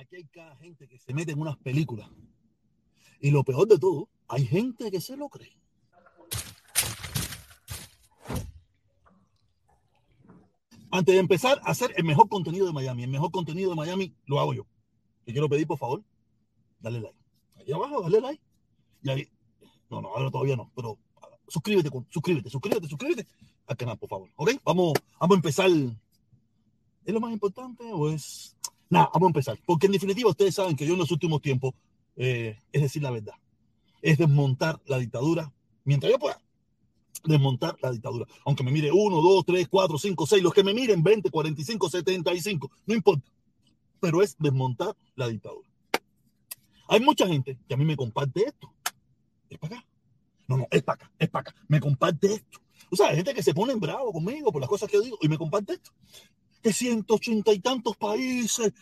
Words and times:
aquí 0.00 0.16
hay 0.16 0.24
cada 0.24 0.56
gente 0.56 0.88
que 0.88 0.98
se 0.98 1.12
mete 1.12 1.32
en 1.32 1.40
unas 1.40 1.56
películas. 1.58 2.08
Y 3.20 3.30
lo 3.30 3.44
peor 3.44 3.68
de 3.68 3.78
todo, 3.78 4.08
hay 4.28 4.46
gente 4.46 4.90
que 4.90 5.00
se 5.00 5.16
lo 5.16 5.28
cree. 5.28 5.56
Antes 10.92 11.14
de 11.14 11.20
empezar 11.20 11.60
a 11.62 11.70
hacer 11.70 11.92
el 11.96 12.04
mejor 12.04 12.28
contenido 12.28 12.66
de 12.66 12.72
Miami, 12.72 13.04
el 13.04 13.10
mejor 13.10 13.30
contenido 13.30 13.70
de 13.70 13.76
Miami 13.76 14.14
lo 14.26 14.40
hago 14.40 14.54
yo. 14.54 14.66
Y 15.24 15.32
quiero 15.32 15.48
pedir, 15.48 15.66
por 15.66 15.78
favor, 15.78 16.02
dale 16.80 17.00
like. 17.00 17.18
Ahí 17.56 17.72
abajo, 17.72 18.02
dale 18.02 18.20
like. 18.20 18.42
Y 19.02 19.10
ahí, 19.10 19.28
no, 19.88 20.00
no, 20.00 20.08
ahora 20.08 20.30
todavía 20.30 20.56
no, 20.56 20.72
pero 20.74 20.98
suscríbete, 21.46 21.90
suscríbete, 22.08 22.50
suscríbete, 22.50 22.88
suscríbete 22.88 23.26
al 23.66 23.76
canal, 23.76 23.98
por 23.98 24.08
favor. 24.08 24.30
¿Ok? 24.34 24.52
Vamos, 24.64 24.94
vamos 25.20 25.34
a 25.34 25.38
empezar. 25.38 25.70
¿Es 27.04 27.14
lo 27.14 27.20
más 27.20 27.32
importante 27.32 27.84
o 27.92 28.10
es 28.10 28.56
Nada, 28.90 29.08
vamos 29.14 29.28
a 29.28 29.30
empezar. 29.30 29.58
Porque 29.64 29.86
en 29.86 29.92
definitiva 29.92 30.28
ustedes 30.28 30.56
saben 30.56 30.76
que 30.76 30.84
yo 30.84 30.94
en 30.94 30.98
los 30.98 31.12
últimos 31.12 31.40
tiempos, 31.40 31.74
eh, 32.16 32.58
es 32.72 32.82
decir 32.82 33.02
la 33.02 33.12
verdad, 33.12 33.34
es 34.02 34.18
desmontar 34.18 34.80
la 34.86 34.98
dictadura 34.98 35.52
mientras 35.84 36.12
yo 36.12 36.18
pueda. 36.18 36.40
Desmontar 37.24 37.76
la 37.80 37.92
dictadura. 37.92 38.26
Aunque 38.44 38.64
me 38.64 38.72
mire 38.72 38.90
uno, 38.90 39.22
dos, 39.22 39.44
tres, 39.46 39.68
cuatro, 39.68 39.96
cinco, 39.96 40.26
seis, 40.26 40.42
los 40.42 40.52
que 40.52 40.64
me 40.64 40.74
miren 40.74 41.02
20, 41.02 41.30
45, 41.30 41.88
75, 41.88 42.70
no 42.86 42.94
importa. 42.94 43.30
Pero 44.00 44.22
es 44.22 44.36
desmontar 44.38 44.96
la 45.14 45.28
dictadura. 45.28 45.68
Hay 46.88 46.98
mucha 47.00 47.28
gente 47.28 47.58
que 47.68 47.74
a 47.74 47.76
mí 47.76 47.84
me 47.84 47.96
comparte 47.96 48.42
esto. 48.44 48.72
Es 49.48 49.58
para 49.58 49.76
acá. 49.76 49.86
No, 50.48 50.56
no, 50.56 50.66
es 50.68 50.82
para 50.82 50.96
acá, 50.96 51.12
es 51.16 51.28
para 51.28 51.50
acá. 51.50 51.54
Me 51.68 51.78
comparte 51.78 52.34
esto. 52.34 52.60
O 52.90 52.96
sea, 52.96 53.08
hay 53.08 53.16
gente 53.16 53.34
que 53.34 53.42
se 53.42 53.54
pone 53.54 53.72
en 53.72 53.78
bravo 53.78 54.12
conmigo 54.12 54.50
por 54.50 54.60
las 54.60 54.68
cosas 54.68 54.88
que 54.88 54.96
yo 54.96 55.02
digo 55.02 55.18
y 55.20 55.28
me 55.28 55.38
comparte 55.38 55.74
esto 55.74 55.92
de 56.62 56.72
180 56.72 57.52
y 57.52 57.60
tantos 57.60 57.96
países. 57.96 58.72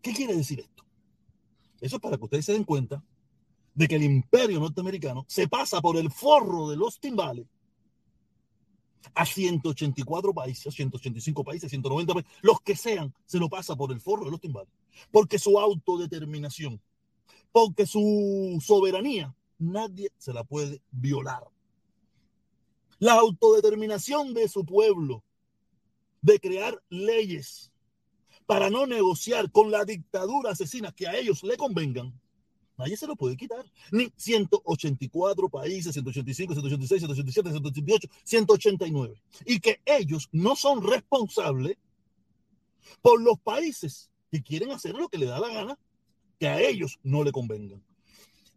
¿Qué 0.00 0.12
quiere 0.12 0.34
decir 0.34 0.60
esto? 0.60 0.84
Eso 1.80 1.96
es 1.96 2.02
para 2.02 2.16
que 2.16 2.24
ustedes 2.24 2.44
se 2.44 2.52
den 2.52 2.64
cuenta 2.64 3.02
de 3.74 3.88
que 3.88 3.96
el 3.96 4.02
imperio 4.02 4.60
norteamericano 4.60 5.24
se 5.28 5.48
pasa 5.48 5.80
por 5.80 5.96
el 5.96 6.10
forro 6.10 6.68
de 6.68 6.76
los 6.76 7.00
timbales 7.00 7.46
a 9.14 9.26
184 9.26 10.32
países, 10.32 10.74
185 10.74 11.44
países, 11.44 11.70
190 11.70 12.14
países, 12.14 12.32
los 12.42 12.60
que 12.60 12.76
sean, 12.76 13.12
se 13.26 13.38
lo 13.38 13.48
pasa 13.48 13.76
por 13.76 13.92
el 13.92 14.00
forro 14.00 14.24
de 14.24 14.30
los 14.30 14.40
timbales. 14.40 14.72
Porque 15.10 15.38
su 15.38 15.58
autodeterminación, 15.58 16.80
porque 17.50 17.86
su 17.86 18.58
soberanía, 18.64 19.34
nadie 19.58 20.10
se 20.18 20.32
la 20.32 20.44
puede 20.44 20.82
violar. 20.90 21.44
La 22.98 23.14
autodeterminación 23.14 24.32
de 24.34 24.48
su 24.48 24.64
pueblo 24.64 25.24
de 26.22 26.40
crear 26.40 26.80
leyes 26.88 27.72
para 28.46 28.70
no 28.70 28.86
negociar 28.86 29.50
con 29.50 29.70
la 29.70 29.84
dictadura 29.84 30.50
asesina 30.50 30.92
que 30.92 31.06
a 31.06 31.16
ellos 31.16 31.42
le 31.42 31.56
convengan, 31.56 32.12
nadie 32.76 32.96
se 32.96 33.06
lo 33.06 33.16
puede 33.16 33.36
quitar. 33.36 33.64
Ni 33.90 34.12
184 34.16 35.48
países, 35.48 35.92
185, 35.92 36.54
186, 36.54 37.00
187, 37.00 37.50
188, 37.50 38.08
189. 38.24 39.22
Y 39.46 39.60
que 39.60 39.80
ellos 39.84 40.28
no 40.32 40.56
son 40.56 40.82
responsables 40.82 41.76
por 43.00 43.20
los 43.20 43.38
países 43.38 44.10
que 44.30 44.42
quieren 44.42 44.70
hacer 44.70 44.94
lo 44.94 45.08
que 45.08 45.18
le 45.18 45.26
da 45.26 45.38
la 45.38 45.48
gana, 45.48 45.78
que 46.38 46.48
a 46.48 46.60
ellos 46.60 46.98
no 47.02 47.22
le 47.22 47.32
convengan. 47.32 47.82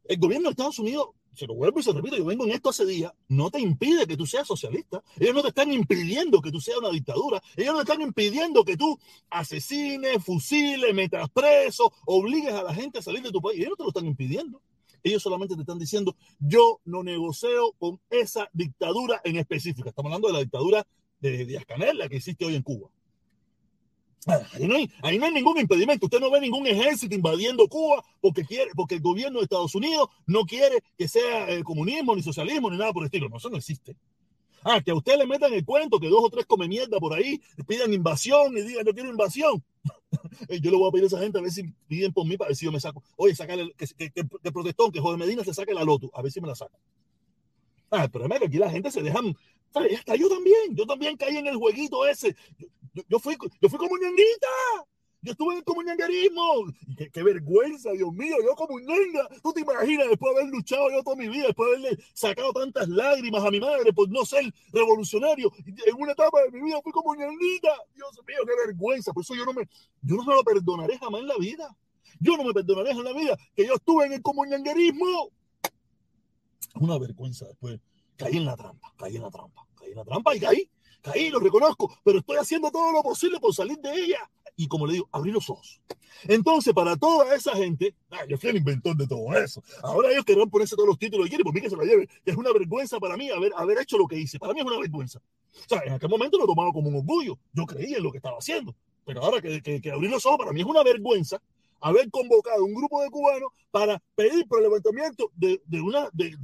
El 0.05 0.19
gobierno 0.19 0.49
de 0.49 0.51
Estados 0.51 0.79
Unidos 0.79 1.09
se 1.35 1.47
lo 1.47 1.55
vuelvo 1.55 1.79
y 1.79 1.83
se 1.83 1.91
repito, 1.91 2.17
yo 2.17 2.25
vengo 2.25 2.45
en 2.45 2.51
esto 2.51 2.69
hace 2.69 2.85
días, 2.85 3.11
no 3.27 3.49
te 3.51 3.59
impide 3.59 4.07
que 4.07 4.17
tú 4.17 4.25
seas 4.25 4.47
socialista. 4.47 5.03
Ellos 5.19 5.35
no 5.35 5.41
te 5.41 5.49
están 5.49 5.71
impidiendo 5.71 6.41
que 6.41 6.51
tú 6.51 6.59
seas 6.59 6.77
una 6.77 6.89
dictadura. 6.89 7.41
Ellos 7.55 7.73
no 7.73 7.83
te 7.83 7.91
están 7.91 8.01
impidiendo 8.01 8.63
que 8.63 8.77
tú 8.77 8.97
asesines, 9.29 10.23
fusiles, 10.23 10.93
metas 10.93 11.29
preso, 11.29 11.91
obligues 12.05 12.53
a 12.53 12.63
la 12.63 12.73
gente 12.73 12.99
a 12.99 13.01
salir 13.01 13.21
de 13.21 13.31
tu 13.31 13.41
país. 13.41 13.59
Ellos 13.59 13.71
no 13.71 13.75
te 13.75 13.83
lo 13.83 13.89
están 13.89 14.05
impidiendo. 14.05 14.61
Ellos 15.03 15.21
solamente 15.21 15.55
te 15.55 15.61
están 15.61 15.77
diciendo, 15.77 16.15
yo 16.39 16.79
no 16.85 17.03
negocio 17.03 17.73
con 17.77 17.99
esa 18.09 18.49
dictadura 18.53 19.21
en 19.23 19.35
específica. 19.35 19.89
Estamos 19.89 20.09
hablando 20.09 20.29
de 20.29 20.33
la 20.33 20.39
dictadura 20.39 20.87
de 21.19 21.45
Díaz 21.45 21.65
Canel, 21.65 21.97
la 21.97 22.09
que 22.09 22.17
existe 22.17 22.43
hoy 22.43 22.55
en 22.55 22.63
Cuba. 22.63 22.89
Ahí 24.25 24.67
no, 24.67 24.75
hay, 24.75 25.17
no 25.19 25.25
hay 25.25 25.33
ningún 25.33 25.59
impedimento. 25.59 26.07
Usted 26.07 26.19
no 26.19 26.31
ve 26.31 26.41
ningún 26.41 26.65
ejército 26.65 27.13
invadiendo 27.13 27.67
Cuba 27.67 28.03
porque 28.19 28.43
quiere, 28.43 28.71
porque 28.75 28.95
el 28.95 29.01
gobierno 29.01 29.39
de 29.39 29.43
Estados 29.43 29.75
Unidos 29.75 30.09
no 30.25 30.45
quiere 30.45 30.83
que 30.97 31.07
sea 31.07 31.47
el 31.47 31.63
comunismo, 31.63 32.15
ni 32.15 32.23
socialismo, 32.23 32.71
ni 32.71 32.77
nada 32.77 32.91
por 32.91 33.03
el 33.03 33.07
estilo. 33.07 33.29
No, 33.29 33.37
eso 33.37 33.49
no 33.49 33.57
existe. 33.57 33.95
Ah, 34.63 34.81
que 34.81 34.89
a 34.89 34.95
usted 34.95 35.15
le 35.19 35.27
metan 35.27 35.53
el 35.53 35.63
cuento 35.63 35.99
que 35.99 36.09
dos 36.09 36.23
o 36.23 36.29
tres 36.31 36.47
come 36.47 36.67
mierda 36.67 36.97
por 36.99 37.13
ahí, 37.13 37.39
pidan 37.67 37.93
invasión 37.93 38.57
y 38.57 38.61
digan, 38.61 38.83
no 38.83 38.93
quiero 38.93 39.11
invasión. 39.11 39.63
yo 40.61 40.71
le 40.71 40.77
voy 40.77 40.87
a 40.87 40.91
pedir 40.91 41.03
a 41.03 41.07
esa 41.07 41.19
gente 41.19 41.37
a 41.37 41.41
ver 41.41 41.51
si 41.51 41.71
piden 41.87 42.11
por 42.11 42.25
mí 42.25 42.35
para 42.35 42.47
ver 42.47 42.55
si 42.55 42.65
yo 42.65 42.71
me 42.71 42.79
saco. 42.79 43.03
Oye, 43.15 43.35
saca 43.35 43.53
el, 43.53 43.75
que, 43.75 43.85
que, 43.95 44.11
que, 44.11 44.51
protestón, 44.51 44.91
que 44.91 44.99
Jorge 44.99 45.19
Medina 45.19 45.43
se 45.43 45.53
saque 45.53 45.71
la 45.71 45.83
loto, 45.83 46.09
a 46.15 46.23
ver 46.23 46.31
si 46.31 46.41
me 46.41 46.47
la 46.47 46.55
saca. 46.55 46.75
Ah, 47.91 48.05
el 48.05 48.09
problema 48.09 48.35
es 48.35 48.41
que 48.41 48.47
aquí 48.47 48.57
la 48.57 48.71
gente 48.71 48.89
se 48.89 49.03
dejan. 49.03 49.35
Hasta 49.71 50.15
yo 50.15 50.29
también, 50.29 50.75
yo 50.75 50.87
también 50.87 51.15
caí 51.15 51.37
en 51.37 51.45
el 51.45 51.57
jueguito 51.57 52.03
ese. 52.07 52.35
Yo, 53.09 53.19
fui, 53.19 53.37
yo 53.61 53.69
fui 53.69 53.79
como 53.79 53.97
ñanguita. 53.97 54.47
Yo 55.25 55.31
estuve 55.31 55.53
en 55.53 55.57
el 55.57 55.63
comunangarismo. 55.63 56.65
Qué, 56.95 57.09
qué, 57.09 57.23
vergüenza, 57.23 57.91
Dios 57.93 58.13
mío. 58.13 58.35
Yo 58.43 58.53
como 58.53 58.79
ñanga. 58.79 59.27
Tú 59.41 59.51
te 59.53 59.61
imaginas, 59.61 60.07
después 60.07 60.35
de 60.35 60.41
haber 60.41 60.53
luchado 60.53 60.91
yo 60.91 61.01
toda 61.03 61.15
mi 61.15 61.27
vida, 61.27 61.47
después 61.47 61.67
de 61.67 61.87
haberle 61.87 62.03
sacado 62.13 62.53
tantas 62.53 62.87
lágrimas 62.87 63.43
a 63.43 63.49
mi 63.49 63.59
madre 63.59 63.91
por 63.91 64.07
no 64.09 64.23
ser 64.23 64.43
revolucionario. 64.71 65.51
En 65.65 65.95
una 65.97 66.11
etapa 66.11 66.43
de 66.43 66.51
mi 66.51 66.61
vida 66.61 66.79
fui 66.83 66.91
como 66.91 67.15
ñanguita. 67.15 67.69
Dios 67.95 68.11
mío, 68.27 68.37
qué 68.45 68.67
vergüenza. 68.67 69.13
Por 69.13 69.23
eso 69.23 69.33
yo 69.33 69.45
no 69.45 69.53
me, 69.53 69.67
yo 70.03 70.15
no 70.15 70.23
me 70.25 70.35
lo 70.35 70.43
perdonaré 70.43 70.99
jamás 70.99 71.21
en 71.21 71.27
la 71.27 71.37
vida. 71.37 71.75
Yo 72.19 72.37
no 72.37 72.43
me 72.43 72.53
perdonaré 72.53 72.91
en 72.91 73.03
la 73.03 73.13
vida 73.13 73.35
que 73.55 73.65
yo 73.65 73.73
estuve 73.73 74.05
en 74.05 74.13
el 74.13 74.21
comunangarismo. 74.21 75.31
Una 76.75 76.99
vergüenza 76.99 77.47
después. 77.47 77.79
Caí 78.15 78.37
en 78.37 78.45
la 78.45 78.55
trampa, 78.55 78.93
caí 78.95 79.15
en 79.15 79.23
la 79.23 79.31
trampa, 79.31 79.65
caí 79.75 79.89
en 79.89 79.97
la 79.97 80.05
trampa 80.05 80.35
y 80.35 80.39
caí 80.39 80.69
caí, 81.05 81.29
lo 81.29 81.39
reconozco, 81.39 81.97
pero 82.03 82.19
estoy 82.19 82.37
haciendo 82.37 82.71
todo 82.71 82.91
lo 82.91 83.03
posible 83.03 83.39
por 83.39 83.53
salir 83.53 83.77
de 83.77 83.93
ella. 83.93 84.29
Y 84.57 84.67
como 84.67 84.87
le 84.87 84.93
digo, 84.93 85.09
abrí 85.11 85.31
los 85.31 85.49
ojos. 85.49 85.81
Entonces, 86.23 86.73
para 86.73 86.95
toda 86.95 87.35
esa 87.35 87.55
gente, 87.55 87.93
ah, 88.09 88.25
yo 88.27 88.37
fui 88.37 88.49
el 88.49 88.57
inventor 88.57 88.95
de 88.95 89.05
todo 89.05 89.33
eso. 89.37 89.61
Ahora 89.83 90.11
ellos 90.11 90.23
querrán 90.23 90.49
ponerse 90.49 90.75
todos 90.75 90.87
los 90.87 90.97
títulos 90.97 91.25
que 91.25 91.29
quieren, 91.29 91.43
por 91.43 91.53
mí 91.53 91.61
que 91.61 91.69
se 91.69 91.75
lo 91.75 91.83
lleven. 91.83 92.07
Es 92.25 92.35
una 92.35 92.51
vergüenza 92.51 92.99
para 92.99 93.17
mí 93.17 93.29
haber, 93.29 93.51
haber 93.55 93.79
hecho 93.79 93.97
lo 93.97 94.07
que 94.07 94.17
hice. 94.17 94.39
Para 94.39 94.53
mí 94.53 94.61
es 94.61 94.65
una 94.65 94.79
vergüenza. 94.79 95.19
O 95.19 95.69
sea, 95.69 95.81
en 95.85 95.93
aquel 95.93 96.09
momento 96.09 96.37
lo 96.37 96.45
tomaba 96.45 96.71
como 96.71 96.89
un 96.89 96.95
orgullo. 96.95 97.37
Yo 97.53 97.65
creía 97.65 97.97
en 97.97 98.03
lo 98.03 98.11
que 98.11 98.17
estaba 98.17 98.37
haciendo. 98.37 98.73
Pero 99.05 99.21
ahora 99.21 99.41
que, 99.41 99.61
que, 99.61 99.91
abrí 99.91 100.07
los 100.07 100.25
ojos, 100.25 100.39
para 100.39 100.51
mí 100.51 100.61
es 100.61 100.67
una 100.67 100.83
vergüenza 100.83 101.41
haber 101.81 102.09
convocado 102.09 102.63
un 102.65 102.73
grupo 102.73 103.03
de 103.03 103.09
cubanos 103.11 103.51
para 103.69 104.01
pedir 104.15 104.47
por 104.47 104.59
el 104.59 104.63
levantamiento 104.63 105.29
de, 105.35 105.61
de, 105.65 105.81
una, 105.81 106.09
de, 106.13 106.35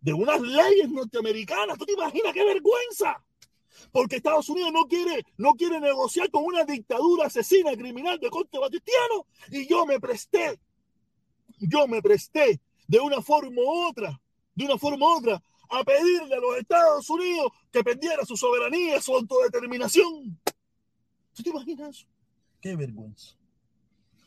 de 0.00 0.12
unas 0.12 0.40
leyes 0.40 0.88
norteamericanas. 0.88 1.76
¿Tú 1.76 1.84
te 1.84 1.92
imaginas 1.92 2.32
qué 2.32 2.44
vergüenza? 2.44 3.22
Porque 3.92 4.16
Estados 4.16 4.48
Unidos 4.48 4.72
no 4.72 4.86
quiere, 4.86 5.24
no 5.36 5.54
quiere 5.54 5.80
negociar 5.80 6.30
con 6.30 6.44
una 6.44 6.64
dictadura 6.64 7.26
asesina 7.26 7.72
criminal 7.76 8.18
de 8.18 8.30
corte 8.30 8.58
batistiano. 8.58 9.26
Y 9.50 9.66
yo 9.66 9.86
me 9.86 10.00
presté, 10.00 10.58
yo 11.58 11.86
me 11.86 12.02
presté 12.02 12.60
de 12.86 13.00
una 13.00 13.20
forma 13.22 13.60
u 13.62 13.88
otra, 13.88 14.20
de 14.54 14.64
una 14.64 14.78
forma 14.78 15.06
u 15.06 15.18
otra, 15.18 15.42
a 15.68 15.84
pedirle 15.84 16.34
a 16.34 16.40
los 16.40 16.56
Estados 16.58 17.08
Unidos 17.10 17.52
que 17.72 17.82
perdiera 17.82 18.24
su 18.24 18.36
soberanía, 18.36 19.00
su 19.00 19.14
autodeterminación. 19.14 20.40
¿Tú 21.34 21.42
te 21.42 21.50
imaginas 21.50 21.96
eso? 21.96 22.06
Qué 22.60 22.76
vergüenza. 22.76 23.36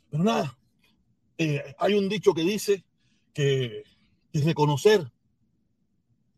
Pero 0.10 0.24
nada, 0.24 0.58
eh, 1.38 1.76
hay 1.78 1.94
un 1.94 2.10
dicho 2.10 2.34
que 2.34 2.42
dice 2.42 2.84
que, 3.34 3.84
que 4.32 4.42
reconocer 4.42 5.12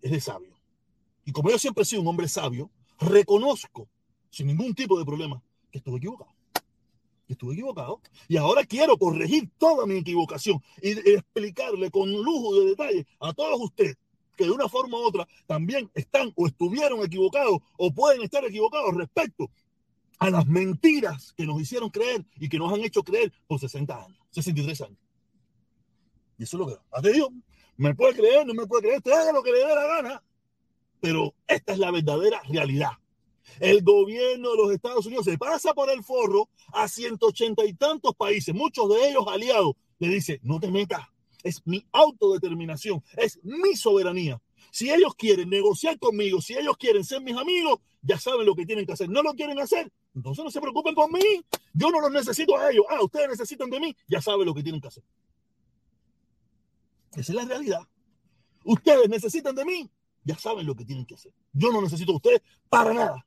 es 0.01 0.11
de 0.11 0.21
sabio. 0.21 0.59
Y 1.25 1.31
como 1.31 1.49
yo 1.49 1.59
siempre 1.59 1.83
he 1.83 1.85
sido 1.85 2.01
un 2.01 2.07
hombre 2.07 2.27
sabio, 2.27 2.69
reconozco 3.01 3.89
sin 4.29 4.47
ningún 4.47 4.73
tipo 4.73 4.97
de 4.97 5.05
problema 5.05 5.41
que 5.71 5.79
estuve 5.79 5.97
equivocado. 5.97 6.33
Que 7.27 7.33
estuve 7.33 7.53
equivocado. 7.53 8.01
Y 8.27 8.37
ahora 8.37 8.63
quiero 8.63 8.97
corregir 8.97 9.49
toda 9.57 9.85
mi 9.85 9.95
equivocación 9.95 10.61
y 10.81 10.91
explicarle 11.09 11.91
con 11.91 12.11
lujo 12.11 12.59
de 12.59 12.65
detalle 12.67 13.07
a 13.19 13.33
todos 13.33 13.59
ustedes 13.59 13.97
que 14.37 14.45
de 14.45 14.51
una 14.51 14.69
forma 14.69 14.97
u 14.97 15.01
otra 15.01 15.27
también 15.45 15.91
están 15.93 16.31
o 16.35 16.47
estuvieron 16.47 17.03
equivocados 17.03 17.59
o 17.77 17.93
pueden 17.93 18.21
estar 18.21 18.43
equivocados 18.45 18.95
respecto 18.95 19.51
a 20.19 20.29
las 20.29 20.47
mentiras 20.47 21.33
que 21.33 21.45
nos 21.45 21.59
hicieron 21.59 21.89
creer 21.89 22.25
y 22.35 22.47
que 22.47 22.57
nos 22.57 22.71
han 22.71 22.81
hecho 22.81 23.03
creer 23.03 23.33
por 23.47 23.59
60 23.59 24.03
años, 24.03 24.19
63 24.31 24.81
años. 24.81 24.99
Y 26.37 26.43
eso 26.43 26.57
es 26.57 26.59
lo 26.59 26.67
que 26.67 26.81
a 26.91 27.01
Dios 27.01 27.29
me 27.77 27.95
puede 27.95 28.15
creer, 28.15 28.45
no 28.45 28.53
me 28.53 28.67
puede 28.67 28.83
creer, 28.83 28.97
usted 28.97 29.11
haga 29.11 29.31
lo 29.31 29.43
que 29.43 29.51
le 29.51 29.59
dé 29.59 29.75
la 29.75 29.87
gana, 29.87 30.23
pero 31.01 31.33
esta 31.47 31.73
es 31.73 31.79
la 31.79 31.91
verdadera 31.91 32.41
realidad. 32.47 32.91
El 33.59 33.83
gobierno 33.83 34.51
de 34.51 34.57
los 34.57 34.71
Estados 34.71 35.05
Unidos 35.05 35.25
se 35.25 35.37
pasa 35.37 35.73
por 35.73 35.89
el 35.89 36.03
forro 36.03 36.47
a 36.71 36.87
180 36.87 37.65
y 37.65 37.73
tantos 37.73 38.15
países, 38.15 38.55
muchos 38.55 38.87
de 38.89 39.09
ellos 39.09 39.25
aliados. 39.27 39.73
Le 39.99 40.07
dice, 40.07 40.39
no 40.43 40.59
te 40.59 40.71
metas, 40.71 41.01
es 41.43 41.61
mi 41.65 41.85
autodeterminación, 41.91 43.03
es 43.17 43.39
mi 43.43 43.75
soberanía. 43.75 44.41
Si 44.71 44.89
ellos 44.89 45.15
quieren 45.15 45.49
negociar 45.49 45.99
conmigo, 45.99 46.39
si 46.41 46.53
ellos 46.53 46.77
quieren 46.77 47.03
ser 47.03 47.21
mis 47.21 47.35
amigos, 47.35 47.79
ya 48.01 48.17
saben 48.17 48.45
lo 48.45 48.55
que 48.55 48.65
tienen 48.65 48.85
que 48.85 48.93
hacer. 48.93 49.09
No 49.09 49.21
lo 49.21 49.33
quieren 49.33 49.59
hacer, 49.59 49.91
Entonces 50.15 50.43
no 50.43 50.49
se 50.49 50.61
preocupen 50.61 50.95
por 50.95 51.11
mí. 51.11 51.43
Yo 51.73 51.89
no 51.89 51.99
los 51.99 52.11
necesito 52.11 52.57
a 52.57 52.71
ellos. 52.71 52.85
Ah, 52.89 53.03
ustedes 53.03 53.29
necesitan 53.29 53.69
de 53.69 53.79
mí. 53.79 53.95
Ya 54.07 54.21
saben 54.21 54.45
lo 54.45 54.53
que 54.53 54.63
tienen 54.63 54.79
que 54.79 54.87
hacer. 54.87 55.03
Esa 57.11 57.19
es 57.19 57.35
la 57.35 57.45
realidad. 57.45 57.81
Ustedes 58.63 59.09
necesitan 59.09 59.55
de 59.55 59.65
mí. 59.65 59.89
Ya 60.23 60.37
saben 60.37 60.65
lo 60.65 60.75
que 60.75 60.85
tienen 60.85 61.05
que 61.05 61.15
hacer. 61.15 61.33
Yo 61.53 61.71
no 61.71 61.81
necesito 61.81 62.11
de 62.11 62.15
ustedes 62.17 62.41
para 62.69 62.93
nada. 62.93 63.25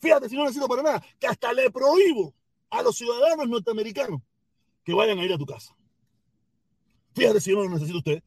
Fíjate, 0.00 0.28
si 0.28 0.36
no 0.36 0.42
necesito 0.42 0.68
para 0.68 0.82
nada, 0.82 1.04
que 1.18 1.26
hasta 1.26 1.52
le 1.52 1.70
prohíbo 1.70 2.34
a 2.70 2.82
los 2.82 2.96
ciudadanos 2.96 3.48
norteamericanos 3.48 4.22
que 4.84 4.94
vayan 4.94 5.18
a 5.18 5.24
ir 5.24 5.32
a 5.32 5.38
tu 5.38 5.46
casa. 5.46 5.76
Fíjate 7.14 7.40
si 7.40 7.50
yo 7.50 7.56
no 7.56 7.64
lo 7.64 7.70
necesito 7.70 7.96
a 7.96 7.98
ustedes. 7.98 8.22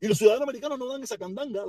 Y 0.00 0.08
los 0.08 0.18
ciudadanos 0.18 0.42
americanos 0.42 0.78
no 0.78 0.86
dan 0.86 1.02
esa 1.02 1.16
candanga. 1.16 1.64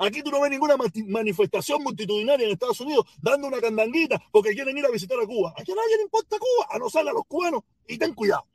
Aquí 0.00 0.22
tú 0.22 0.30
no 0.30 0.40
ves 0.40 0.50
ninguna 0.50 0.76
manifestación 1.06 1.82
multitudinaria 1.82 2.46
en 2.46 2.52
Estados 2.52 2.80
Unidos 2.80 3.04
dando 3.20 3.48
una 3.48 3.60
candanguita 3.60 4.22
porque 4.32 4.54
quieren 4.54 4.78
ir 4.78 4.86
a 4.86 4.90
visitar 4.90 5.18
a 5.20 5.26
Cuba. 5.26 5.52
Aquí 5.56 5.72
a 5.72 5.74
nadie 5.74 5.96
le 5.96 6.04
importa 6.04 6.38
Cuba, 6.38 6.66
a 6.70 6.78
no 6.78 6.88
ser 6.88 7.06
a 7.06 7.12
los 7.12 7.26
cubanos. 7.26 7.62
Y 7.86 7.98
ten 7.98 8.14
cuidado. 8.14 8.46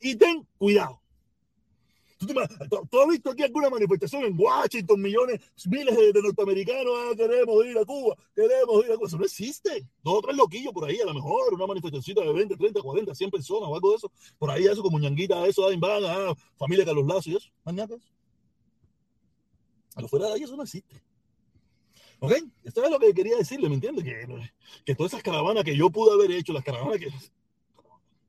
Y 0.00 0.16
ten 0.16 0.46
cuidado. 0.56 1.02
¿Tú, 2.18 3.00
has 3.00 3.08
visto 3.08 3.30
aquí 3.30 3.42
alguna 3.42 3.68
manifestación 3.68 4.24
en 4.24 4.38
Washington? 4.38 5.00
Millones, 5.00 5.40
miles 5.66 5.94
de, 5.94 6.22
norteamericanos, 6.22 6.92
ah, 6.96 7.12
queremos 7.14 7.66
ir 7.66 7.76
a 7.76 7.84
Cuba, 7.84 8.16
queremos 8.34 8.84
ir 8.86 8.92
a 8.92 8.96
Cuba. 8.96 9.06
Eso 9.06 9.18
no 9.18 9.24
existe. 9.24 9.86
Dos 10.02 10.14
o 10.14 10.22
tres 10.22 10.36
loquillos 10.36 10.72
por 10.72 10.86
ahí, 10.86 10.98
a 11.00 11.04
lo 11.04 11.14
mejor, 11.14 11.52
una 11.52 11.66
manifestación 11.66 12.16
de 12.16 12.32
20, 12.32 12.56
30, 12.56 12.80
40, 12.80 13.14
100 13.14 13.30
personas 13.30 13.68
o 13.68 13.74
algo 13.74 13.90
de 13.90 13.96
eso. 13.96 14.10
Por 14.38 14.50
ahí, 14.50 14.64
eso 14.64 14.82
como 14.82 14.98
ñanguita, 14.98 15.46
eso, 15.46 15.66
ahí 15.68 15.76
van, 15.76 16.04
ah, 16.06 16.34
familia 16.56 16.86
Carlos 16.86 17.06
Lazo 17.06 17.30
y 17.30 17.36
eso. 17.36 17.50
Mañana 17.64 17.96
A 19.94 20.00
lo 20.00 20.08
fuera 20.08 20.28
de 20.28 20.34
ahí, 20.34 20.42
eso 20.42 20.56
no 20.56 20.62
existe. 20.62 21.02
¿Ok? 22.20 22.32
Esto 22.64 22.82
es 22.82 22.90
lo 22.90 22.98
que 22.98 23.12
quería 23.12 23.36
decirle, 23.36 23.68
¿me 23.68 23.74
entiendes? 23.74 24.04
Que, 24.04 24.26
que 24.86 24.94
todas 24.94 25.12
esas 25.12 25.22
caravanas 25.22 25.64
que 25.64 25.76
yo 25.76 25.90
pude 25.90 26.14
haber 26.14 26.30
hecho, 26.30 26.54
las 26.54 26.64
caravanas 26.64 26.98
que 26.98 27.10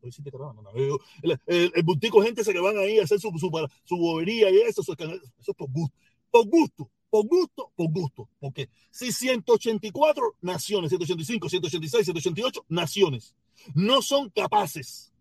el, 0.03 1.39
el, 1.45 1.71
el 1.75 1.83
bultico 1.83 2.21
gente 2.21 2.43
se 2.43 2.53
que 2.53 2.59
van 2.59 2.77
ahí 2.77 2.99
a 2.99 3.03
hacer 3.03 3.19
su, 3.19 3.29
su, 3.37 3.67
su 3.83 3.97
bobería 3.97 4.49
y 4.49 4.57
eso, 4.61 4.81
eso 4.81 4.93
es 4.93 5.55
por 5.55 5.69
gusto. 5.69 5.95
Por 6.29 6.47
gusto, 6.47 6.89
por 7.09 7.25
gusto, 7.25 7.71
por 7.75 7.91
gusto. 7.91 8.29
Porque 8.39 8.69
si 8.91 9.11
184 9.11 10.35
naciones, 10.41 10.89
185, 10.89 11.49
186, 11.49 12.05
188 12.05 12.65
naciones 12.69 13.35
no 13.73 14.01
son 14.01 14.29
capaces 14.29 15.11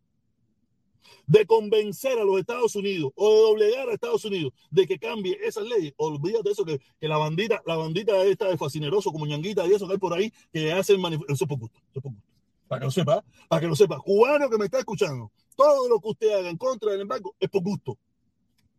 de 1.26 1.44
convencer 1.46 2.18
a 2.18 2.24
los 2.24 2.38
Estados 2.38 2.76
Unidos 2.76 3.12
o 3.16 3.30
de 3.30 3.40
doblegar 3.40 3.88
a 3.88 3.94
Estados 3.94 4.24
Unidos 4.24 4.52
de 4.70 4.86
que 4.86 4.98
cambie 4.98 5.38
esas 5.42 5.64
leyes, 5.64 5.92
olvídate 5.96 6.44
de 6.44 6.52
eso, 6.52 6.64
que, 6.64 6.80
que, 7.00 7.08
la 7.08 7.18
bandita, 7.18 7.62
la 7.66 7.76
bandita 7.76 8.22
esta 8.24 8.48
de 8.48 8.56
fascineroso 8.56 9.10
como 9.10 9.26
ñanguita 9.26 9.66
y 9.66 9.72
eso 9.72 9.86
que 9.86 9.94
hay 9.94 9.98
por 9.98 10.14
ahí, 10.14 10.32
que 10.52 10.72
hacen 10.72 11.00
eso 11.28 11.44
es 11.44 11.48
por 11.48 11.58
gusto, 11.58 11.78
eso 11.90 11.98
es 11.98 12.02
por 12.02 12.12
gusto 12.12 12.25
para 12.68 12.80
que 12.80 12.86
lo 12.86 12.90
sepa, 12.90 13.24
para 13.48 13.60
que 13.60 13.66
lo 13.66 13.76
sepa. 13.76 13.98
Cubano 13.98 14.48
que 14.50 14.58
me 14.58 14.66
está 14.66 14.78
escuchando, 14.78 15.30
todo 15.56 15.88
lo 15.88 16.00
que 16.00 16.08
usted 16.08 16.32
haga 16.32 16.48
en 16.48 16.56
contra 16.56 16.92
del 16.92 17.02
embargo 17.02 17.34
es 17.38 17.48
por 17.48 17.62
gusto. 17.62 17.98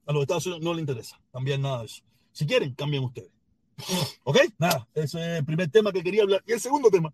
A 0.05 0.13
los 0.13 0.21
Estados 0.21 0.45
Unidos 0.45 0.63
no 0.63 0.73
le 0.73 0.81
interesa 0.81 1.19
cambiar 1.31 1.59
nada 1.59 1.79
de 1.79 1.85
eso. 1.85 2.03
Si 2.31 2.45
quieren, 2.45 2.73
cambien 2.75 3.03
ustedes. 3.03 3.31
¿Ok? 4.23 4.37
Nada, 4.57 4.87
ese 4.93 5.19
es 5.19 5.39
el 5.39 5.45
primer 5.45 5.69
tema 5.69 5.91
que 5.91 6.03
quería 6.03 6.23
hablar. 6.23 6.43
Y 6.47 6.53
el 6.53 6.59
segundo 6.59 6.89
tema, 6.89 7.13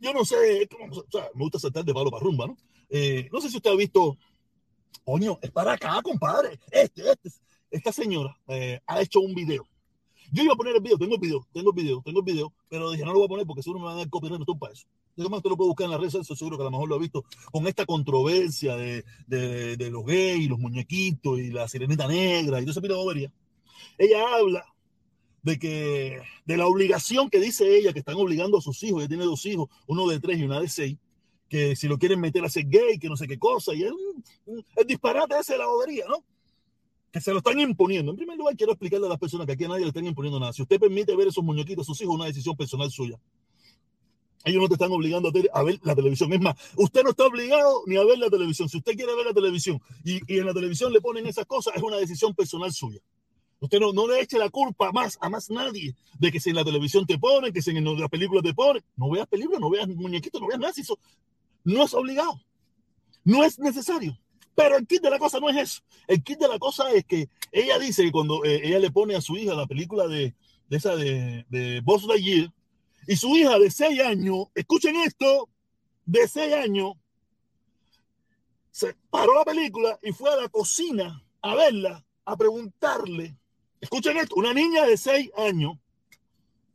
yo 0.00 0.12
no 0.12 0.24
sé, 0.24 0.68
o 0.90 1.10
sea, 1.10 1.28
me 1.34 1.44
gusta 1.44 1.58
saltar 1.58 1.84
de 1.84 1.92
palo 1.92 2.10
para 2.10 2.22
rumba, 2.22 2.46
¿no? 2.46 2.56
Eh, 2.88 3.28
no 3.32 3.40
sé 3.40 3.50
si 3.50 3.56
usted 3.56 3.70
ha 3.70 3.76
visto, 3.76 4.16
coño, 5.04 5.38
es 5.42 5.50
para 5.50 5.72
acá, 5.72 6.00
compadre. 6.02 6.58
Este, 6.70 7.10
este, 7.10 7.30
esta 7.70 7.92
señora 7.92 8.34
eh, 8.46 8.80
ha 8.86 9.02
hecho 9.02 9.20
un 9.20 9.34
video 9.34 9.66
yo 10.30 10.42
iba 10.42 10.52
a 10.52 10.56
poner 10.56 10.76
el 10.76 10.82
video, 10.82 10.98
tengo 10.98 11.14
el 11.14 11.20
video, 11.20 11.46
tengo 11.52 11.70
el 11.70 11.76
video, 11.76 12.02
tengo 12.04 12.18
el 12.20 12.24
video, 12.24 12.52
pero 12.68 12.90
dije, 12.90 13.04
no 13.04 13.12
lo 13.12 13.18
voy 13.18 13.26
a 13.26 13.28
poner 13.28 13.46
porque 13.46 13.62
seguro 13.62 13.80
me 13.80 13.86
van 13.86 13.94
a 13.94 13.98
dar 13.98 14.10
copyright, 14.10 14.40
no 14.46 14.58
para 14.58 14.72
eso. 14.72 14.86
Además, 15.18 15.38
usted 15.38 15.50
lo 15.50 15.56
puede 15.56 15.68
buscar 15.68 15.84
en 15.86 15.90
las 15.90 16.00
redes 16.00 16.12
sociales, 16.12 16.38
seguro 16.38 16.56
que 16.56 16.62
a 16.62 16.64
lo 16.64 16.70
mejor 16.70 16.88
lo 16.88 16.94
ha 16.94 16.98
visto, 16.98 17.24
con 17.50 17.66
esta 17.66 17.84
controversia 17.86 18.76
de, 18.76 19.04
de, 19.26 19.90
los 19.90 20.04
gays, 20.04 20.48
los 20.48 20.58
muñequitos 20.58 21.38
y 21.38 21.50
la 21.50 21.68
sirenita 21.68 22.06
negra 22.06 22.60
y 22.60 22.64
todo 22.64 22.72
ese 22.72 22.80
de 22.80 22.94
bobería. 22.94 23.32
Ella 23.96 24.36
habla 24.36 24.64
de 25.42 25.58
que, 25.58 26.20
de 26.44 26.56
la 26.56 26.66
obligación 26.66 27.30
que 27.30 27.40
dice 27.40 27.76
ella, 27.76 27.92
que 27.92 28.00
están 28.00 28.16
obligando 28.16 28.58
a 28.58 28.62
sus 28.62 28.82
hijos, 28.82 29.00
ella 29.00 29.08
tiene 29.08 29.24
dos 29.24 29.44
hijos, 29.46 29.68
uno 29.86 30.06
de 30.08 30.20
tres 30.20 30.38
y 30.38 30.44
una 30.44 30.60
de 30.60 30.68
seis, 30.68 30.96
que 31.48 31.74
si 31.74 31.88
lo 31.88 31.98
quieren 31.98 32.20
meter 32.20 32.44
a 32.44 32.48
ser 32.48 32.66
gay, 32.66 32.98
que 32.98 33.08
no 33.08 33.16
sé 33.16 33.26
qué 33.26 33.38
cosa, 33.38 33.74
y 33.74 33.82
es 33.82 33.92
el 34.76 34.86
disparate 34.86 35.38
ese 35.38 35.54
de 35.54 35.58
la 35.58 35.66
bobería, 35.66 36.04
¿no? 36.08 36.24
que 37.10 37.20
se 37.20 37.32
lo 37.32 37.38
están 37.38 37.58
imponiendo. 37.58 38.10
En 38.10 38.16
primer 38.16 38.36
lugar, 38.36 38.54
quiero 38.56 38.72
explicarle 38.72 39.06
a 39.06 39.10
las 39.10 39.18
personas 39.18 39.46
que 39.46 39.52
aquí 39.52 39.64
a 39.64 39.68
nadie 39.68 39.82
le 39.82 39.88
están 39.88 40.06
imponiendo 40.06 40.38
nada. 40.38 40.52
Si 40.52 40.62
usted 40.62 40.78
permite 40.78 41.16
ver 41.16 41.28
esos 41.28 41.42
muñequitos 41.42 41.86
a 41.86 41.86
sus 41.86 42.00
hijos, 42.02 42.14
una 42.14 42.26
decisión 42.26 42.56
personal 42.56 42.90
suya. 42.90 43.18
Ellos 44.44 44.62
no 44.62 44.68
te 44.68 44.74
están 44.74 44.92
obligando 44.92 45.30
a, 45.52 45.62
ver 45.62 45.80
la 45.82 45.94
televisión. 45.94 46.32
Es 46.32 46.40
más, 46.40 46.54
usted 46.76 47.02
no 47.02 47.10
está 47.10 47.26
obligado 47.26 47.82
ni 47.86 47.96
a 47.96 48.04
ver 48.04 48.18
la 48.18 48.30
televisión. 48.30 48.68
Si 48.68 48.78
usted 48.78 48.94
quiere 48.94 49.14
ver 49.14 49.26
la 49.26 49.34
televisión 49.34 49.80
y, 50.04 50.20
en 50.38 50.46
la 50.46 50.54
televisión 50.54 50.92
le 50.92 51.00
ponen 51.00 51.26
esas 51.26 51.46
cosas, 51.46 51.74
es 51.76 51.82
una 51.82 51.96
decisión 51.96 52.34
personal 52.34 52.72
suya. 52.72 53.00
Usted 53.60 53.80
no, 53.80 53.92
no 53.92 54.06
le 54.06 54.20
eche 54.20 54.38
la 54.38 54.48
culpa 54.50 54.92
más 54.92 55.18
a 55.20 55.28
más 55.28 55.50
nadie 55.50 55.96
de 56.18 56.30
que 56.30 56.38
si 56.38 56.50
en 56.50 56.56
la 56.56 56.64
televisión 56.64 57.04
te 57.04 57.18
ponen, 57.18 57.52
que 57.52 57.60
si 57.60 57.70
en 57.70 57.98
la 57.98 58.08
película 58.08 58.40
te 58.40 58.54
ponen. 58.54 58.82
No 58.96 59.10
veas 59.10 59.26
películas, 59.26 59.60
no 59.60 59.68
veas 59.68 59.88
muñequitos, 59.88 60.40
no 60.40 60.46
veas 60.46 60.60
nada. 60.60 60.72
Eso 60.76 60.98
no 61.64 61.84
es 61.84 61.92
obligado. 61.92 62.40
No 63.24 63.44
es 63.44 63.58
necesario. 63.58 64.16
Pero 64.54 64.76
el 64.76 64.86
kit 64.86 65.02
de 65.02 65.10
la 65.10 65.18
cosa 65.18 65.38
no 65.40 65.48
es 65.48 65.56
eso. 65.56 65.82
El 66.06 66.22
kit 66.22 66.38
de 66.38 66.48
la 66.48 66.58
cosa 66.58 66.90
es 66.92 67.04
que 67.04 67.28
ella 67.52 67.78
dice 67.78 68.04
que 68.04 68.12
cuando 68.12 68.44
eh, 68.44 68.60
ella 68.64 68.78
le 68.78 68.90
pone 68.90 69.14
a 69.14 69.20
su 69.20 69.36
hija 69.36 69.54
la 69.54 69.66
película 69.66 70.06
de, 70.06 70.34
de 70.68 70.76
esa 70.76 70.96
de, 70.96 71.44
de 71.48 71.80
Boss 71.80 72.04
Lightyear, 72.04 72.52
y 73.08 73.16
su 73.16 73.34
hija 73.34 73.58
de 73.58 73.70
6 73.70 74.00
años, 74.02 74.48
escuchen 74.54 74.94
esto, 74.96 75.48
de 76.04 76.28
6 76.28 76.52
años, 76.52 76.92
se 78.70 78.94
paró 79.08 79.34
la 79.34 79.46
película 79.46 79.98
y 80.02 80.12
fue 80.12 80.30
a 80.30 80.36
la 80.36 80.50
cocina 80.50 81.24
a 81.40 81.54
verla, 81.54 82.04
a 82.26 82.36
preguntarle, 82.36 83.34
escuchen 83.80 84.18
esto, 84.18 84.34
una 84.36 84.52
niña 84.52 84.84
de 84.84 84.98
6 84.98 85.30
años, 85.38 85.78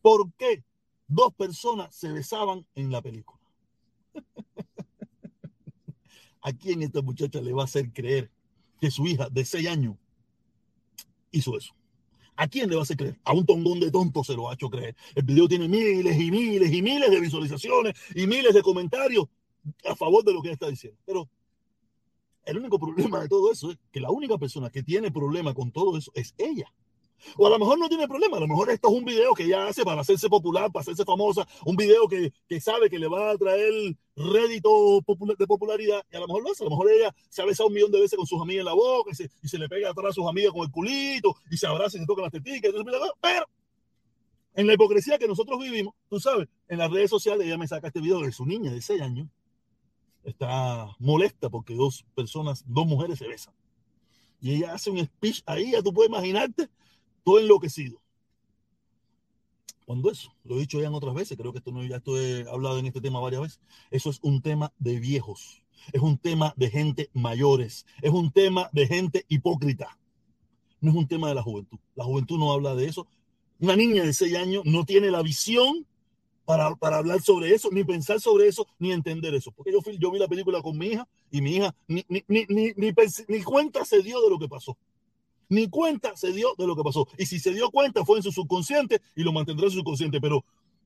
¿por 0.02 0.34
qué 0.34 0.64
dos 1.08 1.36
personas 1.36 1.96
se 1.96 2.12
besaban 2.12 2.66
en 2.74 2.92
la 2.92 3.04
película? 3.04 3.40
¿A 6.42 6.52
quién 6.52 6.82
esta 6.82 7.04
muchacha 7.04 7.42
le 7.42 7.54
va 7.54 7.62
a 7.62 7.66
hacer 7.66 7.94
creer 7.94 8.32
que 8.82 8.90
su 8.90 9.06
hija 9.06 9.30
de 9.30 9.46
6 9.46 9.68
años 9.68 9.98
hizo 11.30 11.56
eso? 11.56 11.76
¿A 12.36 12.48
quién 12.48 12.70
le 12.70 12.76
va 12.76 12.84
a 12.84 12.96
creer? 12.96 13.20
A 13.24 13.34
un 13.34 13.46
tongón 13.46 13.80
de 13.80 13.92
tonto 13.92 14.24
se 14.24 14.34
lo 14.34 14.50
ha 14.50 14.54
hecho 14.54 14.70
creer. 14.70 14.96
El 15.16 15.24
video 15.24 15.48
tiene 15.48 15.68
miles 15.68 16.20
y 16.20 16.32
miles 16.32 16.72
y 16.74 16.82
miles 16.82 17.10
de 17.10 17.20
visualizaciones 17.20 17.94
y 18.16 18.26
miles 18.28 18.54
de 18.54 18.62
comentarios 18.62 19.28
a 19.86 19.96
favor 19.96 20.24
de 20.24 20.34
lo 20.34 20.42
que 20.42 20.50
ella 20.50 20.54
está 20.54 20.68
diciendo. 20.68 21.00
Pero 21.06 21.30
el 22.46 22.58
único 22.58 22.80
problema 22.80 23.22
de 23.22 23.30
todo 23.30 23.52
eso 23.52 23.72
es 23.72 23.78
que 23.92 24.00
la 24.00 24.10
única 24.10 24.38
persona 24.38 24.70
que 24.70 24.84
tiene 24.84 25.12
problema 25.12 25.54
con 25.54 25.72
todo 25.72 25.98
eso 25.98 26.12
es 26.16 26.34
ella. 26.38 26.74
O 27.38 27.48
a 27.48 27.50
lo 27.50 27.60
mejor 27.60 27.80
no 27.80 27.90
tiene 27.90 28.08
problema, 28.08 28.38
a 28.38 28.40
lo 28.40 28.48
mejor 28.48 28.70
esto 28.70 28.90
es 28.90 28.94
un 28.94 29.06
video 29.06 29.34
que 29.34 29.44
ella 29.44 29.68
hace 29.68 29.84
para 29.84 30.02
hacerse 30.02 30.30
popular, 30.30 30.72
para 30.72 30.82
hacerse 30.82 31.06
famosa, 31.06 31.48
un 31.66 31.76
video 31.76 32.08
que, 32.08 32.32
que 32.48 32.62
sabe 32.62 32.90
que 32.90 33.00
le 33.00 33.08
va 33.08 33.32
a 33.32 33.38
traer 33.38 33.96
rédito 34.16 35.02
de 35.38 35.48
popularidad, 35.48 36.04
y 36.12 36.16
a 36.16 36.20
lo 36.20 36.28
mejor 36.28 36.44
lo 36.44 36.52
hace, 36.52 36.64
a 36.64 36.66
lo 36.66 36.72
mejor 36.72 36.92
ella 36.92 37.16
se 37.30 37.42
ha 37.42 37.46
besado 37.46 37.68
un 37.68 37.74
millón 37.74 37.92
de 37.92 38.02
veces 38.02 38.18
con 38.18 38.28
sus 38.28 38.42
amigas 38.42 38.60
en 38.62 38.66
la 38.66 38.74
boca 38.74 39.12
y 39.12 39.16
se, 39.16 39.30
y 39.42 39.48
se 39.48 39.58
le 39.58 39.68
pega 39.68 39.90
atrás 39.90 40.12
a 40.12 40.14
sus 40.14 40.28
amigas 40.28 40.52
con 40.52 40.62
el 40.62 40.72
culito 40.72 41.36
y 41.50 41.58
se 41.58 41.68
abraza 41.68 41.98
y 41.98 42.02
se 42.02 42.06
toca 42.06 42.22
las 42.22 42.32
teticas, 42.32 42.72
pero 43.22 43.48
en 44.56 44.68
la 44.68 44.74
hipocresía 44.74 45.18
que 45.18 45.28
nosotros 45.28 45.60
vivimos, 45.60 45.96
tú 46.10 46.20
sabes, 46.20 46.48
en 46.68 46.78
las 46.78 46.92
redes 46.92 47.10
sociales 47.10 47.48
ella 47.48 47.58
me 47.58 47.68
saca 47.68 47.88
este 47.88 48.02
video 48.02 48.22
de 48.22 48.32
su 48.32 48.46
niña 48.46 48.72
de 48.72 48.82
6 48.82 49.02
años, 49.02 49.28
está 50.24 50.96
molesta 51.00 51.50
porque 51.50 51.74
dos 51.74 52.06
personas, 52.16 52.64
dos 52.68 52.86
mujeres 52.86 53.20
se 53.20 53.28
besan. 53.28 53.54
Y 54.42 54.56
ella 54.56 54.74
hace 54.74 54.92
un 54.92 55.04
speech 55.04 55.42
ahí, 55.46 55.72
ya 55.72 55.82
tú 55.82 55.94
puedes 55.94 56.10
imaginarte 56.10 56.70
todo 57.24 57.40
enloquecido. 57.40 58.04
Cuando 59.86 60.10
eso, 60.10 60.34
lo 60.44 60.56
he 60.56 60.60
dicho 60.60 60.80
ya 60.80 60.88
en 60.88 60.94
otras 60.94 61.14
veces, 61.14 61.38
creo 61.38 61.52
que 61.52 61.60
esto 61.60 61.72
no, 61.72 61.84
ya 61.84 61.98
estoy 61.98 62.46
hablado 62.50 62.80
en 62.80 62.86
este 62.86 63.02
tema 63.02 63.20
varias 63.20 63.42
veces, 63.42 63.60
eso 63.92 64.10
es 64.10 64.20
un 64.22 64.42
tema 64.42 64.72
de 64.80 65.00
viejos, 65.00 65.62
es 65.92 66.02
un 66.02 66.18
tema 66.18 66.54
de 66.56 66.70
gente 66.70 67.10
mayores, 67.14 67.86
es 68.02 68.12
un 68.12 68.32
tema 68.32 68.70
de 68.72 68.88
gente 68.88 69.26
hipócrita, 69.28 69.98
no 70.80 70.92
es 70.92 70.98
un 70.98 71.08
tema 71.08 71.30
de 71.30 71.36
la 71.36 71.44
juventud. 71.44 71.80
La 71.96 72.04
juventud 72.04 72.38
no 72.38 72.52
habla 72.52 72.76
de 72.76 72.88
eso. 72.88 73.08
Una 73.60 73.76
niña 73.76 74.04
de 74.04 74.12
6 74.12 74.36
años 74.36 74.64
no 74.66 74.84
tiene 74.84 75.10
la 75.12 75.22
visión 75.22 75.86
para, 76.44 76.76
para, 76.76 76.98
hablar 76.98 77.22
sobre 77.22 77.54
eso, 77.54 77.70
ni 77.72 77.86
pensar 77.86 78.20
sobre 78.20 78.50
eso, 78.50 78.68
ni 78.80 78.92
entender 78.92 79.34
eso. 79.34 79.52
Porque 79.52 79.72
yo, 79.98 80.12
vi 80.12 80.20
la 80.20 80.28
película 80.28 80.62
con 80.62 80.78
mi 80.78 80.88
hija 80.88 81.08
y 81.32 81.42
mi 81.42 81.56
hija 81.56 81.74
ni, 81.88 82.06
ni, 82.10 82.24
ni, 82.28 82.74
ni 82.76 83.44
cuenta 83.44 83.86
se 83.86 84.02
dio 84.02 84.22
de 84.22 84.30
lo 84.30 84.38
que 84.38 84.50
pasó 84.50 84.78
ni 85.54 85.70
cuenta 85.70 86.18
se 86.18 86.32
dio 86.32 86.56
de 86.58 86.66
lo 86.66 86.76
que 86.76 86.84
pasó. 86.84 87.08
Y 87.18 87.26
si 87.26 87.40
se 87.40 87.54
dio 87.54 87.70
cuenta 87.70 88.04
fue 88.04 88.18
en 88.18 88.24
su 88.24 88.32
subconsciente 88.32 89.02
y 89.16 89.24
lo 89.24 89.32
mantendrá 89.32 89.66
en 89.66 89.72
su 89.72 89.78
subconsciente. 89.78 90.20
Pero 90.20 90.44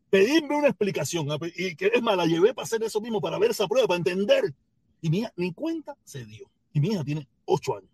pedirme 0.10 0.56
una 0.56 0.68
explicación, 0.68 1.28
y 1.56 1.76
que 1.76 1.92
es 1.94 2.02
más, 2.02 2.18
la 2.18 2.26
llevé 2.26 2.54
para 2.54 2.66
hacer 2.66 2.84
eso 2.84 3.00
mismo, 3.00 3.22
para 3.22 3.40
ver 3.40 3.52
esa 3.52 3.68
prueba, 3.68 3.88
para 3.88 3.98
entender. 3.98 4.54
Y 5.02 5.10
mi 5.10 5.20
hija 5.20 5.34
ni 5.38 5.54
cuenta 5.54 5.96
se 6.04 6.26
dio. 6.26 6.50
Y 6.74 6.80
mi 6.80 6.90
hija 6.90 7.04
tiene 7.04 7.28
ocho 7.46 7.78
años. 7.78 7.90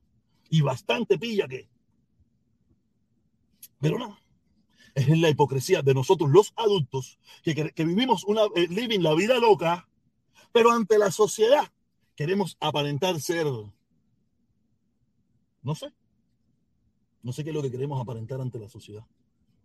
Y 0.50 0.62
bastante 0.62 1.18
pilla 1.18 1.48
que. 1.48 1.70
Pero 3.80 4.00
no. 4.00 4.18
Es 4.96 5.10
la 5.10 5.30
hipocresía 5.30 5.82
de 5.82 5.94
nosotros 5.94 6.30
los 6.30 6.54
adultos 6.56 7.18
que, 7.44 7.72
que, 7.72 7.86
vivimos 7.86 8.24
una 8.26 8.44
eh, 8.56 8.68
living 8.70 9.00
la 9.00 9.16
vida 9.16 9.40
loca, 9.40 9.90
pero 10.52 10.72
ante 10.72 11.00
la 11.00 11.10
sociedad 11.10 11.72
queremos 12.16 12.58
aparentar 12.60 13.20
ser, 13.20 13.48
no 15.64 15.74
sé, 15.74 15.92
no 17.24 17.32
sé 17.32 17.44
qué 17.44 17.50
es 17.50 17.56
lo 17.56 17.62
que 17.62 17.72
queremos 17.72 18.00
aparentar 18.00 18.40
ante 18.42 18.60
la 18.60 18.70
sociedad. 18.70 19.06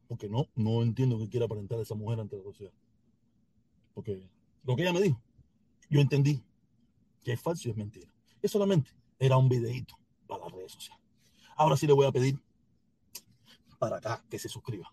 Porque 0.07 0.29
no, 0.29 0.47
no 0.55 0.83
entiendo 0.83 1.19
qué 1.19 1.29
quiere 1.29 1.45
aparentar 1.45 1.79
esa 1.81 1.95
mujer 1.95 2.21
ante 2.21 2.37
la 2.37 2.43
sociedad. 2.43 2.73
Porque 3.95 4.31
lo 4.65 4.75
que 4.75 4.83
ella 4.83 4.93
me 4.93 5.03
dijo, 5.03 5.21
yo 5.91 6.01
entendí 6.01 6.43
que 7.23 7.33
es 7.33 7.41
falso 7.41 7.69
y 7.69 7.73
es 7.73 7.77
mentira. 7.77 8.11
Es 8.41 8.51
solamente 8.51 8.91
era 9.19 9.37
un 9.37 9.49
videíto 9.49 9.95
para 10.27 10.45
las 10.45 10.53
redes 10.53 10.73
sociales. 10.73 11.05
Ahora 11.57 11.77
sí 11.77 11.87
le 11.87 11.93
voy 11.93 12.07
a 12.07 12.13
pedir 12.13 12.41
para 13.79 13.97
acá 13.97 14.25
que 14.31 14.39
se 14.39 14.49
suscriba. 14.49 14.93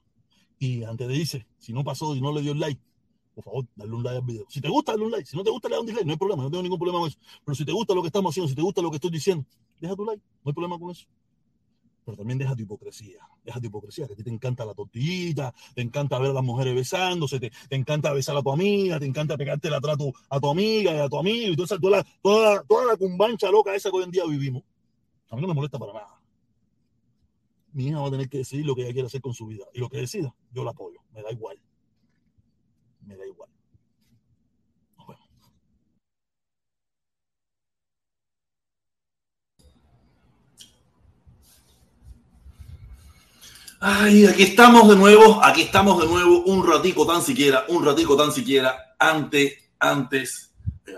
Y 0.57 0.83
antes 0.83 1.07
de 1.07 1.15
irse, 1.15 1.47
si 1.59 1.73
no 1.73 1.83
pasó 1.83 2.15
y 2.15 2.21
no 2.21 2.31
le 2.31 2.41
dio 2.41 2.53
el 2.53 2.59
like, 2.59 2.81
por 3.35 3.43
favor, 3.43 3.67
dale 3.75 3.91
un 3.91 4.03
like 4.03 4.17
al 4.17 4.25
video. 4.25 4.45
Si 4.49 4.61
te 4.61 4.69
gusta, 4.69 4.93
dale 4.93 5.05
un 5.05 5.11
like. 5.11 5.29
Si 5.29 5.35
no 5.35 5.43
te 5.43 5.51
gusta, 5.51 5.67
le 5.67 5.75
da 5.75 5.81
un 5.81 5.85
dislike. 5.85 6.05
No 6.05 6.13
hay 6.13 6.17
problema, 6.17 6.43
no 6.43 6.49
tengo 6.49 6.63
ningún 6.63 6.79
problema 6.79 6.99
con 6.99 7.09
eso. 7.09 7.19
Pero 7.43 7.55
si 7.55 7.65
te 7.65 7.73
gusta 7.73 7.93
lo 7.93 8.01
que 8.01 8.07
estamos 8.07 8.31
haciendo, 8.31 8.47
si 8.47 8.55
te 8.55 8.61
gusta 8.61 8.81
lo 8.81 8.89
que 8.89 8.95
estoy 8.95 9.11
diciendo, 9.11 9.45
deja 9.79 9.95
tu 9.95 10.05
like. 10.05 10.23
No 10.43 10.49
hay 10.49 10.53
problema 10.53 10.79
con 10.79 10.91
eso. 10.91 11.05
Pero 12.05 12.17
también 12.17 12.37
deja 12.37 12.55
tu 12.55 12.61
hipocresía. 12.61 13.27
Deja 13.43 13.59
tu 13.59 13.67
hipocresía, 13.67 14.07
que 14.07 14.13
a 14.13 14.15
ti 14.15 14.23
te 14.23 14.29
encanta 14.29 14.63
la 14.63 14.73
tortillita, 14.73 15.53
te 15.73 15.81
encanta 15.81 16.19
ver 16.19 16.31
a 16.31 16.33
las 16.33 16.43
mujeres 16.43 16.75
besándose, 16.75 17.39
te, 17.39 17.51
encanta 17.71 18.13
besar 18.13 18.37
a 18.37 18.41
tu 18.41 18.51
amiga, 18.51 18.99
te 18.99 19.05
encanta 19.05 19.35
pegarte 19.37 19.69
la 19.69 19.81
trato 19.81 20.13
a 20.29 20.39
tu 20.39 20.49
amiga 20.49 20.93
y 20.93 20.99
a 20.99 21.09
tu 21.09 21.17
amigo 21.17 21.53
y 21.53 21.55
toda, 21.55 21.79
toda, 21.79 22.05
toda, 22.21 22.63
toda 22.63 22.85
la 22.85 22.95
cumbancha 22.95 23.49
loca 23.49 23.75
esa 23.75 23.89
que 23.89 23.97
hoy 23.97 24.03
en 24.03 24.11
día 24.11 24.23
vivimos. 24.25 24.63
A 25.29 25.35
mí 25.35 25.41
no 25.41 25.47
me 25.47 25.53
molesta 25.55 25.79
para 25.79 25.93
nada 25.93 26.15
mi 27.75 27.87
hija 27.89 27.99
va 27.99 28.07
a 28.07 28.11
tener 28.11 28.29
que 28.29 28.37
decidir 28.37 28.65
lo 28.65 28.73
que 28.73 28.83
ella 28.83 28.93
quiere 28.93 29.07
hacer 29.07 29.21
con 29.21 29.33
su 29.33 29.47
vida. 29.47 29.65
Y 29.73 29.79
lo 29.79 29.89
que 29.89 29.97
decida, 29.97 30.33
yo 30.51 30.63
la 30.63 30.71
apoyo. 30.71 31.01
Me 31.13 31.21
da 31.21 31.29
igual. 31.29 31.59
Me 33.01 33.17
da 33.17 33.27
igual. 33.27 33.49
Nos 34.97 35.07
vemos. 35.07 35.29
Ay, 43.79 44.25
aquí 44.25 44.43
estamos 44.43 44.87
de 44.89 44.95
nuevo, 44.95 45.43
aquí 45.43 45.63
estamos 45.63 46.01
de 46.01 46.07
nuevo, 46.07 46.43
un 46.45 46.65
ratico 46.65 47.05
tan 47.05 47.21
siquiera, 47.21 47.65
un 47.67 47.83
ratico 47.85 48.15
tan 48.15 48.31
siquiera, 48.31 48.95
antes, 48.97 49.53
antes. 49.79 50.51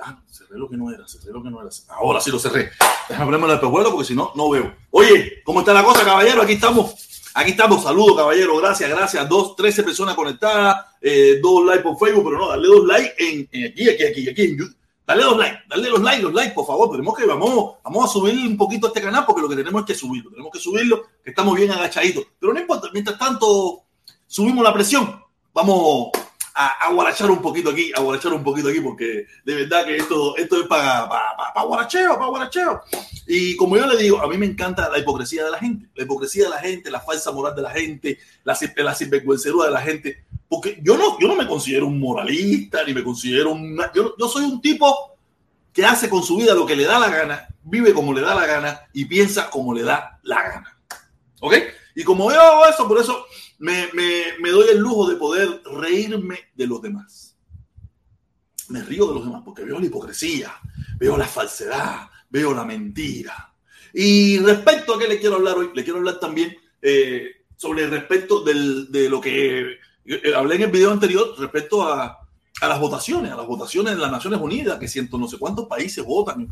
Ah, 0.04 0.22
cerré 0.30 0.60
lo 0.60 0.70
que 0.70 0.78
no 0.78 0.92
era, 0.92 1.08
cerré 1.08 1.34
lo 1.34 1.42
que 1.42 1.50
no 1.50 1.62
era. 1.62 1.70
Ahora 1.90 2.22
sí 2.22 2.30
lo 2.30 2.40
cerré. 2.40 2.70
Déjame 3.10 3.26
ponerme 3.26 3.48
el 3.48 3.54
espejuelo 3.54 3.92
porque 3.92 4.08
si 4.08 4.16
no, 4.16 4.32
no 4.36 4.50
veo. 4.50 4.76
Oye, 4.92 5.42
¿cómo 5.44 5.62
está 5.62 5.74
la 5.74 5.84
cosa, 5.84 6.06
caballero? 6.06 6.42
Aquí 6.44 6.54
estamos. 6.54 6.94
Aquí 7.34 7.52
estamos. 7.52 7.84
Saludos, 7.84 8.18
caballero. 8.18 8.58
Gracias, 8.58 8.90
gracias. 8.90 9.28
Dos, 9.28 9.56
trece 9.56 9.84
personas 9.84 10.16
conectadas. 10.16 10.86
Eh, 11.02 11.40
dos 11.42 11.66
likes 11.66 11.84
por 11.84 11.98
Facebook, 11.98 12.26
pero 12.26 12.38
no, 12.38 12.50
dale 12.50 12.68
dos 12.68 12.86
likes 12.86 13.16
en, 13.18 13.70
aquí, 13.72 13.90
aquí, 13.90 14.04
aquí, 14.04 14.30
aquí 14.30 14.42
en 14.42 14.58
YouTube. 14.58 14.76
Dale 15.08 15.24
dos 15.24 15.38
likes, 15.38 15.60
dale 15.70 15.90
los 15.90 16.02
likes, 16.02 16.22
los 16.22 16.34
likes, 16.34 16.54
por 16.54 16.68
favor. 16.68 16.92
Tenemos 16.92 17.18
que, 17.18 17.26
vamos, 17.26 17.76
vamos 17.82 18.04
a 18.04 18.12
subir 18.12 18.46
un 18.46 18.58
poquito 18.58 18.88
este 18.88 19.02
canal 19.02 19.26
porque 19.26 19.42
lo 19.42 19.48
que 19.48 19.56
tenemos 19.56 19.82
es 19.82 19.88
que 19.88 19.96
subirlo. 19.96 20.30
Tenemos 20.32 20.52
que 20.52 20.60
subirlo, 20.60 21.04
que 21.24 21.30
estamos 21.30 21.56
bien 21.56 21.72
agachaditos. 21.72 22.26
Pero 22.38 22.54
no 22.54 22.60
importa, 22.60 22.90
mientras 22.92 23.18
tanto, 23.18 23.84
subimos 24.28 24.62
la 24.66 24.74
presión. 24.74 25.24
Vamos 25.54 26.10
a, 26.58 26.92
guarachar 26.92 27.30
un 27.30 27.42
poquito 27.42 27.70
aquí, 27.70 27.92
a 27.96 28.02
guarachar 28.02 28.34
un 28.34 28.44
poquito 28.44 28.70
aquí, 28.70 28.80
porque 28.82 29.28
de 29.46 29.56
verdad 29.56 29.86
que 29.86 29.96
esto, 29.96 30.36
esto 30.38 30.62
es 30.62 30.68
para 30.68 31.08
para 31.08 31.66
guaracheo, 31.66 32.16
para 32.16 32.28
guaracheo. 32.28 32.82
Y 33.28 33.56
como 33.56 33.78
yo 33.78 33.86
le 33.86 33.98
digo, 33.98 34.20
a 34.20 34.28
mí 34.28 34.38
me 34.38 34.48
encanta 34.48 34.90
la 34.90 34.98
hipocresía 34.98 35.46
de 35.46 35.52
la 35.52 35.60
gente, 35.60 35.88
la 35.94 36.04
hipocresía 36.04 36.46
de 36.46 36.50
la 36.50 36.60
gente, 36.60 36.90
la 36.90 37.02
falsa 37.02 37.32
moral 37.32 37.56
de 37.56 37.62
la 37.62 37.70
gente, 37.70 38.18
la, 38.44 38.58
la 38.78 38.96
sinvergüencería 38.96 39.66
de 39.66 39.72
la 39.72 39.82
gente, 39.82 40.26
porque 40.50 40.80
yo 40.82 40.98
no, 40.98 41.20
yo 41.20 41.28
no 41.28 41.36
me 41.36 41.48
considero 41.48 41.88
un 41.88 42.00
moralista, 42.00 42.84
ni 42.86 42.94
me 42.94 43.04
considero 43.04 43.52
un... 43.52 43.80
Yo, 43.94 44.16
yo 44.18 44.28
soy 44.28 44.46
un 44.46 44.60
tipo 44.60 45.18
que 45.72 45.86
hace 45.86 46.10
con 46.10 46.24
su 46.24 46.38
vida 46.38 46.56
lo 46.56 46.66
que 46.66 46.76
le 46.76 46.86
da 46.86 46.98
la 46.98 47.10
gana, 47.10 47.48
vive 47.64 47.94
como 47.94 48.14
le 48.14 48.22
da 48.22 48.34
la 48.34 48.48
gana 48.48 48.82
y 48.94 49.06
piensa 49.06 49.50
como 49.50 49.74
le 49.74 49.84
da 49.84 50.20
la 50.24 50.42
gana. 50.42 50.80
¿Ok? 51.40 51.54
Y 51.96 52.04
como 52.04 52.32
yo 52.32 52.42
hago 52.42 52.66
eso, 52.66 52.88
por 52.88 53.00
eso 53.00 53.26
me, 53.60 53.90
me, 54.40 54.50
doy 54.50 54.70
el 54.70 54.80
lujo 54.80 55.10
de 55.10 55.16
poder 55.16 55.62
reírme 55.66 56.40
de 56.56 56.68
los 56.68 56.82
demás. 56.82 57.36
Me 58.70 58.84
río 58.84 59.08
de 59.08 59.16
los 59.16 59.26
demás 59.26 59.42
porque 59.44 59.64
veo 59.64 59.80
la 59.80 59.86
hipocresía, 59.86 60.54
veo 61.00 61.18
la 61.18 61.28
falsedad, 61.28 62.10
veo 62.30 62.54
la 62.54 62.66
mentira. 62.66 63.54
Y 63.94 64.38
respecto 64.40 64.94
a 64.94 65.00
qué 65.00 65.08
le 65.08 65.20
quiero 65.20 65.36
hablar 65.36 65.58
hoy, 65.58 65.72
le 65.74 65.84
quiero 65.84 66.00
hablar 66.00 66.20
también 66.20 66.56
eh, 66.82 67.46
sobre 67.56 67.86
el 67.86 67.92
respecto 67.92 68.44
del, 68.44 68.92
de 68.92 69.10
lo 69.10 69.20
que 69.20 69.78
eh, 70.06 70.34
hablé 70.36 70.56
en 70.56 70.64
el 70.64 70.72
video 70.72 70.92
anterior 70.92 71.34
respecto 71.40 71.82
a, 71.84 72.20
a, 72.62 72.68
las 72.68 72.80
votaciones, 72.80 73.32
a 73.32 73.38
las 73.38 73.48
votaciones 73.48 73.94
en 73.94 74.02
las 74.02 74.12
Naciones 74.12 74.40
Unidas, 74.40 74.78
que 74.78 74.88
ciento 74.88 75.18
no 75.18 75.28
sé 75.28 75.40
cuántos 75.40 75.66
países 75.68 76.04
votan. 76.04 76.48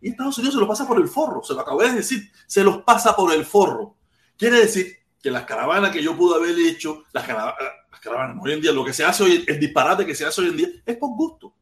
Y 0.00 0.10
Estados 0.10 0.36
Unidos 0.36 0.54
se 0.54 0.60
lo 0.60 0.68
pasa 0.68 0.86
por 0.86 0.98
el 0.98 1.08
forro, 1.08 1.42
se 1.42 1.54
lo 1.54 1.60
acabé 1.60 1.88
de 1.88 1.96
decir, 1.96 2.30
se 2.46 2.62
los 2.62 2.82
pasa 2.82 3.16
por 3.16 3.32
el 3.32 3.46
forro. 3.46 3.96
Quiere 4.36 4.60
decir 4.60 5.03
que 5.24 5.30
las 5.30 5.44
caravanas 5.44 5.90
que 5.90 6.02
yo 6.02 6.14
pude 6.14 6.36
haber 6.36 6.54
hecho, 6.68 7.04
las 7.14 7.24
caravanas, 7.24 8.38
hoy 8.42 8.52
en 8.52 8.60
día, 8.60 8.72
lo 8.72 8.84
que 8.84 8.92
se 8.92 9.06
hace 9.06 9.22
hoy, 9.22 9.42
el 9.46 9.58
disparate 9.58 10.04
que 10.04 10.14
se 10.14 10.26
hace 10.26 10.42
hoy 10.42 10.48
en 10.48 10.56
día, 10.58 10.68
es 10.84 10.98
por 10.98 11.16
gusto. 11.16 11.54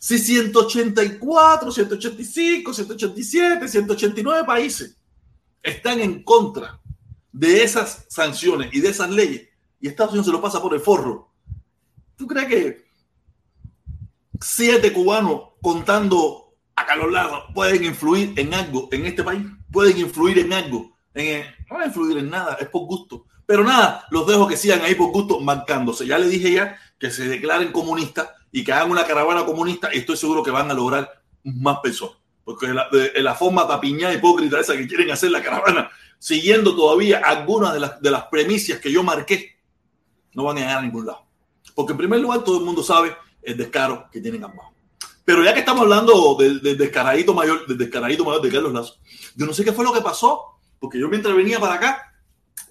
Si 0.00 0.18
184, 0.18 1.70
185, 1.70 2.74
187, 2.74 3.68
189 3.68 4.44
países 4.44 4.96
están 5.62 6.00
en 6.00 6.24
contra 6.24 6.80
de 7.30 7.62
esas 7.62 8.04
sanciones 8.08 8.68
y 8.72 8.80
de 8.80 8.88
esas 8.88 9.10
leyes, 9.10 9.48
y 9.80 9.86
Estados 9.86 10.14
Unidos 10.14 10.26
se 10.26 10.32
lo 10.32 10.42
pasa 10.42 10.60
por 10.60 10.74
el 10.74 10.80
forro, 10.80 11.30
¿tú 12.16 12.26
crees 12.26 12.48
que 12.48 12.84
siete 14.40 14.92
cubanos 14.92 15.50
contando 15.62 16.56
a 16.74 16.96
Lazo 16.96 17.44
pueden 17.54 17.84
influir 17.84 18.32
en 18.36 18.52
algo 18.52 18.88
en 18.90 19.06
este 19.06 19.22
país? 19.22 19.46
¿Pueden 19.70 19.98
influir 19.98 20.40
en 20.40 20.52
algo 20.52 20.96
no 21.72 21.78
va 21.78 21.84
a 21.84 21.88
influir 21.88 22.18
en 22.18 22.30
nada, 22.30 22.56
es 22.60 22.68
por 22.68 22.82
gusto. 22.86 23.24
Pero 23.46 23.64
nada, 23.64 24.06
los 24.10 24.26
dejo 24.26 24.46
que 24.46 24.56
sigan 24.56 24.82
ahí 24.82 24.94
por 24.94 25.10
gusto 25.10 25.40
marcándose. 25.40 26.06
Ya 26.06 26.18
le 26.18 26.28
dije 26.28 26.52
ya 26.52 26.78
que 26.98 27.10
se 27.10 27.26
declaren 27.26 27.72
comunistas 27.72 28.28
y 28.50 28.62
que 28.62 28.72
hagan 28.72 28.90
una 28.90 29.06
caravana 29.06 29.44
comunista 29.44 29.88
y 29.92 29.98
estoy 29.98 30.16
seguro 30.16 30.42
que 30.42 30.50
van 30.50 30.70
a 30.70 30.74
lograr 30.74 31.10
más 31.44 31.78
personas. 31.80 32.16
Porque 32.44 32.68
la, 32.68 32.88
de, 32.90 33.20
la 33.22 33.34
forma 33.34 33.66
tapiñada 33.66 34.14
hipócrita 34.14 34.60
esa 34.60 34.76
que 34.76 34.86
quieren 34.86 35.10
hacer 35.10 35.30
la 35.30 35.42
caravana, 35.42 35.90
siguiendo 36.18 36.76
todavía 36.76 37.22
algunas 37.24 37.72
de 37.72 37.80
las, 37.80 38.00
de 38.00 38.10
las 38.10 38.24
premisas 38.24 38.78
que 38.78 38.92
yo 38.92 39.02
marqué, 39.02 39.56
no 40.34 40.44
van 40.44 40.58
a 40.58 40.60
llegar 40.60 40.78
a 40.78 40.82
ningún 40.82 41.06
lado. 41.06 41.24
Porque 41.74 41.92
en 41.92 41.98
primer 41.98 42.20
lugar 42.20 42.44
todo 42.44 42.58
el 42.58 42.64
mundo 42.64 42.82
sabe 42.82 43.16
el 43.42 43.56
descaro 43.56 44.08
que 44.12 44.20
tienen 44.20 44.44
ambos. 44.44 44.66
Pero 45.24 45.42
ya 45.44 45.54
que 45.54 45.60
estamos 45.60 45.82
hablando 45.82 46.36
del, 46.38 46.60
del 46.60 46.76
descaradito 46.76 47.32
mayor, 47.32 47.66
del 47.66 47.78
descaradito 47.78 48.24
mayor 48.24 48.42
de 48.42 48.50
Carlos 48.50 48.72
Lazo, 48.72 48.96
yo 49.36 49.46
no 49.46 49.54
sé 49.54 49.64
qué 49.64 49.72
fue 49.72 49.84
lo 49.84 49.92
que 49.92 50.00
pasó 50.00 50.51
porque 50.82 50.98
yo 50.98 51.08
mientras 51.08 51.36
venía 51.36 51.60
para 51.60 51.74
acá, 51.74 52.12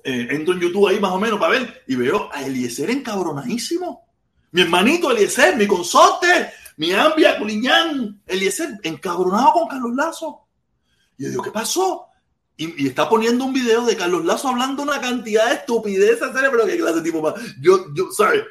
eh, 0.03 0.27
entro 0.31 0.53
en 0.53 0.59
YouTube 0.59 0.85
ahí 0.89 0.99
más 0.99 1.13
o 1.13 1.17
menos 1.17 1.39
para 1.39 1.53
ver 1.53 1.83
y 1.87 1.95
veo 1.95 2.29
a 2.33 2.43
Eliezer 2.43 2.89
encabronadísimo. 2.89 4.05
Mi 4.51 4.63
hermanito 4.63 5.09
Eliezer, 5.09 5.55
mi 5.55 5.65
consorte, 5.65 6.51
mi 6.75 6.91
ambia 6.91 7.39
Culiñán, 7.39 8.21
Eliezer 8.27 8.81
encabronado 8.83 9.53
con 9.53 9.69
Carlos 9.69 9.95
Lazo. 9.95 10.41
Y 11.17 11.23
yo 11.23 11.29
digo, 11.29 11.41
¿qué 11.41 11.51
pasó? 11.51 12.07
Y, 12.57 12.85
está 12.85 13.07
poniendo 13.07 13.45
un 13.45 13.53
video 13.53 13.85
de 13.85 13.95
Carlos 13.95 14.25
Lazo 14.25 14.49
hablando 14.49 14.83
una 14.83 14.99
cantidad 14.99 15.47
de 15.47 15.55
estupideces, 15.55 16.31
pero 16.33 16.65
qué 16.65 16.77
clase 16.77 16.97
de 16.97 17.03
tipo 17.03 17.21
más. 17.21 17.35
Yo, 17.61 17.93
yo, 17.95 18.11
¿sabes? 18.11 18.43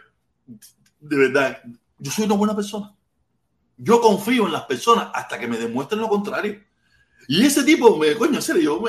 De 1.01 1.17
verdad, 1.19 1.61
yo 1.99 2.11
soy 2.11 2.25
una 2.25 2.35
buena 2.35 2.57
persona. 2.57 2.97
Yo 3.77 4.01
confío 4.01 4.47
en 4.47 4.53
las 4.53 4.65
personas 4.65 5.11
hasta 5.13 5.39
que 5.39 5.47
me 5.47 5.59
demuestren 5.59 6.01
lo 6.01 6.09
contrario. 6.09 6.70
Y 7.29 7.45
ese 7.45 7.63
tipo, 7.63 7.97
me, 7.97 8.15
coño, 8.17 8.37
en 8.37 8.43
serio, 8.43 8.83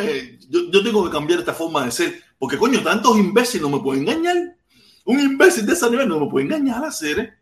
yo, 0.49 0.69
yo, 0.71 0.83
tengo 0.83 1.05
que 1.05 1.11
cambiar 1.11 1.39
esta 1.39 1.53
forma 1.53 1.85
de 1.85 1.91
ser, 1.91 2.23
porque 2.39 2.57
coño, 2.57 2.81
tantos 2.81 3.17
imbéciles 3.17 3.61
no 3.61 3.69
me 3.69 3.83
pueden 3.83 4.07
engañar. 4.07 4.57
Un 5.05 5.19
imbécil 5.19 5.65
de 5.65 5.73
ese 5.73 5.89
nivel 5.89 6.07
no 6.07 6.19
me 6.19 6.29
puede 6.29 6.45
engañar 6.45 6.83
a 6.83 6.87
hacer. 6.87 7.37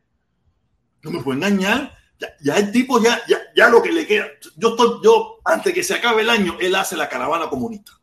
No 1.01 1.11
me 1.11 1.21
puede 1.21 1.37
engañar. 1.37 1.97
Ya, 2.41 2.57
el 2.57 2.71
tipo, 2.71 3.01
ya, 3.01 3.21
ya, 3.27 3.39
ya 3.55 3.69
lo 3.69 3.81
que 3.81 3.91
le 3.91 4.05
queda. 4.05 4.27
Yo, 4.57 4.69
estoy, 4.69 4.99
yo, 5.03 5.39
antes 5.45 5.73
que 5.73 5.83
se 5.83 5.93
acabe 5.93 6.21
el 6.21 6.29
año, 6.29 6.57
él 6.59 6.75
hace 6.75 6.97
la 6.97 7.07
caravana 7.07 7.49
comunista. 7.49 7.93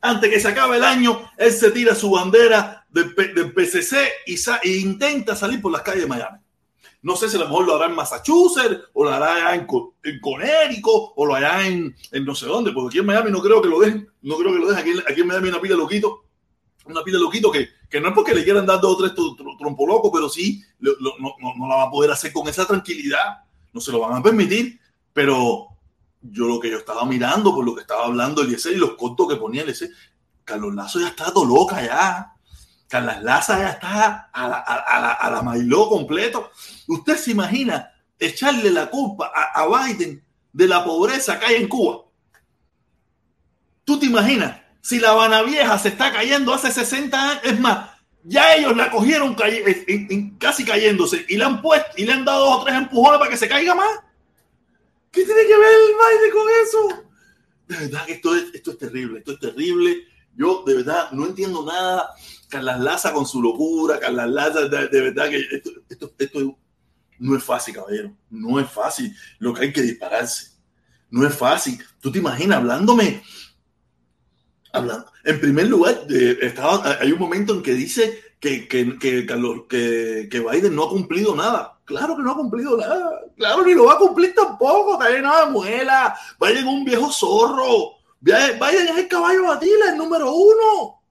Antes 0.00 0.30
que 0.30 0.40
se 0.40 0.48
acabe 0.48 0.76
el 0.76 0.84
año, 0.84 1.30
él 1.36 1.52
se 1.52 1.70
tira 1.70 1.94
su 1.94 2.10
bandera 2.10 2.86
del, 2.88 3.14
PCC 3.14 3.96
y, 4.26 4.34
e 4.64 4.76
intenta 4.78 5.36
salir 5.36 5.60
por 5.60 5.72
las 5.72 5.82
calles 5.82 6.02
de 6.02 6.08
Miami. 6.08 6.38
No 7.02 7.16
sé 7.16 7.28
si 7.28 7.36
a 7.36 7.40
lo 7.40 7.46
mejor 7.46 7.66
lo 7.66 7.76
hará 7.76 7.86
en 7.86 7.96
Massachusetts, 7.96 8.88
o 8.92 9.04
lo 9.04 9.10
hará 9.10 9.54
en, 9.54 9.66
en 10.04 10.20
Connecticut, 10.20 11.12
o 11.16 11.26
lo 11.26 11.34
hará 11.34 11.66
en, 11.66 11.94
no 12.24 12.34
sé 12.34 12.46
dónde, 12.46 12.70
porque 12.72 12.88
aquí 12.88 12.98
en 13.00 13.06
Miami 13.06 13.30
no 13.30 13.42
creo 13.42 13.60
que 13.60 13.68
lo 13.68 13.80
dejen, 13.80 14.08
no 14.22 14.36
creo 14.36 14.52
que 14.52 14.58
lo 14.58 14.68
dejen. 14.68 15.02
Aquí, 15.08 15.20
en 15.20 15.26
Miami 15.26 15.48
una 15.48 15.60
pila 15.60 15.74
loquito, 15.74 16.24
una 16.86 17.02
pila 17.02 17.18
loquito 17.18 17.50
que, 17.50 17.68
que 17.90 18.00
no 18.00 18.08
es 18.08 18.14
porque 18.14 18.34
le 18.34 18.44
quieran 18.44 18.66
dar 18.66 18.80
dos 18.80 18.94
o 18.94 18.98
tres 18.98 19.12
trompo 19.58 19.86
loco, 19.86 20.12
pero 20.12 20.28
sí 20.28 20.62
no, 20.78 20.92
no, 21.18 21.68
la 21.68 21.76
va 21.76 21.82
a 21.84 21.90
poder 21.90 22.10
hacer 22.12 22.32
con 22.32 22.46
esa 22.48 22.66
tranquilidad, 22.66 23.44
no 23.72 23.80
se 23.80 23.90
lo 23.90 24.00
van 24.00 24.14
a 24.14 24.22
permitir, 24.22 24.78
pero 25.12 25.68
yo 26.20 26.46
lo 26.46 26.60
que 26.60 26.70
yo 26.70 26.78
estaba 26.78 27.04
mirando 27.04 27.52
por 27.52 27.64
lo 27.64 27.74
que 27.74 27.80
estaba 27.80 28.04
hablando 28.04 28.42
Eliezer 28.42 28.74
y 28.74 28.78
los 28.78 28.94
cortos 28.94 29.28
que 29.28 29.36
ponía 29.36 29.62
Eliezer, 29.62 29.90
Carlos 30.44 30.74
Lazo 30.74 31.00
ya 31.00 31.08
está 31.08 31.32
todo 31.32 31.44
loca 31.44 31.84
ya. 31.84 32.31
Carlas 32.92 33.22
Laza 33.22 33.58
ya 33.58 33.70
está 33.70 34.28
a 34.30 34.48
la, 34.48 34.58
a, 34.58 35.30
la, 35.30 35.42
Mailó 35.42 35.88
completo. 35.88 36.50
Usted 36.88 37.16
se 37.16 37.30
imagina 37.30 37.90
echarle 38.18 38.70
la 38.70 38.90
culpa 38.90 39.32
a, 39.34 39.62
a 39.62 39.86
Biden 39.86 40.22
de 40.52 40.68
la 40.68 40.84
pobreza 40.84 41.40
que 41.40 41.46
hay 41.46 41.54
en 41.54 41.68
Cuba. 41.68 42.04
¿Tú 43.86 43.98
te 43.98 44.04
imaginas? 44.04 44.60
Si 44.82 44.98
la 44.98 45.12
Habana 45.12 45.40
Vieja 45.40 45.78
se 45.78 45.88
está 45.88 46.12
cayendo 46.12 46.52
hace 46.52 46.70
60 46.70 47.30
años, 47.30 47.40
es 47.44 47.58
más, 47.58 47.88
ya 48.24 48.56
ellos 48.56 48.76
la 48.76 48.90
cogieron 48.90 49.34
casi 50.38 50.62
cayéndose 50.66 51.24
y 51.30 51.38
le 51.38 51.44
han 51.44 51.62
puesto 51.62 51.92
y 51.96 52.04
le 52.04 52.12
han 52.12 52.26
dado 52.26 52.44
dos 52.44 52.60
o 52.60 52.64
tres 52.64 52.76
empujones 52.76 53.18
para 53.18 53.30
que 53.30 53.38
se 53.38 53.48
caiga 53.48 53.74
más. 53.74 54.00
¿Qué 55.10 55.24
tiene 55.24 55.46
que 55.46 55.56
ver 55.56 55.72
el 55.72 55.94
Biden 55.96 56.30
con 56.30 56.46
eso? 56.62 57.04
De 57.68 57.76
verdad 57.86 58.04
que 58.04 58.12
esto 58.12 58.36
es, 58.36 58.52
esto 58.52 58.72
es 58.72 58.78
terrible, 58.78 59.20
esto 59.20 59.32
es 59.32 59.38
terrible. 59.38 60.12
Yo 60.36 60.62
de 60.66 60.74
verdad 60.74 61.10
no 61.12 61.26
entiendo 61.26 61.64
nada. 61.64 62.14
Carlas 62.52 62.80
Laza 62.80 63.14
con 63.14 63.24
su 63.24 63.40
locura, 63.40 63.98
Carlas 63.98 64.28
Laza, 64.28 64.68
de, 64.68 65.00
verdad 65.00 65.30
que 65.30 65.38
esto, 65.88 66.12
esto, 66.18 66.58
no 67.18 67.34
es 67.34 67.42
fácil, 67.42 67.74
caballero. 67.74 68.14
No 68.28 68.60
es 68.60 68.70
fácil. 68.70 69.16
Lo 69.38 69.54
que 69.54 69.62
hay 69.62 69.72
que 69.72 69.80
dispararse. 69.80 70.52
No 71.08 71.26
es 71.26 71.34
fácil. 71.34 71.82
Tú 71.98 72.12
te 72.12 72.18
imaginas 72.18 72.58
hablándome. 72.58 73.22
Hablando. 74.70 75.10
En 75.24 75.40
primer 75.40 75.68
lugar, 75.68 76.06
hay 77.00 77.10
un 77.10 77.18
momento 77.18 77.54
en 77.54 77.62
que 77.62 77.72
dice 77.72 78.20
que, 78.38 78.68
que, 78.68 78.98
que, 78.98 79.24
que, 79.24 80.28
que 80.30 80.40
Biden 80.40 80.76
no 80.76 80.84
ha 80.84 80.90
cumplido 80.90 81.34
nada. 81.34 81.80
Claro 81.86 82.16
que 82.16 82.22
no 82.22 82.32
ha 82.32 82.36
cumplido 82.36 82.76
nada. 82.76 83.18
Claro, 83.38 83.64
ni 83.64 83.72
lo 83.72 83.86
va 83.86 83.94
a 83.94 83.98
cumplir 83.98 84.34
tampoco. 84.34 84.94
Está 84.94 85.08
lleno 85.08 85.34
de 85.38 85.46
muela. 85.52 86.14
Biden 86.38 86.58
es 86.58 86.64
un 86.64 86.84
viejo 86.84 87.10
zorro. 87.10 87.92
Biden 88.20 88.88
es 88.88 88.98
el 88.98 89.08
caballo 89.08 89.44
batila, 89.44 89.90
el 89.90 89.96
número 89.96 90.34
uno. 90.34 91.01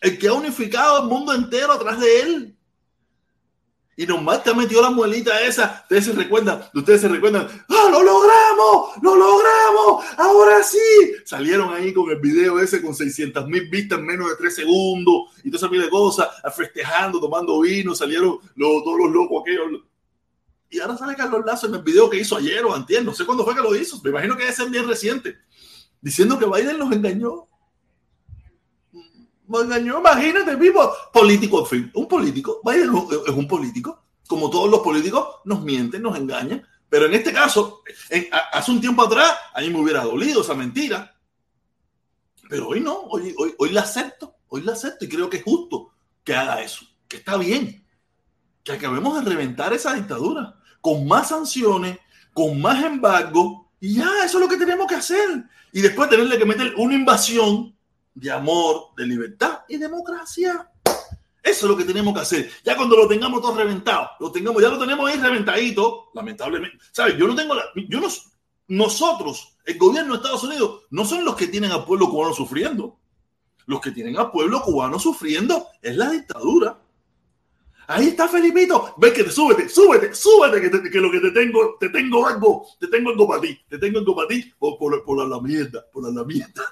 El 0.00 0.18
que 0.18 0.28
ha 0.28 0.32
unificado 0.32 1.02
el 1.02 1.08
mundo 1.08 1.32
entero 1.32 1.72
atrás 1.72 2.00
de 2.00 2.20
él. 2.20 2.56
Y 3.96 4.06
nomás 4.06 4.42
te 4.42 4.50
ha 4.50 4.54
metido 4.54 4.82
la 4.82 4.90
muelita 4.90 5.40
esa. 5.42 5.82
Ustedes 5.82 6.06
se 6.06 6.12
recuerdan, 6.12 6.64
ustedes 6.74 7.00
se 7.00 7.08
recuerdan. 7.08 7.46
¡Ah, 7.68 7.88
lo 7.90 8.02
logramos! 8.02 9.02
¡Lo 9.02 9.14
logramos! 9.14 10.04
¡Ahora 10.16 10.62
sí! 10.64 10.78
Salieron 11.24 11.72
ahí 11.72 11.92
con 11.92 12.10
el 12.10 12.18
video 12.18 12.58
ese 12.58 12.82
con 12.82 12.94
600 12.94 13.46
mil 13.46 13.68
vistas 13.68 14.00
en 14.00 14.06
menos 14.06 14.28
de 14.30 14.36
tres 14.36 14.56
segundos 14.56 15.30
y 15.44 15.50
toda 15.50 15.58
esa 15.58 15.68
mil 15.68 15.80
de 15.80 15.90
cosas, 15.90 16.28
festejando, 16.56 17.20
tomando 17.20 17.60
vino. 17.60 17.94
Salieron 17.94 18.40
los, 18.56 18.84
todos 18.84 18.98
los 18.98 19.12
locos 19.12 19.42
aquellos. 19.42 19.82
Y 20.70 20.80
ahora 20.80 20.98
sale 20.98 21.14
Carlos 21.14 21.44
Lazo 21.46 21.68
en 21.68 21.76
el 21.76 21.82
video 21.82 22.10
que 22.10 22.18
hizo 22.18 22.36
ayer 22.36 22.64
o 22.64 22.74
antier. 22.74 23.04
No 23.04 23.14
sé 23.14 23.24
cuándo 23.24 23.44
fue 23.44 23.54
que 23.54 23.62
lo 23.62 23.76
hizo. 23.76 24.00
Me 24.02 24.10
imagino 24.10 24.36
que 24.36 24.42
debe 24.42 24.56
ser 24.56 24.70
bien 24.70 24.88
reciente. 24.88 25.36
Diciendo 26.00 26.36
que 26.36 26.46
Biden 26.46 26.78
los 26.78 26.90
engañó 26.90 27.46
engañó, 29.52 29.98
imagínate, 29.98 30.56
vivo. 30.56 30.92
Político, 31.12 31.60
en 31.60 31.66
fin, 31.66 31.90
un 31.94 32.08
político, 32.08 32.60
vaya, 32.64 32.84
es 32.84 33.32
un 33.32 33.48
político. 33.48 34.02
Como 34.26 34.48
todos 34.48 34.70
los 34.70 34.80
políticos, 34.80 35.36
nos 35.44 35.62
mienten, 35.62 36.02
nos 36.02 36.16
engañan. 36.16 36.66
Pero 36.88 37.06
en 37.06 37.14
este 37.14 37.32
caso, 37.32 37.82
hace 38.52 38.70
un 38.70 38.80
tiempo 38.80 39.02
atrás, 39.02 39.34
a 39.52 39.60
mí 39.60 39.68
me 39.70 39.80
hubiera 39.80 40.02
dolido 40.04 40.40
esa 40.40 40.54
mentira. 40.54 41.14
Pero 42.48 42.68
hoy 42.68 42.80
no, 42.80 43.00
hoy, 43.00 43.34
hoy, 43.38 43.54
hoy 43.58 43.70
la 43.70 43.82
acepto, 43.82 44.36
hoy 44.48 44.62
la 44.62 44.72
acepto 44.72 45.04
y 45.04 45.08
creo 45.08 45.28
que 45.28 45.38
es 45.38 45.42
justo 45.42 45.92
que 46.22 46.34
haga 46.34 46.62
eso, 46.62 46.86
que 47.08 47.16
está 47.16 47.36
bien, 47.36 47.86
que 48.62 48.72
acabemos 48.72 49.16
de 49.16 49.30
reventar 49.30 49.72
esa 49.72 49.94
dictadura 49.94 50.58
con 50.80 51.06
más 51.06 51.30
sanciones, 51.30 51.98
con 52.32 52.60
más 52.60 52.84
embargo, 52.84 53.64
y 53.80 53.96
ya, 53.96 54.08
eso 54.24 54.38
es 54.38 54.44
lo 54.44 54.48
que 54.48 54.56
tenemos 54.56 54.86
que 54.86 54.94
hacer. 54.94 55.44
Y 55.72 55.80
después 55.80 56.08
tenerle 56.08 56.38
que 56.38 56.46
meter 56.46 56.74
una 56.76 56.94
invasión 56.94 57.76
de 58.14 58.30
amor, 58.30 58.94
de 58.96 59.06
libertad 59.06 59.60
y 59.68 59.76
democracia. 59.76 60.70
Eso 61.42 61.66
es 61.66 61.70
lo 61.70 61.76
que 61.76 61.84
tenemos 61.84 62.14
que 62.14 62.20
hacer. 62.20 62.50
Ya 62.64 62.76
cuando 62.76 62.96
lo 62.96 63.06
tengamos 63.06 63.42
todo 63.42 63.56
reventado, 63.56 64.10
lo 64.18 64.32
tengamos, 64.32 64.62
ya 64.62 64.70
lo 64.70 64.78
tenemos 64.78 65.10
ahí 65.10 65.18
reventadito, 65.18 66.10
lamentablemente. 66.14 66.78
¿Sabes? 66.90 67.18
Yo 67.18 67.26
no 67.26 67.34
tengo 67.34 67.54
la. 67.54 67.64
Yo 67.88 68.00
no, 68.00 68.08
nosotros, 68.68 69.58
el 69.66 69.76
gobierno 69.76 70.12
de 70.12 70.16
Estados 70.16 70.44
Unidos, 70.44 70.82
no 70.90 71.04
son 71.04 71.24
los 71.24 71.36
que 71.36 71.48
tienen 71.48 71.70
al 71.70 71.84
pueblo 71.84 72.08
cubano 72.08 72.32
sufriendo. 72.32 72.98
Los 73.66 73.80
que 73.80 73.90
tienen 73.90 74.16
al 74.16 74.30
pueblo 74.30 74.62
cubano 74.62 74.98
sufriendo 74.98 75.66
es 75.82 75.96
la 75.96 76.10
dictadura. 76.10 76.78
Ahí 77.88 78.08
está 78.08 78.26
Felipito. 78.26 78.94
Ven 78.96 79.12
que 79.12 79.24
te 79.24 79.30
súbete, 79.30 79.68
súbete, 79.68 80.14
súbete, 80.14 80.62
que, 80.62 80.90
que, 80.90 80.98
lo 80.98 81.10
que 81.10 81.20
te 81.20 81.30
tengo, 81.30 81.76
te 81.78 81.90
tengo 81.90 82.26
algo, 82.26 82.66
te 82.80 82.88
tengo 82.88 83.10
algo 83.10 83.28
para 83.28 83.42
ti, 83.42 83.58
te 83.68 83.76
tengo 83.76 83.98
algo 83.98 84.16
para 84.16 84.28
ti 84.28 84.50
por, 84.58 84.78
por, 84.78 85.04
por 85.04 85.28
la 85.28 85.40
mierda, 85.40 85.84
por 85.92 86.10
la 86.10 86.24
mierda 86.24 86.62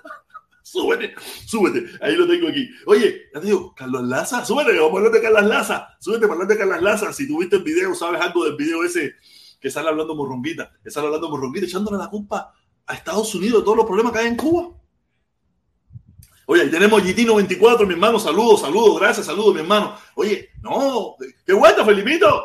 súbete, 0.73 1.15
súbete. 1.47 1.85
Ahí 2.01 2.17
lo 2.17 2.27
tengo 2.27 2.49
aquí. 2.49 2.69
Oye, 2.87 3.29
ya 3.33 3.41
te 3.41 3.47
digo, 3.47 3.75
Carlos 3.75 4.03
Laza, 4.05 4.45
súbete, 4.45 4.73
vamos 4.79 4.95
a 4.95 4.97
hablar 4.97 5.13
de 5.13 5.21
Carlos 5.21 5.45
Laza. 5.45 5.89
Súbete 6.01 6.23
para 6.23 6.33
hablar 6.33 6.49
de 6.49 6.57
Carlos 6.57 6.83
Laza. 6.83 7.13
Si 7.13 7.29
tuviste 7.29 7.57
el 7.57 7.63
video, 7.63 7.95
sabes 7.95 8.21
algo 8.21 8.45
del 8.45 8.57
video 8.57 8.83
ese 8.83 9.15
que 9.61 9.71
sale 9.71 9.89
hablando 9.89 10.15
morronguita, 10.15 10.73
que 10.83 10.91
sale 10.91 11.07
hablando 11.07 11.29
morronguita, 11.29 11.67
echándole 11.67 11.99
la 11.99 12.09
culpa 12.09 12.53
a 12.87 12.95
Estados 12.95 13.35
Unidos 13.35 13.61
de 13.61 13.65
todos 13.65 13.77
los 13.77 13.87
problemas 13.87 14.13
que 14.13 14.19
hay 14.21 14.27
en 14.29 14.37
Cuba. 14.37 14.71
Oye, 16.47 16.63
ahí 16.63 16.71
tenemos 16.71 17.03
Gitino 17.03 17.37
24, 17.37 17.87
mi 17.87 17.93
hermano. 17.93 18.19
Saludos, 18.19 18.63
saludos, 18.63 18.99
gracias, 18.99 19.27
saludos, 19.27 19.55
mi 19.55 19.61
hermano. 19.61 19.95
Oye, 20.17 20.51
no, 20.63 21.17
qué 21.47 21.53
bueno, 21.53 21.85
Felipito 21.85 22.43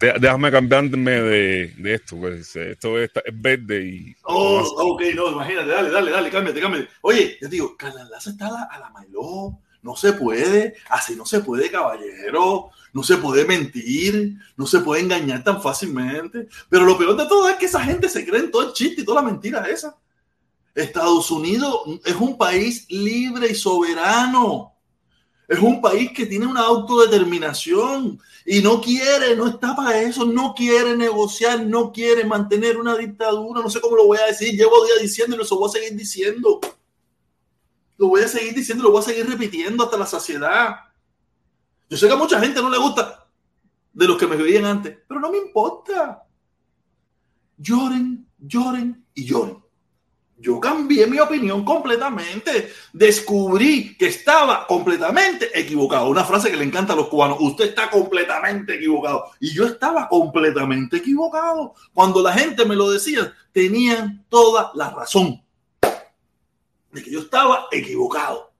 déjame 0.00 0.50
cambiarme 0.50 1.10
de, 1.10 1.74
de 1.76 1.94
esto, 1.94 2.16
pues 2.16 2.56
esto 2.56 2.98
es, 2.98 3.10
verde 3.34 3.84
y... 3.84 4.16
Oh, 4.22 4.60
ok, 4.78 5.02
no, 5.14 5.32
imagínate, 5.32 5.68
dale, 5.68 5.90
dale, 5.90 6.10
dale, 6.10 6.30
cámbiate, 6.30 6.60
cámbiate. 6.60 6.88
Oye, 7.02 7.38
yo 7.40 7.48
digo, 7.48 7.76
Laza 8.10 8.30
está 8.30 8.48
a 8.48 8.50
la, 8.50 8.62
a 8.62 8.78
la 8.78 8.90
Mailó, 8.90 9.58
no 9.82 9.96
se 9.96 10.12
puede, 10.12 10.74
así 10.88 11.16
no 11.16 11.24
se 11.24 11.40
puede, 11.40 11.70
caballero, 11.70 12.70
no 12.92 13.02
se 13.02 13.16
puede 13.16 13.44
mentir, 13.44 14.36
no 14.56 14.66
se 14.66 14.80
puede 14.80 15.02
engañar 15.02 15.44
tan 15.44 15.62
fácilmente. 15.62 16.48
Pero 16.68 16.84
lo 16.84 16.98
peor 16.98 17.16
de 17.16 17.26
todo 17.26 17.48
es 17.48 17.56
que 17.56 17.66
esa 17.66 17.80
gente 17.80 18.08
se 18.08 18.26
cree 18.26 18.40
en 18.40 18.50
todo 18.50 18.68
el 18.68 18.72
chiste 18.72 19.02
y 19.02 19.04
toda 19.04 19.22
la 19.22 19.28
mentira 19.28 19.68
esa. 19.68 19.96
Estados 20.74 21.30
Unidos 21.30 22.00
es 22.04 22.14
un 22.16 22.36
país 22.38 22.86
libre 22.90 23.48
y 23.48 23.54
soberano. 23.54 24.74
Es 25.50 25.58
un 25.58 25.80
país 25.80 26.12
que 26.12 26.26
tiene 26.26 26.46
una 26.46 26.60
autodeterminación 26.60 28.20
y 28.46 28.62
no 28.62 28.80
quiere, 28.80 29.34
no 29.34 29.48
está 29.48 29.74
para 29.74 30.00
eso, 30.00 30.24
no 30.24 30.54
quiere 30.54 30.96
negociar, 30.96 31.66
no 31.66 31.90
quiere 31.90 32.24
mantener 32.24 32.78
una 32.78 32.96
dictadura. 32.96 33.60
No 33.60 33.68
sé 33.68 33.80
cómo 33.80 33.96
lo 33.96 34.06
voy 34.06 34.18
a 34.18 34.26
decir. 34.26 34.54
Llevo 34.54 34.84
días 34.84 35.00
diciendo 35.02 35.34
y 35.34 35.38
lo 35.40 35.58
voy 35.58 35.68
a 35.68 35.72
seguir 35.72 35.98
diciendo. 35.98 36.60
Lo 37.96 38.06
voy 38.06 38.22
a 38.22 38.28
seguir 38.28 38.54
diciendo, 38.54 38.84
lo 38.84 38.92
voy 38.92 39.00
a 39.00 39.06
seguir 39.06 39.28
repitiendo 39.28 39.82
hasta 39.82 39.98
la 39.98 40.06
saciedad. 40.06 40.76
Yo 41.88 41.96
sé 41.96 42.06
que 42.06 42.12
a 42.12 42.16
mucha 42.16 42.38
gente 42.38 42.62
no 42.62 42.70
le 42.70 42.78
gusta 42.78 43.26
de 43.92 44.06
los 44.06 44.16
que 44.16 44.28
me 44.28 44.36
veían 44.36 44.66
antes, 44.66 44.98
pero 45.08 45.18
no 45.18 45.32
me 45.32 45.38
importa. 45.38 46.28
Lloren, 47.58 48.24
lloren 48.38 49.04
y 49.14 49.24
lloren 49.24 49.59
yo 50.40 50.58
cambié 50.58 51.06
mi 51.06 51.18
opinión 51.18 51.64
completamente. 51.64 52.72
Descubrí 52.92 53.96
que 53.96 54.06
estaba 54.06 54.66
completamente 54.66 55.50
equivocado. 55.58 56.08
Una 56.08 56.24
frase 56.24 56.50
que 56.50 56.56
le 56.56 56.64
encanta 56.64 56.94
a 56.94 56.96
los 56.96 57.08
cubanos. 57.08 57.36
Usted 57.40 57.66
está 57.66 57.90
completamente 57.90 58.76
equivocado. 58.76 59.30
Y 59.38 59.52
yo 59.52 59.66
estaba 59.66 60.08
completamente 60.08 60.96
equivocado. 60.96 61.74
Cuando 61.92 62.22
la 62.22 62.32
gente 62.32 62.64
me 62.64 62.74
lo 62.74 62.90
decía, 62.90 63.34
tenían 63.52 64.24
toda 64.30 64.72
la 64.74 64.90
razón. 64.90 65.42
De 66.90 67.02
que 67.02 67.10
yo 67.10 67.20
estaba 67.20 67.66
equivocado. 67.70 68.50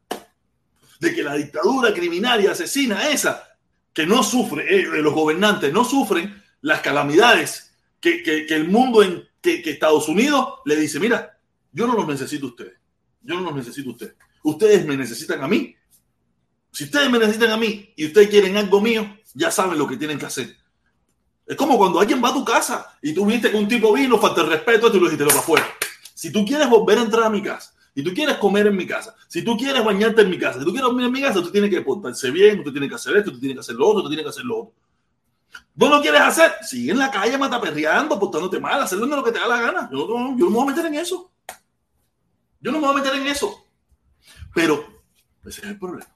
De 0.98 1.14
que 1.14 1.22
la 1.22 1.34
dictadura 1.34 1.94
criminal 1.94 2.42
y 2.42 2.46
asesina 2.46 3.08
esa, 3.08 3.56
que 3.94 4.04
no 4.04 4.22
sufre, 4.22 4.66
eh, 4.68 4.84
los 4.84 5.14
gobernantes 5.14 5.72
no 5.72 5.82
sufren 5.82 6.42
las 6.60 6.82
calamidades 6.82 7.74
que, 8.02 8.22
el 8.50 8.68
mundo 8.68 9.02
en 9.02 9.26
que, 9.40 9.62
que 9.62 9.70
Estados 9.70 10.08
Unidos 10.08 10.46
le 10.66 10.76
dice, 10.76 11.00
mira, 11.00 11.39
yo 11.72 11.87
no 11.87 11.94
los 11.94 12.06
necesito 12.06 12.46
a 12.46 12.48
ustedes. 12.50 12.74
Yo 13.22 13.35
no 13.35 13.42
los 13.42 13.54
necesito 13.54 13.90
a 13.90 13.92
ustedes. 13.92 14.14
Ustedes 14.42 14.87
me 14.87 14.96
necesitan 14.96 15.42
a 15.42 15.48
mí. 15.48 15.74
Si 16.72 16.85
ustedes 16.85 17.11
me 17.11 17.18
necesitan 17.18 17.50
a 17.50 17.56
mí 17.56 17.92
y 17.96 18.06
ustedes 18.06 18.28
quieren 18.28 18.56
algo 18.56 18.80
mío, 18.80 19.16
ya 19.35 19.50
saben 19.50 19.78
lo 19.78 19.87
que 19.87 19.96
tienen 19.96 20.18
que 20.18 20.26
hacer. 20.26 20.56
Es 21.46 21.56
como 21.56 21.76
cuando 21.76 21.98
alguien 21.98 22.22
va 22.22 22.28
a 22.28 22.35
tu 22.35 22.44
casa 22.44 22.96
y 23.02 23.12
tú 23.12 23.26
viste 23.26 23.50
que 23.50 23.56
un 23.56 23.66
tipo 23.66 23.92
vino, 23.92 24.18
falta 24.18 24.42
el 24.42 24.48
respeto, 24.48 24.88
y 24.88 24.92
tú 24.92 24.98
lo 24.98 25.06
dijiste 25.06 25.24
lo 25.24 25.30
para 25.30 25.40
afuera. 25.40 25.66
Si 26.14 26.30
tú 26.30 26.44
quieres 26.44 26.68
volver 26.68 26.98
a 26.98 27.02
entrar 27.02 27.24
a 27.24 27.30
mi 27.30 27.42
casa, 27.42 27.74
y 27.92 28.04
tú 28.04 28.14
quieres 28.14 28.37
comer 28.37 28.68
en 28.68 28.76
mi 28.76 28.87
casa, 28.87 29.16
si 29.26 29.42
tú 29.42 29.56
quieres 29.56 29.85
bañarte 29.85 30.22
en 30.22 30.30
mi 30.30 30.38
casa, 30.38 30.61
si 30.61 30.64
tú 30.64 30.70
quieres 30.70 30.87
dormir 30.87 31.06
en 31.06 31.12
mi 31.12 31.20
casa, 31.20 31.42
tú 31.42 31.50
tienes 31.50 31.70
que 31.70 31.80
portarse 31.80 32.30
bien, 32.30 32.62
tú 32.62 32.70
tienes 32.70 32.88
que 32.88 32.94
hacer 32.94 33.16
esto, 33.16 33.33
tú 33.33 33.40
tienes 33.40 33.56
que 33.56 33.61
hacer 33.61 33.74
lo 33.74 33.88
otro, 33.88 34.02
tú 34.02 34.09
tienes 34.09 34.24
que 34.24 34.30
hacer 34.30 34.44
lo 34.44 34.59
otro. 34.59 34.74
¿Tú 35.76 35.88
lo 35.88 36.00
quieres 36.00 36.20
hacer? 36.20 36.52
Sigue 36.62 36.92
en 36.92 36.98
la 36.98 37.11
calle 37.11 37.37
mataperreando, 37.37 38.18
portándote 38.18 38.61
mal, 38.61 38.83
hacerlo 38.83 39.06
lo 39.06 39.24
que 39.24 39.33
te 39.33 39.40
da 39.40 39.48
la 39.48 39.61
gana. 39.61 39.90
Yo 39.90 40.06
yo 40.06 40.16
no 40.16 40.50
me 40.50 40.56
voy 40.56 40.62
a 40.62 40.66
meter 40.66 40.87
en 40.87 40.94
eso. 40.94 41.33
Yo 42.61 42.73
no 42.73 42.81
me 42.81 42.87
voy 42.87 42.96
a 42.96 43.03
meter 43.03 43.18
en 43.18 43.27
eso. 43.27 43.66
Pero 44.55 44.85
ese 45.44 45.62
es 45.62 45.68
el 45.68 45.79
problema. 45.79 46.11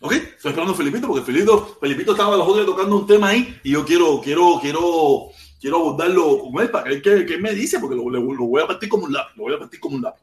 ¿Ok? 0.00 0.12
Estoy 0.12 0.50
esperando 0.50 0.72
a 0.72 0.76
Felipito 0.76 1.06
porque 1.06 1.24
Felipito, 1.24 1.78
Felipito 1.80 2.12
estaba 2.12 2.34
a 2.34 2.38
los 2.38 2.48
otros 2.48 2.66
tocando 2.66 2.96
un 2.96 3.06
tema 3.06 3.28
ahí 3.28 3.60
y 3.62 3.70
yo 3.70 3.84
quiero, 3.84 4.20
quiero, 4.20 4.58
quiero, 4.60 5.28
quiero 5.60 5.76
abordarlo 5.76 6.40
con 6.40 6.60
él 6.60 6.70
para 6.70 6.90
que, 6.90 7.00
que, 7.00 7.24
que 7.24 7.38
me 7.38 7.52
dice 7.52 7.78
porque 7.78 7.94
lo, 7.94 8.10
lo, 8.10 8.46
voy 8.46 8.62
a 8.62 8.66
partir 8.66 8.88
como 8.88 9.04
un 9.04 9.12
lápiz. 9.12 9.36
Lo 9.36 9.44
voy 9.44 9.54
a 9.54 9.60
partir 9.60 9.78
como 9.78 9.96
un 9.96 10.02
lápiz. 10.02 10.20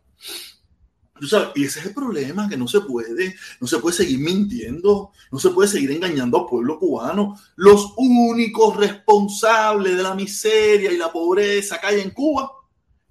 y 1.55 1.63
ese 1.63 1.79
es 1.79 1.85
el 1.85 1.93
problema, 1.93 2.49
que 2.49 2.57
no 2.57 2.67
se 2.67 2.81
puede, 2.81 3.35
no 3.61 3.67
se 3.67 3.79
puede 3.79 3.95
seguir 3.95 4.19
mintiendo, 4.19 5.11
no 5.31 5.39
se 5.39 5.49
puede 5.51 5.69
seguir 5.69 5.91
engañando 5.91 6.39
al 6.39 6.45
pueblo 6.45 6.77
cubano. 6.77 7.39
Los 7.55 7.93
únicos 7.95 8.75
responsables 8.75 9.95
de 9.95 10.03
la 10.03 10.13
miseria 10.13 10.91
y 10.91 10.97
la 10.97 11.09
pobreza 11.09 11.79
que 11.79 11.87
hay 11.87 12.01
en 12.01 12.11
Cuba 12.11 12.51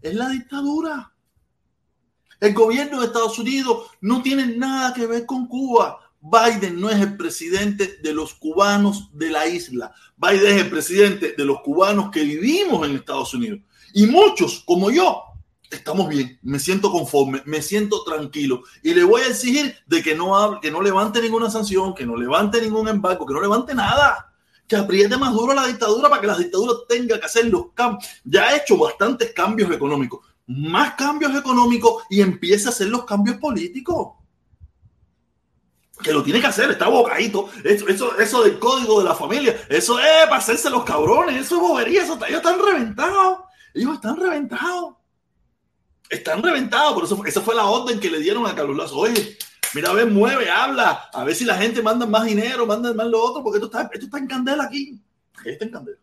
es 0.02 0.14
la 0.14 0.28
dictadura. 0.28 1.14
El 2.40 2.54
gobierno 2.54 3.00
de 3.00 3.06
Estados 3.06 3.38
Unidos 3.38 3.90
no 4.00 4.22
tiene 4.22 4.46
nada 4.46 4.94
que 4.94 5.06
ver 5.06 5.26
con 5.26 5.46
Cuba. 5.46 5.98
Biden 6.20 6.80
no 6.80 6.90
es 6.90 7.00
el 7.00 7.16
presidente 7.16 7.98
de 8.02 8.12
los 8.12 8.34
cubanos 8.34 9.10
de 9.12 9.30
la 9.30 9.46
isla. 9.46 9.92
Biden 10.16 10.56
es 10.56 10.62
el 10.62 10.70
presidente 10.70 11.34
de 11.36 11.44
los 11.44 11.60
cubanos 11.60 12.10
que 12.10 12.22
vivimos 12.22 12.86
en 12.86 12.96
Estados 12.96 13.34
Unidos. 13.34 13.60
Y 13.92 14.06
muchos, 14.06 14.62
como 14.66 14.90
yo, 14.90 15.22
estamos 15.70 16.08
bien, 16.08 16.38
me 16.42 16.58
siento 16.58 16.90
conforme, 16.90 17.42
me 17.44 17.62
siento 17.62 18.02
tranquilo 18.04 18.62
y 18.82 18.94
le 18.94 19.04
voy 19.04 19.22
a 19.22 19.28
exigir 19.28 19.74
de 19.86 20.02
que 20.02 20.14
no 20.14 20.60
que 20.60 20.70
no 20.70 20.82
levante 20.82 21.20
ninguna 21.20 21.50
sanción, 21.50 21.94
que 21.94 22.06
no 22.06 22.16
levante 22.16 22.60
ningún 22.60 22.88
embargo, 22.88 23.26
que 23.26 23.34
no 23.34 23.40
levante 23.40 23.74
nada, 23.74 24.32
que 24.66 24.76
apriete 24.76 25.16
más 25.16 25.32
duro 25.32 25.54
la 25.54 25.66
dictadura 25.66 26.08
para 26.08 26.20
que 26.20 26.26
la 26.26 26.38
dictadura 26.38 26.74
tenga 26.88 27.18
que 27.18 27.26
hacer 27.26 27.46
los 27.46 27.72
cambios. 27.72 28.04
Ya 28.24 28.48
ha 28.48 28.56
hecho 28.56 28.76
bastantes 28.76 29.32
cambios 29.32 29.70
económicos, 29.70 30.26
más 30.48 30.94
cambios 30.94 31.34
económicos 31.36 32.02
y 32.10 32.20
empieza 32.20 32.68
a 32.68 32.72
hacer 32.72 32.88
los 32.88 33.04
cambios 33.04 33.36
políticos. 33.36 34.14
Que 36.02 36.12
lo 36.12 36.22
tiene 36.22 36.40
que 36.40 36.46
hacer, 36.46 36.70
está 36.70 36.88
bocadito. 36.88 37.48
Eso, 37.64 37.88
eso, 37.88 38.18
eso 38.18 38.42
del 38.42 38.58
código 38.58 38.98
de 38.98 39.04
la 39.04 39.14
familia, 39.14 39.56
eso 39.68 39.98
es 39.98 40.24
para 40.24 40.36
hacerse 40.36 40.70
los 40.70 40.84
cabrones, 40.84 41.36
eso 41.36 41.56
es 41.56 41.60
bobería, 41.62 42.02
eso, 42.02 42.18
ellos 42.26 42.38
están 42.38 42.58
reventados. 42.58 43.38
Ellos 43.74 43.94
están 43.94 44.16
reventados 44.16 44.98
están 46.08 46.42
reventados, 46.42 46.94
por 46.94 47.04
eso 47.04 47.22
esa 47.24 47.40
fue 47.40 47.54
la 47.54 47.66
orden 47.66 48.00
que 48.00 48.10
le 48.10 48.20
dieron 48.20 48.46
a 48.46 48.54
Carlos 48.54 48.76
Lazo. 48.76 48.96
Oye, 48.96 49.36
mira, 49.74 49.90
a 49.90 49.92
ver, 49.92 50.06
mueve, 50.06 50.50
habla, 50.50 51.10
a 51.12 51.24
ver 51.24 51.34
si 51.34 51.44
la 51.44 51.56
gente 51.56 51.82
manda 51.82 52.06
más 52.06 52.24
dinero, 52.24 52.66
manda 52.66 52.92
más 52.94 53.06
lo 53.06 53.22
otro, 53.22 53.42
porque 53.42 53.58
esto 53.58 53.66
está, 53.66 53.90
esto 53.92 54.06
está 54.06 54.18
en 54.18 54.26
candela 54.26 54.64
aquí. 54.64 55.00
Aquí 55.38 55.50
está 55.50 55.64
en 55.64 55.70
candela. 55.70 55.98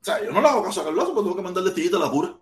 O 0.00 0.04
sea, 0.04 0.22
yo 0.22 0.30
no 0.32 0.40
le 0.40 0.48
hago 0.48 0.62
caso 0.62 0.80
a 0.80 0.84
Carlos 0.84 1.02
Lazo, 1.02 1.14
porque 1.14 1.26
tengo 1.26 1.36
que 1.36 1.42
mandarle 1.42 1.70
tillita 1.70 1.96
a 1.96 2.00
la 2.00 2.10
pura. 2.10 2.34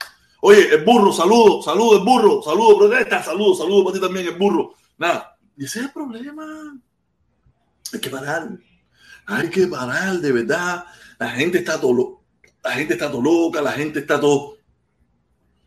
Oye, 0.45 0.75
el 0.75 0.85
burro, 0.85 1.13
saludo, 1.13 1.63
saludo, 1.63 1.99
el 1.99 2.05
burro, 2.05 2.43
saludo, 2.43 2.79
protesta, 2.79 3.23
saludo, 3.23 3.55
saludo 3.55 3.85
para 3.85 3.95
ti 3.95 4.01
también, 4.01 4.27
el 4.27 4.37
burro. 4.37 4.75
Nada, 4.99 5.39
y 5.57 5.65
ese 5.65 5.81
es 5.81 5.85
el 5.87 5.93
problema. 5.93 6.45
Hay 7.93 8.01
que 8.01 8.11
parar. 8.11 8.49
Hay 9.27 9.51
que 9.51 9.67
parar, 9.67 10.19
de 10.19 10.33
verdad. 10.33 10.85
La 11.19 11.31
gente 11.31 11.59
está 11.59 11.81
todo, 11.81 12.23
la 12.65 12.73
gente 12.73 12.95
está 12.95 13.11
todo 13.11 13.23
loca, 13.23 13.63
la 13.63 13.73
gente 13.73 14.01
está 14.01 14.21
todo 14.21 14.57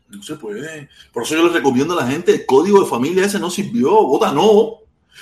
no 0.08 0.22
se 0.22 0.36
puede. 0.36 0.88
Por 1.12 1.22
eso 1.22 1.34
yo 1.34 1.44
les 1.44 1.52
recomiendo 1.52 1.98
a 1.98 2.04
la 2.04 2.10
gente, 2.10 2.32
el 2.32 2.46
código 2.46 2.80
de 2.80 2.86
familia 2.88 3.24
ese 3.24 3.38
no 3.38 3.50
sirvió, 3.50 3.90
vota 4.04 4.32
no. 4.32 4.78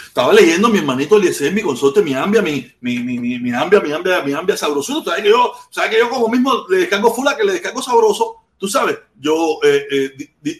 Estaba 0.06 0.32
leyendo 0.32 0.68
mi 0.68 0.78
hermanito 0.78 1.16
Eliezer, 1.16 1.52
mi 1.52 1.62
consorte, 1.62 2.02
mi 2.02 2.14
ambia, 2.14 2.42
mi, 2.42 2.70
mi, 2.80 2.98
mi, 2.98 3.18
mi, 3.18 3.38
mi 3.38 3.52
ambia, 3.52 3.80
mi 3.80 3.92
ambia, 3.92 4.22
mi 4.22 4.32
ambia 4.32 4.56
sabroso. 4.56 5.02
¿Sabes 5.04 5.22
que 5.22 5.28
yo, 5.28 5.52
que 5.90 5.98
yo 5.98 6.10
como 6.10 6.28
mismo 6.28 6.66
le 6.68 6.78
descargo 6.78 7.14
fula, 7.14 7.36
que 7.36 7.44
le 7.44 7.52
descargo 7.52 7.80
sabroso? 7.80 8.43
Tú 8.64 8.70
sabes, 8.70 8.98
yo 9.20 9.58
eh, 9.62 9.86
eh, 9.90 10.58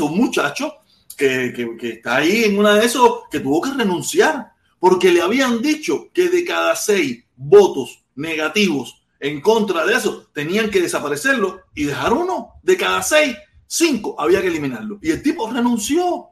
un 0.00 0.16
muchacho 0.18 0.74
que, 1.16 1.54
que, 1.80 1.88
está 1.88 2.16
ahí 2.16 2.44
en 2.44 2.58
una 2.58 2.74
de 2.74 2.84
esos 2.84 3.22
que 3.30 3.40
tuvo 3.40 3.62
que 3.62 3.72
renunciar 3.72 4.52
porque 4.78 5.10
le 5.10 5.22
habían 5.22 5.62
dicho 5.62 6.10
que 6.12 6.28
de 6.28 6.44
cada 6.44 6.76
seis 6.76 7.24
votos 7.36 8.04
negativos 8.16 9.02
en 9.18 9.40
contra 9.40 9.86
de 9.86 9.94
eso 9.94 10.28
tenían 10.34 10.70
que 10.70 10.82
desaparecerlo 10.82 11.62
y 11.74 11.84
dejar 11.84 12.12
uno 12.12 12.60
de 12.62 12.76
cada 12.76 13.02
seis 13.02 13.34
Cinco, 13.66 14.14
había 14.18 14.42
que 14.42 14.48
eliminarlo. 14.48 14.98
Y 15.00 15.10
el 15.10 15.22
tipo 15.22 15.50
renunció. 15.50 16.28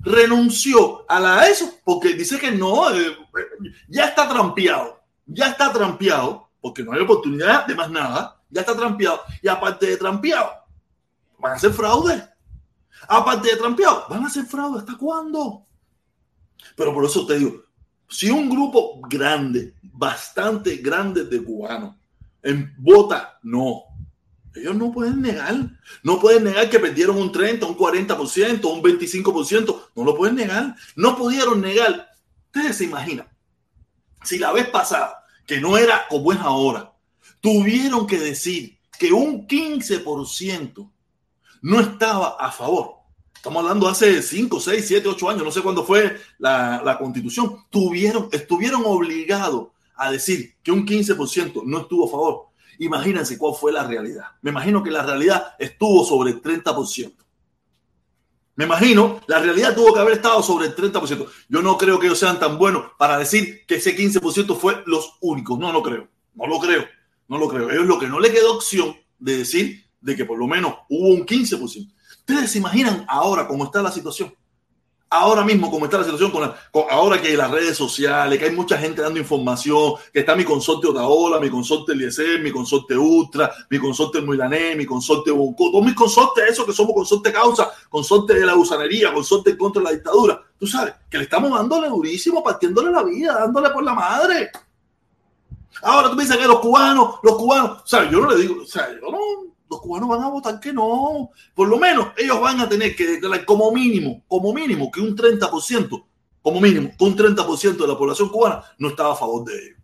Renunció 0.00 1.04
a 1.06 1.20
la 1.20 1.48
eso 1.48 1.74
porque 1.84 2.14
dice 2.14 2.38
que 2.38 2.50
no, 2.50 2.90
eh, 2.90 3.14
ya 3.88 4.06
está 4.06 4.26
trampeado. 4.26 5.02
Ya 5.26 5.48
está 5.48 5.70
trampeado 5.70 6.48
porque 6.62 6.82
no 6.82 6.92
hay 6.92 7.00
oportunidad 7.00 7.66
de 7.66 7.74
más 7.74 7.90
nada. 7.90 8.41
Ya 8.52 8.60
está 8.60 8.76
trampeado. 8.76 9.20
Y 9.42 9.48
aparte 9.48 9.86
de 9.86 9.96
trampeado, 9.96 10.52
van 11.38 11.52
a 11.52 11.56
hacer 11.56 11.72
fraude. 11.72 12.22
Aparte 13.08 13.48
de 13.50 13.56
trampeado, 13.56 14.06
van 14.08 14.22
a 14.22 14.26
hacer 14.28 14.44
fraude. 14.44 14.78
¿Hasta 14.78 14.96
cuándo? 14.96 15.66
Pero 16.76 16.94
por 16.94 17.04
eso 17.04 17.26
te 17.26 17.38
digo, 17.38 17.64
si 18.08 18.30
un 18.30 18.48
grupo 18.48 19.00
grande, 19.08 19.74
bastante 19.82 20.76
grande 20.76 21.24
de 21.24 21.42
cubanos, 21.42 21.96
en 22.42 22.72
vota 22.78 23.38
no, 23.42 23.84
ellos 24.54 24.76
no 24.76 24.92
pueden 24.92 25.22
negar. 25.22 25.54
No 26.02 26.20
pueden 26.20 26.44
negar 26.44 26.68
que 26.68 26.78
perdieron 26.78 27.16
un 27.16 27.32
30, 27.32 27.66
un 27.66 27.76
40%, 27.76 28.64
un 28.64 28.82
25%. 28.82 29.82
No 29.96 30.04
lo 30.04 30.16
pueden 30.16 30.36
negar. 30.36 30.76
No 30.94 31.16
pudieron 31.16 31.60
negar. 31.60 32.10
Ustedes 32.46 32.76
se 32.76 32.84
imaginan, 32.84 33.26
si 34.22 34.38
la 34.38 34.52
vez 34.52 34.68
pasada, 34.68 35.24
que 35.46 35.58
no 35.58 35.78
era 35.78 36.06
como 36.08 36.32
es 36.32 36.38
ahora, 36.40 36.91
tuvieron 37.42 38.06
que 38.06 38.18
decir 38.18 38.78
que 38.98 39.12
un 39.12 39.46
15% 39.46 40.90
no 41.60 41.80
estaba 41.80 42.36
a 42.40 42.50
favor. 42.50 43.02
Estamos 43.34 43.62
hablando 43.62 43.88
hace 43.88 44.22
5, 44.22 44.60
6, 44.60 44.84
7, 44.86 45.08
8 45.08 45.30
años, 45.30 45.44
no 45.44 45.50
sé 45.50 45.60
cuándo 45.60 45.84
fue 45.84 46.16
la, 46.38 46.96
constitución. 46.98 47.64
Tuvieron, 47.68 48.30
estuvieron 48.32 48.82
obligados 48.86 49.68
a 49.96 50.10
decir 50.10 50.54
que 50.62 50.72
un 50.72 50.86
15% 50.86 51.64
no 51.64 51.80
estuvo 51.80 52.06
a 52.06 52.10
favor 52.10 52.52
Imagínense 52.78 53.38
cuál 53.38 53.54
fue 53.54 53.72
la 53.72 53.84
realidad. 53.84 54.24
Me 54.40 54.50
imagino 54.50 54.82
que 54.82 54.90
la 54.90 55.02
realidad 55.02 55.54
estuvo 55.58 56.04
sobre 56.04 56.30
el 56.30 56.42
30%. 56.42 57.14
Me 58.54 58.64
imagino, 58.64 59.20
la 59.26 59.38
realidad 59.38 59.74
tuvo 59.74 59.94
que 59.94 60.00
haber 60.00 60.14
estado 60.14 60.42
sobre 60.42 60.66
el 60.66 60.74
30%. 60.74 61.26
Yo 61.48 61.62
no 61.62 61.78
creo 61.78 61.98
que 61.98 62.06
ellos 62.06 62.18
sean 62.18 62.40
tan 62.40 62.58
buenos 62.58 62.86
para 62.98 63.18
decir 63.18 63.64
que 63.66 63.76
ese 63.76 63.96
15% 63.96 64.56
fue 64.56 64.82
los 64.86 65.16
únicos. 65.20 65.58
No 65.58 65.72
lo 65.72 65.82
creo. 65.82 66.08
No 66.34 66.46
lo 66.46 66.58
creo. 66.58 66.84
No 67.32 67.38
lo 67.38 67.48
creo. 67.48 67.70
Ellos 67.70 67.86
lo 67.86 67.98
que 67.98 68.08
no 68.08 68.20
le 68.20 68.30
quedó 68.30 68.56
opción 68.56 68.94
de 69.18 69.38
decir 69.38 69.86
de 70.02 70.14
que 70.14 70.26
por 70.26 70.38
lo 70.38 70.46
menos 70.46 70.74
hubo 70.90 71.08
un 71.08 71.24
15%. 71.24 71.90
Ustedes 72.18 72.50
se 72.50 72.58
imaginan 72.58 73.06
ahora 73.08 73.48
cómo 73.48 73.64
está 73.64 73.80
la 73.80 73.90
situación 73.90 74.34
ahora 75.12 75.44
mismo, 75.44 75.70
como 75.70 75.84
está 75.84 75.98
la 75.98 76.04
situación, 76.04 76.30
con, 76.30 76.52
ahora 76.90 77.20
que 77.20 77.36
las 77.36 77.50
redes 77.50 77.76
sociales, 77.76 78.38
que 78.38 78.46
hay 78.46 78.50
mucha 78.56 78.78
gente 78.78 79.02
dando 79.02 79.18
información, 79.18 79.94
que 80.12 80.20
está 80.20 80.34
mi 80.34 80.44
consorte 80.44 80.88
Otaola, 80.88 81.38
mi 81.38 81.50
consorte 81.50 81.92
Eliezer, 81.92 82.40
mi 82.40 82.50
consorte 82.50 82.96
Ultra, 82.96 83.52
mi 83.68 83.78
consorte 83.78 84.22
Muilané, 84.22 84.74
mi 84.74 84.86
consorte 84.86 85.30
Bonco, 85.30 85.70
todos 85.70 85.84
mis 85.84 85.94
consortes, 85.94 86.44
esos 86.50 86.64
que 86.64 86.72
somos 86.72 86.94
consorte 86.94 87.30
causa, 87.30 87.70
consorte 87.90 88.34
de 88.34 88.46
la 88.46 88.54
gusanería, 88.54 89.12
consorte 89.12 89.56
contra 89.56 89.82
la 89.82 89.90
dictadura, 89.90 90.40
tú 90.58 90.66
sabes, 90.66 90.94
que 91.10 91.18
le 91.18 91.24
estamos 91.24 91.50
dándole 91.52 91.88
durísimo, 91.88 92.42
partiéndole 92.42 92.90
la 92.90 93.02
vida, 93.02 93.34
dándole 93.34 93.68
por 93.68 93.84
la 93.84 93.92
madre. 93.92 94.50
Ahora 95.82 96.10
tú 96.10 96.16
dices 96.16 96.36
que 96.36 96.46
los 96.46 96.60
cubanos, 96.60 97.16
los 97.22 97.36
cubanos, 97.36 97.82
o 97.82 97.86
sea, 97.86 98.08
yo 98.08 98.20
no 98.20 98.30
le 98.30 98.40
digo, 98.40 98.62
o 98.62 98.66
sea, 98.66 98.88
yo 98.92 99.10
no, 99.10 99.18
los 99.68 99.80
cubanos 99.80 100.08
van 100.08 100.22
a 100.22 100.28
votar 100.28 100.60
que 100.60 100.72
no. 100.72 101.30
Por 101.54 101.68
lo 101.68 101.78
menos 101.78 102.08
ellos 102.16 102.40
van 102.40 102.60
a 102.60 102.68
tener 102.68 102.94
que 102.94 103.06
declarar 103.06 103.44
como 103.44 103.72
mínimo, 103.72 104.22
como 104.28 104.52
mínimo, 104.52 104.90
que 104.92 105.00
un 105.00 105.16
30%, 105.16 106.04
como 106.40 106.60
mínimo, 106.60 106.92
un 107.00 107.16
30% 107.16 107.76
de 107.76 107.88
la 107.88 107.98
población 107.98 108.28
cubana 108.28 108.62
no 108.78 108.88
estaba 108.88 109.12
a 109.12 109.16
favor 109.16 109.44
de 109.44 109.54
ellos. 109.54 109.78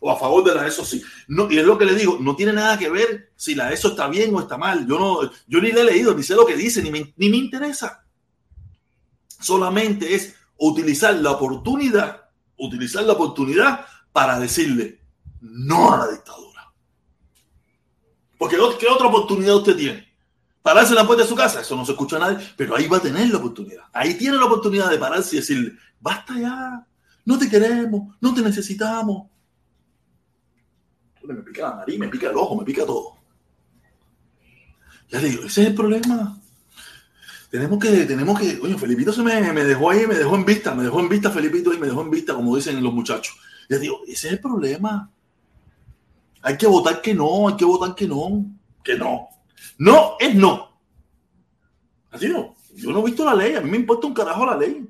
O 0.00 0.10
a 0.10 0.18
favor 0.18 0.44
de 0.44 0.54
la 0.54 0.66
ESO 0.66 0.84
sí. 0.84 1.02
Y 1.28 1.56
es 1.56 1.64
lo 1.64 1.78
que 1.78 1.86
le 1.86 1.94
digo, 1.94 2.18
no 2.20 2.34
tiene 2.34 2.52
nada 2.52 2.76
que 2.76 2.90
ver 2.90 3.32
si 3.36 3.54
la 3.54 3.72
ESO 3.72 3.88
está 3.88 4.08
bien 4.08 4.34
o 4.34 4.40
está 4.40 4.58
mal. 4.58 4.86
Yo, 4.86 4.98
no, 4.98 5.30
yo 5.46 5.60
ni 5.60 5.70
le 5.70 5.80
he 5.80 5.84
leído, 5.84 6.14
ni 6.14 6.22
sé 6.22 6.34
lo 6.34 6.44
que 6.44 6.56
dice, 6.56 6.82
ni 6.82 6.90
me, 6.90 7.14
ni 7.16 7.30
me 7.30 7.36
interesa. 7.36 8.04
Solamente 9.40 10.14
es 10.14 10.34
utilizar 10.58 11.14
la 11.14 11.30
oportunidad, 11.30 12.28
utilizar 12.58 13.04
la 13.04 13.12
oportunidad 13.12 13.86
para 14.12 14.38
decirle 14.38 15.03
no 15.44 15.92
a 15.92 15.98
la 15.98 16.12
dictadura. 16.12 16.72
Porque 18.38 18.56
¿qué 18.78 18.88
otra 18.88 19.06
oportunidad 19.06 19.56
usted 19.56 19.76
tiene? 19.76 20.08
Pararse 20.62 20.90
en 20.90 20.96
la 20.96 21.06
puerta 21.06 21.22
de 21.22 21.28
su 21.28 21.36
casa, 21.36 21.60
eso 21.60 21.76
no 21.76 21.84
se 21.84 21.92
escucha 21.92 22.16
a 22.16 22.20
nadie, 22.20 22.46
pero 22.56 22.74
ahí 22.74 22.88
va 22.88 22.96
a 22.96 23.02
tener 23.02 23.28
la 23.28 23.36
oportunidad. 23.36 23.84
Ahí 23.92 24.14
tiene 24.14 24.38
la 24.38 24.46
oportunidad 24.46 24.90
de 24.90 24.98
pararse 24.98 25.36
y 25.36 25.40
decirle, 25.40 25.72
basta 26.00 26.38
ya, 26.38 26.86
no 27.24 27.38
te 27.38 27.48
queremos, 27.48 28.16
no 28.20 28.34
te 28.34 28.40
necesitamos. 28.40 29.28
Me 31.22 31.34
pica 31.36 31.68
la 31.68 31.76
nariz, 31.76 31.98
me 31.98 32.08
pica 32.08 32.30
el 32.30 32.36
ojo, 32.36 32.56
me 32.56 32.64
pica 32.64 32.84
todo. 32.84 33.16
Ya 35.10 35.20
le 35.20 35.28
digo, 35.28 35.44
ese 35.44 35.62
es 35.62 35.68
el 35.68 35.74
problema. 35.74 36.38
Tenemos 37.50 37.78
que, 37.78 38.04
tenemos 38.04 38.40
que, 38.40 38.58
oye, 38.60 38.76
Felipito 38.76 39.12
se 39.12 39.22
me, 39.22 39.52
me, 39.52 39.64
dejó 39.64 39.90
ahí, 39.90 40.06
me 40.06 40.16
dejó 40.16 40.34
en 40.34 40.44
vista, 40.44 40.74
me 40.74 40.82
dejó 40.82 41.00
en 41.00 41.08
vista 41.08 41.30
Felipito 41.30 41.72
y 41.72 41.78
me 41.78 41.86
dejó 41.86 42.02
en 42.02 42.10
vista, 42.10 42.34
como 42.34 42.56
dicen 42.56 42.82
los 42.82 42.92
muchachos. 42.92 43.36
Ya 43.68 43.78
digo, 43.78 44.00
ese 44.06 44.26
es 44.26 44.32
el 44.34 44.40
problema. 44.40 45.10
Hay 46.44 46.58
que 46.58 46.66
votar 46.66 47.00
que 47.00 47.14
no, 47.14 47.48
hay 47.48 47.56
que 47.56 47.64
votar 47.64 47.94
que 47.94 48.06
no, 48.06 48.44
que 48.84 48.94
no. 48.96 49.28
No 49.78 50.16
es 50.20 50.34
no. 50.34 50.78
Así 52.10 52.28
no. 52.28 52.54
Yo 52.74 52.92
no 52.92 53.00
he 53.00 53.04
visto 53.04 53.24
la 53.24 53.34
ley, 53.34 53.54
a 53.54 53.60
mí 53.60 53.70
me 53.70 53.78
importa 53.78 54.06
un 54.06 54.14
carajo 54.14 54.44
la 54.44 54.56
ley. 54.56 54.86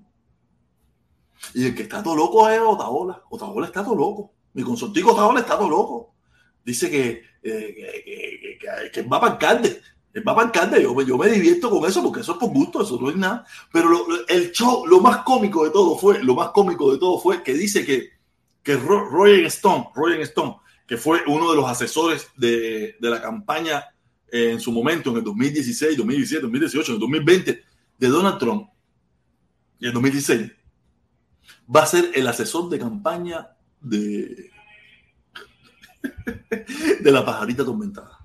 Y 1.54 1.66
el 1.66 1.74
que 1.74 1.84
está 1.84 2.02
todo 2.02 2.16
loco 2.16 2.48
es 2.48 2.60
Otaola. 2.60 3.22
Otaola 3.30 3.66
está 3.66 3.84
todo 3.84 3.94
loco. 3.94 4.32
Mi 4.54 4.62
consortico 4.62 5.12
Otaola 5.12 5.40
está 5.40 5.56
todo 5.56 5.68
loco. 5.68 6.14
Dice 6.64 6.90
que, 6.90 7.22
eh, 7.42 8.58
que, 8.92 9.02
va 9.02 9.20
para 9.20 9.32
alcalde. 9.34 9.80
Él 10.12 10.26
va 10.26 10.34
para 10.34 10.78
yo, 10.78 11.18
me 11.18 11.28
divierto 11.28 11.68
con 11.68 11.88
eso 11.88 12.02
porque 12.02 12.20
eso 12.20 12.32
es 12.32 12.38
por 12.38 12.50
gusto, 12.50 12.82
eso 12.82 12.98
no 13.00 13.10
es 13.10 13.16
nada. 13.16 13.44
Pero 13.72 13.88
el 14.28 14.52
show, 14.52 14.86
lo 14.86 15.00
más 15.00 15.18
cómico 15.18 15.64
de 15.64 15.70
todo 15.70 15.98
fue, 15.98 16.22
lo 16.22 16.34
más 16.34 16.50
cómico 16.50 16.92
de 16.92 16.98
todo 16.98 17.18
fue 17.18 17.42
que 17.42 17.52
dice 17.52 17.84
que, 17.84 18.10
que 18.62 18.76
Ro- 18.76 19.08
Roger 19.08 19.44
Stone, 19.46 19.88
Roger 19.94 20.20
Stone, 20.20 20.56
que 20.86 20.96
fue 20.96 21.20
uno 21.26 21.50
de 21.50 21.56
los 21.56 21.68
asesores 21.68 22.28
de, 22.36 22.96
de 23.00 23.10
la 23.10 23.20
campaña 23.22 23.84
en 24.30 24.60
su 24.60 24.72
momento, 24.72 25.10
en 25.10 25.16
el 25.18 25.24
2016, 25.24 25.96
2017, 25.96 26.42
2018, 26.42 26.90
en 26.90 26.94
el 26.96 27.00
2020, 27.00 27.64
de 27.98 28.08
Donald 28.08 28.38
Trump, 28.38 28.68
y 29.78 29.84
en 29.84 29.88
el 29.88 29.94
2016, 29.94 30.52
va 31.74 31.82
a 31.82 31.86
ser 31.86 32.10
el 32.14 32.26
asesor 32.26 32.68
de 32.68 32.78
campaña 32.78 33.48
de, 33.80 34.50
de 37.00 37.10
la 37.12 37.24
pajarita 37.24 37.62
atormentada. 37.62 38.18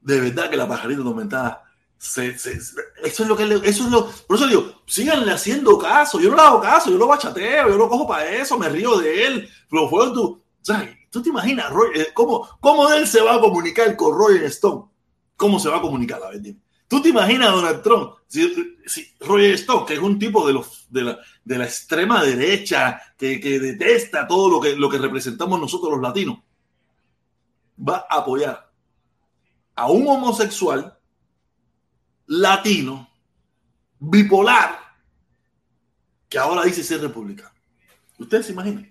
De 0.00 0.20
verdad 0.20 0.50
que 0.50 0.56
la 0.56 0.66
pajarita 0.68 1.00
atormentada 1.02 1.62
se, 1.98 2.38
se- 2.38 2.60
se- 2.60 2.80
eso 3.04 3.22
es 3.22 3.28
lo 3.28 3.36
que 3.36 3.44
le- 3.46 3.56
eso 3.68 3.84
es 3.84 3.90
lo 3.90 4.10
por 4.26 4.36
eso 4.36 4.46
digo 4.46 4.82
síganle 4.86 5.30
haciendo 5.32 5.76
caso 5.78 6.18
yo 6.18 6.30
no 6.30 6.36
le 6.36 6.40
hago 6.42 6.58
caso 6.62 6.90
yo 6.90 6.96
lo 6.96 7.06
bachateo 7.06 7.68
yo 7.68 7.76
lo 7.76 7.90
cojo 7.90 8.08
para 8.08 8.26
eso 8.36 8.58
me 8.58 8.70
río 8.70 8.98
de 8.98 9.26
él 9.26 9.48
pero 9.68 9.86
fue 9.90 10.06
tú 10.14 10.42
¿sabes? 10.62 10.96
Tú 11.10 11.22
te 11.22 11.28
imaginas 11.28 11.70
Roy, 11.70 11.90
eh, 11.98 12.08
cómo, 12.14 12.48
cómo 12.60 12.90
él 12.92 13.06
se 13.06 13.20
va 13.20 13.34
a 13.34 13.40
comunicar 13.40 13.94
con 13.96 14.16
Roger 14.16 14.44
Stone 14.44 14.86
cómo 15.36 15.58
se 15.58 15.68
va 15.68 15.78
a 15.78 15.82
comunicar 15.82 16.22
a 16.22 16.30
ver 16.30 16.54
tú 16.88 17.02
te 17.02 17.10
imaginas 17.10 17.52
Donald 17.52 17.82
Trump 17.82 18.14
si, 18.26 19.14
Roger 19.20 19.54
Stone 19.54 19.86
que 19.86 19.94
es 19.94 20.00
un 20.00 20.18
tipo 20.18 20.46
de 20.46 21.02
la, 21.02 21.18
de 21.44 21.58
la 21.58 21.64
extrema 21.64 22.24
derecha 22.24 23.00
que, 23.18 23.40
que 23.40 23.60
detesta 23.60 24.26
todo 24.26 24.48
lo 24.48 24.60
que, 24.60 24.76
lo 24.76 24.88
que 24.88 24.98
representamos 24.98 25.60
nosotros 25.60 25.92
los 25.92 26.00
latinos 26.00 26.38
va 27.78 28.06
a 28.08 28.18
apoyar 28.18 28.70
a 29.74 29.90
un 29.90 30.06
homosexual 30.08 30.98
latino, 32.26 33.08
bipolar, 33.98 34.78
que 36.28 36.38
ahora 36.38 36.64
dice 36.64 36.84
ser 36.84 37.00
republicano. 37.00 37.50
¿Ustedes 38.18 38.46
se 38.46 38.52
imaginan? 38.52 38.89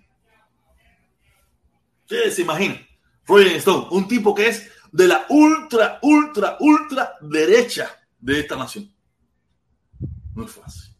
Ustedes 2.09 2.33
se 2.35 2.41
imaginan. 2.41 2.79
Roger 3.27 3.47
Stone, 3.57 3.85
un 3.91 4.07
tipo 4.07 4.33
que 4.33 4.47
es 4.47 4.67
de 4.91 5.07
la 5.07 5.27
ultra, 5.29 5.99
ultra, 6.01 6.57
ultra 6.59 7.13
derecha 7.21 7.87
de 8.19 8.39
esta 8.39 8.55
nación. 8.55 8.91
No 10.33 10.45
es 10.45 10.51
fácil. 10.51 10.91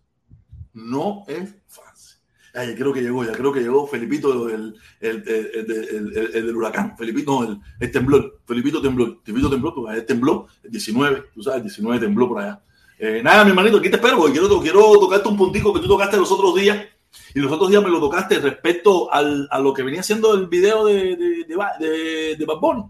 No 0.74 1.24
es 1.28 1.50
fácil. 1.67 2.19
Ay, 2.54 2.76
creo 2.76 2.93
que 2.93 3.02
llegó, 3.02 3.24
ya 3.26 3.32
creo 3.32 3.52
que 3.52 3.62
llegó 3.62 3.88
Felipito, 3.88 4.50
el, 4.50 4.76
el, 5.00 5.24
el, 5.28 5.28
el- 5.28 5.72
el- 5.72 6.17
el- 6.17 6.36
el 6.36 6.45
del 6.45 6.56
huracán. 6.56 6.95
Felipito, 6.95 7.41
no, 7.43 7.60
el, 7.80 7.91
temblor. 7.91 8.41
Felipito 8.45 8.80
temblor. 8.80 9.19
Felipito 9.24 9.50
temblor, 9.50 9.74
porque 9.74 10.02
tembló, 10.04 10.48
el 10.63 10.69
19, 10.69 11.24
tú 11.34 11.41
sabes, 11.41 11.58
el 11.58 11.63
19 11.63 12.00
tembló 12.00 12.28
por 12.28 12.41
allá. 12.41 12.62
Eh, 13.00 13.22
nada, 13.24 13.43
mi 13.43 13.50
hermanito, 13.50 13.78
aquí 13.78 13.89
te 13.89 13.95
espero, 13.95 14.24
quiero, 14.26 14.62
quiero 14.62 14.91
tocarte 15.00 15.28
un 15.28 15.38
puntico 15.38 15.74
que 15.74 15.80
tú 15.80 15.88
tocaste 15.88 16.17
los 16.17 16.32
otros 16.32 16.54
días. 16.54 16.86
Y 17.34 17.39
los 17.39 17.52
otros 17.52 17.69
días 17.69 17.84
me 17.84 17.89
lo 17.89 18.00
tocaste 18.00 18.39
respecto 18.39 19.12
al, 19.12 19.48
a 19.52 19.60
lo 19.60 19.74
que 19.74 19.84
venía 19.84 20.02
haciendo 20.02 20.34
el 20.34 20.48
video 20.48 20.86
de, 20.86 21.15
de, 21.15 21.45
de, 21.45 22.36
de, 22.38 22.45
Bad 22.45 22.60
Bunny, 22.60 22.84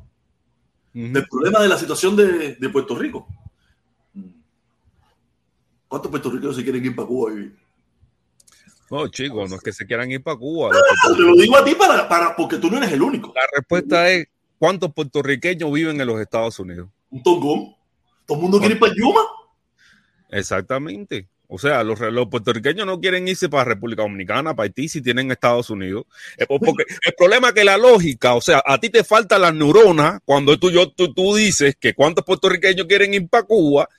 del 0.93 1.27
problema 1.27 1.59
de 1.59 1.69
la 1.69 1.77
situación 1.77 2.15
de, 2.15 2.55
de 2.55 2.69
Puerto 2.69 2.95
Rico. 2.95 3.27
¿Cuántos 5.87 6.11
puertorriqueños 6.11 6.55
se 6.55 6.63
quieren 6.63 6.85
ir 6.85 6.95
para 6.95 7.07
Cuba 7.07 7.31
a 7.31 7.33
vivir? 7.33 7.57
No, 8.91 9.07
chicos, 9.07 9.49
no 9.49 9.55
es 9.55 9.61
que 9.61 9.73
se 9.73 9.85
quieran 9.85 10.11
ir 10.11 10.23
para 10.23 10.37
Cuba. 10.37 10.71
Te 10.71 11.21
lo 11.21 11.35
digo 11.35 11.57
a 11.57 11.63
ti 11.63 11.75
para, 11.75 12.07
para, 12.07 12.35
porque 12.35 12.57
tú 12.57 12.69
no 12.69 12.77
eres 12.77 12.91
el 12.91 13.01
único. 13.01 13.33
La 13.35 13.41
respuesta 13.55 14.09
es: 14.09 14.27
¿cuántos 14.57 14.93
puertorriqueños 14.93 15.71
viven 15.71 15.99
en 15.99 16.07
los 16.07 16.19
Estados 16.19 16.59
Unidos? 16.59 16.89
Un 17.09 17.23
tongón. 17.23 17.75
Todo 18.25 18.37
el 18.37 18.41
mundo 18.43 18.59
quiere 18.59 18.75
ir 18.75 18.79
para 18.79 18.93
Yuma. 18.95 19.21
Exactamente. 20.29 21.27
O 21.51 21.57
sea, 21.57 21.83
los, 21.83 21.99
los 21.99 22.27
puertorriqueños 22.27 22.85
no 22.85 23.01
quieren 23.01 23.27
irse 23.27 23.49
para 23.49 23.63
República 23.63 24.03
Dominicana, 24.03 24.55
para 24.55 24.65
Haití, 24.65 24.87
si 24.87 25.01
tienen 25.01 25.31
Estados 25.31 25.71
Unidos. 25.71 26.05
Eh, 26.37 26.45
Porque 26.47 26.83
el 27.05 27.13
problema 27.17 27.47
es 27.47 27.53
que 27.55 27.63
la 27.63 27.75
lógica, 27.75 28.35
o 28.35 28.41
sea, 28.41 28.61
a 28.63 28.77
ti 28.77 28.91
te 28.91 29.03
faltan 29.03 29.41
las 29.41 29.55
neuronas 29.55 30.19
cuando 30.25 30.59
tú, 30.59 30.69
yo, 30.69 30.91
tú, 30.91 31.11
tú 31.11 31.35
dices 31.35 31.75
que 31.79 31.95
cuántos 31.95 32.23
puertorriqueños 32.23 32.85
quieren 32.85 33.15
ir 33.15 33.27
para 33.27 33.43
Cuba, 33.43 33.89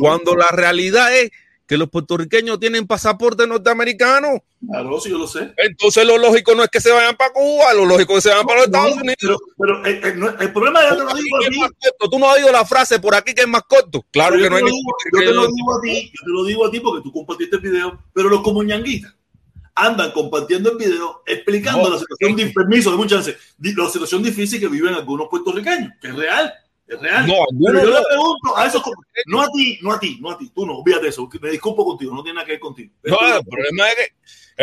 cuando 0.00 0.36
la 0.36 0.46
realidad 0.52 1.12
es 1.18 1.32
que 1.70 1.78
los 1.78 1.88
puertorriqueños 1.88 2.58
tienen 2.58 2.84
pasaporte 2.84 3.46
norteamericano. 3.46 4.42
Claro, 4.68 5.00
sí, 5.00 5.08
yo 5.08 5.18
lo 5.18 5.28
sé. 5.28 5.52
Entonces 5.56 6.04
lo 6.04 6.18
lógico 6.18 6.52
no 6.56 6.64
es 6.64 6.68
que 6.68 6.80
se 6.80 6.90
vayan 6.90 7.14
para 7.16 7.32
Cuba, 7.32 7.72
lo 7.74 7.86
lógico 7.86 8.18
es 8.18 8.24
que 8.24 8.28
se 8.28 8.28
vayan 8.30 8.44
para 8.44 8.58
los 8.58 8.66
Estados 8.66 8.94
Unidos. 8.96 9.16
Pero, 9.20 9.38
pero 9.56 9.84
el, 9.84 10.04
el- 10.04 10.18
no- 10.18 10.36
el 10.36 10.52
problema 10.52 10.80
es 10.82 10.88
que 10.90 10.96
te 10.96 11.04
lo 11.04 11.14
digo 11.14 11.36
a 11.36 11.40
¿Qué 11.40 11.48
ti. 11.90 12.08
Tú 12.10 12.18
no 12.18 12.28
has 12.28 12.38
oído 12.38 12.50
la 12.50 12.64
frase 12.64 12.98
por 12.98 13.14
aquí 13.14 13.32
que 13.34 13.42
es 13.42 13.46
más 13.48 13.62
corto. 13.68 14.04
Claro 14.10 14.32
Pero 14.32 14.42
que 14.46 14.50
no 14.50 14.56
hay 14.56 14.62
yo, 14.62 14.68
te 14.68 14.72
lo 14.72 14.72
ningún 14.72 14.82
digo, 14.82 15.12
yo 15.12 15.20
te 15.20 15.32
lo 15.32 15.46
digo 15.46 15.76
a 15.76 15.80
ti, 15.80 16.12
yo 16.12 16.24
te 16.24 16.30
lo 16.32 16.44
digo 16.44 16.66
a 16.66 16.70
ti 16.72 16.80
porque 16.80 17.02
tú 17.04 17.12
compartiste 17.12 17.54
el 17.54 17.62
video, 17.62 18.02
pero 18.12 18.28
los 18.28 18.40
comuñanguitas 18.42 19.14
andan 19.76 20.10
compartiendo 20.10 20.72
el 20.72 20.76
video 20.76 21.22
explicando 21.24 21.84
No, 21.84 21.90
la 21.94 21.98
situación 22.00 22.34
de 22.34 22.46
permiso, 22.48 22.90
de 22.90 22.96
mucha 22.96 23.14
chance, 23.14 23.36
di- 23.56 23.74
la 23.74 23.88
situación 23.88 24.24
difícil 24.24 24.58
que 24.58 24.66
viven 24.66 24.92
algunos 24.92 25.28
puertorriqueños, 25.28 25.92
que 26.02 26.08
es 26.08 26.16
real, 26.16 26.52
es 26.94 27.00
real. 27.00 27.26
No, 27.26 27.34
Pero 27.66 27.82
yo 27.84 27.90
no. 27.90 27.98
le 27.98 28.04
pregunto 28.08 28.56
a 28.56 28.66
esos, 28.66 28.82
no 29.26 29.40
a 29.42 29.48
ti, 29.50 29.78
no 29.82 29.92
a 29.92 30.00
ti, 30.00 30.18
no 30.20 30.30
a 30.30 30.38
ti, 30.38 30.50
tú 30.54 30.66
no, 30.66 30.78
olvídate 30.78 31.08
eso, 31.08 31.28
me 31.40 31.50
disculpo 31.50 31.84
contigo, 31.84 32.14
no 32.14 32.22
tiene 32.22 32.34
nada 32.36 32.46
que 32.46 32.52
ver 32.52 32.60
contigo. 32.60 32.92
No, 33.04 33.16
el 33.36 33.44
problema 33.44 33.88
es 33.90 33.94
que, 33.94 34.02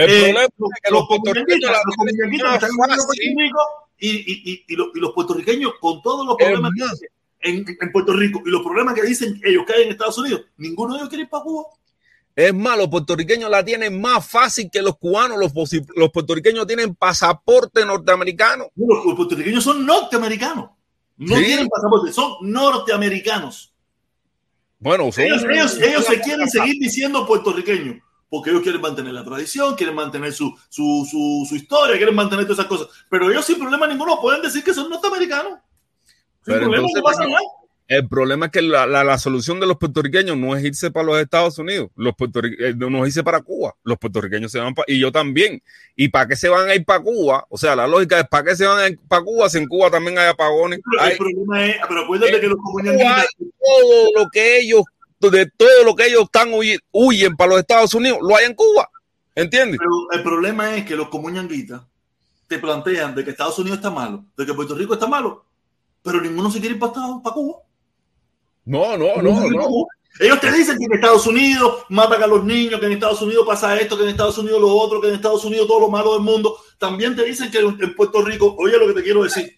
el 0.01 0.09
Eh, 0.09 0.17
problema 0.19 0.41
los- 0.41 0.71
es 0.71 0.81
que 0.83 0.91
los 0.91 0.99
los 0.99 1.07
puertorriqueños 1.07 1.71
los 1.71 2.53
están 2.53 2.69
y, 3.99 4.09
y, 4.09 4.51
y, 4.51 4.65
y 4.67 4.75
los, 4.75 4.87
y 4.93 4.99
los 4.99 5.11
puertorriqueños 5.13 5.73
con 5.79 6.01
todos 6.01 6.25
los 6.25 6.35
problemas 6.37 6.71
que 6.71 6.83
tienen 7.41 7.65
en, 7.67 7.77
en 7.81 7.91
Puerto 7.91 8.13
Rico 8.13 8.41
y 8.45 8.49
los 8.49 8.61
problemas 8.61 8.93
que 8.93 9.03
dicen 9.03 9.39
ellos 9.43 9.63
que 9.65 9.73
hay 9.73 9.83
en 9.83 9.89
Estados 9.91 10.17
Unidos, 10.17 10.41
ninguno 10.57 10.93
de 10.93 10.99
ellos 10.99 11.09
quiere 11.09 11.23
ir 11.23 11.29
para 11.29 11.43
Cuba. 11.43 11.63
Es 12.35 12.53
más, 12.53 12.77
los 12.77 12.87
puertorriqueños 12.89 13.49
la 13.49 13.65
tienen 13.65 13.99
más 13.99 14.27
fácil 14.27 14.69
que 14.71 14.83
los 14.83 14.95
cubanos. 14.99 15.39
Los, 15.39 15.51
los 15.95 16.11
puertorriqueños 16.11 16.67
tienen 16.67 16.93
pasaporte 16.93 17.83
norteamericano. 17.83 18.65
Los, 18.75 19.03
los 19.05 19.15
puertorriqueños 19.15 19.63
son 19.63 19.83
norteamericanos. 19.83 20.69
No 21.17 21.35
Sí. 21.35 21.45
tienen 21.45 21.67
pasaporte, 21.67 22.13
son 22.13 22.35
norteamericanos. 22.41 23.73
Bueno, 24.79 25.11
son 25.11 25.23
Ellos, 25.23 25.43
ellos, 25.43 25.81
ellos 25.81 26.05
se 26.05 26.21
quieren 26.21 26.47
seguir 26.47 26.75
diciendo 26.79 27.25
puertorriqueños 27.25 27.97
porque 28.29 28.49
ellos 28.49 28.61
quieren 28.61 28.81
mantener 28.81 29.13
la 29.13 29.23
tradición, 29.23 29.75
quieren 29.75 29.95
mantener 29.95 30.33
su, 30.33 30.53
su, 30.69 31.07
su, 31.09 31.45
su 31.47 31.55
historia, 31.55 31.95
quieren 31.97 32.13
mantener 32.13 32.45
todas 32.45 32.59
esas 32.59 32.69
cosas. 32.69 32.87
Pero 33.09 33.31
ellos 33.31 33.45
sin 33.45 33.57
problema 33.57 33.87
ninguno 33.87 34.19
pueden 34.21 34.41
decir 34.41 34.63
que 34.63 34.73
son 34.73 34.89
norteamericanos. 34.89 35.53
Sin 35.53 36.53
Pero 36.53 36.59
problema, 36.61 36.87
entonces, 36.87 36.97
no 36.97 37.03
pasa 37.03 37.25
nada. 37.25 37.39
El 37.89 38.07
problema 38.09 38.47
es 38.47 38.51
que 38.51 38.61
la, 38.61 38.85
la- 38.85 39.03
la 39.05 39.17
solución 39.17 39.59
de 39.61 39.65
los 39.65 39.77
puertorriqueños 39.77 40.35
no 40.35 40.55
es 40.55 40.63
irse 40.65 40.91
para 40.91 41.05
los 41.05 41.19
Estados 41.21 41.57
Unidos, 41.57 41.89
los 41.95 42.13
puertorri- 42.15 42.55
eh, 42.59 42.73
no 42.75 43.03
es 43.05 43.09
irse 43.09 43.23
para 43.23 43.39
Cuba. 43.41 43.75
Los 43.83 43.97
puertorriqueños 43.97 44.51
se 44.51 44.59
van 44.59 44.75
para, 44.75 44.91
y 44.91 44.99
yo 44.99 45.09
también. 45.11 45.61
¿Y 45.95 46.09
para 46.09 46.27
qué 46.27 46.35
se 46.35 46.49
van 46.49 46.67
a 46.69 46.75
ir 46.75 46.83
para 46.83 47.01
Cuba? 47.01 47.45
O 47.49 47.57
sea, 47.57 47.75
la 47.77 47.87
lógica 47.87 48.19
es, 48.19 48.27
¿para 48.27 48.43
qué 48.43 48.55
se 48.57 48.65
van 48.65 48.79
a 48.79 48.87
ir 48.89 48.99
para 49.07 49.23
Cuba 49.23 49.49
si 49.49 49.57
en 49.59 49.67
Cuba 49.67 49.89
también 49.89 50.17
hay 50.17 50.27
apagones? 50.27 50.81
Pero 50.83 51.01
Hay 51.01 51.11
el 51.13 51.17
problema 51.17 51.65
es, 51.65 51.75
pero 51.87 52.01
acuérdate 52.01 52.41
que 52.41 52.47
los 52.47 52.57
hay 52.99 53.27
todo 53.39 54.09
lo 54.17 54.29
que 54.31 54.59
ellos, 54.59 54.83
de 55.19 55.49
todo 55.55 55.83
lo 55.85 55.95
que 55.95 56.07
ellos 56.07 56.23
están 56.23 56.49
huy- 56.51 56.79
huyen 56.91 57.35
para 57.37 57.51
los 57.51 57.59
Estados 57.61 57.93
Unidos, 57.93 58.19
lo 58.21 58.35
hay 58.35 58.45
en 58.47 58.53
Cuba. 58.53 58.89
¿Entiendes? 59.33 59.79
Pero 59.79 59.91
el 60.11 60.23
problema 60.23 60.75
es 60.75 60.83
que 60.85 60.95
los 60.95 61.07
comuñanguitas 61.09 61.81
te 62.47 62.57
plantean 62.59 63.15
de 63.15 63.23
que 63.23 63.29
Estados 63.31 63.57
Unidos 63.59 63.77
está 63.77 63.91
malo, 63.91 64.25
de 64.35 64.45
que 64.45 64.53
Puerto 64.53 64.75
Rico 64.75 64.93
está 64.95 65.07
malo, 65.07 65.45
pero 66.03 66.19
ninguno 66.19 66.49
se 66.51 66.59
quiere 66.59 66.73
ir 66.75 66.79
para, 66.79 66.93
para 67.23 67.33
Cuba. 67.33 67.59
No, 68.67 68.97
no, 68.97 69.21
no, 69.21 69.49
no. 69.49 69.87
Ellos 70.19 70.41
te 70.41 70.51
dicen 70.51 70.77
que 70.77 70.85
en 70.85 70.93
Estados 70.93 71.25
Unidos 71.25 71.85
matan 71.89 72.21
a 72.23 72.27
los 72.27 72.43
niños, 72.43 72.79
que 72.79 72.87
en 72.87 72.93
Estados 72.93 73.21
Unidos 73.21 73.45
pasa 73.47 73.79
esto, 73.79 73.95
que 73.95 74.03
en 74.03 74.09
Estados 74.09 74.37
Unidos 74.37 74.59
lo 74.59 74.69
otro, 74.69 74.99
que 74.99 75.07
en 75.07 75.15
Estados 75.15 75.45
Unidos 75.45 75.67
todo 75.67 75.79
lo 75.79 75.89
malo 75.89 76.13
del 76.13 76.23
mundo. 76.23 76.57
También 76.77 77.15
te 77.15 77.23
dicen 77.23 77.49
que 77.49 77.59
en 77.59 77.95
Puerto 77.95 78.21
Rico, 78.23 78.55
oye 78.59 78.77
lo 78.77 78.87
que 78.87 78.93
te 78.93 79.03
quiero 79.03 79.23
decir, 79.23 79.57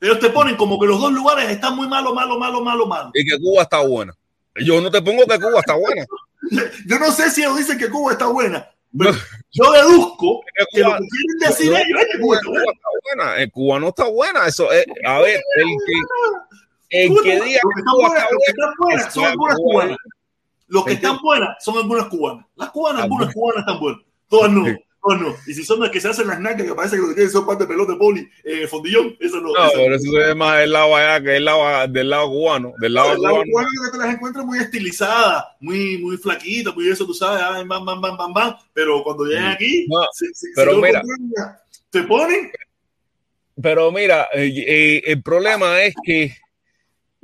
ellos 0.00 0.20
te 0.20 0.30
ponen 0.30 0.56
como 0.56 0.78
que 0.78 0.86
los 0.86 1.00
dos 1.00 1.12
lugares 1.12 1.50
están 1.50 1.74
muy 1.74 1.88
malo, 1.88 2.14
malo, 2.14 2.38
malo, 2.38 2.60
malo, 2.60 2.86
malo. 2.86 3.10
Y 3.14 3.24
que 3.24 3.38
Cuba 3.38 3.62
está 3.62 3.80
buena. 3.80 4.14
Yo 4.56 4.80
no 4.80 4.90
te 4.90 5.02
pongo 5.02 5.24
que 5.26 5.38
Cuba 5.38 5.58
está 5.58 5.74
buena. 5.74 6.04
Yo 6.86 6.98
no 6.98 7.10
sé 7.10 7.30
si 7.30 7.40
ellos 7.42 7.56
dicen 7.56 7.78
que 7.78 7.88
Cuba 7.88 8.12
está 8.12 8.26
buena, 8.26 8.70
No, 8.92 9.10
yo 9.50 9.72
deduzco 9.72 10.42
que 10.54 10.64
que 10.70 10.80
lo 10.80 10.90
que 10.90 10.98
quieren 10.98 11.38
decir 11.40 11.70
no, 11.72 11.78
ellos 11.78 12.00
es 12.00 12.12
que 12.12 12.20
Cuba 12.20 12.36
está 12.36 12.46
Cuba 12.46 12.60
buena. 12.60 12.72
está 12.72 12.88
buena. 13.02 13.42
En 13.42 13.50
Cuba 13.50 13.80
no 13.80 13.88
está 13.88 14.04
buena. 14.04 14.46
Eso 14.46 14.70
es, 14.70 14.84
a 15.06 15.18
ver, 15.20 15.40
el 15.56 15.64
que, 15.86 15.92
el 16.90 17.08
que 17.22 17.40
diga 17.40 17.60
Los 17.62 17.74
que 17.74 18.50
están 18.50 18.72
buenas 18.78 19.12
son 19.14 19.24
algunas 19.24 19.56
Cuba. 19.56 19.72
cubanas. 19.72 19.96
Los 20.66 20.84
que 20.84 20.92
están 20.92 21.18
son 21.60 21.76
algunas 21.78 22.06
cubanas. 22.06 22.46
Las 22.56 22.70
cubanas, 22.70 23.02
algunas 23.04 23.34
cubanas 23.34 23.60
están 23.60 23.80
buenas. 23.80 24.00
Todas 24.28 24.50
no. 24.52 24.64
Todas 25.02 25.20
no. 25.20 25.36
Y 25.46 25.52
si 25.54 25.64
son 25.64 25.80
las 25.80 25.90
que 25.90 26.00
se 26.00 26.08
hacen 26.08 26.26
las 26.26 26.40
nacas, 26.40 26.66
que 26.66 26.74
parece 26.74 26.96
que 26.96 27.02
lo 27.02 27.08
que 27.08 27.14
tienen 27.14 27.30
son 27.30 27.44
parte 27.46 27.64
de 27.64 27.68
pelota 27.68 27.92
de 27.92 27.98
poli, 27.98 28.26
eh, 28.42 28.66
fondillón, 28.66 29.14
eso 29.20 29.36
no. 29.40 29.48
No, 29.52 29.68
pero 29.74 29.94
eso 29.96 30.18
es 30.20 30.34
más 30.34 30.58
del 30.60 30.72
lado 30.72 30.96
allá 30.96 31.22
que 31.22 31.28
del 31.30 31.44
lado, 31.44 31.88
del 31.88 32.08
lado 32.10 32.28
cubano. 32.30 32.72
Del 32.78 32.94
lado 32.94 33.12
El 33.12 33.20
lado 33.22 33.34
cubano. 33.36 33.50
cubano 33.52 33.68
que 33.84 33.90
te 33.90 33.98
las 33.98 34.14
encuentras 34.14 34.46
muy 34.46 34.58
estilizadas, 34.58 35.44
muy, 35.60 35.98
muy 35.98 36.16
flaquitas, 36.16 36.74
muy 36.74 36.88
eso, 36.88 37.04
tú 37.06 37.12
sabes, 37.12 37.66
bam, 37.68 37.84
bam, 37.84 38.00
bam, 38.00 38.16
bam, 38.16 38.32
bam. 38.32 38.56
Pero 38.72 39.02
cuando 39.04 39.24
llegan 39.26 39.52
aquí, 39.52 39.86
No, 39.88 40.06
pero 40.56 40.78
mira. 40.80 41.02
te 41.90 42.02
ponen 42.04 42.50
Pero 43.60 43.92
mira, 43.92 44.28
eh, 44.32 44.52
eh, 44.66 45.02
el 45.04 45.22
problema 45.22 45.82
es 45.82 45.94
que 46.02 46.34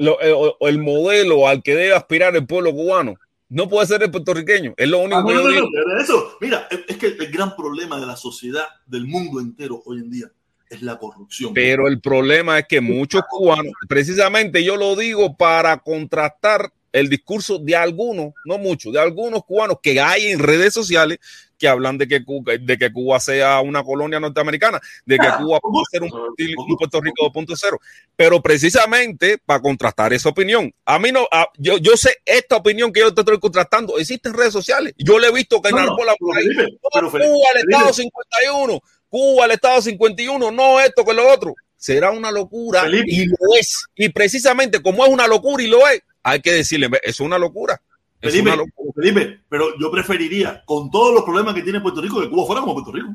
lo, 0.00 0.20
el, 0.20 0.32
eh, 0.32 0.54
el 0.60 0.78
modelo 0.78 1.46
al 1.46 1.62
que 1.62 1.74
debe 1.74 1.94
aspirar 1.94 2.34
el 2.34 2.46
pueblo 2.46 2.72
cubano 2.72 3.16
no 3.50 3.68
puede 3.68 3.86
ser 3.86 4.02
el 4.02 4.10
puertorriqueño. 4.10 4.74
Es 4.76 4.88
lo 4.88 5.00
único 5.00 5.18
ah, 5.18 5.22
no, 5.22 5.28
que. 5.28 5.60
No, 5.60 6.00
eso, 6.00 6.36
mira, 6.40 6.68
es 6.70 6.96
que 6.96 7.08
el 7.08 7.30
gran 7.30 7.54
problema 7.56 8.00
de 8.00 8.06
la 8.06 8.16
sociedad 8.16 8.64
del 8.86 9.06
mundo 9.06 9.40
entero 9.40 9.82
hoy 9.84 9.98
en 9.98 10.10
día 10.10 10.32
es 10.70 10.82
la 10.82 10.96
corrupción. 10.98 11.52
Pero 11.52 11.88
el 11.88 12.00
problema 12.00 12.60
es 12.60 12.66
que 12.68 12.80
muchos 12.80 13.22
cubanos, 13.28 13.72
precisamente 13.88 14.62
yo 14.62 14.76
lo 14.76 14.94
digo 14.94 15.36
para 15.36 15.76
contrastar 15.78 16.72
el 16.92 17.08
discurso 17.08 17.58
de 17.58 17.74
algunos, 17.74 18.32
no 18.44 18.56
muchos, 18.58 18.92
de 18.92 19.00
algunos 19.00 19.44
cubanos 19.44 19.78
que 19.82 20.00
hay 20.00 20.26
en 20.26 20.38
redes 20.38 20.72
sociales 20.72 21.18
que 21.60 21.68
hablan 21.68 21.98
de 21.98 22.08
que 22.08 22.24
Cuba, 22.24 22.54
de 22.58 22.78
que 22.78 22.90
Cuba 22.90 23.20
sea 23.20 23.60
una 23.60 23.84
colonia 23.84 24.18
norteamericana, 24.18 24.80
de 25.04 25.18
que 25.18 25.26
ah, 25.26 25.36
Cuba 25.38 25.60
puede 25.60 25.84
ser 25.90 26.02
un, 26.02 26.10
un 26.10 26.76
Puerto 26.76 27.00
Rico 27.00 27.30
2.0. 27.30 27.78
Pero 28.16 28.40
precisamente 28.40 29.38
para 29.38 29.60
contrastar 29.60 30.12
esa 30.14 30.30
opinión, 30.30 30.72
a 30.86 30.98
mí 30.98 31.12
no, 31.12 31.28
a, 31.30 31.48
yo, 31.58 31.76
yo 31.76 31.96
sé 31.96 32.16
esta 32.24 32.56
opinión 32.56 32.92
que 32.92 33.00
yo 33.00 33.12
te 33.12 33.20
estoy 33.20 33.38
contrastando, 33.38 33.98
existe 33.98 34.30
en 34.30 34.34
redes 34.34 34.54
sociales. 34.54 34.94
Yo 34.96 35.18
le 35.18 35.28
he 35.28 35.32
visto 35.32 35.60
que 35.60 35.70
no, 35.70 35.78
Arbola, 35.78 36.14
por 36.18 36.36
ahí, 36.36 36.46
Cuba, 36.80 37.48
el 37.54 37.68
Estado 37.68 37.92
51, 37.92 38.80
Cuba, 39.10 39.44
el 39.44 39.50
Estado 39.50 39.82
51, 39.82 40.50
no 40.50 40.80
esto 40.80 41.04
que 41.04 41.12
lo 41.12 41.28
otro. 41.30 41.54
Será 41.76 42.10
una 42.10 42.30
locura 42.30 42.82
Felipe. 42.82 43.06
y 43.06 43.26
lo 43.26 43.54
es. 43.58 43.84
Y 43.94 44.08
precisamente 44.08 44.80
como 44.82 45.04
es 45.04 45.10
una 45.10 45.26
locura 45.26 45.62
y 45.62 45.66
lo 45.66 45.86
es, 45.88 46.02
hay 46.22 46.40
que 46.40 46.52
decirle, 46.52 46.88
es 47.02 47.20
una 47.20 47.38
locura. 47.38 47.80
Felipe, 48.20 48.50
Felipe, 48.94 49.40
pero 49.48 49.78
yo 49.78 49.90
preferiría, 49.90 50.62
con 50.64 50.90
todos 50.90 51.14
los 51.14 51.24
problemas 51.24 51.54
que 51.54 51.62
tiene 51.62 51.80
Puerto 51.80 52.02
Rico, 52.02 52.20
que 52.20 52.28
Cuba 52.28 52.46
fuera 52.46 52.60
como 52.60 52.74
Puerto 52.74 52.92
Rico. 52.92 53.14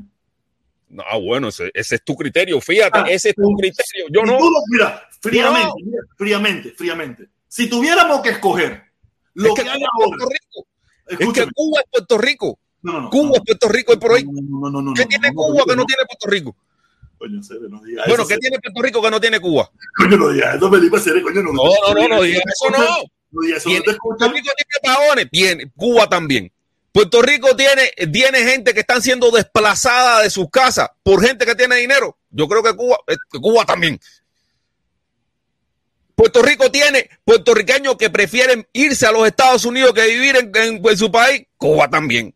No, 0.90 1.04
bueno, 1.22 1.50
ese, 1.50 1.72
ese 1.74 1.96
es 1.96 2.04
tu 2.04 2.16
criterio, 2.16 2.60
fíjate, 2.62 3.00
ah, 3.00 3.06
ese 3.08 3.30
es 3.30 3.36
tu 3.36 3.54
criterio. 3.56 4.06
Yo 4.10 4.24
no. 4.24 4.38
Tú, 4.38 4.50
mira, 4.72 5.08
fríamente, 5.22 5.68
no. 5.68 5.86
mira, 5.86 6.04
fríamente, 6.18 6.72
fríamente. 6.72 7.30
Si 7.48 7.70
tuviéramos 7.70 8.22
que 8.22 8.30
escoger 8.30 8.84
lo 9.34 9.50
es 9.50 9.56
que, 9.56 9.64
que 9.64 9.70
hay 9.70 9.82
ahora. 9.84 10.26
Es 11.08 11.18
que 11.18 11.48
Cuba 11.54 11.82
es 11.82 11.90
Puerto 11.92 12.18
Rico. 12.18 12.60
No, 12.82 12.94
no, 12.94 13.02
no, 13.02 13.10
Cuba 13.10 13.32
es 13.36 13.42
Puerto 13.46 13.70
Rico 13.70 13.94
y 13.94 13.98
por 13.98 14.12
hoy. 14.12 14.26
¿Qué 14.96 15.06
tiene 15.06 15.34
Cuba 15.34 15.64
que 15.68 15.76
no 15.76 15.86
tiene 15.86 16.04
Puerto 16.08 16.28
Rico? 16.28 16.56
Coño, 17.18 17.42
Cere, 17.44 17.70
no 17.70 17.82
diga 17.82 18.04
bueno, 18.08 18.24
eso, 18.24 18.28
¿qué 18.28 18.36
Cere. 18.36 18.40
tiene 18.42 18.60
Puerto 18.60 18.82
Rico 18.82 19.02
que 19.02 19.12
no 19.12 19.22
tiene 19.22 19.40
Cuba? 19.40 19.70
Coño, 19.98 20.18
no 20.18 20.30
digas 20.30 20.56
eso, 20.56 20.70
Felipe, 20.70 21.00
Cere, 21.00 21.22
coño, 21.22 21.42
no. 21.42 21.54
No, 21.54 21.64
no, 21.64 21.94
no, 21.94 22.08
no 22.16 22.22
digas 22.24 22.44
eso, 22.48 22.70
no. 22.72 22.86
Tiene, 23.64 23.84
Puerto. 24.02 24.30
Rico 24.32 24.50
tiene 24.56 24.96
pagones, 24.96 25.28
tiene, 25.32 25.72
Cuba 25.76 26.08
también. 26.10 26.52
Puerto 26.92 27.22
Rico 27.22 27.56
tiene, 27.56 27.92
tiene 28.12 28.40
gente 28.44 28.74
que 28.74 28.80
están 28.80 29.02
siendo 29.02 29.30
desplazada 29.32 30.22
de 30.22 30.30
sus 30.30 30.50
casas 30.50 30.90
por 31.04 31.22
gente 31.26 31.46
que 31.46 31.56
tiene 31.56 31.76
dinero. 31.76 32.18
Yo 32.30 32.48
creo 32.48 32.64
que 32.64 32.74
Cuba, 32.74 32.98
eh, 33.08 33.16
Cuba 33.42 33.66
también. 33.66 34.00
Puerto 36.16 36.42
Rico 36.42 36.72
tiene 36.72 37.10
puertorriqueños 37.26 37.98
que 37.98 38.10
prefieren 38.10 38.66
irse 38.72 39.06
a 39.06 39.12
los 39.12 39.28
Estados 39.28 39.66
Unidos 39.66 39.94
que 39.94 40.08
vivir 40.08 40.38
en, 40.38 40.52
en- 40.56 40.82
en 40.88 40.98
su 40.98 41.12
país. 41.12 41.46
Cuba 41.58 41.90
también. 41.90 42.34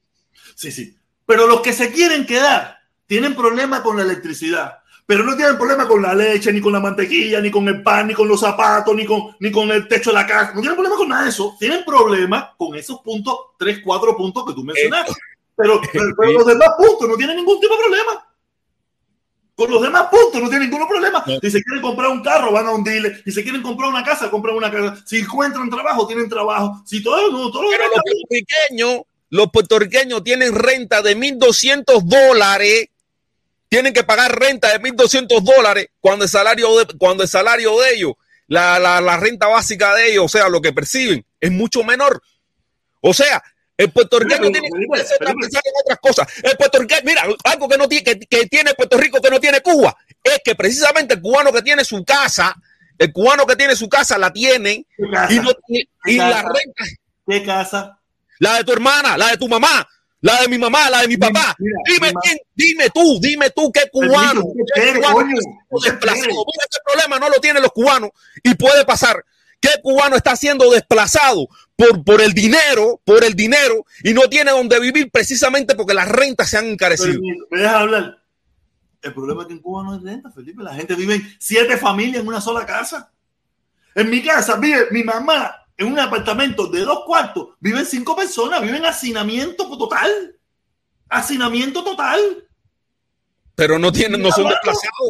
Sí, 0.55 0.71
sí. 0.71 0.97
Pero 1.25 1.47
los 1.47 1.61
que 1.61 1.71
se 1.71 1.91
quieren 1.91 2.25
quedar 2.25 2.79
tienen 3.07 3.35
problemas 3.35 3.79
con 3.81 3.95
la 3.95 4.03
electricidad. 4.03 4.79
Pero 5.09 5.23
no 5.23 5.35
tienen 5.35 5.57
problema 5.57 5.87
con 5.87 6.03
la 6.03 6.13
leche, 6.13 6.53
ni 6.53 6.61
con 6.61 6.71
la 6.71 6.79
mantequilla, 6.79 7.41
ni 7.41 7.49
con 7.49 7.67
el 7.67 7.81
pan, 7.81 8.05
ni 8.05 8.13
con 8.13 8.27
los 8.27 8.39
zapatos, 8.39 8.95
ni 8.95 9.07
con, 9.07 9.35
ni 9.39 9.51
con 9.51 9.71
el 9.71 9.87
techo 9.87 10.11
de 10.11 10.13
la 10.13 10.27
casa. 10.27 10.53
No 10.53 10.61
tienen 10.61 10.75
problema 10.75 10.97
con 10.97 11.09
nada 11.09 11.23
de 11.23 11.29
eso. 11.29 11.55
Tienen 11.59 11.83
problemas 11.83 12.49
con 12.55 12.75
esos 12.75 12.99
puntos, 12.99 13.35
tres, 13.57 13.79
cuatro 13.83 14.15
puntos 14.15 14.45
que 14.45 14.53
tú 14.53 14.63
mencionaste. 14.63 15.13
Pero, 15.55 15.81
pero, 15.91 16.31
los 16.31 16.45
demás 16.45 16.69
puntos 16.77 17.09
no 17.09 17.17
tienen 17.17 17.37
ningún 17.37 17.59
tipo 17.59 17.75
de 17.75 17.81
problema. 17.81 18.27
Con 19.55 19.71
los 19.71 19.81
demás 19.81 20.09
puntos 20.11 20.43
no 20.43 20.47
tienen 20.47 20.69
ningún 20.69 20.87
problema. 20.87 21.25
Si 21.25 21.49
se 21.49 21.63
quieren 21.63 21.81
comprar 21.81 22.11
un 22.11 22.21
carro, 22.21 22.51
van 22.51 22.67
a 22.67 22.71
un 22.71 22.83
dealer. 22.83 23.23
Si 23.25 23.31
se 23.31 23.41
quieren 23.41 23.63
comprar 23.63 23.89
una 23.89 24.03
casa, 24.03 24.29
compran 24.29 24.57
una 24.57 24.69
casa. 24.69 25.01
Si 25.07 25.17
encuentran 25.17 25.71
trabajo, 25.71 26.05
tienen 26.05 26.29
trabajo. 26.29 26.83
Si 26.85 27.01
todo, 27.01 27.31
no, 27.31 27.49
todo 27.49 27.63
Pero 27.67 27.83
los 27.85 28.03
puertorriqueños, 28.03 29.01
los 29.31 29.49
puertorriqueños 29.49 30.23
tienen 30.23 30.53
renta 30.53 31.01
de 31.01 31.17
1.200 31.17 31.99
dólares. 32.03 32.89
Tienen 33.69 33.93
que 33.93 34.03
pagar 34.03 34.37
renta 34.37 34.69
de 34.71 34.79
1.200 34.81 35.41
dólares 35.41 35.87
cuando 35.99 36.25
el 36.25 36.29
salario 36.29 36.77
de, 36.77 36.97
cuando 36.97 37.23
el 37.23 37.29
salario 37.29 37.79
de 37.79 37.93
ellos, 37.93 38.13
la, 38.47 38.79
la, 38.79 38.99
la 38.99 39.17
renta 39.17 39.47
básica 39.47 39.95
de 39.95 40.11
ellos, 40.11 40.25
o 40.25 40.29
sea, 40.29 40.49
lo 40.49 40.59
que 40.61 40.73
perciben, 40.73 41.23
es 41.39 41.51
mucho 41.51 41.83
menor. 41.83 42.21
O 43.01 43.13
sea, 43.13 43.41
el 43.79 43.91
puertorriqueño 43.91 44.51
tiene 44.51 44.67
que 44.69 44.87
pensar 44.87 45.17
en 45.65 45.73
otras 45.85 45.99
cosas. 46.01 46.27
El 46.43 46.57
puertorriqueño, 46.57 47.01
mira, 47.05 47.23
algo 47.45 47.69
que 47.69 47.77
no 47.77 47.87
tiene, 47.87 48.03
que, 48.03 48.19
que 48.19 48.45
tiene 48.47 48.73
Puerto 48.73 48.97
Rico 48.97 49.21
que 49.21 49.29
no 49.29 49.39
tiene 49.39 49.61
Cuba, 49.61 49.95
es 50.21 50.41
que 50.43 50.53
precisamente 50.53 51.13
el 51.13 51.21
cubano 51.21 51.53
que 51.53 51.61
tiene 51.61 51.85
su 51.85 52.03
casa, 52.03 52.53
el 52.97 53.13
cubano 53.13 53.45
que 53.45 53.55
tiene 53.55 53.77
su 53.77 53.87
casa 53.87 54.17
la 54.17 54.33
tiene 54.33 54.85
¿Qué 54.97 55.03
casa? 55.09 55.33
y, 55.33 55.39
no, 55.39 55.51
y, 55.69 55.89
y 56.07 56.17
la 56.17 56.41
renta, 56.41 56.83
¿Qué 57.25 57.45
casa? 57.45 57.99
la 58.39 58.57
de 58.57 58.63
tu 58.65 58.73
hermana, 58.73 59.17
la 59.17 59.27
de 59.29 59.37
tu 59.37 59.47
mamá, 59.47 59.87
la 60.21 60.41
de 60.41 60.47
mi 60.47 60.57
mamá, 60.57 60.89
la 60.89 61.01
de 61.01 61.07
mi 61.07 61.17
papá. 61.17 61.55
Mira, 61.59 61.77
dime 61.85 62.13
quién, 62.21 62.37
dime 62.53 62.89
tú, 62.89 63.19
dime 63.21 63.49
tú 63.51 63.71
qué 63.71 63.89
cubano, 63.91 64.43
qué 64.75 64.81
¿qué 64.81 64.93
cubano 64.95 65.15
coño? 65.15 65.35
está 65.37 65.41
siendo 65.41 65.81
¿Qué 65.81 65.89
desplazado. 65.91 66.27
Mira, 66.27 66.65
ese 66.69 66.79
problema 66.85 67.19
no 67.19 67.29
lo 67.29 67.39
tienen 67.39 67.63
los 67.63 67.71
cubanos 67.71 68.09
y 68.43 68.55
puede 68.55 68.85
pasar. 68.85 69.23
¿Qué 69.61 69.69
cubano 69.81 70.15
está 70.15 70.35
siendo 70.35 70.69
desplazado 70.71 71.47
por, 71.75 72.03
por 72.03 72.21
el 72.21 72.33
dinero, 72.33 73.01
por 73.03 73.23
el 73.23 73.33
dinero 73.33 73.85
y 74.03 74.13
no 74.13 74.29
tiene 74.29 74.51
donde 74.51 74.79
vivir 74.79 75.11
precisamente 75.11 75.75
porque 75.75 75.93
las 75.93 76.07
rentas 76.07 76.49
se 76.49 76.57
han 76.57 76.67
encarecido? 76.67 77.19
Pero, 77.21 77.47
¿Me 77.51 77.59
dejas 77.59 77.75
hablar? 77.75 78.23
El 79.01 79.13
problema 79.13 79.41
es 79.41 79.47
que 79.47 79.53
en 79.53 79.59
Cuba 79.59 79.83
no 79.83 79.93
hay 79.93 79.99
renta, 79.99 80.31
Felipe. 80.31 80.63
La 80.63 80.75
gente 80.75 80.95
vive 80.95 81.15
en 81.15 81.35
siete 81.39 81.77
familias 81.77 82.21
en 82.21 82.27
una 82.27 82.41
sola 82.41 82.65
casa. 82.65 83.11
En 83.95 84.09
mi 84.09 84.21
casa 84.21 84.57
vive 84.57 84.87
mi 84.91 85.03
mamá 85.03 85.58
en 85.79 85.87
un 85.87 85.97
apartamento 85.99 86.67
de 86.67 86.81
dos 86.81 87.03
cuartos. 87.05 87.49
Viven 87.59 87.85
cinco 87.85 88.15
personas. 88.15 88.61
Viven 88.61 88.85
hacinamiento 88.85 89.65
total. 89.77 90.35
Hacinamiento 91.09 91.83
total. 91.83 92.19
Pero 93.55 93.79
no 93.79 93.91
tienen, 93.91 94.21
no 94.21 94.31
son 94.31 94.47
desplazados. 94.49 95.09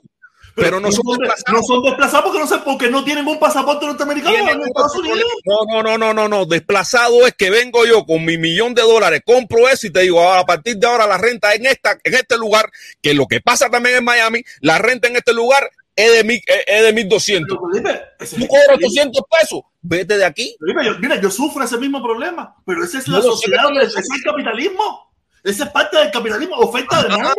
Pero 0.56 0.80
no 0.80 0.92
son 0.92 1.04
de- 1.06 1.18
desplazados. 1.26 1.54
no 1.54 1.64
son 1.64 1.84
desplazados 1.84 2.24
porque 2.26 2.40
no 2.40 2.48
sé 2.48 2.58
porque 2.60 2.90
no 2.90 3.04
tienen 3.04 3.28
un 3.28 3.40
pasaporte 3.40 3.86
norteamericano 3.86 4.36
en 4.38 4.62
Estados 4.62 4.96
Unidos. 4.96 5.24
No, 5.46 5.66
no, 5.68 5.84
no, 5.84 5.98
no, 5.98 6.14
no, 6.14 6.28
no. 6.28 6.46
Desplazado 6.46 7.26
es 7.26 7.34
que 7.34 7.50
vengo 7.50 7.86
yo 7.86 8.06
con 8.06 8.24
mi 8.26 8.38
millón 8.38 8.74
de 8.76 8.82
dólares, 8.82 9.22
compro 9.26 9.70
eso 9.70 9.88
y 9.88 9.90
te 9.92 10.02
digo, 10.02 10.22
ahora, 10.22 10.42
a 10.42 10.46
partir 10.46 10.78
de 10.78 10.86
ahora 10.86 11.08
la 11.08 11.18
renta 11.18 11.54
en 11.56 11.66
esta, 11.66 11.98
en 12.04 12.14
este 12.14 12.38
lugar, 12.38 12.70
que 13.02 13.14
lo 13.14 13.26
que 13.28 13.42
pasa 13.42 13.70
también 13.70 13.98
en 13.98 14.04
Miami, 14.04 14.44
la 14.62 14.78
renta 14.78 15.08
en 15.08 15.16
este 15.16 15.34
lugar 15.34 15.70
es 16.06 16.14
de 16.14 16.24
mil, 16.24 16.42
es- 16.46 16.84
de 16.84 16.94
1200. 16.94 17.58
Pero, 17.58 17.72
Felipe, 17.72 18.02
Tú 18.42 18.48
cobras 18.48 18.70
800 18.78 19.22
pesos, 19.40 19.62
vete 19.82 20.18
de 20.18 20.26
aquí. 20.26 20.56
Felipe, 20.60 20.86
yo- 20.86 21.00
mira, 21.00 21.20
yo 21.22 21.30
sufro 21.32 21.64
ese 21.64 21.78
mismo 21.78 22.02
problema, 22.04 22.56
pero 22.66 22.84
esa 22.84 22.98
es 23.00 23.08
la 23.08 23.22
sociedad, 23.22 23.64
ese 23.82 24.00
es 24.00 24.08
el 24.16 24.24
capitalismo. 24.24 25.14
Esa 25.44 25.64
es 25.66 25.70
parte 25.72 25.98
del 25.98 26.12
capitalismo, 26.12 26.56
oferta 26.58 26.98
de 27.04 27.10
demanda. 27.10 27.34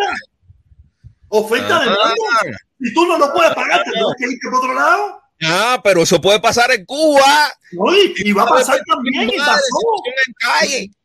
Oferta 1.28 1.78
de 1.80 1.84
demanda. 1.84 2.58
Si 2.80 2.94
tú 2.94 3.06
no 3.06 3.18
lo 3.18 3.32
puedes 3.32 3.54
pagar, 3.54 3.82
te 3.84 3.90
tienes 3.92 4.14
que 4.18 4.24
irte 4.24 4.48
por 4.50 4.58
otro 4.58 4.74
lado. 4.74 5.20
Ah, 5.42 5.80
pero 5.82 6.02
eso 6.02 6.20
puede 6.20 6.40
pasar 6.40 6.70
en 6.70 6.84
Cuba. 6.84 7.50
¿no? 7.72 7.94
Y, 7.94 8.12
y 8.18 8.32
va 8.32 8.42
a 8.42 8.46
pasar 8.48 8.78
también, 8.86 9.28
y 9.30 9.36
pasó. 9.38 9.62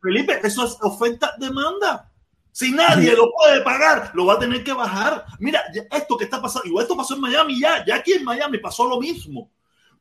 Felipe, 0.02 0.40
eso 0.44 0.66
es 0.66 0.78
oferta-demanda. 0.82 2.12
Si 2.56 2.72
nadie 2.72 3.14
lo 3.18 3.30
puede 3.34 3.60
pagar, 3.64 4.12
lo 4.14 4.26
va 4.28 4.36
a 4.36 4.40
tener 4.40 4.64
que 4.64 4.72
bajar. 4.72 5.26
Mira, 5.40 5.62
esto 5.92 6.16
que 6.16 6.24
está 6.24 6.42
pasando, 6.42 6.66
igual 6.66 6.84
esto 6.84 6.96
pasó 6.96 7.16
en 7.16 7.20
Miami 7.20 7.60
ya, 7.60 7.84
ya 7.86 7.96
aquí 7.96 8.14
en 8.14 8.24
Miami 8.24 8.60
pasó 8.60 8.88
lo 8.88 8.98
mismo. 8.98 9.52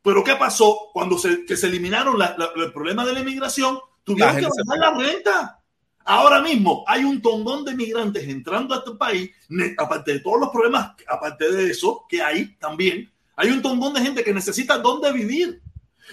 Pero 0.00 0.22
¿qué 0.22 0.36
pasó? 0.36 0.90
Cuando 0.92 1.18
se, 1.18 1.44
que 1.44 1.56
se 1.56 1.66
eliminaron 1.66 2.16
la- 2.16 2.36
la- 2.38 2.50
el 2.54 2.72
problema 2.72 3.04
de 3.04 3.12
la 3.12 3.20
inmigración, 3.20 3.80
tuvieron 4.04 4.34
La 4.36 4.40
que 4.40 4.46
bajar 4.46 4.78
la 4.78 4.90
renta. 5.04 5.60
Ahora 6.04 6.40
mismo 6.42 6.84
hay 6.86 7.02
un 7.02 7.20
tondón 7.20 7.64
de 7.64 7.74
migrantes 7.74 8.22
entrando 8.28 8.72
a 8.72 8.78
este 8.78 8.92
país, 8.92 9.32
aparte 9.76 10.12
de 10.12 10.20
todos 10.20 10.38
los 10.38 10.50
problemas, 10.50 10.92
aparte 11.08 11.50
de 11.50 11.70
eso, 11.72 12.04
que 12.08 12.22
hay 12.22 12.54
también, 12.58 13.10
hay 13.34 13.48
un 13.50 13.62
tondón 13.62 13.94
de 13.94 14.00
gente 14.00 14.22
que 14.22 14.32
necesita 14.32 14.78
dónde 14.78 15.10
vivir. 15.10 15.60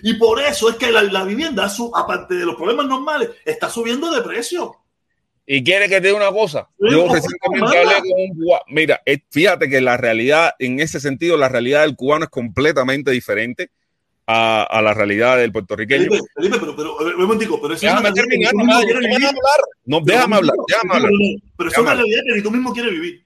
Y 0.02 0.16
por 0.16 0.42
eso 0.42 0.70
es 0.70 0.76
que 0.78 0.90
la, 0.92 1.24
vivienda, 1.24 1.72
aparte 1.94 2.34
de 2.34 2.46
los 2.46 2.56
problemas 2.56 2.88
normales, 2.88 3.30
está 3.46 3.70
subiendo 3.70 4.10
de 4.10 4.24
precio. 4.24 4.78
Y 5.54 5.66
quiere 5.66 5.90
que 5.90 6.00
te 6.00 6.08
diga 6.08 6.16
una 6.18 6.32
cosa. 6.32 6.70
Yo 6.80 7.14
recientemente 7.14 7.78
hablé 7.78 8.10
con 8.10 8.22
un 8.22 8.30
cubano. 8.38 8.64
Mira, 8.70 9.02
eh, 9.06 9.20
fíjate 9.30 9.68
que 9.70 9.82
la 9.82 9.98
realidad, 9.98 10.54
en 10.60 10.80
ese 10.80 11.02
sentido, 11.02 11.36
la 11.36 11.50
realidad 11.50 11.82
del 11.82 11.98
cubano 11.98 12.24
es 12.24 12.30
completamente 12.32 13.12
diferente 13.12 13.70
a, 14.26 14.64
a 14.64 14.82
la 14.82 14.94
realidad 14.94 15.36
del 15.38 15.52
puertorriqueño. 15.52 16.06
Felipe, 16.06 16.26
Felipe, 16.36 16.58
pero, 16.58 16.74
pero, 16.78 16.98
ver, 17.04 17.16
un 17.16 17.22
momentico, 17.24 17.62
pero 17.62 17.74
eso 17.74 17.86
Déjame 17.86 18.08
es 18.10 18.16
terminar, 18.16 18.52
quieres 18.54 18.88
déjame 18.88 19.08
vivir. 19.10 19.28
hablar. 19.28 19.60
No, 19.84 20.00
déjame 20.02 20.36
hablar, 20.38 20.56
déjame 20.70 20.94
hablar. 20.96 21.12
Pero 21.58 21.70
eso 21.70 21.82
es 21.82 21.84
una 21.86 21.94
realidad 21.96 22.22
que 22.30 22.36
ni 22.38 22.42
tú 22.44 22.52
mismo 22.52 22.74
quieres 22.74 22.92
vivir. 22.94 23.26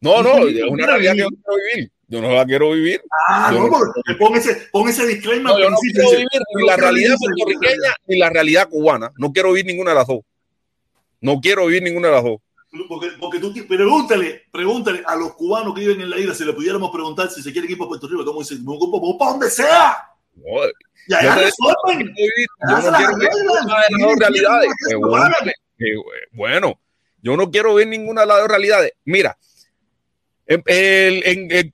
No, 0.00 0.20
no, 0.20 0.48
es 0.48 0.62
una 0.68 0.86
realidad 0.86 1.12
que 1.12 1.18
yo 1.20 1.28
no 1.30 1.36
quiero 1.36 1.62
vivir. 1.74 1.92
Yo 2.08 2.20
no 2.20 2.32
la 2.32 2.44
quiero 2.44 2.70
vivir. 2.72 3.02
Ah, 3.28 3.50
Yo 3.52 3.58
no, 3.60 3.64
no- 3.68 3.70
porque 3.94 4.14
pon 4.18 4.36
ese, 4.36 4.68
pon 4.72 4.88
ese 4.88 5.06
disclaimer 5.06 5.44
No, 5.52 5.58
yo 5.60 5.70
no 5.70 5.76
quiero 5.76 6.10
vivir 6.10 6.26
ni 6.56 6.60
no 6.62 6.66
la 6.66 6.76
realidad 6.76 7.14
puertorriqueña 7.20 7.94
ni 8.08 8.18
la 8.18 8.30
realidad 8.30 8.68
cubana. 8.68 9.12
No 9.16 9.32
quiero 9.32 9.52
vivir 9.52 9.66
ninguna 9.66 9.92
de 9.92 9.96
las 9.98 10.08
dos. 10.08 10.18
No 11.22 11.40
quiero 11.40 11.66
vivir 11.66 11.82
ninguna 11.82 12.08
de 12.08 12.14
las 12.14 12.24
dos. 12.24 12.40
Porque, 12.88 13.08
porque 13.20 13.38
tú 13.38 13.52
pregúntale, 13.68 14.42
pregúntale 14.50 15.02
a 15.06 15.14
los 15.14 15.34
cubanos 15.34 15.74
que 15.74 15.82
viven 15.82 16.00
en 16.00 16.10
la 16.10 16.18
isla 16.18 16.34
si 16.34 16.44
le 16.44 16.52
pudiéramos 16.52 16.90
preguntar 16.90 17.30
si 17.30 17.42
se 17.42 17.52
quieren 17.52 17.70
ir 17.70 17.78
para 17.78 17.88
Puerto 17.88 18.08
Rico, 18.08 18.24
¿cómo 18.24 18.40
dicen? 18.40 18.64
Vamos 18.64 19.16
para 19.18 19.30
donde 19.30 19.50
sea. 19.50 19.96
Y 21.06 21.14
allá 21.14 21.34
resuelven. 21.34 22.14
Yo 22.68 22.80
no 22.80 22.96
quiero 22.96 23.16
ver 23.18 23.28
ninguna 23.30 23.76
de 23.76 23.88
las 23.90 24.00
dos 24.00 24.18
realidades. 24.18 24.70
Bueno, 26.32 26.80
yo 27.20 27.36
no 27.36 27.50
quiero 27.50 27.74
ver 27.74 27.86
ninguna 27.88 28.22
de 28.22 28.26
las 28.26 28.38
dos 28.38 28.48
realidades. 28.48 28.92
Mira, 29.04 29.36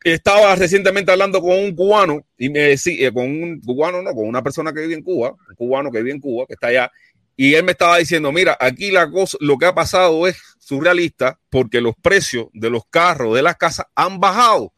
estaba 0.05 0.57
recientemente 0.57 1.13
hablando 1.13 1.41
con 1.41 1.53
un 1.53 1.75
cubano 1.75 2.23
y 2.37 2.49
me 2.51 2.61
decía, 2.61 3.13
con 3.13 3.25
un 3.25 3.61
cubano, 3.61 4.03
no, 4.03 4.13
con 4.15 4.27
una 4.27 4.43
persona 4.43 4.73
que 4.73 4.81
vive 4.81 4.95
en 4.95 5.03
Cuba, 5.03 5.37
un 5.49 5.55
cubano 5.55 5.91
que 5.91 5.99
vive 5.99 6.13
en 6.13 6.21
Cuba, 6.21 6.47
que 6.47 6.55
está 6.55 6.67
allá, 6.69 6.91
y 7.41 7.55
él 7.55 7.63
me 7.63 7.71
estaba 7.71 7.99
diciendo, 7.99 8.33
mira, 8.33 8.57
aquí 8.59 8.91
la 8.91 9.09
cosa, 9.09 9.39
lo 9.41 9.57
que 9.59 9.67
ha 9.67 9.73
pasado 9.73 10.27
es 10.27 10.37
surrealista 10.59 11.39
porque 11.49 11.81
los 11.81 11.95
precios 12.03 12.49
de 12.53 12.69
los 12.69 12.83
carros, 12.91 13.37
de 13.37 13.43
las 13.43 13.57
casas 13.57 13.87
han 13.95 14.19
bajado 14.19 14.73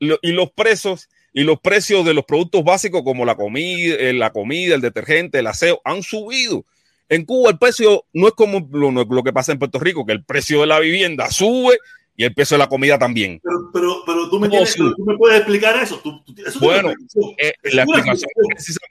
y 0.00 0.32
los 0.32 0.50
precios 0.50 1.10
y 1.34 1.44
los 1.44 1.60
precios 1.60 2.06
de 2.06 2.14
los 2.14 2.24
productos 2.24 2.64
básicos 2.64 3.02
como 3.02 3.26
la 3.26 3.34
comida, 3.34 3.96
eh, 3.96 4.14
la 4.14 4.30
comida, 4.30 4.74
el 4.74 4.80
detergente, 4.80 5.40
el 5.40 5.46
aseo 5.46 5.82
han 5.84 6.02
subido. 6.02 6.64
En 7.10 7.26
Cuba 7.26 7.50
el 7.50 7.58
precio 7.58 8.06
no 8.14 8.28
es 8.28 8.32
como 8.32 8.66
lo, 8.72 9.22
que 9.22 9.34
pasa 9.34 9.52
en 9.52 9.58
Puerto 9.58 9.78
Rico, 9.78 10.06
que 10.06 10.12
el 10.12 10.24
precio 10.24 10.62
de 10.62 10.68
la 10.68 10.80
vivienda 10.80 11.30
sube 11.30 11.76
y 12.16 12.24
el 12.24 12.32
precio 12.32 12.54
de 12.54 12.60
la 12.60 12.68
comida 12.70 12.98
también. 12.98 13.42
Pero, 13.44 13.70
pero, 13.74 14.02
pero 14.06 14.30
tú, 14.30 14.40
me 14.40 14.48
puedes 14.48 15.36
explicar 15.36 15.82
eso. 15.82 16.00
bueno, 16.60 16.94
eh, 17.36 17.52
la, 17.74 17.82
explicación, 17.82 18.30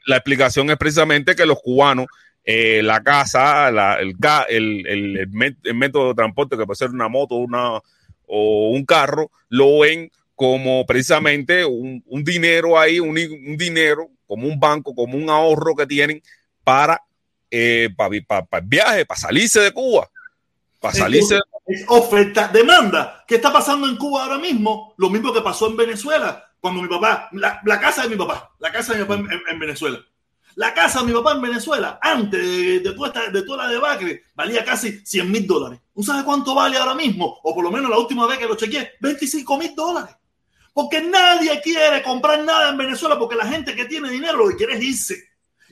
la, 0.06 0.18
explicación, 0.18 0.70
es 0.70 0.78
precisamente 0.78 1.36
que 1.36 1.48
los 1.48 1.60
cubanos 1.60 2.06
eh, 2.48 2.82
la 2.84 3.02
casa, 3.02 3.70
el, 3.70 4.86
el, 4.88 5.28
método 5.74 6.10
de 6.10 6.14
transporte 6.14 6.56
que 6.56 6.66
puede 6.66 6.78
ser 6.78 6.92
una 6.92 7.08
moto 7.08 7.36
una, 7.36 7.82
o 8.28 8.70
un 8.70 8.86
carro, 8.86 9.32
lo 9.50 9.80
ven 9.80 10.12
como 10.36 10.86
precisamente 10.86 11.66
un, 11.66 12.04
dinero 12.24 12.78
ahí, 12.78 13.00
un, 13.00 13.16
dinero, 13.58 14.10
como 14.28 14.48
un 14.48 14.60
banco, 14.60 14.94
como 14.94 15.18
un 15.18 15.28
ahorro 15.30 15.76
que 15.76 15.88
tienen 15.88 16.22
para, 16.64 17.02
eh, 17.50 17.90
para, 17.98 18.16
el 18.52 18.62
viaje, 18.64 19.06
para 19.06 19.20
salirse 19.20 19.62
de 19.62 19.72
Cuba. 19.72 20.08
Para 20.80 20.94
salirse. 20.94 21.40
Es 21.66 21.84
oferta, 21.88 22.48
demanda. 22.50 23.24
¿Qué 23.28 23.36
está 23.36 23.52
pasando 23.52 23.88
en 23.88 23.96
Cuba 23.96 24.26
ahora 24.26 24.38
mismo? 24.38 24.94
Lo 24.98 25.10
mismo 25.10 25.34
que 25.34 25.42
pasó 25.42 25.68
en 25.68 25.78
Venezuela, 25.78 26.52
cuando 26.60 26.80
mi 26.80 26.88
papá, 26.88 27.30
la, 27.32 27.80
casa 27.80 28.04
de 28.04 28.10
mi 28.10 28.16
papá, 28.18 28.52
la 28.60 28.72
casa 28.72 28.94
de 28.94 29.00
mi 29.00 29.06
papá 29.06 29.24
en 29.50 29.60
Venezuela 29.60 30.00
la 30.56 30.74
casa 30.74 31.00
de 31.00 31.08
mi 31.08 31.14
papá 31.14 31.34
en 31.34 31.42
Venezuela, 31.42 32.00
antes 32.02 32.42
de, 32.42 32.80
de, 32.80 32.92
toda, 32.94 33.08
esta, 33.08 33.30
de 33.30 33.44
toda 33.44 33.66
la 33.66 33.70
debacle, 33.72 34.24
valía 34.34 34.64
casi 34.64 35.00
100 35.06 35.32
mil 35.32 35.46
dólares. 35.46 35.80
¿Tú 35.94 36.04
sabes 36.04 36.24
cuánto 36.24 36.56
vale 36.56 36.78
ahora 36.78 36.96
mismo? 36.96 37.40
O 37.44 37.54
por 37.54 37.64
lo 37.64 37.72
menos 37.72 37.90
la 37.90 37.98
última 37.98 38.26
vez 38.26 38.38
que 38.38 38.48
lo 38.48 38.56
chequeé, 38.56 38.94
25 39.00 39.58
mil 39.58 39.76
dólares. 39.76 40.16
Porque 40.74 41.02
nadie 41.02 41.62
quiere 41.62 42.04
comprar 42.04 42.44
nada 42.44 42.70
en 42.70 42.78
Venezuela 42.78 43.18
porque 43.18 43.36
la 43.36 43.48
gente 43.48 43.76
que 43.76 43.86
tiene 43.86 44.10
dinero 44.10 44.38
lo 44.38 44.50
que 44.50 44.58
quiere 44.58 44.76
es 44.76 44.84
irse. 44.84 45.24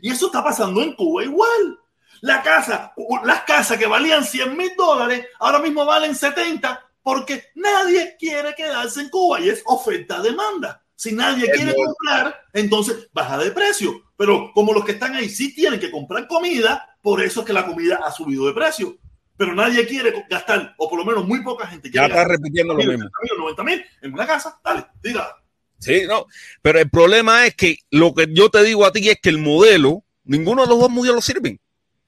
Y 0.01 0.11
eso 0.11 0.27
está 0.27 0.43
pasando 0.43 0.81
en 0.81 0.93
Cuba 0.95 1.23
igual. 1.23 1.79
La 2.21 2.41
casa, 2.41 2.93
las 3.25 3.43
casas 3.43 3.77
que 3.77 3.85
valían 3.85 4.23
100 4.23 4.55
mil 4.55 4.71
dólares, 4.77 5.27
ahora 5.39 5.59
mismo 5.59 5.85
valen 5.85 6.15
70 6.15 6.89
porque 7.01 7.51
nadie 7.55 8.15
quiere 8.17 8.55
quedarse 8.55 9.01
en 9.01 9.09
Cuba 9.09 9.41
y 9.41 9.49
es 9.49 9.61
oferta-demanda. 9.65 10.81
Si 10.95 11.11
nadie 11.11 11.51
quiere 11.51 11.75
comprar, 11.75 12.45
entonces 12.53 13.09
baja 13.11 13.37
de 13.37 13.51
precio. 13.51 14.02
Pero 14.15 14.51
como 14.53 14.73
los 14.73 14.85
que 14.85 14.93
están 14.93 15.15
ahí 15.15 15.29
sí 15.29 15.53
tienen 15.53 15.79
que 15.79 15.91
comprar 15.91 16.27
comida, 16.27 16.97
por 17.01 17.21
eso 17.21 17.41
es 17.41 17.45
que 17.45 17.53
la 17.53 17.65
comida 17.65 17.99
ha 18.05 18.11
subido 18.11 18.45
de 18.47 18.53
precio. 18.53 18.97
Pero 19.35 19.55
nadie 19.55 19.87
quiere 19.87 20.25
gastar, 20.29 20.75
o 20.77 20.89
por 20.89 20.99
lo 20.99 21.05
menos 21.05 21.27
muy 21.27 21.41
poca 21.41 21.65
gente 21.65 21.89
quiere 21.89 22.07
Ya 22.07 22.13
está 22.13 22.27
repitiendo 22.27 22.73
lo 22.73 22.83
mismo. 22.83 23.09
90 23.37 23.63
mil 23.63 23.83
en 24.01 24.13
una 24.13 24.27
casa, 24.27 24.59
dale, 24.63 24.85
diga. 25.01 25.35
Sí, 25.79 26.03
no. 26.07 26.27
Pero 26.61 26.79
el 26.79 26.89
problema 26.89 27.45
es 27.45 27.55
que 27.55 27.79
lo 27.89 28.13
que 28.13 28.27
yo 28.29 28.49
te 28.49 28.63
digo 28.63 28.85
a 28.85 28.91
ti 28.91 29.09
es 29.09 29.19
que 29.21 29.29
el 29.29 29.39
modelo, 29.39 30.03
ninguno 30.23 30.61
de 30.61 30.69
los 30.69 30.79
dos 30.79 30.89
modelos 30.89 31.25
sirven. 31.25 31.59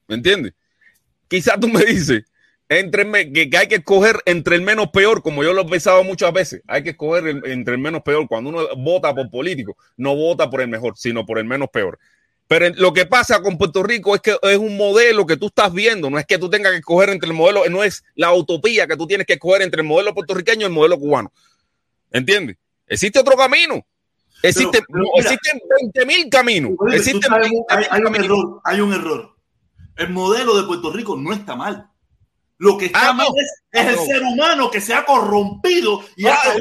¿Me 0.08 0.16
entiendes? 0.16 0.54
Quizás 1.28 1.60
tú 1.60 1.68
me 1.68 1.84
dices, 1.84 2.24
entre 2.70 3.32
que, 3.32 3.58
hay 3.58 3.68
que 3.68 3.76
escoger 3.76 4.22
entre 4.26 4.56
el 4.56 4.62
menos 4.62 4.90
peor, 4.90 5.22
como 5.22 5.44
yo 5.44 5.54
lo 5.54 5.62
he 5.62 5.66
pensado 5.66 6.04
muchas 6.04 6.34
veces, 6.34 6.62
hay 6.68 6.84
que 6.84 6.92
escoger 6.92 7.28
entre 7.46 7.76
el 7.76 7.80
menos 7.80 8.02
peor. 8.02 8.28
Cuando 8.28 8.50
uno 8.50 8.68
vota 8.78 9.14
por 9.14 9.30
político, 9.30 9.78
no 9.98 10.16
vota 10.16 10.50
por 10.50 10.62
el 10.62 10.68
mejor, 10.68 10.98
sino 10.98 11.26
por 11.26 11.38
el 11.38 11.46
menos 11.46 11.70
peor. 11.70 12.00
Pero 12.48 12.70
lo 12.76 12.94
que 12.94 13.06
pasa 13.06 13.42
con 13.42 13.58
Puerto 13.58 13.82
Rico 13.82 14.14
es 14.14 14.22
que 14.22 14.38
es 14.42 14.58
un 14.58 14.78
modelo 14.78 15.26
que 15.26 15.38
tú 15.38 15.48
estás 15.48 15.74
viendo, 15.74 16.10
no 16.10 16.20
es 16.20 16.26
que 16.26 16.38
tú 16.38 16.50
tengas 16.50 16.72
que 16.72 16.80
escoger 16.80 17.10
entre 17.10 17.28
el 17.28 17.36
modelo, 17.36 17.68
no 17.70 17.84
es 17.84 18.04
la 18.16 18.34
utopía 18.34 18.86
que 18.86 18.98
tú 18.98 19.08
tienes 19.08 19.26
que 19.26 19.34
escoger 19.34 19.64
entre 19.64 19.82
el 19.82 19.88
modelo 19.88 20.14
puertorriqueño 20.14 20.62
y 20.62 20.66
el 20.66 20.72
modelo 20.72 21.00
cubano. 21.00 21.32
¿Entiendes? 22.12 22.58
Existe 22.88 23.20
otro 23.20 23.36
camino. 23.36 23.86
Existe, 24.44 24.84
existen 25.16 25.60
20 25.82 26.06
mil 26.06 26.30
caminos. 26.30 26.74
hay, 26.88 28.02
un 28.02 28.16
error, 28.16 28.62
hay 28.64 28.80
un 28.80 28.94
error. 28.94 29.36
El 29.96 30.10
modelo 30.10 30.56
de 30.58 30.68
Puerto 30.68 30.92
Rico 30.92 31.18
no 31.18 31.34
está 31.34 31.56
mal. 31.56 31.90
Lo 32.58 32.78
que 32.78 32.86
está 32.86 33.10
ah, 33.10 33.14
mal 33.14 33.28
es, 33.36 33.86
el 33.86 33.98
ser 34.00 34.24
humano 34.24 34.72
que 34.72 34.80
se 34.80 34.94
ha 34.94 35.04
corrompido 35.04 36.02
y 36.16 36.26
ah, 36.26 36.38
eh, 36.56 36.60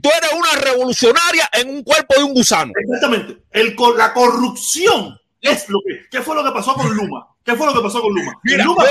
tú, 0.00 0.08
eres, 0.08 0.32
una 0.36 0.52
revolucionaria 0.60 1.48
en 1.52 1.70
un 1.70 1.82
cuerpo 1.82 2.14
de 2.16 2.22
un 2.22 2.34
gusano. 2.34 2.72
Exactamente. 2.76 3.42
El, 3.50 3.74
la 3.96 4.12
corrupción 4.12 5.18
es 5.40 5.68
lo 5.68 5.78
que. 5.86 6.08
¿Qué 6.10 6.22
fue 6.22 6.34
lo 6.34 6.44
que 6.44 6.50
pasó 6.50 6.74
con 6.74 6.94
Luma? 6.94 7.28
¿Qué 7.44 7.54
fue 7.54 7.66
lo 7.66 7.74
que 7.74 7.80
pasó 7.80 8.02
con 8.02 8.14
Luma? 8.14 8.32
Mira, 8.44 8.64
Luma 8.64 8.84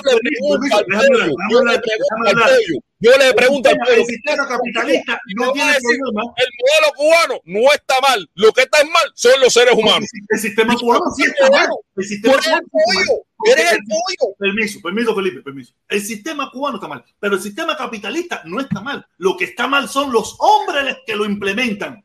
yo 3.00 3.12
le 3.16 3.34
pregunto 3.34 3.70
al 3.70 3.78
pueblo. 3.78 4.02
El 4.02 4.06
sistema 4.06 4.48
capitalista 4.48 5.22
no 5.36 5.52
tiene 5.52 5.74
problema. 5.80 6.34
El 6.36 6.48
modelo 6.58 6.94
cubano 6.96 7.42
no 7.46 7.72
está 7.72 7.96
mal. 8.02 8.28
Lo 8.34 8.52
que 8.52 8.62
está 8.62 8.84
mal 8.86 9.12
son 9.14 9.40
los 9.40 9.54
seres 9.54 9.76
humanos. 9.76 10.10
El 10.30 10.40
sistema 10.40 10.76
cubano 10.76 11.06
sí 11.16 11.24
está 11.26 11.50
mal. 11.52 11.68
El 11.96 12.04
sistema 12.04 12.38
cubano 12.38 13.22
Eres 13.46 13.72
el 13.74 13.80
pollo. 13.86 14.36
Permiso, 14.40 14.82
permiso, 14.82 15.16
Felipe, 15.16 15.42
permiso. 15.42 15.74
El 15.88 16.02
sistema 16.02 16.50
cubano 16.52 16.78
está 16.78 16.88
mal, 16.88 17.06
pero 17.20 17.36
el 17.36 17.42
sistema 17.42 17.78
capitalista 17.78 18.42
no 18.46 18.60
está 18.60 18.82
mal. 18.82 19.06
Lo 19.18 19.38
que 19.38 19.46
está 19.46 19.68
mal 19.68 19.88
son 19.88 20.12
los 20.12 20.36
hombres 20.40 20.98
que 21.06 21.16
lo 21.16 21.26
implementan. 21.26 22.04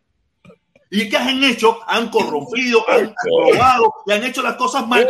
¿Y 0.94 1.08
qué 1.08 1.16
han 1.16 1.42
hecho? 1.42 1.80
Han 1.86 2.10
corrompido, 2.10 2.84
han 2.86 3.14
robado 3.24 3.94
y 4.06 4.12
han 4.12 4.22
hecho 4.24 4.42
las 4.42 4.56
cosas 4.56 4.86
mal. 4.86 5.08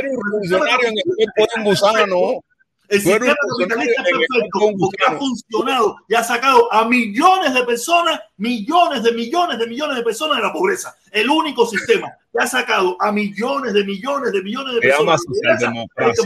El 2.89 3.01
sistema 3.01 3.35
capitalista 3.59 4.03
perfecto 4.05 4.61
porque 4.79 5.05
ha 5.05 5.19
funcionado 5.19 5.97
y 6.09 6.15
ha 6.15 6.23
sacado 6.23 6.73
a 6.73 6.85
millones 6.85 7.53
de 7.53 7.65
personas, 7.65 8.21
millones 8.37 9.03
de 9.03 9.11
millones 9.11 9.59
de 9.59 9.67
millones 9.67 9.97
de 9.97 10.03
personas 10.05 10.37
de 10.37 10.43
la 10.45 10.53
pobreza. 10.53 10.95
El 11.11 11.29
único 11.29 11.67
sistema 11.67 12.13
que 12.33 12.39
ha 12.39 12.47
sacado 12.47 12.97
a 13.01 13.11
millones 13.11 13.75
de 13.75 13.83
millones 13.83 14.31
de 14.33 14.41
millones 14.41 14.75
de 14.75 14.81
personas 14.83 15.19
de 15.59 15.67
la 15.67 15.73
pobreza 15.73 16.23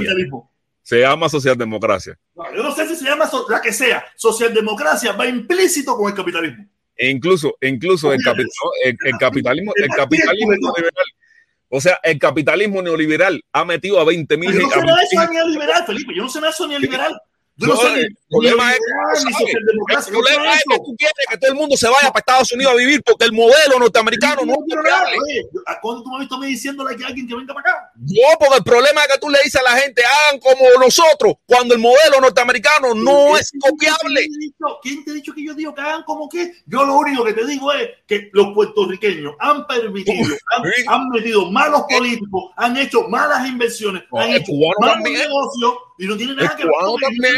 Se 0.83 1.01
llama 1.01 1.31
socialdemocracia. 1.31 2.19
yo 2.55 2.63
no 2.63 2.75
sé 2.75 2.87
si 2.89 2.97
se 2.97 3.07
llama 3.07 3.31
la 3.49 3.63
que 3.63 3.73
sea. 3.73 4.05
Socialdemocracia 4.17 5.13
va 5.13 5.27
implícito 5.27 5.97
con 5.97 6.11
el 6.11 6.15
capitalismo. 6.15 6.67
E 6.97 7.11
incluso, 7.11 7.57
incluso 7.61 8.13
el, 8.13 8.21
el, 8.23 9.19
capitalismo, 9.19 9.73
el 9.77 9.89
capitalismo 9.89 10.53
neoliberal. 10.53 11.05
O 11.69 11.81
sea, 11.81 11.99
el 12.03 12.19
capitalismo 12.19 12.81
neoliberal 12.81 13.43
ha 13.53 13.65
metido 13.65 14.01
a 14.01 14.05
20 14.05 14.37
mil. 14.37 14.53
Yo 14.53 14.61
no 14.61 14.83
nada 14.85 14.99
de 14.99 15.05
eso 15.05 15.33
neoliberal, 15.33 15.85
Felipe. 15.85 16.13
Yo 16.17 16.23
no 16.23 16.29
sé 16.29 16.39
nada 16.39 16.49
de 16.49 16.55
eso 16.55 16.69
neoliberal. 16.69 17.21
Yo 17.59 17.69
no, 17.69 17.73
el 17.97 18.15
problema, 18.29 18.71
es, 18.71 18.79
el 19.25 20.13
problema 20.13 20.53
es 20.53 20.63
que 20.69 20.77
tú 20.77 20.95
quieres 20.99 21.27
que 21.31 21.39
todo 21.39 21.51
el 21.53 21.57
mundo 21.57 21.75
se 21.75 21.89
vaya 21.89 22.09
para 22.13 22.19
Estados 22.19 22.53
Unidos 22.53 22.75
a 22.75 22.77
vivir 22.77 23.03
porque 23.03 23.25
el 23.25 23.33
modelo 23.33 23.79
norteamericano 23.79 24.43
no, 24.45 24.53
es 24.53 24.77
viable. 24.85 25.17
¿Cuándo 25.81 26.03
tú 26.03 26.11
me 26.11 26.17
has 26.17 26.21
visto 26.21 26.39
me 26.39 26.47
diciéndole 26.49 27.03
a 27.03 27.07
alguien 27.07 27.27
que 27.27 27.35
venga 27.35 27.55
para 27.55 27.71
acá? 27.71 27.93
No, 27.97 28.39
porque 28.39 28.57
el 28.59 28.63
problema 28.63 29.01
es 29.03 29.09
que 29.15 29.19
tú 29.21 29.31
le 29.31 29.39
dices 29.43 29.59
a 29.59 29.65
la 29.65 29.81
gente, 29.81 30.03
hagan 30.05 30.39
como 30.39 30.67
nosotros, 30.79 31.37
cuando 31.47 31.73
el 31.73 31.81
modelo 31.81 32.21
norteamericano 32.21 32.95
no 32.95 33.39
es 33.39 33.51
copiable. 33.59 34.27
¿Quién 34.83 35.03
te 35.05 35.13
ha 35.13 35.15
dicho 35.15 35.33
que 35.33 35.43
yo 35.43 35.55
digo 35.55 35.75
que 35.75 35.81
hagan 35.81 36.03
como 36.03 36.29
qué? 36.29 36.53
Yo 36.67 36.85
lo 36.85 36.99
único 36.99 37.25
que 37.25 37.33
te 37.33 37.47
digo 37.47 37.73
es 37.73 37.89
que 38.07 38.29
los 38.35 38.53
puertorriqueños 38.53 39.35
han 39.39 39.67
permitido, 39.67 40.37
han, 40.89 41.09
metido 41.09 41.51
malos 41.51 41.85
políticos, 41.89 42.51
han 42.55 42.77
hecho 42.77 43.09
malas 43.09 43.49
inversiones, 43.49 44.03
han 44.13 44.33
hecho 44.33 44.53
malos 44.79 45.01
negocios 45.01 45.73
y 45.99 46.07
no 46.07 46.17
tiene 46.17 46.35
nada 46.35 46.51
el 46.51 46.57
que 46.57 46.71
también, 47.01 47.35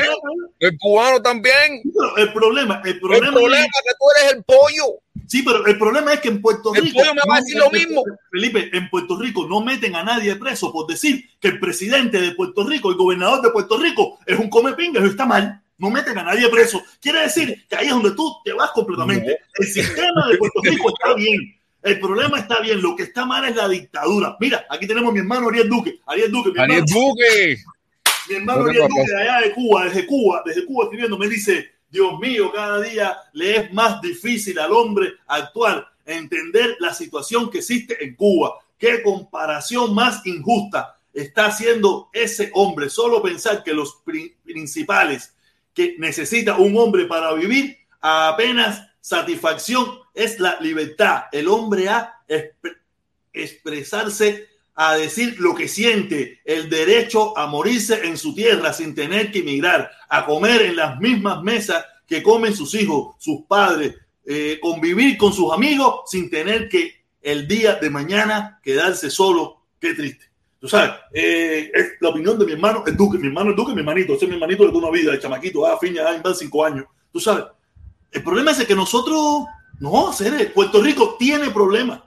El 0.58 0.78
cubano 0.78 1.22
también. 1.22 1.82
el 2.16 2.32
problema, 2.32 2.82
el 2.84 2.98
problema, 2.98 3.26
el 3.26 3.32
problema 3.32 3.64
es 3.64 3.82
que 3.84 3.94
tú 3.98 4.04
eres 4.16 4.32
el 4.34 4.44
pollo. 4.44 5.00
Sí, 5.26 5.42
pero 5.42 5.66
el 5.66 5.78
problema 5.78 6.14
es 6.14 6.20
que 6.20 6.28
en 6.28 6.40
Puerto 6.40 6.72
Rico. 6.72 6.86
El 6.86 6.92
pollo 6.92 7.14
me 7.14 7.20
va 7.28 7.36
a 7.36 7.40
decir 7.40 7.58
lo 7.58 7.70
mismo. 7.70 8.02
Felipe, 8.30 8.70
en 8.72 8.88
Puerto 8.88 9.18
Rico 9.18 9.46
no 9.46 9.60
meten 9.60 9.94
a 9.94 10.02
nadie 10.02 10.34
preso 10.36 10.72
por 10.72 10.86
decir 10.86 11.24
que 11.38 11.48
el 11.48 11.60
presidente 11.60 12.20
de 12.20 12.32
Puerto 12.32 12.66
Rico, 12.66 12.90
el 12.90 12.96
gobernador 12.96 13.42
de 13.42 13.50
Puerto 13.50 13.78
Rico, 13.78 14.18
es 14.26 14.38
un 14.38 14.48
come 14.48 14.72
pingas, 14.72 15.04
está 15.04 15.26
mal. 15.26 15.62
No 15.76 15.90
meten 15.90 16.18
a 16.18 16.24
nadie 16.24 16.48
preso. 16.48 16.82
Quiere 17.00 17.20
decir 17.20 17.66
que 17.68 17.76
ahí 17.76 17.86
es 17.86 17.92
donde 17.92 18.12
tú 18.12 18.36
te 18.44 18.52
vas 18.52 18.70
completamente. 18.72 19.38
El 19.54 19.66
sistema 19.66 20.26
de 20.28 20.36
Puerto 20.38 20.60
Rico 20.64 20.88
está 20.88 21.14
bien. 21.14 21.38
El 21.82 22.00
problema 22.00 22.40
está 22.40 22.60
bien. 22.60 22.82
Lo 22.82 22.96
que 22.96 23.04
está 23.04 23.24
mal 23.24 23.44
es 23.44 23.54
la 23.54 23.68
dictadura. 23.68 24.36
Mira, 24.40 24.66
aquí 24.68 24.86
tenemos 24.86 25.10
a 25.10 25.12
mi 25.12 25.20
hermano 25.20 25.48
Ariel 25.48 25.68
Duque. 25.68 26.00
Ariel 26.06 26.32
Duque. 26.32 26.50
Mi 26.50 26.58
Ariel 26.58 26.84
Duque. 26.84 27.58
Mi 28.28 28.36
hermano 28.36 28.64
Duque 28.64 28.78
de 29.06 29.20
allá 29.20 29.40
de 29.40 29.54
Cuba, 29.54 29.84
desde 29.84 30.06
Cuba, 30.06 30.42
desde 30.44 30.66
Cuba 30.66 30.84
escribiendo, 30.84 31.18
me 31.18 31.28
dice, 31.28 31.70
Dios 31.90 32.18
mío, 32.18 32.52
cada 32.52 32.80
día 32.80 33.16
le 33.32 33.56
es 33.56 33.72
más 33.72 34.00
difícil 34.00 34.58
al 34.58 34.72
hombre 34.72 35.14
actual 35.26 35.86
entender 36.04 36.76
la 36.80 36.92
situación 36.92 37.50
que 37.50 37.58
existe 37.58 38.02
en 38.04 38.14
Cuba. 38.14 38.58
qué 38.78 39.02
comparación 39.02 39.94
más 39.94 40.24
injusta 40.24 40.96
está 41.12 41.46
haciendo 41.46 42.10
ese 42.12 42.50
hombre. 42.54 42.88
Solo 42.88 43.22
pensar 43.22 43.64
que 43.64 43.72
los 43.72 44.02
principales 44.44 45.34
que 45.74 45.96
necesita 45.98 46.58
un 46.58 46.76
hombre 46.76 47.06
para 47.06 47.32
vivir 47.34 47.76
apenas 48.00 48.82
satisfacción 49.00 49.98
es 50.14 50.38
la 50.38 50.58
libertad. 50.60 51.24
El 51.32 51.48
hombre 51.48 51.88
a 51.88 52.20
expresarse, 53.32 54.48
a 54.80 54.96
decir 54.96 55.34
lo 55.40 55.56
que 55.56 55.66
siente, 55.66 56.40
el 56.44 56.70
derecho 56.70 57.36
a 57.36 57.48
morirse 57.48 58.06
en 58.06 58.16
su 58.16 58.32
tierra 58.32 58.72
sin 58.72 58.94
tener 58.94 59.32
que 59.32 59.40
emigrar, 59.40 59.90
a 60.08 60.24
comer 60.24 60.62
en 60.62 60.76
las 60.76 61.00
mismas 61.00 61.42
mesas 61.42 61.84
que 62.06 62.22
comen 62.22 62.54
sus 62.54 62.72
hijos, 62.74 63.16
sus 63.18 63.40
padres, 63.48 63.96
eh, 64.24 64.60
convivir 64.62 65.18
con 65.18 65.32
sus 65.32 65.52
amigos 65.52 66.02
sin 66.06 66.30
tener 66.30 66.68
que 66.68 66.94
el 67.20 67.48
día 67.48 67.74
de 67.74 67.90
mañana 67.90 68.60
quedarse 68.62 69.10
solo. 69.10 69.64
Qué 69.80 69.94
triste. 69.94 70.26
Tú 70.60 70.68
sabes, 70.68 70.92
eh, 71.12 71.72
es 71.74 71.86
la 71.98 72.10
opinión 72.10 72.38
de 72.38 72.46
mi 72.46 72.52
hermano, 72.52 72.84
el 72.86 72.96
Duque, 72.96 73.18
mi 73.18 73.26
hermano 73.26 73.50
el 73.50 73.56
Duque, 73.56 73.72
mi 73.72 73.80
hermanito, 73.80 74.14
ese 74.14 74.26
es 74.26 74.28
mi 74.28 74.36
hermanito 74.36 74.62
de 74.62 74.70
toda 74.70 74.90
una 74.90 74.96
vida, 74.96 75.12
el 75.12 75.20
chamaquito, 75.20 75.66
ah, 75.66 75.76
fin, 75.80 75.92
ya 75.92 76.04
van 76.04 76.34
cinco 76.36 76.64
años. 76.64 76.86
Tú 77.12 77.18
sabes, 77.18 77.46
el 78.12 78.22
problema 78.22 78.52
es 78.52 78.64
que 78.64 78.76
nosotros, 78.76 79.44
no, 79.80 80.08
hacer 80.08 80.52
Puerto 80.54 80.80
Rico 80.80 81.16
tiene 81.18 81.50
problemas, 81.50 82.00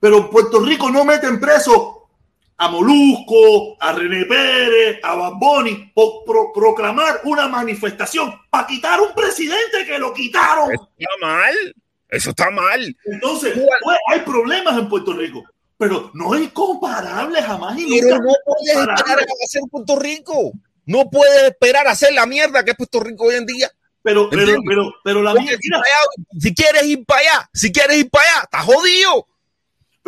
pero 0.00 0.30
Puerto 0.30 0.60
Rico 0.60 0.90
no 0.90 1.04
mete 1.04 1.26
en 1.26 1.38
preso 1.38 1.97
a 2.60 2.68
Molusco, 2.68 3.76
a 3.80 3.92
René 3.92 4.24
Pérez, 4.24 4.98
a 5.02 5.14
Bamboni, 5.14 5.92
por 5.94 6.52
proclamar 6.52 7.20
una 7.24 7.46
manifestación 7.46 8.34
para 8.50 8.66
quitar 8.66 9.00
un 9.00 9.14
presidente 9.14 9.86
que 9.86 9.98
lo 9.98 10.12
quitaron. 10.12 10.72
Está 10.72 11.10
mal, 11.20 11.54
eso 12.08 12.30
está 12.30 12.50
mal. 12.50 12.96
Entonces, 13.04 13.54
pues, 13.54 13.98
hay 14.08 14.20
problemas 14.20 14.76
en 14.76 14.88
Puerto 14.88 15.12
Rico, 15.12 15.44
pero 15.76 16.10
no 16.14 16.34
es 16.34 16.50
comparable 16.50 17.40
jamás. 17.40 17.78
Y 17.78 18.00
pero 18.00 18.18
no 18.18 18.32
puedes 18.44 18.76
esperar 18.76 19.18
a 19.20 19.44
hacer 19.44 19.62
Puerto 19.70 19.98
Rico. 19.98 20.52
No 20.84 21.10
puedes 21.10 21.42
esperar 21.44 21.86
a 21.86 21.92
hacer 21.92 22.12
la 22.12 22.26
mierda 22.26 22.64
que 22.64 22.72
es 22.72 22.76
Puerto 22.76 22.98
Rico 22.98 23.26
hoy 23.26 23.36
en 23.36 23.46
día. 23.46 23.70
Pero, 24.02 24.28
pero, 24.30 24.60
pero, 24.66 24.94
pero, 25.04 25.22
la 25.22 25.34
mierda. 25.34 25.58
Si, 26.40 26.54
quieres 26.54 26.84
ir 26.84 27.04
para 27.04 27.20
allá, 27.20 27.50
si 27.52 27.70
quieres 27.70 27.98
ir 27.98 28.10
para 28.10 28.24
allá, 28.24 28.42
estás 28.44 28.64
jodido. 28.64 29.26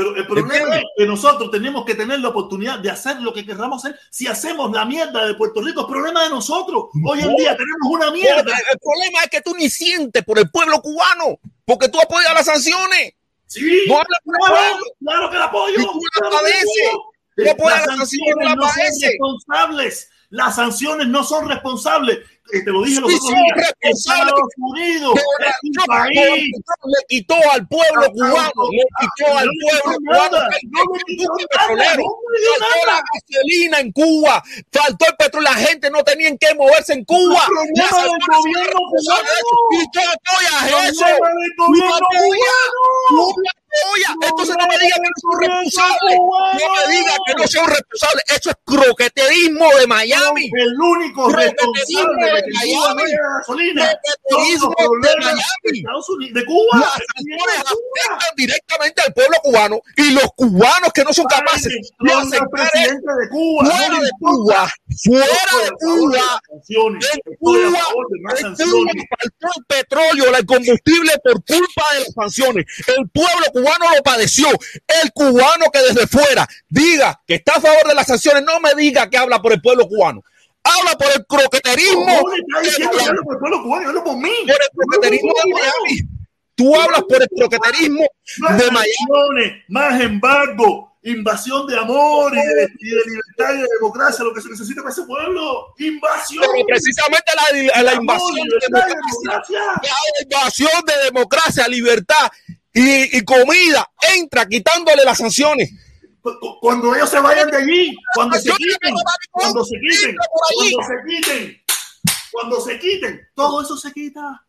Pero 0.01 0.16
el 0.16 0.26
problema 0.26 0.76
es 0.78 0.84
que 0.96 1.05
nosotros 1.05 1.51
tenemos 1.51 1.84
que 1.84 1.94
tener 1.94 2.20
la 2.20 2.28
oportunidad 2.30 2.78
de 2.78 2.90
hacer 2.90 3.20
lo 3.20 3.34
que 3.34 3.44
querramos 3.44 3.84
hacer. 3.84 4.01
Si 4.09 4.26
hacemos 4.26 4.72
la 4.72 4.86
mierda 4.86 5.26
de 5.26 5.34
Puerto 5.34 5.61
Rico, 5.61 5.82
es 5.82 5.86
problema 5.88 6.24
de 6.24 6.30
nosotros. 6.30 6.84
Hoy 7.05 7.20
en 7.20 7.36
día 7.36 7.55
tenemos 7.55 7.86
una 7.90 8.11
mierda. 8.11 8.40
El 8.72 8.78
problema 8.78 9.24
es 9.24 9.30
que 9.30 9.42
tú 9.42 9.55
ni 9.55 9.68
sientes 9.68 10.24
por 10.24 10.38
el 10.38 10.51
pueblo 10.51 10.80
cubano, 10.80 11.38
porque 11.66 11.90
tú 11.90 12.01
apoyas 12.01 12.32
las 12.32 12.46
sanciones. 12.46 13.12
Sí, 13.44 13.82
no 13.88 14.01
claro, 14.24 14.78
claro, 15.01 15.30
que 15.30 15.36
la 15.36 15.44
apoyo. 15.44 15.78
Y 15.78 15.84
tú 15.84 16.01
la 16.22 16.30
padeces. 16.30 17.57
Las 17.59 17.84
sanciones 17.84 18.57
no 18.57 18.68
son 18.68 19.01
responsables. 19.03 20.11
Las 20.30 20.57
sanciones 20.57 21.09
no 21.09 21.24
son 21.24 21.46
responsables 21.46 22.20
te 22.51 22.70
lo 22.70 22.82
dije 22.82 23.01
los 23.01 23.14
otros 23.14 23.30
días, 23.30 23.72
Estados 23.80 24.40
Unidos 24.57 25.14
es 25.18 25.86
país. 25.86 26.16
Le 26.16 27.07
quitó 27.09 27.34
al 27.53 27.66
pueblo 27.68 28.11
cubano, 28.12 28.62
le 28.72 28.84
quitó 29.01 29.38
al 29.38 29.48
pueblo 29.61 29.96
cubano 29.98 30.38
faltó 31.66 32.86
la 32.86 33.03
gasolina 33.12 33.80
en 33.80 33.92
Cuba, 33.92 34.42
faltó 34.72 35.07
el 35.09 35.16
petróleo, 35.16 35.51
la 35.51 35.59
gente 35.59 35.90
no 35.90 36.03
tenía 36.03 36.30
que 36.36 36.55
moverse 36.55 36.92
en 36.92 37.05
Cuba. 37.05 37.46
El 37.64 37.72
del 37.74 37.88
gobierno 37.88 38.80
cubano. 38.90 39.28
Y 39.72 39.90
tú 39.90 40.01
apoyas 40.01 40.88
eso. 40.90 41.07
Entonces 44.22 44.57
no 44.59 44.66
me 44.66 44.78
diga 44.78 44.96
que 44.96 45.03
no 45.03 45.20
son 45.20 45.40
responsables. 45.40 46.16
No 46.18 46.68
me 46.74 46.92
diga 46.92 47.12
que 47.26 47.34
no 47.34 47.46
son 47.46 47.66
responsables. 47.68 48.24
Eso 48.28 48.51
es 48.51 48.57
croqueterismo 48.64 49.68
de 49.78 49.86
Miami. 49.86 50.51
El 50.53 50.80
único 50.80 51.28
responsable 51.30 52.39
de 52.41 52.53
Miami. 52.53 53.03
de. 53.03 53.86
De 56.32 56.45
Cuba. 56.45 56.78
Las 56.78 57.01
sanciones 57.14 57.57
afectan 57.59 58.36
directamente 58.36 59.03
al 59.07 59.12
pueblo 59.12 59.36
cubano 59.43 59.80
y 59.97 60.11
los 60.12 60.26
cubanos 60.36 60.93
que 60.95 61.05
no 61.05 61.12
son 61.12 61.26
capaces 61.26 61.72
de 61.99 62.12
aceptar 62.12 62.70
de 62.72 63.28
Cuba. 63.30 63.64
Fuera 63.64 64.01
de 64.01 64.11
Cuba. 64.18 64.72
Fuera 65.05 65.24
de 65.64 65.70
Cuba. 65.78 66.43
En 66.68 67.36
Cuba, 67.38 67.80
faltó 69.18 69.49
el 69.57 69.64
petróleo, 69.66 70.36
el 70.36 70.47
combustible 70.47 71.12
por 71.22 71.45
culpa 71.45 71.84
de 71.95 72.01
las 72.01 72.14
sanciones. 72.14 72.66
El 72.86 73.09
pueblo 73.09 73.47
cubano 73.53 73.86
lo 73.95 74.03
padeció. 74.03 74.49
El 75.03 75.12
cubano 75.12 75.66
que 75.72 75.80
desde 75.80 76.07
fuera 76.07 76.47
diga 76.68 77.20
que 77.26 77.36
está 77.36 77.55
a 77.55 77.61
favor 77.61 77.86
de 77.88 77.95
las 77.95 78.07
sanciones, 78.07 78.43
no 78.45 78.61
me 78.61 78.74
diga 78.74 79.09
que 79.09 79.18
habla 79.18 79.41
por 79.41 79.53
el 79.53 79.61
pueblo 79.61 79.86
cubano. 79.88 80.22
Habla 80.62 80.96
por 80.98 81.08
el 81.14 81.26
croqueterismo. 81.26 82.20
por 82.20 82.34
el 82.34 82.44
croqueterismo 84.74 85.32
de 85.44 85.52
Miami. 85.52 86.00
Tú 86.54 86.76
hablas 86.76 87.02
por 87.08 87.22
el 87.22 87.28
croqueterismo 87.28 88.06
de 88.58 88.70
Miami. 88.70 89.62
Más 89.68 90.00
embargo, 90.00 90.90
invasión 91.02 91.66
de 91.66 91.78
amor 91.78 92.32
y 92.34 92.36
de, 92.36 92.68
libertad 92.78 93.54
y 93.54 93.62
de 93.62 93.66
democracia, 93.80 94.24
lo 94.24 94.34
que 94.34 94.42
se 94.42 94.50
necesita 94.50 94.82
para 94.82 94.92
ese 94.92 95.04
pueblo. 95.04 95.74
Invasión. 95.78 96.44
Pero 96.52 96.66
precisamente 96.66 97.32
la, 97.74 97.82
la 97.82 97.94
invasión 97.94 98.34
de 98.34 98.58
democracia, 98.68 99.61
la 99.82 100.22
invasión 100.22 100.84
de 100.86 101.04
democracia, 101.04 101.68
libertad 101.68 102.30
y, 102.72 103.24
comida 103.24 103.90
entra 104.14 104.46
quitándole 104.46 105.04
las 105.04 105.18
sanciones. 105.18 105.70
Cuando 106.60 106.94
ellos 106.94 107.10
se 107.10 107.20
vayan 107.20 107.50
de 107.50 107.56
allí, 107.56 107.96
cuando 108.14 108.38
se 108.38 108.50
quiten, 108.50 108.94
cuando 109.30 109.64
se 109.64 109.76
quiten, 109.78 110.16
cuando 110.52 110.82
se 110.82 110.94
quiten, 111.06 111.62
cuando 112.30 112.60
se 112.60 112.78
quiten, 112.78 113.28
todo 113.34 113.62
eso 113.62 113.76
se 113.76 113.92
quita. 113.92 114.44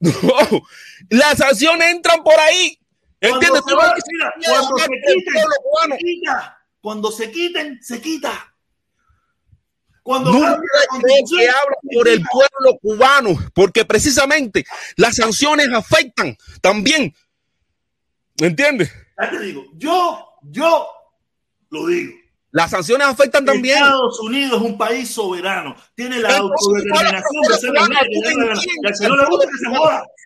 No, 0.00 0.62
las 1.10 1.38
sanciones 1.38 1.90
entran 1.90 2.22
por 2.22 2.38
ahí. 2.38 2.78
¿Entiendes? 3.20 3.60
Cuando, 3.62 3.94
se, 4.00 4.00
quiten, 4.00 5.12
se 5.12 5.98
quita. 6.02 6.58
Cuando 6.80 7.12
se 7.12 7.30
quiten, 7.30 7.82
se 7.82 8.00
quita. 8.00 8.54
Cuando 10.02 10.32
no 10.32 10.40
que 10.40 11.48
habla 11.48 11.76
por 11.94 12.08
el 12.08 12.22
pueblo 12.22 12.78
cubano, 12.80 13.38
porque 13.54 13.84
precisamente 13.84 14.64
las 14.96 15.16
sanciones 15.16 15.68
afectan 15.72 16.36
también 16.62 17.14
¿Me 18.40 18.46
entiendes? 18.46 18.90
Ya 19.20 19.30
te 19.30 19.38
digo, 19.40 19.66
yo, 19.74 20.38
yo 20.44 20.88
lo 21.70 21.86
digo. 21.86 22.12
Las 22.52 22.70
sanciones 22.70 23.06
afectan 23.06 23.44
también. 23.44 23.76
Estados 23.76 24.20
Unidos 24.20 24.60
es 24.60 24.68
un 24.68 24.76
país 24.76 25.08
soberano. 25.08 25.76
Tiene 25.94 26.18
la 26.18 26.36
autodeterminación 26.36 28.74
de 28.82 28.94
ser. 28.94 29.12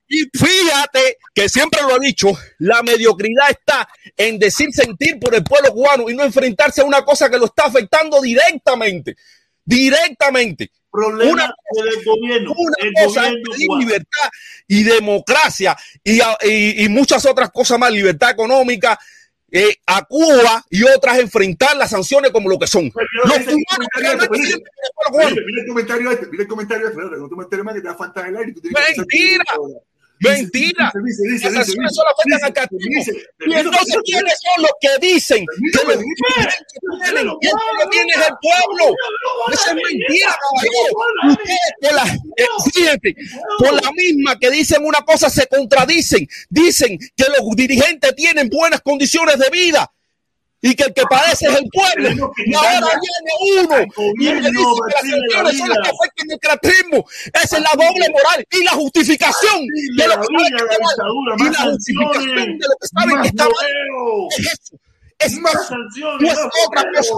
Y 0.08 0.24
fíjate 0.36 1.18
que 1.34 1.48
siempre 1.48 1.82
lo 1.82 1.94
ha 1.94 1.98
dicho, 1.98 2.28
la 2.58 2.82
mediocridad 2.82 3.50
está 3.50 3.88
en 4.16 4.38
decir 4.38 4.70
sentir 4.72 5.18
por 5.18 5.34
el 5.34 5.44
pueblo 5.44 5.72
cubano 5.72 6.08
y 6.08 6.14
no 6.14 6.22
enfrentarse 6.22 6.80
a 6.80 6.84
una 6.84 7.04
cosa 7.04 7.30
que 7.30 7.38
lo 7.38 7.46
está 7.46 7.66
afectando 7.66 8.20
directamente. 8.20 9.16
Directamente 9.64 10.70
problema 10.94 11.32
una, 11.32 11.54
del 11.84 12.04
gobierno. 12.04 12.54
Una 12.56 13.04
cosa 13.04 13.28
es 13.28 13.34
libertad 13.78 14.28
y 14.68 14.84
democracia 14.84 15.76
y, 16.04 16.20
y, 16.20 16.84
y, 16.84 16.88
muchas 16.88 17.26
otras 17.26 17.50
cosas 17.50 17.78
más, 17.78 17.90
libertad 17.90 18.30
económica. 18.30 18.98
Eh, 19.56 19.76
a 19.86 20.04
Cuba 20.04 20.64
y 20.68 20.82
otras 20.82 21.16
enfrentar 21.20 21.76
las 21.76 21.90
sanciones 21.90 22.32
como 22.32 22.48
lo 22.48 22.58
que 22.58 22.66
son. 22.66 22.86
Los 22.86 23.38
cubanos 23.38 23.88
mira 23.96 25.62
el 25.62 25.68
comentario 25.68 26.10
este, 26.10 26.26
mira 26.26 26.42
el 26.42 26.48
comentario 26.48 26.88
este, 26.88 27.00
no 27.00 27.28
te 27.28 27.36
metes 27.36 27.74
que 27.74 27.80
te 27.80 27.86
va 27.86 27.92
a 27.92 27.96
faltar 27.96 28.26
el 28.26 28.36
aire. 28.36 28.52
Mentira. 28.96 29.44
Mentira. 30.24 30.92
Dice, 31.04 31.22
dice, 31.30 31.50
dice, 31.50 31.72
solo 31.90 32.08
afectan 32.10 32.44
al 32.44 32.52
castigo. 32.52 33.18
Y 33.46 33.54
entonces, 33.54 33.96
¿quiénes 34.04 34.34
son 34.40 34.62
los 34.62 34.72
que 34.80 35.06
dicen 35.06 35.44
que 35.72 35.84
los 35.86 35.96
que 35.96 36.04
tienen, 36.34 37.32
que 37.40 37.88
tienes 37.90 38.16
el 38.16 38.34
pueblo? 38.40 38.94
Esa 39.52 39.70
es 39.70 39.76
mentira, 39.76 40.36
caballero. 40.42 41.30
Ustedes, 41.30 41.94
la, 41.94 42.04
eh, 42.36 42.46
fíjate, 42.72 43.16
por 43.58 43.82
la 43.82 43.92
misma 43.92 44.38
que 44.38 44.50
dicen 44.50 44.84
una 44.84 45.00
cosa, 45.00 45.30
se 45.30 45.46
contradicen. 45.46 46.26
Dicen 46.48 46.98
que 46.98 47.24
los 47.24 47.56
dirigentes 47.56 48.14
tienen 48.14 48.48
buenas 48.48 48.80
condiciones 48.80 49.38
de 49.38 49.50
vida 49.50 49.90
y 50.64 50.74
que 50.74 50.84
el 50.84 50.94
que 50.94 51.02
padece 51.02 51.46
es 51.46 51.56
el 51.56 51.68
pueblo. 51.70 52.32
Y 52.46 52.54
ahora 52.54 52.88
viene 53.04 53.60
uno 53.60 53.76
y 54.18 54.24
le 54.24 54.50
dice 54.50 54.64
que 54.86 54.94
las 54.94 55.10
sanciones 55.10 55.58
son 55.58 55.68
las 55.68 55.78
que 55.78 55.90
afectan 55.90 56.30
el 56.30 56.38
cratismo. 56.40 57.04
Esa 57.34 57.56
es 57.58 57.62
la 57.62 57.70
doble 57.72 58.08
moral 58.08 58.46
y 58.50 58.64
la 58.64 58.70
justificación 58.72 59.66
de 59.94 60.08
lo 60.08 60.20
que 60.20 60.26
saben 60.26 60.56
que 60.56 60.64
está 60.64 60.78
mal. 60.80 61.38
Y 61.38 61.50
la 61.50 61.64
justificación 61.70 62.58
de 62.58 62.66
lo 62.66 62.76
que 62.80 62.88
saben 62.88 63.22
que 63.22 63.28
está 63.28 63.44
mal. 63.44 63.54
Es 64.38 64.46
eso. 64.46 64.78
Es 65.18 65.38
más, 65.38 65.70
no 66.20 66.32
es 66.32 66.38
otra 66.66 66.84
cosa 66.94 67.14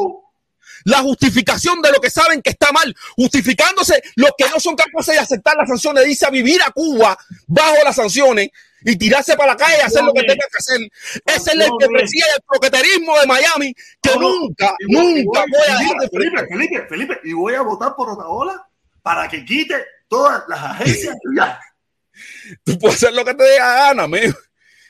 la 0.84 0.98
justificación 0.98 1.82
de 1.82 1.90
lo 1.90 2.00
que 2.00 2.10
saben 2.10 2.40
que 2.40 2.50
está 2.50 2.70
mal, 2.70 2.94
justificándose 3.16 4.00
los 4.14 4.30
que 4.38 4.48
no 4.48 4.60
son 4.60 4.76
capaces 4.76 5.14
de 5.14 5.20
aceptar 5.20 5.56
las 5.56 5.68
sanciones, 5.68 6.04
dice 6.04 6.26
a 6.26 6.30
vivir 6.30 6.62
a 6.62 6.70
Cuba 6.70 7.18
bajo 7.48 7.82
las 7.84 7.96
sanciones 7.96 8.50
y 8.86 8.96
tirarse 8.96 9.36
para 9.36 9.52
la 9.52 9.56
calle 9.56 9.78
y 9.78 9.84
hacer 9.84 10.04
lo 10.04 10.12
que 10.12 10.22
tenga 10.22 10.46
que 10.50 10.58
hacer. 10.58 10.80
Ese 11.26 11.50
es 11.50 11.54
el 11.54 11.70
que 11.78 11.88
preside 11.88 12.24
el 12.36 12.42
croqueterismo 12.46 13.18
de 13.18 13.26
Miami, 13.26 13.74
que 14.00 14.16
nunca, 14.16 14.76
nunca 14.88 15.40
voy 15.40 15.68
a 15.68 15.78
dejar 15.78 15.96
de 15.98 16.08
Felipe, 16.08 16.46
Felipe, 16.46 16.86
Felipe, 16.88 17.20
y 17.24 17.32
voy 17.32 17.54
a 17.54 17.62
votar 17.62 17.96
por 17.96 18.10
Otaola 18.10 18.64
para 19.02 19.28
que 19.28 19.44
quite 19.44 19.74
todas 20.08 20.44
las 20.48 20.62
agencias 20.62 21.16
Tú 22.64 22.78
puedes 22.78 22.96
hacer 22.96 23.12
lo 23.12 23.24
que 23.24 23.34
te 23.34 23.42
dé 23.42 23.58
gana, 23.58 24.04
amigo. 24.04 24.34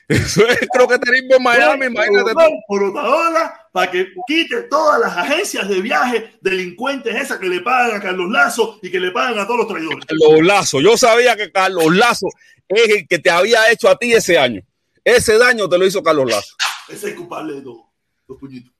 Eso 0.07 0.47
es 0.47 0.59
croqueterismo 0.71 1.35
en 1.35 1.43
Miami, 1.43 1.87
imagínate. 1.87 2.31
Por 2.67 2.83
Otaola 2.83 3.67
para 3.71 3.91
que 3.91 4.07
quite 4.25 4.63
todas 4.63 4.99
las 4.99 5.17
agencias 5.17 5.67
de 5.67 5.81
viaje 5.81 6.37
delincuentes 6.41 7.15
esas 7.15 7.39
que 7.39 7.47
le 7.47 7.61
pagan 7.61 7.97
a 7.97 7.99
Carlos 7.99 8.31
Lazo 8.31 8.79
y 8.81 8.89
que 8.89 8.99
le 8.99 9.11
pagan 9.11 9.37
a 9.37 9.45
todos 9.45 9.59
los 9.59 9.67
traidores. 9.67 10.05
Carlos 10.05 10.45
Lazo, 10.45 10.81
yo 10.81 10.97
sabía 10.97 11.35
que 11.35 11.51
Carlos 11.51 11.95
Lazo 11.95 12.27
es 12.67 12.89
el 12.89 13.07
que 13.07 13.19
te 13.19 13.29
había 13.29 13.71
hecho 13.71 13.89
a 13.89 13.97
ti 13.97 14.13
ese 14.13 14.37
año. 14.37 14.61
Ese 15.03 15.37
daño 15.37 15.69
te 15.69 15.77
lo 15.77 15.85
hizo 15.85 16.03
Carlos 16.03 16.29
Lazo. 16.29 16.55
Ese 16.87 16.97
es 16.97 17.03
el 17.03 17.15
culpable 17.15 17.53
de 17.53 17.61
todo. 17.61 17.89
Los 18.27 18.37
puñitos. 18.37 18.73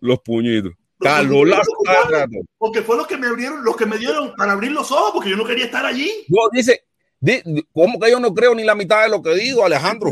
Los 0.00 0.20
puñitos. 0.20 0.72
Carlos 0.98 1.46
Lazo. 1.46 1.70
Porque 2.56 2.82
fue 2.82 2.96
los 2.96 3.06
que 3.06 3.16
me 3.16 3.26
abrieron, 3.26 3.62
los 3.64 3.76
que 3.76 3.86
me 3.86 3.98
dieron 3.98 4.34
para 4.36 4.52
abrir 4.52 4.72
los 4.72 4.90
ojos, 4.90 5.10
porque 5.12 5.30
yo 5.30 5.36
no 5.36 5.44
quería 5.44 5.66
estar 5.66 5.84
allí. 5.84 6.10
No, 6.28 6.48
dice, 6.50 6.88
¿Cómo 7.72 7.98
que 7.98 8.10
yo 8.10 8.20
no 8.20 8.32
creo 8.32 8.54
ni 8.54 8.62
la 8.62 8.76
mitad 8.76 9.02
de 9.02 9.08
lo 9.08 9.20
que 9.20 9.34
digo, 9.34 9.64
Alejandro? 9.64 10.10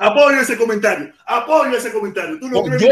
Apoyo 0.00 0.40
ese 0.40 0.56
comentario, 0.56 1.12
apoyo 1.26 1.76
ese 1.76 1.92
comentario. 1.92 2.38
¿Tú 2.40 2.48
no 2.48 2.66
yo, 2.78 2.88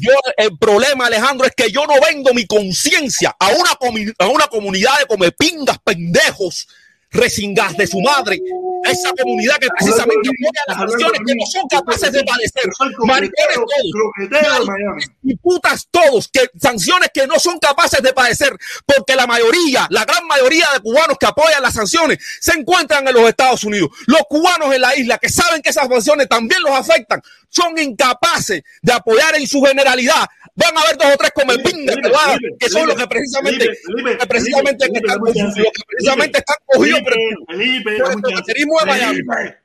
yo, 0.00 0.12
el 0.38 0.56
problema, 0.56 1.06
Alejandro, 1.06 1.46
es 1.46 1.52
que 1.54 1.70
yo 1.70 1.84
no 1.86 1.94
vendo 2.00 2.32
mi 2.32 2.46
conciencia 2.46 3.36
a 3.38 3.48
una, 3.50 3.70
a 4.18 4.28
una 4.28 4.46
comunidad 4.46 4.98
de 4.98 5.06
comepingas 5.06 5.78
pendejos 5.80 6.68
resingas 7.10 7.76
de 7.76 7.86
su 7.86 8.00
madre, 8.00 8.40
esa 8.84 9.12
comunidad 9.20 9.56
que 9.56 9.68
precisamente 9.68 10.28
apoya 10.28 10.62
las 10.68 10.78
acciones 10.78 11.20
que 11.26 11.34
no 11.34 11.46
son 11.46 11.68
capaces 11.68 12.12
de 12.12 12.24
padecer, 12.24 12.70
maricones 12.98 13.56
todos, 13.56 15.04
y 15.22 15.36
putas 15.36 15.88
todos, 15.90 16.28
que 16.28 16.48
sanciones 16.60 17.10
que 17.12 17.26
no 17.26 17.38
son 17.38 17.58
capaces 17.58 18.02
de 18.02 18.12
padecer, 18.12 18.56
porque 18.84 19.16
la 19.16 19.26
mayoría, 19.26 19.86
la 19.90 20.04
gran 20.04 20.26
mayoría 20.26 20.66
de 20.74 20.80
cubanos 20.80 21.16
que 21.18 21.26
apoyan 21.26 21.62
las 21.62 21.74
sanciones 21.74 22.18
se 22.40 22.52
encuentran 22.52 23.06
en 23.06 23.14
los 23.14 23.28
Estados 23.28 23.64
Unidos. 23.64 23.90
Los 24.06 24.22
cubanos 24.28 24.74
en 24.74 24.80
la 24.80 24.96
isla 24.96 25.18
que 25.18 25.28
saben 25.28 25.62
que 25.62 25.70
esas 25.70 25.88
sanciones 25.88 26.28
también 26.28 26.62
los 26.62 26.72
afectan, 26.72 27.20
son 27.48 27.78
incapaces 27.78 28.62
de 28.82 28.92
apoyar 28.92 29.34
en 29.36 29.46
su 29.46 29.62
generalidad. 29.62 30.26
Van 30.56 30.76
a 30.76 30.80
haber 30.80 30.96
dos 30.96 31.06
o 31.12 31.16
tres 31.18 31.30
como 31.34 31.52
el 31.52 31.62
pinga 31.62 31.94
que, 32.58 32.68
son 32.70 32.86
los 32.86 32.96
que 32.96 33.06
precisamente, 33.06 33.68
que 33.68 34.26
precisamente, 34.26 34.86
están, 34.86 35.20
precisamente 35.20 36.38
están 36.38 36.56
cogidos 36.64 37.00
por 37.02 37.12
el, 37.12 37.84
de 38.80 38.86
Miami. 38.86 39.20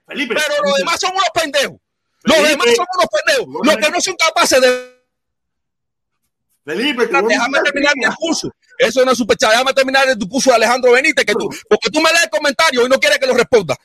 Pero 0.06 0.64
los 0.66 0.78
demás 0.78 1.00
son 1.00 1.12
unos 1.12 1.30
pendejos. 1.34 1.78
Los 2.24 2.38
demás 2.38 2.68
son 2.76 2.86
unos 2.94 3.08
pendejos. 3.10 3.66
Los 3.66 3.78
que 3.78 3.90
no 3.90 4.02
son 4.02 4.16
capaces 4.16 4.62
de 4.62 5.02
Felipe, 6.66 7.08
déjame 7.08 7.60
terminar 7.64 7.94
mi 7.96 8.06
discurso. 8.06 8.52
Eso 8.78 9.06
no 9.06 9.12
es 9.12 9.18
super 9.18 9.38
Déjame 9.38 9.74
terminar 9.74 10.10
el 10.10 10.18
discurso 10.18 10.50
de 10.50 10.58
Alejandro 10.58 10.92
Benítez, 10.92 11.26
que 11.26 11.34
tú, 11.34 11.50
porque 11.70 11.90
tú 11.90 12.02
me 12.02 12.10
lees 12.12 12.24
el 12.24 12.30
comentario 12.30 12.86
y 12.86 12.90
no 12.90 13.00
quieres 13.00 13.18
que 13.18 13.28
lo 13.28 13.34
responda. 13.34 13.76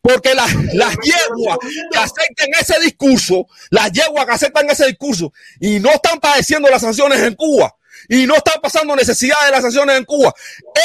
Porque 0.00 0.34
las, 0.34 0.54
las 0.74 0.96
yeguas 1.02 1.58
que 1.90 1.98
acepten 1.98 2.50
ese 2.58 2.78
discurso, 2.80 3.46
las 3.70 3.90
yeguas 3.92 4.26
que 4.26 4.32
aceptan 4.32 4.70
ese 4.70 4.86
discurso 4.86 5.32
y 5.60 5.80
no 5.80 5.90
están 5.90 6.20
padeciendo 6.20 6.68
las 6.68 6.82
sanciones 6.82 7.20
en 7.20 7.34
Cuba 7.34 7.74
y 8.08 8.26
no 8.26 8.36
están 8.36 8.60
pasando 8.62 8.94
necesidad 8.94 9.36
de 9.44 9.50
las 9.50 9.62
sanciones 9.62 9.96
en 9.96 10.04
Cuba, 10.04 10.32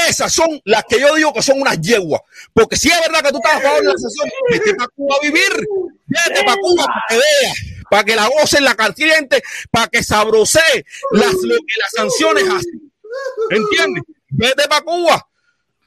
esas 0.09 0.34
son 0.34 0.59
las 0.66 0.84
que 0.86 0.99
yo 0.99 1.14
digo 1.16 1.32
que 1.32 1.41
son 1.41 1.61
unas 1.61 1.80
yeguas. 1.80 2.22
Porque 2.53 2.76
si 2.76 2.89
es 2.89 2.99
verdad 2.99 3.22
que 3.22 3.32
tú 3.32 3.38
estás 3.38 3.55
a 3.55 3.61
favor 3.61 3.82
de 3.82 3.91
las 3.91 4.01
sanciones, 4.01 4.34
vete 4.49 4.76
para 4.76 4.89
Cuba 4.95 5.16
a 5.16 5.24
vivir, 5.24 5.68
vete 6.07 6.43
para 6.43 6.57
Cuba 6.57 6.86
para 6.86 7.03
que 7.09 7.16
veas, 7.16 7.57
para 7.89 8.03
que 8.03 8.16
la 8.16 8.28
gocen 8.28 8.64
la 8.64 8.76
cartiente, 8.76 9.43
para 9.72 9.88
que 9.88 10.03
sabrose 10.03 10.86
las, 11.11 11.34
lo 11.34 11.55
que 11.55 11.80
las 11.80 11.91
sanciones 11.95 12.43
hacen. 12.45 12.91
¿Entiendes? 13.51 14.03
Vete 14.30 14.68
para 14.68 14.82
Cuba. 14.82 15.28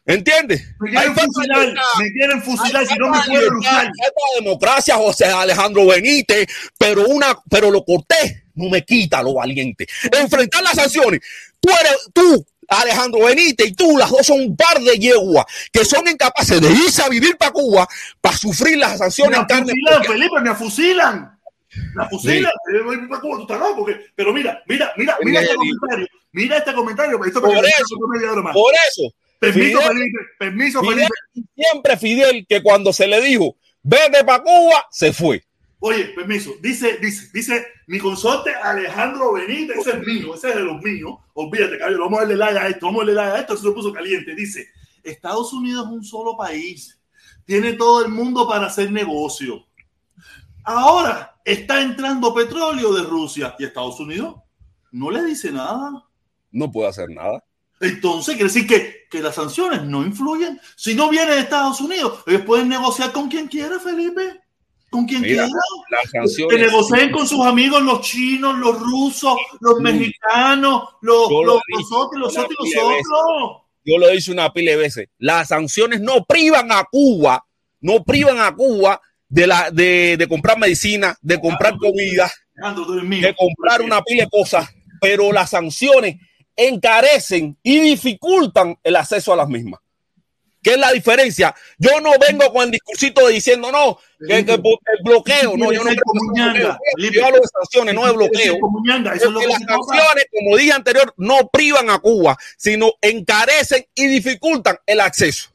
¿Entiendes? 0.06 0.74
Me 0.78 0.90
quieren 0.90 1.14
fusilar, 1.14 1.74
me 1.98 2.12
quieren 2.12 2.42
fusilar, 2.42 2.86
si 2.86 2.94
no 2.96 3.10
me 3.10 3.18
pueden 3.26 3.54
usar. 3.54 3.90
democracia, 4.38 4.94
José 4.94 5.26
Alejandro 5.26 5.86
Benítez, 5.86 6.46
pero 6.78 7.06
una, 7.08 7.36
pero 7.50 7.70
lo 7.70 7.84
corté 7.84 8.46
no 8.56 8.70
me 8.70 8.84
quita 8.84 9.22
lo 9.22 9.34
valiente. 9.34 9.86
Enfrentar 10.10 10.62
las 10.62 10.74
sanciones. 10.74 11.20
Tú 11.60 11.68
eres, 11.80 12.08
tú, 12.12 12.46
Alejandro 12.68 13.24
Benítez 13.24 13.68
y 13.68 13.74
tú, 13.74 13.96
las 13.96 14.10
dos 14.10 14.26
son 14.26 14.40
un 14.40 14.56
par 14.56 14.80
de 14.80 14.98
yeguas 14.98 15.44
que 15.72 15.84
son 15.84 16.06
incapaces 16.08 16.60
de 16.60 16.70
irse 16.70 17.02
a 17.02 17.08
vivir 17.08 17.36
para 17.36 17.52
Cuba 17.52 17.86
para 18.20 18.36
sufrir 18.36 18.78
las 18.78 18.98
sanciones. 18.98 19.40
Me 19.40 19.46
fusilan, 19.46 20.04
Felipe, 20.04 20.40
me 20.40 20.54
fusilan. 20.54 21.38
La 21.94 22.08
fusilan. 22.08 22.52
Pero 24.14 24.32
mira, 24.32 24.62
mira, 24.66 24.92
mira, 24.96 25.16
mira 25.22 25.40
este 25.40 25.54
comentario. 25.54 26.06
Mira 26.32 26.56
este 26.58 26.72
comentario. 26.72 27.18
por, 27.18 27.28
eso, 27.28 27.40
por 28.52 28.74
eso, 28.88 29.14
Permiso, 29.38 29.80
Felipe. 29.80 30.18
Permiso, 30.38 30.80
Felipe. 30.82 31.08
siempre 31.54 31.96
Fidel 31.96 32.46
que 32.48 32.62
cuando 32.62 32.92
se 32.92 33.06
le 33.06 33.20
dijo, 33.20 33.56
vete 33.82 34.24
para 34.24 34.42
Cuba, 34.42 34.86
se 34.90 35.12
fue. 35.12 35.44
Oye, 35.78 36.06
permiso. 36.06 36.54
Dice, 36.60 36.98
dice, 36.98 37.30
dice 37.32 37.66
mi 37.86 37.98
consorte 37.98 38.54
Alejandro 38.54 39.34
Benítez, 39.34 39.78
ese 39.78 39.90
es 39.90 40.06
mío, 40.06 40.34
ese 40.34 40.48
es 40.48 40.56
de 40.56 40.62
los 40.62 40.82
míos. 40.82 41.18
Olvídate, 41.34 41.78
cabrón, 41.78 42.00
vamos 42.00 42.18
a 42.18 42.22
darle 42.22 42.36
like 42.36 42.58
a 42.58 42.68
esto, 42.68 42.86
vamos 42.86 43.02
a 43.02 43.04
darle 43.04 43.14
like 43.14 43.36
a 43.36 43.40
esto, 43.40 43.56
se 43.56 43.64
lo 43.64 43.74
puso 43.74 43.92
caliente. 43.92 44.34
Dice, 44.34 44.68
Estados 45.02 45.52
Unidos 45.52 45.86
es 45.86 45.92
un 45.92 46.04
solo 46.04 46.36
país. 46.36 46.98
Tiene 47.44 47.74
todo 47.74 48.04
el 48.04 48.10
mundo 48.10 48.48
para 48.48 48.66
hacer 48.66 48.90
negocio. 48.90 49.66
Ahora 50.64 51.38
está 51.44 51.80
entrando 51.80 52.34
petróleo 52.34 52.92
de 52.92 53.02
Rusia 53.02 53.54
y 53.58 53.64
Estados 53.64 54.00
Unidos 54.00 54.36
no 54.90 55.10
le 55.10 55.24
dice 55.24 55.52
nada. 55.52 56.04
No 56.50 56.72
puede 56.72 56.88
hacer 56.88 57.10
nada. 57.10 57.44
Entonces 57.80 58.36
quiere 58.36 58.52
decir 58.52 58.66
que, 58.66 59.06
que, 59.10 59.20
las 59.20 59.34
sanciones 59.34 59.82
no 59.82 60.02
influyen. 60.04 60.60
Si 60.76 60.94
no 60.94 61.10
viene 61.10 61.34
de 61.34 61.40
Estados 61.40 61.80
Unidos, 61.80 62.20
ellos 62.26 62.42
pueden 62.42 62.68
negociar 62.68 63.12
con 63.12 63.28
quien 63.28 63.48
quiera, 63.48 63.78
Felipe. 63.78 64.40
Con 64.88 65.04
quien 65.04 65.22
quiera. 65.22 65.46
Que 66.48 66.58
negocien 66.58 67.10
con 67.10 67.26
sus 67.26 67.44
amigos 67.44 67.82
los 67.82 68.00
chinos, 68.00 68.56
los 68.58 68.80
rusos, 68.80 69.36
los 69.60 69.80
mexicanos, 69.80 70.84
los, 71.02 71.30
los, 71.30 71.60
otros, 71.92 72.20
los 72.20 72.38
otros, 72.38 72.58
los 72.60 72.76
otros. 72.76 73.62
Yo 73.84 73.98
lo 73.98 74.12
hice 74.12 74.32
una 74.32 74.52
pila 74.52 74.72
de 74.72 74.78
veces. 74.78 75.08
Las 75.18 75.48
sanciones 75.48 76.00
no 76.00 76.24
privan 76.24 76.72
a 76.72 76.84
Cuba, 76.90 77.46
no 77.80 78.02
privan 78.04 78.40
a 78.40 78.54
Cuba 78.54 79.00
de, 79.28 79.46
la, 79.46 79.70
de, 79.70 80.16
de 80.16 80.28
comprar 80.28 80.58
medicina, 80.58 81.16
de 81.20 81.40
comprar 81.40 81.76
comida, 81.76 82.30
de 82.54 83.34
comprar 83.36 83.82
una 83.82 84.02
pila 84.02 84.24
de 84.24 84.30
cosas, 84.30 84.68
pero 85.00 85.30
las 85.30 85.50
sanciones 85.50 86.16
encarecen 86.56 87.56
y 87.62 87.80
dificultan 87.80 88.78
el 88.82 88.96
acceso 88.96 89.32
a 89.32 89.36
las 89.36 89.48
mismas. 89.48 89.80
¿Qué 90.66 90.72
es 90.72 90.78
la 90.78 90.90
diferencia? 90.90 91.54
Yo 91.78 92.00
no 92.00 92.10
vengo 92.18 92.52
con 92.52 92.64
el 92.64 92.72
discursito 92.72 93.24
de 93.28 93.34
diciendo 93.34 93.70
no, 93.70 94.00
que, 94.18 94.38
el 94.38 94.62
bloqueo, 95.04 95.56
no, 95.56 95.70
yo 95.70 95.84
no 95.84 95.90
bloqueo, 95.92 96.76
yo 97.12 97.24
hablo 97.24 97.38
de 97.38 97.46
sanciones, 97.46 97.94
no 97.94 98.04
de 98.04 98.12
bloqueo. 98.12 98.58
las 98.84 99.20
sanciones, 99.20 100.26
como 100.32 100.56
dije 100.56 100.72
anterior, 100.72 101.14
no 101.18 101.48
privan 101.52 101.88
a 101.88 102.00
Cuba, 102.00 102.36
sino 102.56 102.94
encarecen 103.00 103.86
y 103.94 104.06
dificultan 104.08 104.76
el 104.86 105.00
acceso. 105.02 105.50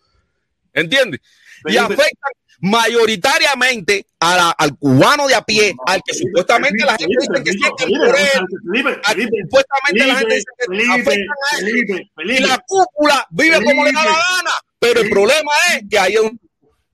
¿Entiendes? 0.73 1.19
Y 1.65 1.75
afectan 1.75 2.31
mayoritariamente 2.61 4.05
al 4.19 4.77
cubano 4.77 5.27
de 5.27 5.35
a 5.35 5.41
pie, 5.41 5.75
al 5.87 6.01
que 6.05 6.13
supuestamente 6.13 6.85
la 6.85 6.95
gente 6.95 7.15
dice 7.19 7.43
que 7.43 7.51
siente 7.51 7.87
por 7.87 8.15
él, 8.15 8.45
supuestamente 9.41 10.07
la 10.07 10.15
gente 10.15 10.35
dice 10.35 10.45
que 10.57 10.65
afectan 10.91 11.37
a 11.51 11.57
él, 11.59 12.09
y 12.29 12.39
la 12.39 12.63
cúpula 12.65 13.27
vive 13.31 13.61
como 13.63 13.83
le 13.83 13.91
da 13.91 14.05
la 14.05 14.11
gana, 14.11 14.51
pero 14.79 15.01
el 15.01 15.09
problema 15.09 15.51
es 15.73 15.83
que 15.89 15.97
hay 15.97 16.17
un... 16.17 16.39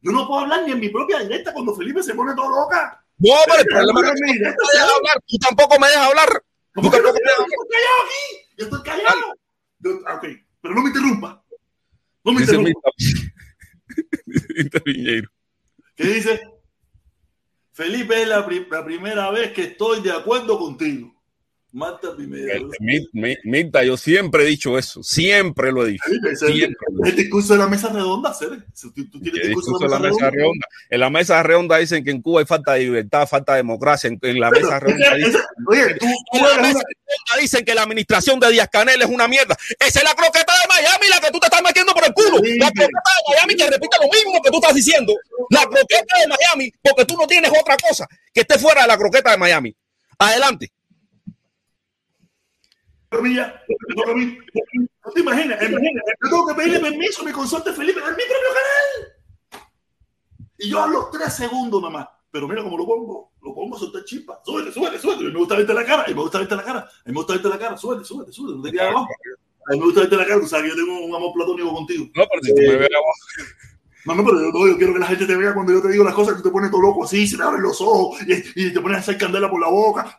Yo 0.01 0.11
no 0.11 0.25
puedo 0.25 0.39
hablar 0.41 0.63
ni 0.65 0.71
en 0.71 0.79
mi 0.79 0.89
propia 0.89 1.19
directa 1.19 1.51
cuando 1.51 1.75
Felipe 1.75 2.01
se 2.01 2.13
pone 2.13 2.33
todo 2.33 2.49
loca. 2.49 3.03
No, 3.17 3.33
pero 3.45 3.59
el 3.59 3.65
problema 3.65 3.99
es 4.01 4.05
que 4.05 4.11
no 4.21 4.27
me 4.27 4.39
dejas 4.39 4.55
hablar. 4.95 5.21
tú 5.27 5.37
tampoco 5.37 5.77
me 5.79 5.87
dejas 5.87 6.07
hablar. 6.07 6.43
Tú 6.73 6.81
tampoco 6.81 7.13
me 7.13 7.19
dejas 7.19 7.39
hablar. 7.39 7.57
Yo 7.57 7.83
estoy 7.83 7.83
callado 7.83 8.05
aquí, 8.05 8.23
yo 8.57 8.65
estoy 8.65 8.81
callado. 8.83 9.33
Yo, 9.79 9.91
ok, 10.15 10.25
pero 10.61 10.75
no 10.75 10.81
me 10.81 10.89
interrumpa. 10.89 11.43
No 12.23 12.31
me 12.31 12.41
interrumpa. 12.41 12.91
¿Qué 15.97 16.03
dice? 16.05 16.39
Felipe 17.71 18.21
es 18.21 18.27
la, 18.27 18.47
la, 18.69 18.85
primera 18.85 19.31
vez 19.31 19.51
que 19.51 19.63
estoy 19.63 20.01
de 20.01 20.11
acuerdo 20.11 20.59
contigo. 20.59 21.16
Marta 21.77 22.15
primero. 22.15 22.71
Mirta, 23.43 23.83
yo 23.83 23.97
siempre 23.97 24.43
he 24.43 24.45
dicho 24.47 24.79
eso, 24.79 25.03
siempre 25.03 25.71
lo 25.71 25.85
he 25.85 25.91
dicho. 25.91 26.03
El, 26.47 27.15
discurso 27.15 27.53
de 27.53 27.59
la 27.59 27.67
mesa 27.67 27.89
redonda, 27.89 28.35
¿Tú, 28.81 28.91
tú 28.91 29.21
tienes 29.21 29.43
el 29.43 29.53
discurso 29.53 29.85
de 29.85 29.87
la, 29.87 29.99
mesa, 29.99 30.31
redonda? 30.31 30.65
En 30.89 30.99
la 30.99 31.11
mesa 31.11 31.43
redonda 31.43 31.77
dicen 31.77 32.03
que 32.03 32.09
en 32.09 32.23
Cuba 32.23 32.39
hay 32.39 32.47
falta 32.47 32.73
de 32.73 32.79
libertad, 32.79 33.27
falta 33.27 33.53
de 33.53 33.57
democracia. 33.57 34.09
En, 34.09 34.39
la 34.39 34.49
mesa 34.49 34.79
redonda 34.79 35.15
dicen, 35.17 35.41
oye, 35.67 35.93
tú, 35.99 36.07
en 36.33 36.41
la 36.41 36.61
mesa 36.63 36.79
redonda 36.79 37.41
dicen 37.41 37.63
que 37.63 37.75
la 37.75 37.83
administración 37.83 38.39
de 38.39 38.51
Díaz 38.51 38.69
Canel 38.71 38.99
es 38.99 39.07
una 39.07 39.27
mierda. 39.27 39.55
Esa 39.79 39.99
es 39.99 40.03
la 40.03 40.15
croqueta 40.15 40.53
de 40.53 40.67
Miami, 40.67 41.09
la 41.09 41.19
que 41.19 41.31
tú 41.31 41.39
te 41.39 41.45
estás 41.45 41.61
metiendo 41.61 41.93
por 41.93 42.05
el 42.05 42.13
culo. 42.13 42.39
La 42.57 42.71
croqueta 42.71 43.11
de 43.19 43.35
Miami 43.35 43.55
que 43.55 43.69
repite 43.69 43.97
lo 44.01 44.09
mismo 44.09 44.41
que 44.41 44.49
tú 44.49 44.57
estás 44.57 44.73
diciendo. 44.73 45.13
La 45.51 45.61
croqueta 45.61 46.17
de 46.21 46.27
Miami, 46.27 46.71
porque 46.81 47.05
tú 47.05 47.15
no 47.15 47.27
tienes 47.27 47.51
otra 47.51 47.77
cosa 47.77 48.07
que 48.33 48.41
esté 48.41 48.57
fuera 48.57 48.81
de 48.81 48.87
la 48.87 48.97
croqueta 48.97 49.29
de 49.29 49.37
Miami. 49.37 49.75
Adelante. 50.17 50.71
Mira, 53.21 53.63
no 53.67 55.11
te 55.13 55.21
imaginas, 55.21 55.61
imagina, 55.61 56.01
yo 56.21 56.29
tengo 56.29 56.47
que 56.47 56.55
pedirle 56.55 56.79
permiso 56.79 57.21
a 57.21 57.25
mi 57.25 57.31
consorte 57.31 57.71
Felipe 57.71 57.99
en 57.99 58.05
mi 58.05 58.23
propio 58.23 58.49
canal. 58.53 59.67
Y 60.57 60.69
yo 60.69 60.81
hablo 60.81 61.09
tres 61.11 61.33
segundos 61.33 61.81
nomás. 61.81 62.07
Pero 62.31 62.47
mira 62.47 62.61
cómo 62.63 62.77
lo 62.77 62.85
pongo. 62.85 63.31
Lo 63.41 63.55
pongo 63.55 63.75
a 63.75 63.79
soltar 63.79 64.03
chispa. 64.03 64.41
Súbete, 64.43 64.71
súbete, 64.71 64.99
súbete. 64.99 65.23
me 65.23 65.39
gusta 65.39 65.55
verte 65.55 65.73
la 65.73 65.85
cara. 65.85 66.05
Y 66.07 66.13
me 66.13 66.21
gusta 66.21 66.39
verte 66.39 66.55
la 66.55 66.63
cara. 66.63 66.79
A 66.79 66.83
mí 67.05 67.11
me 67.11 67.13
gusta 67.13 67.33
verte 67.33 67.49
la 67.49 67.59
cara. 67.59 67.77
Súbete, 67.77 68.03
súbete, 68.03 68.31
súbete. 68.31 68.57
No 68.57 68.63
te 68.63 68.71
quedas 68.71 68.89
abajo. 68.89 69.07
A 69.67 69.71
mí 69.71 69.79
me 69.79 69.85
gusta 69.85 70.01
verte 70.01 70.17
la 70.17 70.25
cara. 70.25 70.39
Tú 70.41 70.47
sabes 70.47 70.63
que 70.65 70.77
yo 70.77 70.85
tengo 70.85 71.05
un 71.05 71.15
amor 71.15 71.31
platónico 71.33 71.73
contigo. 71.73 72.05
No, 72.15 72.25
pero 72.29 72.43
si 72.43 72.53
tú 72.53 72.61
me 72.61 72.77
ves 72.77 72.89
abajo. 72.93 73.57
No, 74.05 74.15
no, 74.15 74.25
pero 74.25 74.39
yo, 74.39 74.51
no, 74.51 74.67
yo 74.67 74.77
quiero 74.77 74.93
que 74.93 74.99
la 74.99 75.07
gente 75.07 75.25
te 75.25 75.35
vea 75.35 75.53
cuando 75.53 75.73
yo 75.73 75.81
te 75.81 75.89
digo 75.89 76.03
las 76.03 76.13
cosas 76.13 76.35
que 76.35 76.43
te 76.43 76.49
pones 76.49 76.71
todo 76.71 76.81
loco 76.81 77.03
así, 77.03 77.27
se 77.27 77.35
te 77.35 77.43
abren 77.43 77.61
los 77.61 77.81
ojos 77.81 78.17
y, 78.25 78.67
y 78.67 78.73
te 78.73 78.79
pones 78.79 78.97
a 78.97 78.99
hacer 79.01 79.17
candela 79.17 79.49
por 79.49 79.59
la 79.59 79.67
boca. 79.67 80.17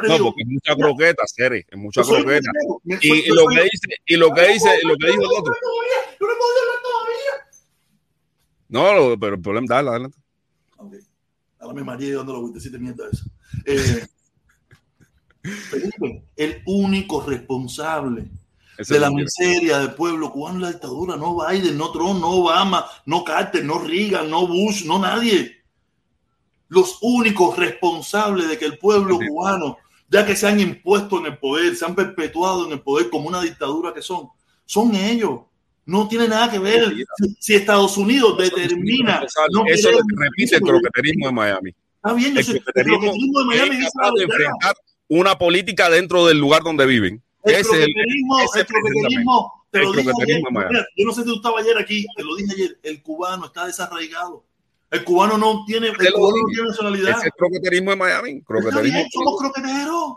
No, 0.00 0.24
porque 0.24 0.42
es 0.42 0.48
mucha 0.48 0.74
croqueta, 0.74 1.22
Sere, 1.26 1.66
es 1.68 1.78
mucha 1.78 2.02
croqueta. 2.02 2.50
Y, 3.00 3.28
lo 3.28 3.46
que 3.46 3.62
dice, 3.62 3.88
y 4.06 4.16
lo 4.16 4.32
que 4.32 4.48
dice, 4.48 4.68
lo 4.84 4.96
que 4.96 5.06
dijo 5.08 5.22
el 5.22 5.38
otro. 5.38 5.54
No 8.68 9.18
pero 9.18 9.34
el 9.34 9.42
problema, 9.42 9.66
dale, 9.68 9.90
adelante. 9.90 10.18
Ahora 11.58 11.74
me 11.74 11.84
mareé 11.84 12.14
dando 12.14 12.32
la 12.32 12.38
vueltecita 12.40 12.78
mierda 12.78 13.04
esa. 13.12 13.24
Eh, 13.66 14.06
Felipe, 15.70 16.24
el 16.36 16.62
único 16.66 17.20
responsable 17.22 18.30
de 18.78 18.98
la 18.98 19.10
miseria 19.10 19.78
del 19.78 19.94
pueblo 19.94 20.32
cubano 20.32 20.60
la 20.60 20.70
dictadura, 20.70 21.16
no 21.16 21.36
Biden, 21.36 21.76
no 21.76 21.92
Trump, 21.92 22.20
no 22.20 22.30
Obama, 22.30 22.86
no 23.06 23.22
Carter, 23.22 23.64
no 23.64 23.78
Reagan, 23.78 24.30
no 24.30 24.46
Bush, 24.46 24.84
no 24.84 24.98
nadie. 24.98 25.62
Los 26.68 26.98
únicos 27.02 27.56
responsables 27.56 28.48
de 28.48 28.58
que 28.58 28.64
el 28.64 28.78
pueblo 28.78 29.18
cubano, 29.18 29.76
ya 30.12 30.26
que 30.26 30.36
se 30.36 30.46
han 30.46 30.60
impuesto 30.60 31.18
en 31.18 31.26
el 31.26 31.38
poder, 31.38 31.74
se 31.74 31.86
han 31.86 31.94
perpetuado 31.94 32.66
en 32.66 32.72
el 32.72 32.80
poder 32.80 33.08
como 33.08 33.28
una 33.28 33.40
dictadura 33.40 33.94
que 33.94 34.02
son, 34.02 34.28
son 34.66 34.94
ellos. 34.94 35.40
No 35.86 36.06
tiene 36.06 36.28
nada 36.28 36.50
que 36.50 36.58
ver. 36.58 36.92
Si, 37.40 37.54
Estados 37.54 37.96
Unidos 37.96 38.36
determina. 38.36 39.24
No 39.52 39.64
eso 39.66 39.88
es 39.88 39.96
lo 39.96 40.02
que 40.02 40.14
repite 40.16 40.56
el 40.56 40.62
croqueterismo 40.62 41.26
de 41.26 41.32
Miami. 41.32 41.74
Está 41.96 42.12
bien, 42.12 42.36
el, 42.36 42.44
croqueterismo, 42.44 43.40
de 43.40 43.44
Miami 43.46 43.76
es 43.76 43.92
de 44.16 44.24
enfrentar 44.24 44.76
una 45.08 45.38
política 45.38 45.88
dentro 45.88 46.26
del 46.26 46.38
lugar 46.38 46.62
donde 46.62 46.84
viven. 46.84 47.22
El 47.44 47.54
ese 47.54 47.70
croqueterismo, 47.70 48.38
el, 48.38 48.60
el 48.60 48.66
croqueterismo, 48.66 49.66
te 49.70 49.78
lo 49.80 49.92
dije 49.92 50.10
ayer, 50.10 50.86
yo 50.96 51.06
no 51.06 51.12
sé 51.14 51.22
si 51.22 51.26
tú 51.26 51.36
estabas 51.36 51.64
ayer 51.64 51.78
aquí, 51.78 52.04
te 52.14 52.22
lo 52.22 52.36
dije 52.36 52.52
ayer, 52.52 52.78
el 52.82 53.02
cubano 53.02 53.46
está 53.46 53.66
desarraigado. 53.66 54.44
El 54.92 55.04
cubano 55.04 55.38
no 55.38 55.64
tiene, 55.64 55.88
el 55.88 55.96
cubano 56.12 56.36
no 56.36 56.48
tiene 56.48 56.68
nacionalidad. 56.68 57.18
Es 57.18 57.24
el 57.24 57.32
croqueterismo 57.32 57.90
de 57.90 57.96
Miami. 57.96 58.42
Croqueterismo. 58.42 58.98
Bien, 58.98 59.10
somos 59.10 59.40
croqueteros. 59.40 60.16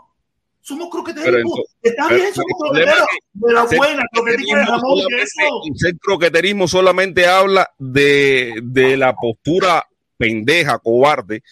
Somos 0.60 0.90
croqueteros. 0.90 1.42
Está 1.82 2.08
bien, 2.08 2.34
somos 2.34 2.52
croqueteros. 2.60 3.06
De 3.32 3.52
la 3.54 3.64
buena, 3.64 4.02
croquetica 4.12 4.58
de 4.58 4.64
jamón 4.66 4.98
y 4.98 5.06
queso. 5.06 5.86
El 5.88 5.98
croqueterismo 5.98 6.68
solamente 6.68 7.26
habla 7.26 7.70
de, 7.78 8.60
de 8.62 8.98
la 8.98 9.14
postura 9.14 9.86
pendeja, 10.18 10.78
cobarde, 10.78 11.42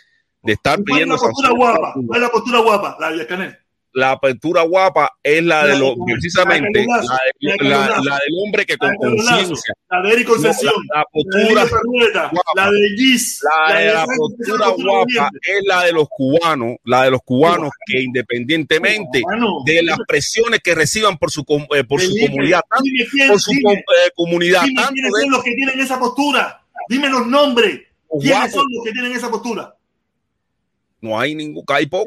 de 0.43 0.53
estar 0.53 0.83
pidiendo. 0.83 1.15
la 1.15 1.21
postura 1.21 1.51
guapa? 1.57 1.95
¿Cuál 2.07 2.21
es 2.21 2.23
la 2.23 2.31
postura 2.31 2.59
guapa? 2.59 2.97
La 3.01 3.11
de 3.11 3.27
Canel 3.27 3.64
la 3.95 4.11
apertura 4.11 4.63
guapa 4.63 5.13
es 5.23 5.43
la 5.43 5.67
de 5.67 5.79
los, 5.79 5.95
precisamente, 6.05 6.85
la, 6.85 7.19
de, 7.41 7.69
la, 7.69 7.89
la, 8.03 8.19
del 8.27 8.35
hombre 8.45 8.67
que 8.67 8.77
con 8.77 8.95
conciencia. 8.97 9.75
La 9.89 10.03
de 10.03 10.13
Eric. 10.13 10.29
La, 10.29 11.05
postura 11.13 11.65
la 12.57 12.71
de 12.71 12.89
Gis. 12.97 13.41
La 13.69 13.79
de 13.79 13.93
la 13.93 14.07
postura 14.07 14.69
guapa 14.71 15.31
es 15.41 15.63
la 15.65 15.85
de 15.85 15.93
los 15.93 16.09
cubanos, 16.11 16.77
la 16.85 17.05
de 17.05 17.13
los 17.13 17.21
cubanos 17.25 17.71
que 17.87 18.03
independientemente 18.03 19.23
de 19.65 19.83
las 19.85 19.99
presiones 20.09 20.61
que 20.61 20.75
reciban 20.75 21.17
por 21.17 21.31
su, 21.31 21.45
eh, 21.75 21.85
por 21.85 22.01
su 22.01 22.13
comunidad, 22.27 22.63
por 23.29 23.41
su 23.41 23.53
eh, 23.53 23.85
comunidad. 24.17 24.63
Quiénes 24.65 25.13
son 25.21 25.31
los 25.31 25.45
que 25.45 25.55
tienen 25.55 25.81
esa 25.81 26.01
postura. 26.01 26.63
Dime 26.89 27.09
los 27.09 27.27
nombres. 27.29 27.81
¿Quiénes 28.21 28.53
son 28.53 28.67
los 28.71 28.85
que 28.85 28.91
tienen 28.91 29.13
esa 29.13 29.31
postura? 29.31 29.77
No 31.01 31.19
hay 31.21 31.35
ningún, 31.35 31.63
hay 31.69 31.87
poco. 31.87 32.07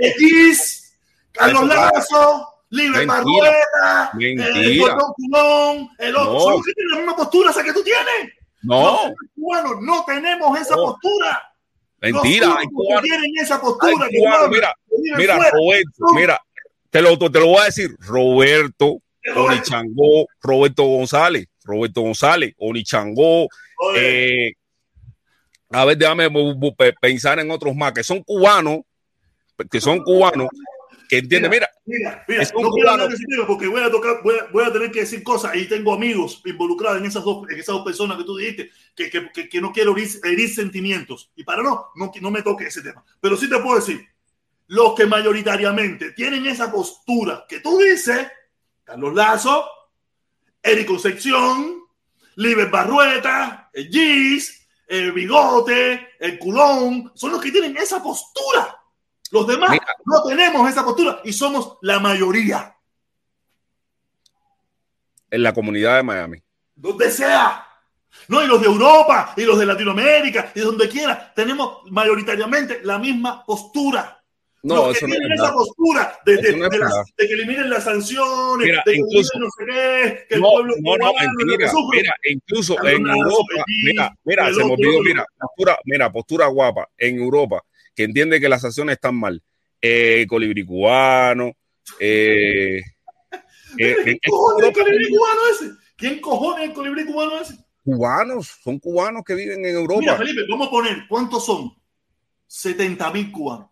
Carlos 1.38 1.68
Lazo, 1.68 2.48
Libre 2.70 3.06
Barrueta, 3.06 4.12
el 4.20 4.80
Gordón 4.80 5.14
Culón, 5.16 5.90
el 5.98 6.16
otro. 6.16 6.34
No. 6.34 6.40
Son 6.40 6.64
tienen 6.64 6.92
la 6.92 6.98
misma 6.98 7.16
postura 7.16 7.52
esa 7.52 7.64
que 7.64 7.74
tú 7.74 7.84
tienes. 7.84 8.34
No. 8.62 9.14
Los 9.36 9.82
no 9.82 10.04
tenemos 10.06 10.60
esa 10.60 10.76
no. 10.76 10.86
postura. 10.86 11.54
Mentira. 12.02 12.48
Los 12.48 12.58
hay 12.58 12.66
cubanos, 12.68 13.02
que 13.02 13.10
tienen 13.10 13.32
esa 13.40 13.62
postura. 13.62 14.06
Hay 14.06 14.20
cubanos, 14.20 14.50
mira, 14.50 14.74
mira, 15.18 15.36
fuera. 15.36 15.52
Roberto, 15.52 16.06
mira, 16.14 16.42
te 16.90 17.02
lo, 17.02 17.18
te 17.18 17.40
lo 17.40 17.48
voy 17.48 17.62
a 17.62 17.66
decir. 17.66 17.96
Roberto, 18.00 19.02
Onichangó, 19.36 20.28
Roberto 20.42 20.84
González, 20.84 21.48
Roberto 21.64 22.02
González, 22.02 22.54
Onichangó, 22.58 23.48
eh, 23.96 24.54
a 25.70 25.86
ver, 25.86 25.98
déjame 25.98 26.30
pensar 27.00 27.40
en 27.40 27.52
otros 27.52 27.76
más 27.76 27.92
que 27.92 28.04
son 28.04 28.24
cubanos, 28.24 28.80
que 29.70 29.82
son 29.82 30.00
cubanos, 30.00 30.48
que 31.08 31.18
entiende, 31.20 31.50
mira, 31.50 31.70
mira, 31.86 32.24
mira, 32.28 32.44
no 32.54 32.92
hablar 32.92 33.08
de 33.08 33.16
ese 33.16 33.26
tema 33.26 33.48
porque 33.48 33.68
voy 33.68 33.82
a 33.82 33.90
tocar, 33.90 34.22
voy 34.24 34.36
a, 34.40 34.52
voy 34.52 34.66
a, 34.66 34.72
tener 34.72 34.92
que 34.92 35.02
decir 35.02 35.24
cosas 35.24 35.56
y 35.56 35.66
tengo 35.66 35.94
amigos 35.94 36.42
involucrados 36.46 37.00
en 37.00 37.06
esas 37.06 37.24
dos, 37.24 37.50
en 37.50 37.60
esas 37.60 37.76
dos 37.76 37.86
personas 37.86 38.18
que 38.18 38.24
tú 38.24 38.38
dijiste 38.38 38.72
que, 38.96 39.10
que, 39.10 39.32
que, 39.32 39.50
que 39.50 39.62
no 39.62 39.72
quiero 39.72 39.96
herir, 39.96 40.10
herir, 40.24 40.54
sentimientos. 40.54 41.32
Y 41.36 41.44
para 41.44 41.64
no, 41.64 41.88
no, 41.96 42.12
no 42.22 42.32
me 42.32 42.42
toque 42.42 42.68
ese 42.68 42.82
tema, 42.82 43.04
pero 43.22 43.38
sí 43.38 43.50
te 43.50 43.60
puedo 43.60 43.80
decir, 43.80 44.06
los 44.68 44.96
que 44.96 45.06
mayoritariamente 45.06 46.12
tienen 46.12 46.46
esa 46.46 46.72
postura 46.72 47.46
que 47.48 47.62
tú 47.62 47.78
dices, 47.78 48.28
Carlos 48.84 49.14
Lazo, 49.14 49.66
Eric 50.62 50.88
Concepción, 50.88 51.84
Liber 52.36 52.70
Barrueta, 52.70 53.70
el 53.74 53.88
Gis, 53.90 54.68
el 54.88 55.12
Bigote, 55.12 56.10
el 56.20 56.38
Culón, 56.40 57.12
son 57.16 57.32
los 57.32 57.42
que 57.42 57.52
tienen 57.52 57.76
esa 57.78 58.02
postura. 58.02 58.77
Los 59.32 59.48
demás 59.48 59.72
Mira. 59.72 59.86
no 60.06 60.24
tenemos 60.24 60.70
esa 60.70 60.84
postura 60.84 61.22
y 61.24 61.34
somos 61.34 61.78
la 61.82 62.00
mayoría. 62.00 62.76
En 65.30 65.44
la 65.44 65.54
comunidad 65.54 65.98
de 65.98 66.04
Miami. 66.04 66.44
Donde 66.76 67.12
sea. 67.12 67.66
No, 68.28 68.44
y 68.44 68.48
los 68.48 68.62
de 68.62 68.68
Europa, 68.68 69.34
y 69.38 69.44
los 69.44 69.60
de 69.60 69.66
Latinoamérica, 69.66 70.52
y 70.56 70.62
donde 70.62 70.90
quiera, 70.90 71.32
tenemos 71.36 71.80
mayoritariamente 71.92 72.82
la 72.84 72.98
misma 72.98 73.46
postura. 73.46 74.14
No, 74.64 74.88
los 74.88 75.00
que 75.00 75.06
tienen 75.06 75.30
no 75.30 75.36
esa 75.36 75.54
postura 75.54 76.20
de, 76.26 76.38
de, 76.38 76.58
no 76.58 76.68
de, 76.68 76.80
las, 76.80 76.94
de, 77.16 77.28
que 77.28 77.34
eliminen 77.34 77.70
las 77.70 77.84
sanciones, 77.84 78.68
mira, 78.68 78.84
de 78.86 78.92
que 78.92 78.98
incluso, 78.98 79.40
no 79.40 79.48
sé 79.58 79.66
qué, 79.66 80.26
que 80.28 80.36
el 80.36 80.42
no, 80.42 80.50
pueblo 80.50 80.76
no, 80.82 80.98
no, 80.98 81.14
mentira, 81.14 81.72
mira, 81.92 82.16
incluso 82.30 82.84
en 82.86 83.08
Europa, 83.08 83.64
mira, 83.86 84.18
mira, 84.26 84.54
se 84.54 84.66
me 84.66 84.74
olvidó, 84.74 85.02
mira, 85.04 85.26
postura, 85.40 85.80
mira, 85.86 86.12
postura 86.12 86.48
guapa, 86.48 86.90
en 86.98 87.20
Europa, 87.20 87.64
que 87.98 88.04
entiende 88.04 88.40
que 88.40 88.48
las 88.48 88.62
sanciones 88.62 88.94
están 88.94 89.16
mal, 89.16 89.42
eh, 89.82 90.28
colibrí 90.30 90.64
cubano. 90.64 91.54
Eh, 92.00 92.80
¿Quién 93.76 94.20
cojones 94.30 94.70
es 94.70 94.78
el 94.78 94.84
colibrí 94.84 95.10
cubano 95.10 95.42
ese? 95.52 95.72
¿Quién 95.98 96.22
cojones 96.22 96.64
es 96.64 96.70
el 96.70 96.76
colibrí 96.76 97.06
cubano 97.08 97.42
ese? 97.42 97.58
Cubanos, 97.84 98.60
son 98.64 98.78
cubanos 98.78 99.24
que 99.26 99.34
viven 99.34 99.66
en 99.66 99.76
Europa. 99.76 100.00
Mira, 100.00 100.16
Felipe, 100.16 100.42
vamos 100.48 100.68
a 100.68 100.72
poner, 100.72 101.08
¿cuántos 101.10 101.44
son? 101.44 101.74
70 102.46 103.12
mil 103.12 103.32
cubanos. 103.32 103.70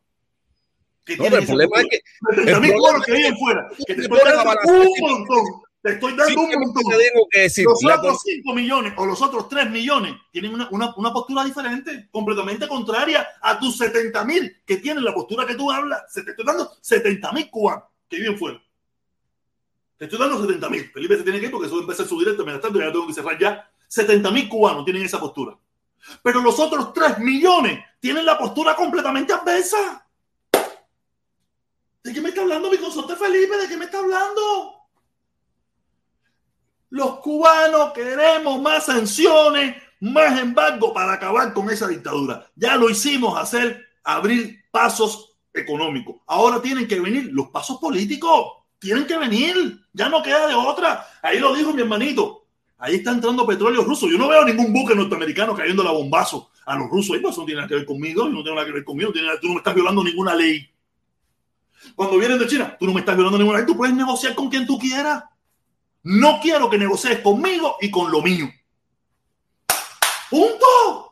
Que 1.06 1.18
no, 1.18 1.26
el 1.26 1.46
problema 1.46 1.82
es 1.82 1.88
que. 1.88 2.00
70 2.36 2.60
mil 2.62 2.74
cubanos 2.74 3.06
que 3.06 3.12
viven 3.12 3.38
fuera. 3.38 3.68
Que 3.86 3.94
te 3.94 4.08
dando 4.08 4.72
un 4.72 5.00
montón. 5.02 5.46
Te 5.86 5.92
estoy 5.92 6.16
dando 6.16 6.26
sí, 6.26 6.36
un 6.36 6.62
montón. 6.64 6.84
Te 6.90 6.98
tengo 6.98 7.28
que 7.30 7.42
decir, 7.42 7.64
los 7.64 7.86
otros 7.86 8.18
5 8.24 8.54
millones 8.56 8.94
o 8.98 9.06
los 9.06 9.22
otros 9.22 9.48
3 9.48 9.70
millones 9.70 10.16
tienen 10.32 10.56
una, 10.56 10.68
una, 10.72 10.96
una, 10.96 11.14
postura 11.14 11.44
diferente, 11.44 12.10
completamente 12.12 12.68
contraria 12.68 13.28
a 13.40 13.60
tus 13.60 13.78
70 13.78 14.26
mil 14.26 14.64
que 14.66 14.78
tienen 14.78 15.04
la 15.04 15.14
postura 15.14 15.46
que 15.46 15.54
tú 15.54 15.70
hablas. 15.70 16.12
Se 16.12 16.24
te 16.24 16.32
estoy 16.32 16.44
dando 16.44 16.72
70 16.82 17.32
mil 17.34 17.52
cubanos 17.52 17.84
que 18.10 18.18
viven 18.18 18.36
fuera. 18.36 18.60
Te 19.96 20.06
estoy 20.06 20.18
dando 20.18 20.42
70 20.42 20.70
mil. 20.72 20.90
Felipe 20.92 21.18
se 21.18 21.24
tiene 21.24 21.40
que 21.40 21.46
ir 21.46 21.52
porque 21.52 21.68
eso 21.68 21.80
empezó 21.80 22.02
a 22.02 22.08
subir 22.08 22.30
mientras 22.30 22.62
tanto 22.62 22.80
ya 22.80 22.92
tengo 22.92 23.06
que 23.06 23.14
cerrar 23.14 23.38
ya. 23.38 23.72
70 23.88 24.32
mil 24.32 24.50
cubanos 24.50 24.86
tienen 24.86 25.04
esa 25.04 25.20
postura. 25.20 25.56
Pero 26.24 26.42
los 26.42 26.60
otros 26.60 26.94
3 26.94 27.20
millones 27.20 27.80
tienen 28.00 28.26
la 28.26 28.40
postura 28.40 28.76
completamente 28.76 29.34
adversa. 29.34 30.04
¿De 32.04 32.12
qué 32.12 32.22
me 32.22 32.30
está 32.30 32.42
hablando 32.42 32.72
mi 32.72 32.78
consorte 32.80 33.16
Felipe? 33.16 33.56
¿De 33.56 33.68
qué 33.68 33.78
me 33.78 33.86
está 33.86 34.00
hablando? 34.00 34.75
Los 36.90 37.20
cubanos 37.20 37.94
queremos 37.94 38.62
más 38.62 38.86
sanciones, 38.86 39.76
más 40.00 40.40
embargo 40.40 40.94
para 40.94 41.14
acabar 41.14 41.54
con 41.54 41.70
esa 41.70 41.88
dictadura. 41.88 42.48
Ya 42.56 42.76
lo 42.76 42.90
hicimos 42.90 43.38
hacer, 43.40 43.86
abrir 44.04 44.64
pasos 44.72 45.36
económicos. 45.54 46.18
Ahora 46.28 46.62
tienen 46.62 46.88
que 46.88 47.00
venir 47.00 47.30
los 47.32 47.50
pasos 47.50 47.78
políticos. 47.80 48.66
Tienen 48.80 49.06
que 49.06 49.18
venir. 49.18 49.80
Ya 49.94 50.10
no 50.10 50.22
queda 50.22 50.48
de 50.48 50.54
otra. 50.54 51.06
Ahí 51.22 51.40
lo 51.40 51.56
dijo 51.56 51.74
mi 51.74 51.82
hermanito. 51.82 52.46
Ahí 52.78 52.96
está 52.96 53.12
entrando 53.12 53.48
petróleo 53.48 53.84
ruso. 53.84 54.08
Yo 54.08 54.18
no 54.18 54.28
veo 54.28 54.46
ningún 54.46 54.74
buque 54.74 54.94
norteamericano 54.96 55.56
cayendo 55.56 55.84
la 55.84 55.92
bombazo 55.92 56.52
a 56.66 56.76
los 56.76 56.90
rusos. 56.90 57.18
Eso 57.18 57.42
no 57.42 57.46
tiene 57.46 57.62
nada 57.62 57.68
que 57.68 57.76
ver 57.76 57.86
conmigo, 57.86 58.28
no 58.28 58.44
tiene 58.44 58.56
nada 58.56 58.68
que 58.68 58.74
ver 58.74 58.84
conmigo. 58.84 59.12
tú 59.42 59.48
no 59.48 59.54
me 59.54 59.60
estás 59.60 59.74
violando 59.74 60.04
ninguna 60.04 60.36
ley. 60.36 60.70
Cuando 61.96 62.18
vienen 62.18 62.40
de 62.40 62.48
China, 62.48 62.76
tú 62.78 62.86
no 62.86 62.94
me 62.94 63.00
estás 63.00 63.16
violando 63.16 63.38
ninguna 63.38 63.60
ley. 63.60 63.68
Tú 63.68 63.78
puedes 63.78 63.96
negociar 63.96 64.36
con 64.36 64.50
quien 64.50 64.66
tú 64.68 64.78
quieras. 64.78 65.24
No 66.06 66.40
quiero 66.40 66.70
que 66.70 66.78
negocies 66.78 67.20
conmigo 67.20 67.78
y 67.82 67.90
con 67.90 68.12
lo 68.12 68.22
mío. 68.22 68.48
Punto. 70.30 71.12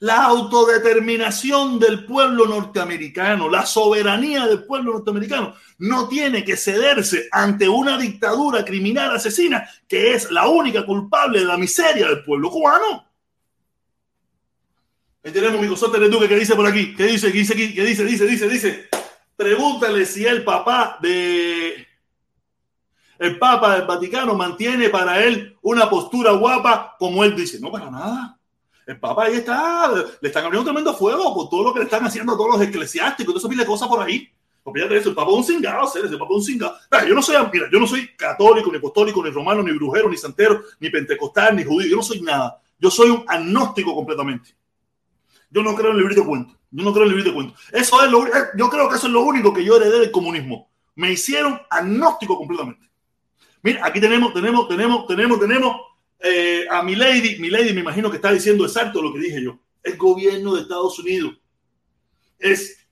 La 0.00 0.24
autodeterminación 0.24 1.78
del 1.78 2.04
pueblo 2.04 2.46
norteamericano, 2.46 3.48
la 3.48 3.64
soberanía 3.64 4.46
del 4.46 4.64
pueblo 4.64 4.94
norteamericano, 4.94 5.54
no 5.78 6.08
tiene 6.08 6.44
que 6.44 6.56
cederse 6.56 7.28
ante 7.30 7.68
una 7.68 7.96
dictadura 7.96 8.64
criminal 8.64 9.14
asesina 9.14 9.68
que 9.86 10.14
es 10.14 10.28
la 10.32 10.48
única 10.48 10.84
culpable 10.84 11.38
de 11.38 11.44
la 11.44 11.56
miseria 11.56 12.08
del 12.08 12.24
pueblo 12.24 12.50
cubano. 12.50 13.06
Ahí 15.22 15.30
tenemos 15.30 15.60
mi 15.60 15.68
cosote 15.68 16.00
de 16.00 16.08
Duque 16.08 16.28
que 16.28 16.36
dice 16.36 16.56
por 16.56 16.66
aquí, 16.66 16.96
que 16.96 17.04
dice, 17.04 17.30
que 17.30 17.38
dice, 17.38 17.54
que 17.54 17.84
dice, 17.84 18.04
dice, 18.04 18.26
dice, 18.26 18.48
dice, 18.48 18.88
pregúntale 19.36 20.04
si 20.04 20.26
el 20.26 20.42
papá 20.42 20.98
de 21.00 21.91
el 23.22 23.38
Papa 23.38 23.76
del 23.76 23.86
Vaticano 23.86 24.34
mantiene 24.34 24.88
para 24.88 25.22
él 25.22 25.56
una 25.62 25.88
postura 25.88 26.32
guapa 26.32 26.96
como 26.98 27.22
él 27.22 27.36
dice. 27.36 27.60
No, 27.60 27.70
para 27.70 27.88
nada. 27.88 28.36
El 28.84 28.98
Papa 28.98 29.26
ahí 29.26 29.34
está, 29.34 29.92
le 30.20 30.28
están 30.28 30.44
abriendo 30.44 30.64
tremendo 30.64 30.92
fuego 30.92 31.32
por 31.32 31.48
todo 31.48 31.62
lo 31.62 31.72
que 31.72 31.78
le 31.78 31.84
están 31.84 32.04
haciendo 32.04 32.32
a 32.32 32.36
todos 32.36 32.56
los 32.56 32.66
eclesiásticos, 32.66 33.36
eso 33.36 33.46
de 33.46 33.64
cosas 33.64 33.86
por 33.86 34.02
ahí. 34.02 34.28
Olvídate 34.64 34.96
eso, 34.96 35.10
el 35.10 35.14
Papa 35.14 35.30
es 35.30 35.36
un 35.36 35.44
cingado, 35.44 35.86
ese 35.86 36.18
Papa 36.18 36.26
es 36.30 36.36
un 36.36 36.42
cingado. 36.42 36.76
yo 37.06 37.14
no 37.14 37.22
soy, 37.22 37.36
mira, 37.52 37.68
yo 37.70 37.78
no 37.78 37.86
soy 37.86 38.08
católico, 38.16 38.72
ni 38.72 38.78
apostólico, 38.78 39.22
ni 39.22 39.30
romano, 39.30 39.62
ni 39.62 39.70
brujero, 39.70 40.10
ni 40.10 40.16
santero, 40.16 40.60
ni 40.80 40.90
pentecostal, 40.90 41.54
ni 41.54 41.62
judío, 41.62 41.90
yo 41.90 41.96
no 41.98 42.02
soy 42.02 42.22
nada. 42.22 42.60
Yo 42.76 42.90
soy 42.90 43.10
un 43.10 43.24
agnóstico 43.28 43.94
completamente. 43.94 44.56
Yo 45.48 45.62
no 45.62 45.76
creo 45.76 45.90
en 45.90 45.96
el 45.96 46.00
librito 46.00 46.22
de 46.22 46.26
cuentos. 46.26 46.56
Yo 46.72 46.82
no 46.82 46.92
creo 46.92 47.04
en 47.04 47.12
el 47.12 47.16
librito 47.16 47.30
de 47.30 47.36
cuentos. 47.36 47.62
Eso 47.70 48.02
es 48.02 48.10
lo, 48.10 48.24
yo 48.56 48.68
creo 48.68 48.88
que 48.88 48.96
eso 48.96 49.06
es 49.06 49.12
lo 49.12 49.22
único 49.22 49.54
que 49.54 49.64
yo 49.64 49.76
heredé 49.76 50.00
del 50.00 50.10
comunismo. 50.10 50.68
Me 50.96 51.12
hicieron 51.12 51.60
agnóstico 51.70 52.36
completamente. 52.36 52.91
Mira, 53.62 53.86
aquí 53.86 54.00
tenemos, 54.00 54.32
tenemos, 54.34 54.68
tenemos, 54.68 55.06
tenemos, 55.06 55.40
tenemos 55.40 55.76
eh, 56.18 56.66
a 56.70 56.82
mi 56.82 56.94
lady, 56.94 57.38
mi 57.38 57.48
lady 57.48 57.72
me 57.72 57.80
imagino 57.80 58.10
que 58.10 58.16
está 58.16 58.32
diciendo 58.32 58.64
exacto 58.64 59.00
lo 59.00 59.12
que 59.12 59.20
dije 59.20 59.42
yo. 59.42 59.58
El 59.82 59.96
gobierno 59.96 60.54
de 60.54 60.62
Estados 60.62 60.98
Unidos 60.98 61.34
es 62.38 62.86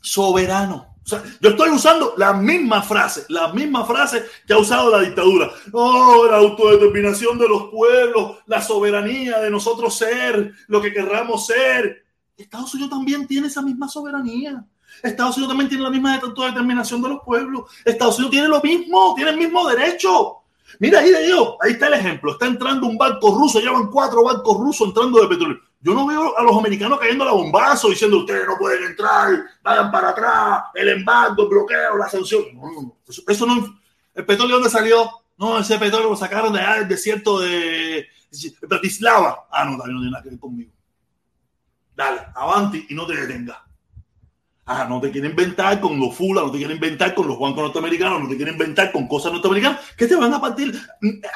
soberano. 0.00 0.94
O 1.04 1.06
sea, 1.06 1.22
yo 1.40 1.50
estoy 1.50 1.68
usando 1.68 2.14
la 2.16 2.32
misma 2.32 2.82
frase, 2.82 3.26
la 3.28 3.52
misma 3.52 3.84
frase 3.84 4.24
que 4.46 4.54
ha 4.54 4.58
usado 4.58 4.90
la 4.90 5.02
dictadura. 5.02 5.50
Oh, 5.72 6.26
la 6.30 6.38
autodeterminación 6.38 7.38
de 7.38 7.48
los 7.48 7.68
pueblos, 7.70 8.38
la 8.46 8.62
soberanía 8.62 9.40
de 9.40 9.50
nosotros 9.50 9.96
ser 9.96 10.52
lo 10.68 10.80
que 10.80 10.92
querramos 10.92 11.46
ser. 11.46 12.04
Estados 12.36 12.72
Unidos 12.74 12.90
también 12.90 13.26
tiene 13.26 13.48
esa 13.48 13.60
misma 13.62 13.88
soberanía. 13.88 14.64
Estados 15.02 15.36
Unidos 15.36 15.50
también 15.50 15.68
tiene 15.68 15.84
la 15.84 15.90
misma 15.90 16.16
autodeterminación 16.16 17.02
de 17.02 17.08
los 17.10 17.22
pueblos. 17.22 17.70
Estados 17.84 18.16
Unidos 18.16 18.30
tiene 18.32 18.48
lo 18.48 18.60
mismo, 18.60 19.14
tiene 19.14 19.30
el 19.32 19.36
mismo 19.36 19.68
derecho. 19.68 20.38
Mira, 20.80 21.00
ahí 21.00 21.10
de 21.10 21.26
Dios, 21.26 21.56
ahí 21.60 21.72
está 21.72 21.86
el 21.88 21.94
ejemplo. 21.94 22.32
Está 22.32 22.46
entrando 22.46 22.86
un 22.86 22.96
barco 22.96 23.34
ruso, 23.34 23.60
llevan 23.60 23.90
cuatro 23.90 24.24
barcos 24.24 24.58
rusos 24.58 24.88
entrando 24.88 25.20
de 25.20 25.28
petróleo. 25.28 25.58
Yo 25.80 25.92
no 25.92 26.06
veo 26.06 26.36
a 26.38 26.42
los 26.42 26.56
americanos 26.56 26.98
cayendo 26.98 27.26
la 27.26 27.32
bombazo 27.32 27.90
diciendo 27.90 28.18
ustedes 28.18 28.46
no 28.46 28.56
pueden 28.56 28.84
entrar, 28.84 29.44
vayan 29.62 29.92
para 29.92 30.10
atrás, 30.10 30.62
el 30.74 30.88
embargo, 30.88 31.42
el 31.42 31.48
bloqueo, 31.48 31.98
la 31.98 32.08
sanción. 32.08 32.42
No, 32.54 32.72
no, 32.72 32.82
no. 32.82 32.96
Eso, 33.06 33.46
no. 33.46 33.78
¿El 34.14 34.24
petróleo 34.24 34.56
dónde 34.56 34.70
salió? 34.70 35.10
No, 35.36 35.58
ese 35.58 35.78
petróleo 35.78 36.08
lo 36.08 36.16
sacaron 36.16 36.52
de 36.52 36.60
allá 36.60 36.78
del 36.78 36.88
desierto 36.88 37.38
de 37.38 38.08
Bratislava. 38.62 39.46
Ah, 39.50 39.64
no, 39.64 39.76
también 39.76 39.96
no 39.96 40.00
tiene 40.00 40.10
nada 40.12 40.22
que 40.22 40.30
ver 40.30 40.38
conmigo. 40.38 40.72
Dale, 41.94 42.20
avanti 42.34 42.86
y 42.88 42.94
no 42.94 43.06
te 43.06 43.14
detengas. 43.14 43.58
Ah, 44.66 44.86
no 44.88 44.98
te 44.98 45.10
quieren 45.10 45.32
inventar 45.32 45.78
con 45.78 46.00
los 46.00 46.16
FULA, 46.16 46.40
no 46.40 46.50
te 46.50 46.56
quieren 46.56 46.76
inventar 46.76 47.14
con 47.14 47.28
los 47.28 47.38
bancos 47.38 47.64
norteamericanos, 47.64 48.22
no 48.22 48.28
te 48.28 48.36
quieren 48.36 48.54
inventar 48.54 48.90
con 48.92 49.06
cosas 49.06 49.32
norteamericanas, 49.32 49.80
que 49.94 50.06
te 50.06 50.16
van 50.16 50.32
a 50.32 50.40
partir, 50.40 50.74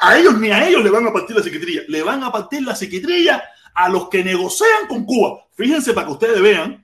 a 0.01 0.17
ellos 0.17 0.39
ni 0.39 0.49
a 0.49 0.67
ellos 0.67 0.83
le 0.83 0.89
van 0.89 1.05
a 1.05 1.13
partir 1.13 1.35
la 1.35 1.43
psiquiatría, 1.43 1.83
le 1.87 2.01
van 2.01 2.23
a 2.23 2.31
partir 2.31 2.63
la 2.63 2.75
psiquiatría 2.75 3.43
a 3.75 3.87
los 3.87 4.09
que 4.09 4.23
negocian 4.23 4.87
con 4.87 5.05
Cuba. 5.05 5.45
Fíjense 5.53 5.93
para 5.93 6.07
que 6.07 6.13
ustedes 6.13 6.41
vean, 6.41 6.83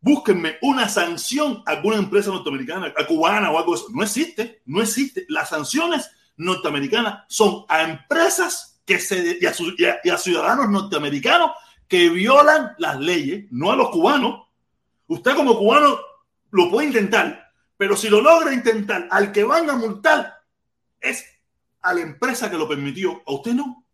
búsquenme 0.00 0.56
una 0.62 0.88
sanción 0.88 1.62
a 1.66 1.72
alguna 1.72 1.96
empresa 1.96 2.30
norteamericana, 2.30 2.94
a 2.96 3.06
cubana 3.06 3.50
o 3.50 3.58
algo 3.58 3.72
de 3.72 3.80
eso. 3.80 3.88
No 3.92 4.02
existe, 4.02 4.62
no 4.64 4.80
existe. 4.80 5.26
Las 5.28 5.50
sanciones 5.50 6.10
norteamericanas 6.36 7.24
son 7.28 7.64
a 7.68 7.82
empresas 7.82 8.80
que 8.86 8.98
se, 8.98 9.38
y 9.40 10.08
a 10.10 10.18
ciudadanos 10.18 10.70
norteamericanos 10.70 11.52
que 11.86 12.08
violan 12.08 12.72
las 12.78 12.98
leyes, 12.98 13.46
no 13.50 13.70
a 13.70 13.76
los 13.76 13.90
cubanos 13.90 14.43
Usted 15.06 15.34
como 15.34 15.58
cubano 15.58 15.98
lo 16.50 16.70
puede 16.70 16.86
intentar, 16.86 17.52
pero 17.76 17.96
si 17.96 18.08
lo 18.08 18.20
logra 18.20 18.52
intentar, 18.52 19.06
al 19.10 19.32
que 19.32 19.44
van 19.44 19.68
a 19.68 19.76
multar 19.76 20.42
es 21.00 21.24
a 21.82 21.92
la 21.92 22.00
empresa 22.00 22.50
que 22.50 22.56
lo 22.56 22.68
permitió. 22.68 23.22
A 23.26 23.32
usted 23.32 23.52
no. 23.52 23.84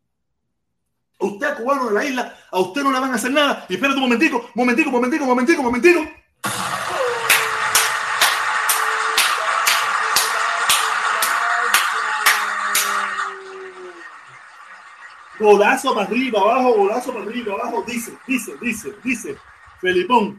A 1.21 1.25
usted, 1.25 1.57
cubano 1.57 1.89
de 1.89 1.95
la 1.95 2.05
isla, 2.05 2.39
a 2.51 2.59
usted 2.61 2.83
no 2.83 2.93
le 2.93 3.01
van 3.01 3.13
a 3.13 3.17
hacer 3.17 3.33
nada. 3.33 3.67
Y 3.69 3.75
espérate 3.75 3.99
un 3.99 4.05
momentico, 4.05 4.51
momentico, 4.55 4.91
momentico, 4.91 5.27
momentico, 5.27 5.63
momentico. 5.63 6.09
Golazo 15.39 15.95
para 15.95 16.07
arriba, 16.07 16.41
abajo, 16.41 16.75
golazo 16.75 17.13
para 17.13 17.25
arriba, 17.25 17.55
abajo. 17.55 17.83
Dice, 17.87 18.13
dice, 18.27 18.53
dice, 18.61 18.95
dice. 19.03 19.37
Felipón, 19.81 20.39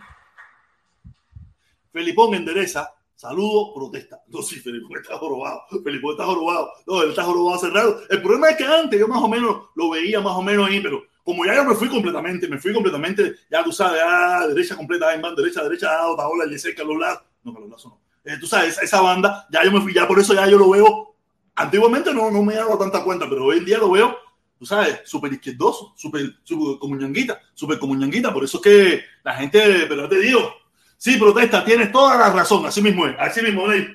Felipón 1.92 2.34
endereza, 2.34 2.94
saludo, 3.16 3.74
protesta. 3.74 4.22
No, 4.28 4.42
sí, 4.42 4.60
Felipón 4.60 5.00
está 5.02 5.18
jorobado. 5.18 5.62
Felipón 5.84 6.12
está 6.12 6.26
jorobado. 6.26 6.72
No, 6.88 7.04
él 7.04 7.10
está 7.10 7.24
jorobado 7.24 7.60
cerrado. 7.60 8.02
El 8.10 8.22
problema 8.22 8.50
es 8.50 8.58
que 8.58 8.66
antes 8.66 9.00
yo 9.00 9.08
más 9.08 9.22
o 9.22 9.28
menos 9.28 9.70
lo 9.76 9.90
veía 9.90 10.22
más 10.22 10.36
o 10.36 10.42
menos 10.42 10.68
ahí, 10.70 10.80
pero 10.80 11.04
como 11.24 11.46
ya 11.46 11.56
yo 11.56 11.66
me 11.66 11.76
fui 11.76 11.88
completamente, 11.88 12.48
me 12.48 12.58
fui 12.58 12.74
completamente, 12.74 13.36
ya 13.50 13.64
tú 13.64 13.72
sabes, 13.72 14.02
ah, 14.04 14.46
derecha 14.48 14.76
completa, 14.76 15.14
en 15.14 15.22
derecha, 15.36 15.64
derecha, 15.64 15.90
ah, 15.92 16.10
otra 16.10 16.28
ola, 16.28 16.46
el 16.46 16.60
cerca, 16.60 16.84
los 16.84 16.98
lados. 16.98 17.22
No, 17.44 17.52
los 17.54 17.70
lados 17.70 17.86
no. 17.86 18.02
Eh, 18.24 18.38
tú 18.40 18.48
sabes, 18.48 18.78
esa, 18.82 19.02
banda, 19.02 19.48
ya 19.52 19.64
yo 19.64 19.72
me 19.72 19.82
fui, 19.82 19.94
ya 19.94 20.08
por 20.08 20.20
eso 20.20 20.34
ya 20.34 20.48
yo 20.48 20.58
lo 20.58 20.70
veo. 20.70 21.16
Antiguamente 21.56 22.14
no, 22.14 22.32
no 22.32 22.44
me 22.44 22.56
dado 22.56 22.78
tanta 22.78 23.04
cuenta, 23.04 23.30
pero 23.30 23.46
hoy 23.46 23.58
en 23.58 23.66
día 23.66 23.78
lo 23.78 23.92
veo 23.92 24.18
tú 24.62 24.68
sabes, 24.68 25.02
súper 25.06 25.34
izquierdoso, 25.34 25.92
súper 25.98 26.36
como 26.78 26.96
ñanguita, 26.96 27.42
súper 27.56 27.80
como 27.80 27.96
ñanguita. 27.96 28.32
Por 28.32 28.44
eso 28.44 28.58
es 28.58 28.64
que 28.64 29.04
la 29.24 29.34
gente, 29.34 29.88
pero 29.90 30.08
te 30.08 30.20
digo, 30.20 30.54
Sí, 31.02 31.18
protesta, 31.18 31.66
tienes 31.66 31.92
toda 31.92 32.16
la 32.16 32.30
razón. 32.30 32.64
Así 32.68 32.80
mismo 32.80 33.08
es. 33.08 33.16
Así 33.18 33.42
mismo 33.42 33.72
es. 33.72 33.88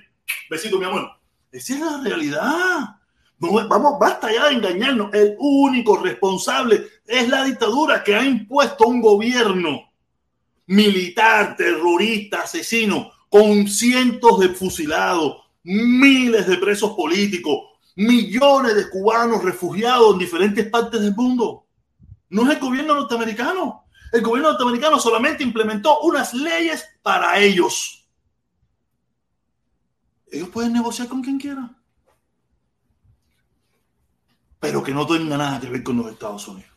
Besito, 0.51 0.77
mi 0.77 0.87
amor. 0.87 1.09
Esa 1.53 1.75
es 1.75 1.81
la 1.81 2.01
realidad. 2.03 2.97
vamos, 3.39 4.01
basta 4.01 4.33
ya 4.33 4.49
de 4.49 4.55
engañarnos. 4.55 5.15
El 5.15 5.37
único 5.39 5.99
responsable 5.99 6.85
es 7.07 7.29
la 7.29 7.45
dictadura 7.45 8.03
que 8.03 8.17
ha 8.17 8.25
impuesto 8.25 8.89
un 8.89 9.01
gobierno 9.01 9.89
militar, 10.67 11.55
terrorista, 11.57 12.41
asesino, 12.41 13.13
con 13.29 13.69
cientos 13.69 14.41
de 14.41 14.49
fusilados, 14.49 15.45
miles 15.63 16.49
de 16.49 16.57
presos 16.57 16.91
políticos, 16.97 17.69
millones 17.95 18.75
de 18.75 18.91
cubanos 18.91 19.45
refugiados 19.45 20.15
en 20.15 20.19
diferentes 20.19 20.69
partes 20.69 21.01
del 21.01 21.15
mundo. 21.15 21.67
No 22.31 22.51
es 22.51 22.57
el 22.57 22.61
gobierno 22.61 22.97
norteamericano. 22.97 23.86
El 24.13 24.23
gobierno 24.23 24.51
norteamericano 24.51 24.99
solamente 24.99 25.43
implementó 25.43 26.01
unas 26.01 26.33
leyes 26.33 26.87
para 27.03 27.39
ellos. 27.39 28.07
Ellos 30.31 30.49
pueden 30.49 30.73
negociar 30.73 31.09
con 31.09 31.23
quien 31.23 31.39
quiera. 31.39 31.71
Pero 34.61 34.83
que 34.83 34.93
no 34.93 35.07
tenga 35.07 35.37
nada 35.37 35.61
que 35.61 35.69
ver 35.69 35.83
con 35.83 35.97
los 35.97 36.11
Estados 36.11 36.47
Unidos. 36.49 36.71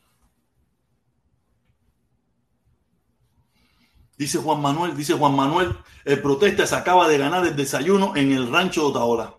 Dice 4.17 4.38
Juan 4.38 4.61
Manuel, 4.61 4.97
dice 4.97 5.13
Juan 5.13 5.34
Manuel, 5.34 5.77
el 6.03 6.21
protesta 6.21 6.67
se 6.67 6.75
acaba 6.75 7.07
de 7.07 7.17
ganar 7.17 7.45
el 7.45 7.55
desayuno 7.55 8.17
en 8.17 8.34
el 8.34 8.51
rancho 8.51 8.82
de 8.82 8.88
Otaola. 8.88 9.38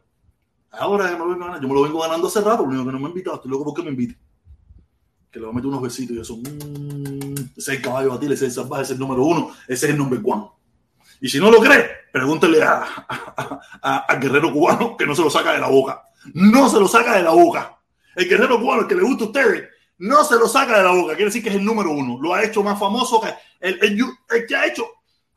Ahora 0.70 1.10
yo 1.10 1.68
me 1.68 1.74
lo 1.74 1.82
vengo 1.82 2.00
ganando 2.00 2.28
hace 2.28 2.40
rato, 2.40 2.62
lo 2.62 2.70
único 2.70 2.86
que 2.86 2.92
no 2.92 2.98
me 2.98 3.06
ha 3.06 3.08
invitado, 3.08 3.36
estoy 3.36 3.50
loco 3.50 3.64
porque 3.64 3.82
me 3.82 3.90
invite 3.90 4.18
que 5.30 5.38
le 5.38 5.46
va 5.46 5.52
a 5.52 5.54
meter 5.54 5.68
unos 5.68 5.82
besitos 5.82 6.16
y 6.16 6.20
eso. 6.20 6.36
Mmm, 6.36 7.34
ese 7.56 7.56
es 7.56 7.68
el 7.68 7.82
caballo 7.82 8.10
batir, 8.10 8.32
ese 8.32 8.46
es 8.46 8.56
el 8.56 8.62
salvaje, 8.62 8.82
ese 8.82 8.92
es 8.92 8.98
el 8.98 9.00
número 9.00 9.24
uno, 9.24 9.50
ese 9.68 9.86
es 9.86 9.92
el 9.92 9.98
número 9.98 10.22
one. 10.24 10.48
Y 11.20 11.28
si 11.28 11.38
no 11.38 11.50
lo 11.50 11.60
cree, 11.60 11.88
pregúntele 12.12 12.62
a, 12.62 12.82
al 14.08 14.20
guerrero 14.20 14.52
cubano 14.52 14.96
que 14.96 15.06
no 15.06 15.14
se 15.14 15.22
lo 15.22 15.30
saca 15.30 15.52
de 15.52 15.58
la 15.58 15.68
boca. 15.68 16.02
No 16.34 16.68
se 16.68 16.80
lo 16.80 16.88
saca 16.88 17.16
de 17.16 17.22
la 17.22 17.30
boca. 17.30 17.78
El 18.16 18.28
guerrero 18.28 18.58
cubano, 18.58 18.82
el 18.82 18.88
que 18.88 18.94
le 18.94 19.02
gusta 19.02 19.24
a 19.24 19.26
ustedes, 19.26 19.68
no 19.98 20.24
se 20.24 20.36
lo 20.36 20.48
saca 20.48 20.78
de 20.78 20.84
la 20.84 20.92
boca. 20.92 21.14
Quiere 21.14 21.26
decir 21.26 21.42
que 21.42 21.50
es 21.50 21.56
el 21.56 21.64
número 21.64 21.90
uno. 21.90 22.18
Lo 22.20 22.34
ha 22.34 22.42
hecho 22.42 22.62
más 22.62 22.78
famoso 22.78 23.20
que 23.20 23.28
el, 23.60 23.78
el, 23.82 24.46
que 24.46 24.56
ha 24.56 24.66
hecho. 24.66 24.86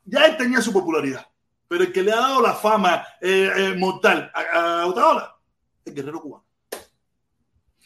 Ya 0.06 0.24
él 0.24 0.36
tenía 0.38 0.62
su 0.62 0.72
popularidad. 0.72 1.26
Pero 1.68 1.84
el 1.84 1.92
que 1.92 2.02
le 2.02 2.12
ha 2.12 2.16
dado 2.16 2.40
la 2.40 2.54
fama 2.54 3.04
eh, 3.20 3.50
eh, 3.54 3.74
mortal 3.76 4.30
a, 4.34 4.84
a 4.84 5.34
el 5.84 5.94
guerrero 5.94 6.20
cubano. 6.20 6.43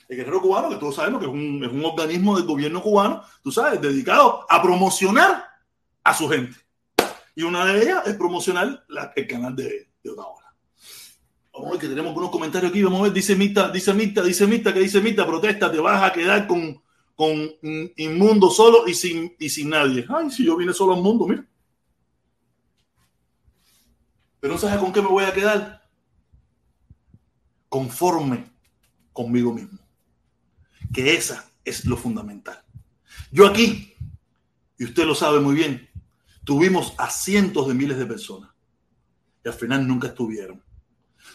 El 0.09 0.16
guerrero 0.16 0.40
cubano, 0.40 0.70
que 0.70 0.76
todos 0.76 0.94
sabemos 0.94 1.20
que 1.20 1.26
es 1.26 1.32
un, 1.32 1.62
es 1.62 1.70
un 1.70 1.84
organismo 1.84 2.36
del 2.36 2.46
gobierno 2.46 2.82
cubano, 2.82 3.22
tú 3.42 3.52
sabes, 3.52 3.80
dedicado 3.80 4.46
a 4.48 4.62
promocionar 4.62 5.44
a 6.02 6.14
su 6.14 6.28
gente. 6.28 6.56
Y 7.34 7.42
una 7.42 7.66
de 7.66 7.82
ellas 7.82 8.06
es 8.06 8.14
promocionar 8.16 8.84
el 9.14 9.26
canal 9.26 9.54
de, 9.54 9.90
de 10.02 10.11
Otaola. 10.11 10.54
Vamos 11.52 11.68
a 11.68 11.72
ver 11.72 11.80
que 11.80 11.88
tenemos 11.88 12.16
unos 12.16 12.30
comentarios 12.30 12.70
aquí. 12.70 12.82
Vamos 12.82 13.00
a 13.00 13.02
ver, 13.04 13.12
dice 13.12 13.36
Mita, 13.36 13.68
dice 13.70 13.92
Mita, 13.92 14.22
dice 14.22 14.46
Mita, 14.46 14.72
que 14.72 14.80
dice 14.80 15.00
Mita, 15.00 15.26
protesta, 15.26 15.70
te 15.70 15.78
vas 15.78 16.02
a 16.02 16.12
quedar 16.12 16.46
con, 16.46 16.82
con 17.14 17.50
inmundo 17.96 18.48
solo 18.50 18.88
y 18.88 18.94
sin, 18.94 19.34
y 19.38 19.50
sin 19.50 19.68
nadie. 19.68 20.06
Ay, 20.09 20.30
si 20.30 20.44
yo 20.44 20.56
vine 20.56 20.72
solo 20.72 20.94
al 20.94 21.02
mundo, 21.02 21.26
mira. 21.26 21.44
Pero 24.40 24.54
no 24.54 24.59
sabes 24.59 24.78
con 24.78 24.92
qué 24.92 25.02
me 25.02 25.09
voy 25.09 25.24
a 25.24 25.32
quedar. 25.32 25.82
Conforme 27.68 28.50
conmigo 29.12 29.52
mismo. 29.52 29.78
Que 30.93 31.14
esa 31.14 31.51
es 31.64 31.84
lo 31.84 31.97
fundamental. 31.97 32.62
Yo 33.30 33.47
aquí, 33.47 33.95
y 34.78 34.84
usted 34.84 35.05
lo 35.05 35.14
sabe 35.14 35.41
muy 35.41 35.55
bien, 35.55 35.89
tuvimos 36.45 36.95
a 36.99 37.11
cientos 37.11 37.68
de 37.68 37.74
miles 37.74 37.99
de 37.99 38.07
personas. 38.07 38.51
Y 39.45 39.49
al 39.49 39.55
final 39.55 39.86
nunca 39.86 40.09
estuvieron. 40.09 40.62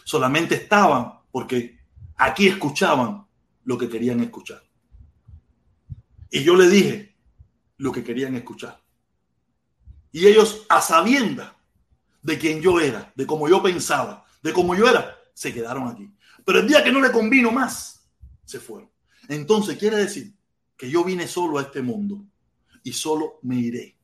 Solamente 0.04 0.56
estaban 0.56 1.20
porque 1.30 1.78
aquí 2.16 2.48
escuchaban 2.48 3.26
lo 3.64 3.78
que 3.78 3.88
querían 3.88 4.20
escuchar. 4.20 4.62
Y 6.30 6.42
yo 6.42 6.56
le 6.56 6.68
dije 6.68 7.14
lo 7.78 7.92
que 7.92 8.02
querían 8.02 8.34
escuchar. 8.34 8.82
Y 10.10 10.26
ellos, 10.26 10.64
a 10.68 10.80
sabiendas 10.80 11.52
de 12.22 12.38
quién 12.38 12.60
yo 12.60 12.80
era, 12.80 13.12
de 13.14 13.26
cómo 13.26 13.48
yo 13.48 13.62
pensaba, 13.62 14.24
de 14.42 14.52
cómo 14.52 14.74
yo 14.74 14.88
era, 14.88 15.16
se 15.32 15.52
quedaron 15.52 15.88
aquí. 15.88 16.12
Pero 16.44 16.60
el 16.60 16.68
día 16.68 16.84
que 16.84 16.92
no 16.92 17.00
le 17.00 17.10
convino 17.10 17.50
más, 17.50 18.08
se 18.44 18.60
fueron. 18.60 18.93
Entonces 19.28 19.78
quiere 19.78 19.96
decir 19.96 20.34
que 20.76 20.90
yo 20.90 21.04
vine 21.04 21.26
solo 21.26 21.58
a 21.58 21.62
este 21.62 21.82
mundo 21.82 22.24
y 22.82 22.92
solo 22.92 23.38
me 23.42 23.56
iré. 23.56 23.96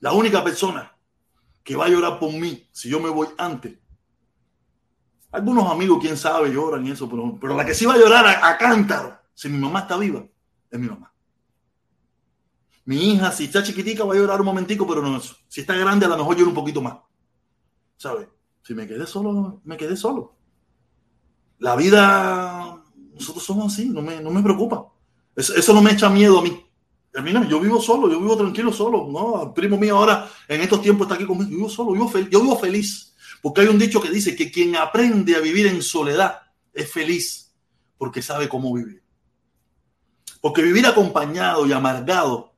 La 0.00 0.12
única 0.12 0.42
persona 0.42 0.96
que 1.62 1.76
va 1.76 1.86
a 1.86 1.88
llorar 1.88 2.18
por 2.18 2.32
mí 2.32 2.68
si 2.72 2.88
yo 2.88 3.00
me 3.00 3.08
voy 3.08 3.28
antes. 3.38 3.78
Algunos 5.30 5.70
amigos, 5.70 5.98
quién 6.00 6.16
sabe, 6.16 6.52
lloran 6.52 6.86
y 6.86 6.90
eso, 6.90 7.08
pero, 7.08 7.38
pero 7.40 7.56
la 7.56 7.64
que 7.64 7.74
sí 7.74 7.86
va 7.86 7.94
a 7.94 7.98
llorar 7.98 8.26
a, 8.26 8.48
a 8.48 8.58
cántaro 8.58 9.18
si 9.34 9.48
mi 9.48 9.58
mamá 9.58 9.80
está 9.80 9.96
viva 9.96 10.26
es 10.70 10.78
mi 10.78 10.88
mamá. 10.88 11.12
Mi 12.84 13.12
hija, 13.12 13.30
si 13.30 13.44
está 13.44 13.62
chiquitica, 13.62 14.04
va 14.04 14.14
a 14.14 14.16
llorar 14.16 14.40
un 14.40 14.46
momentico, 14.46 14.86
pero 14.86 15.02
no 15.02 15.16
eso. 15.16 15.36
Si 15.46 15.60
está 15.60 15.74
grande, 15.76 16.06
a 16.06 16.08
lo 16.08 16.16
mejor 16.16 16.36
llora 16.36 16.48
un 16.48 16.54
poquito 16.54 16.82
más. 16.82 16.96
¿Sabes? 17.96 18.26
Si 18.62 18.74
me 18.74 18.88
quedé 18.88 19.06
solo, 19.06 19.60
me 19.64 19.76
quedé 19.76 19.96
solo. 19.96 20.36
La 21.58 21.76
vida, 21.76 22.81
nosotros 23.22 23.44
somos 23.44 23.72
así, 23.72 23.88
no 23.88 24.02
me, 24.02 24.20
no 24.20 24.30
me 24.30 24.42
preocupa. 24.42 24.86
Eso, 25.34 25.72
no 25.72 25.80
me 25.80 25.92
echa 25.92 26.10
miedo 26.10 26.38
a 26.38 26.42
mí. 26.42 26.64
A 27.14 27.20
mí 27.20 27.32
no, 27.32 27.48
yo 27.48 27.60
vivo 27.60 27.80
solo, 27.80 28.10
yo 28.10 28.20
vivo 28.20 28.36
tranquilo 28.36 28.72
solo. 28.72 29.08
No, 29.10 29.42
el 29.42 29.52
primo 29.52 29.78
mío 29.78 29.96
ahora 29.96 30.28
en 30.48 30.60
estos 30.60 30.82
tiempos 30.82 31.06
está 31.06 31.14
aquí 31.14 31.26
conmigo. 31.26 31.50
Yo 31.50 31.56
vivo 31.56 31.68
solo, 31.68 31.94
yo 31.94 32.28
yo 32.28 32.40
vivo 32.40 32.58
feliz. 32.58 33.14
Porque 33.40 33.62
hay 33.62 33.68
un 33.68 33.78
dicho 33.78 34.00
que 34.00 34.10
dice 34.10 34.36
que 34.36 34.50
quien 34.50 34.76
aprende 34.76 35.34
a 35.36 35.40
vivir 35.40 35.66
en 35.66 35.82
soledad 35.82 36.42
es 36.72 36.90
feliz 36.90 37.52
porque 37.98 38.22
sabe 38.22 38.48
cómo 38.48 38.72
vivir. 38.72 39.02
Porque 40.40 40.62
vivir 40.62 40.86
acompañado 40.86 41.66
y 41.66 41.72
amargado 41.72 42.52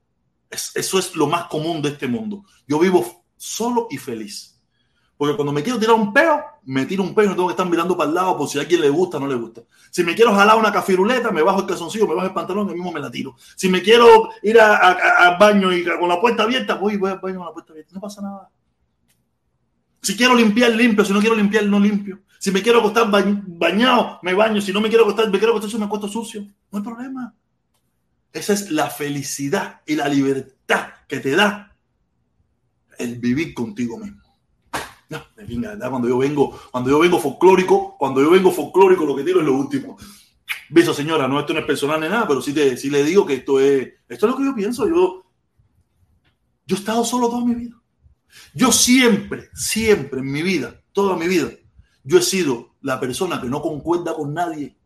eso 0.50 0.98
es 0.98 1.16
lo 1.16 1.26
más 1.26 1.46
común 1.46 1.82
de 1.82 1.90
este 1.90 2.06
mundo. 2.06 2.44
Yo 2.66 2.78
vivo 2.78 3.24
solo 3.36 3.88
y 3.90 3.98
feliz. 3.98 4.53
Porque 5.16 5.36
cuando 5.36 5.52
me 5.52 5.62
quiero 5.62 5.78
tirar 5.78 5.94
un 5.94 6.12
peo, 6.12 6.42
me 6.64 6.86
tiro 6.86 7.02
un 7.02 7.14
peo 7.14 7.24
y 7.24 7.28
no 7.28 7.34
tengo 7.34 7.46
que 7.46 7.52
estar 7.52 7.68
mirando 7.68 7.96
para 7.96 8.08
el 8.08 8.14
lado 8.14 8.36
por 8.36 8.48
si 8.48 8.58
a 8.58 8.62
alguien 8.62 8.80
le 8.80 8.88
gusta 8.88 9.18
o 9.18 9.20
no 9.20 9.28
le 9.28 9.36
gusta. 9.36 9.62
Si 9.90 10.02
me 10.02 10.14
quiero 10.14 10.34
jalar 10.34 10.58
una 10.58 10.72
cafiruleta, 10.72 11.30
me 11.30 11.42
bajo 11.42 11.60
el 11.60 11.66
calzoncillo, 11.66 12.08
me 12.08 12.14
bajo 12.14 12.26
el 12.26 12.34
pantalón 12.34 12.68
y 12.70 12.74
mismo 12.74 12.90
me 12.90 12.98
la 12.98 13.10
tiro. 13.10 13.36
Si 13.54 13.68
me 13.68 13.80
quiero 13.80 14.30
ir 14.42 14.60
al 14.60 15.38
baño 15.38 15.72
y 15.72 15.84
con 15.84 16.08
la 16.08 16.20
puerta 16.20 16.42
abierta, 16.42 16.74
voy, 16.74 16.96
voy 16.96 17.12
al 17.12 17.20
baño 17.20 17.38
con 17.38 17.46
la 17.46 17.52
puerta 17.52 17.72
abierta. 17.72 17.94
No 17.94 18.00
pasa 18.00 18.22
nada. 18.22 18.50
Si 20.02 20.16
quiero 20.16 20.34
limpiar, 20.34 20.72
limpio. 20.72 21.04
Si 21.04 21.12
no 21.12 21.20
quiero 21.20 21.36
limpiar, 21.36 21.64
no 21.64 21.78
limpio. 21.78 22.20
Si 22.38 22.50
me 22.50 22.60
quiero 22.60 22.80
acostar 22.80 23.08
bañado, 23.10 24.18
me 24.22 24.34
baño. 24.34 24.60
Si 24.60 24.72
no 24.72 24.80
me 24.80 24.88
quiero 24.88 25.04
acostar, 25.04 25.30
me 25.30 25.38
quiero 25.38 25.56
acostar, 25.56 25.78
me 25.78 25.86
acuesto 25.86 26.08
sucio. 26.08 26.42
No 26.72 26.78
hay 26.78 26.84
problema. 26.84 27.34
Esa 28.32 28.52
es 28.52 28.70
la 28.72 28.90
felicidad 28.90 29.80
y 29.86 29.94
la 29.94 30.08
libertad 30.08 30.88
que 31.06 31.20
te 31.20 31.36
da 31.36 31.74
el 32.98 33.18
vivir 33.18 33.54
contigo 33.54 33.96
mismo. 33.96 34.23
No, 35.14 35.90
cuando 35.90 36.08
yo 36.08 36.18
vengo, 36.18 36.58
cuando 36.70 36.90
yo 36.90 36.98
vengo 36.98 37.18
folclórico, 37.18 37.96
cuando 37.98 38.22
yo 38.22 38.30
vengo 38.30 38.50
folclórico, 38.50 39.04
lo 39.04 39.16
que 39.16 39.22
digo 39.22 39.40
es 39.40 39.46
lo 39.46 39.54
último. 39.54 39.96
Beso, 40.70 40.92
señora, 40.94 41.28
no, 41.28 41.40
esto 41.40 41.52
no 41.52 41.60
es 41.60 41.66
personal 41.66 42.00
ni 42.00 42.08
nada, 42.08 42.26
pero 42.26 42.40
sí, 42.40 42.52
te, 42.52 42.76
sí 42.76 42.90
le 42.90 43.04
digo 43.04 43.24
que 43.26 43.34
esto 43.34 43.60
es, 43.60 43.92
esto 44.08 44.26
es 44.26 44.32
lo 44.32 44.36
que 44.36 44.44
yo 44.44 44.54
pienso. 44.54 44.88
Yo, 44.88 45.24
yo 46.66 46.76
he 46.76 46.78
estado 46.78 47.04
solo 47.04 47.28
toda 47.28 47.44
mi 47.44 47.54
vida. 47.54 47.76
Yo 48.54 48.72
siempre, 48.72 49.50
siempre 49.54 50.20
en 50.20 50.30
mi 50.30 50.42
vida, 50.42 50.80
toda 50.92 51.16
mi 51.16 51.28
vida, 51.28 51.48
yo 52.02 52.18
he 52.18 52.22
sido 52.22 52.74
la 52.82 53.00
persona 53.00 53.40
que 53.40 53.48
no 53.48 53.62
concuerda 53.62 54.14
con 54.14 54.34
nadie. 54.34 54.76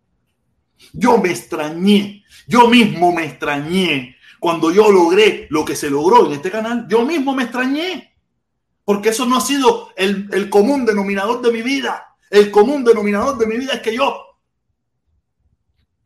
Yo 0.92 1.18
me 1.18 1.30
extrañé, 1.30 2.24
yo 2.46 2.68
mismo 2.68 3.12
me 3.12 3.24
extrañé 3.24 4.16
cuando 4.38 4.70
yo 4.70 4.92
logré 4.92 5.46
lo 5.50 5.64
que 5.64 5.74
se 5.74 5.90
logró 5.90 6.26
en 6.26 6.32
este 6.32 6.50
canal. 6.50 6.86
Yo 6.88 7.04
mismo 7.04 7.34
me 7.34 7.44
extrañé, 7.44 8.14
porque 8.88 9.10
eso 9.10 9.26
no 9.26 9.36
ha 9.36 9.42
sido 9.42 9.90
el, 9.96 10.30
el 10.32 10.48
común 10.48 10.86
denominador 10.86 11.42
de 11.42 11.52
mi 11.52 11.60
vida. 11.60 12.16
El 12.30 12.50
común 12.50 12.82
denominador 12.82 13.36
de 13.36 13.46
mi 13.46 13.58
vida 13.58 13.74
es 13.74 13.80
que 13.82 13.94
yo 13.94 14.18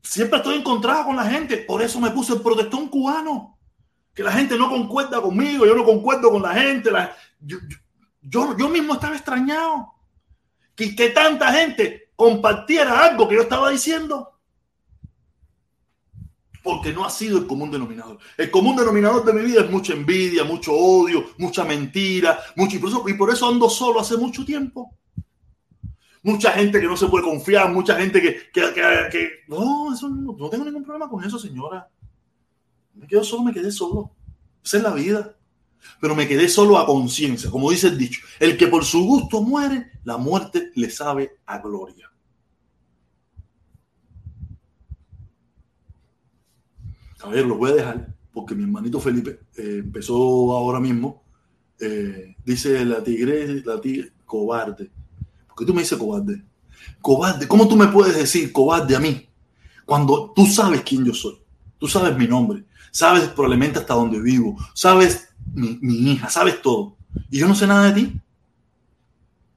siempre 0.02 0.38
estoy 0.38 0.56
encontrado 0.56 1.04
con 1.04 1.14
la 1.14 1.26
gente. 1.26 1.58
Por 1.58 1.80
eso 1.80 2.00
me 2.00 2.10
puse 2.10 2.32
el 2.32 2.40
protestón 2.40 2.88
cubano. 2.88 3.56
Que 4.12 4.24
la 4.24 4.32
gente 4.32 4.58
no 4.58 4.68
concuerda 4.68 5.22
conmigo, 5.22 5.64
yo 5.64 5.76
no 5.76 5.84
concuerdo 5.84 6.32
con 6.32 6.42
la 6.42 6.54
gente. 6.54 6.90
yo, 7.38 7.58
yo, 8.20 8.56
yo, 8.56 8.68
mismo 8.68 8.94
estaba 8.94 9.14
extrañado. 9.14 9.94
Que, 10.74 10.96
que 10.96 11.10
tanta 11.10 11.52
gente 11.52 12.10
compartiera 12.16 13.04
algo 13.04 13.28
que 13.28 13.36
yo 13.36 13.42
estaba 13.42 13.70
diciendo 13.70 14.31
porque 16.62 16.92
no 16.92 17.04
ha 17.04 17.10
sido 17.10 17.38
el 17.38 17.46
común 17.46 17.70
denominador. 17.70 18.18
El 18.36 18.50
común 18.50 18.76
denominador 18.76 19.24
de 19.24 19.32
mi 19.32 19.42
vida 19.42 19.62
es 19.62 19.70
mucha 19.70 19.92
envidia, 19.92 20.44
mucho 20.44 20.72
odio, 20.72 21.26
mucha 21.38 21.64
mentira, 21.64 22.38
mucho, 22.56 22.76
y, 22.76 22.78
por 22.78 22.88
eso, 22.88 23.08
y 23.08 23.14
por 23.14 23.30
eso 23.30 23.48
ando 23.48 23.68
solo 23.68 24.00
hace 24.00 24.16
mucho 24.16 24.44
tiempo. 24.44 24.96
Mucha 26.22 26.52
gente 26.52 26.80
que 26.80 26.86
no 26.86 26.96
se 26.96 27.08
puede 27.08 27.24
confiar, 27.24 27.72
mucha 27.72 27.96
gente 27.96 28.22
que, 28.22 28.36
que, 28.52 28.72
que, 29.10 29.30
no, 29.48 29.92
eso 29.92 30.08
no, 30.08 30.36
no, 30.38 30.48
tengo 30.48 30.64
ningún 30.64 30.84
problema 30.84 31.08
con 31.08 31.24
eso, 31.24 31.36
señora. 31.36 31.88
Me 32.94 33.08
quedo 33.08 33.24
solo, 33.24 33.42
me 33.42 33.52
quedé 33.52 33.72
solo. 33.72 34.12
Esa 34.64 34.76
es 34.76 34.82
la 34.84 34.92
vida. 34.92 35.36
Pero 36.00 36.14
me 36.14 36.28
quedé 36.28 36.48
solo 36.48 36.78
a 36.78 36.86
conciencia, 36.86 37.50
como 37.50 37.72
dice 37.72 37.88
el 37.88 37.98
dicho. 37.98 38.20
El 38.38 38.56
que 38.56 38.68
por 38.68 38.84
su 38.84 39.04
gusto 39.04 39.42
muere, 39.42 39.90
la 40.04 40.16
muerte 40.16 40.70
le 40.76 40.88
sabe 40.90 41.38
a 41.44 41.58
gloria. 41.58 42.11
A 47.22 47.28
ver, 47.28 47.46
lo 47.46 47.56
voy 47.56 47.70
a 47.70 47.74
dejar 47.74 48.14
porque 48.32 48.54
mi 48.54 48.62
hermanito 48.62 48.98
Felipe 48.98 49.40
eh, 49.56 49.80
empezó 49.80 50.14
ahora 50.52 50.80
mismo. 50.80 51.22
Eh, 51.78 52.36
dice 52.44 52.84
la 52.84 53.02
tigre, 53.02 53.62
la 53.64 53.80
tigre, 53.80 54.12
cobarde. 54.24 54.90
¿Por 55.48 55.56
qué 55.56 55.64
tú 55.64 55.74
me 55.74 55.82
dices 55.82 55.98
cobarde? 55.98 56.42
Cobarde, 57.00 57.46
¿cómo 57.46 57.68
tú 57.68 57.76
me 57.76 57.88
puedes 57.88 58.16
decir 58.16 58.52
cobarde 58.52 58.96
a 58.96 59.00
mí? 59.00 59.28
Cuando 59.84 60.32
tú 60.34 60.46
sabes 60.46 60.82
quién 60.82 61.04
yo 61.04 61.12
soy, 61.12 61.38
tú 61.78 61.88
sabes 61.88 62.16
mi 62.16 62.26
nombre, 62.26 62.64
sabes 62.90 63.28
probablemente 63.28 63.78
hasta 63.78 63.94
dónde 63.94 64.20
vivo, 64.20 64.56
sabes 64.74 65.28
mi, 65.52 65.78
mi 65.82 66.12
hija, 66.12 66.30
sabes 66.30 66.62
todo. 66.62 66.96
Y 67.30 67.38
yo 67.38 67.48
no 67.48 67.54
sé 67.54 67.66
nada 67.66 67.92
de 67.92 68.00
ti. 68.00 68.20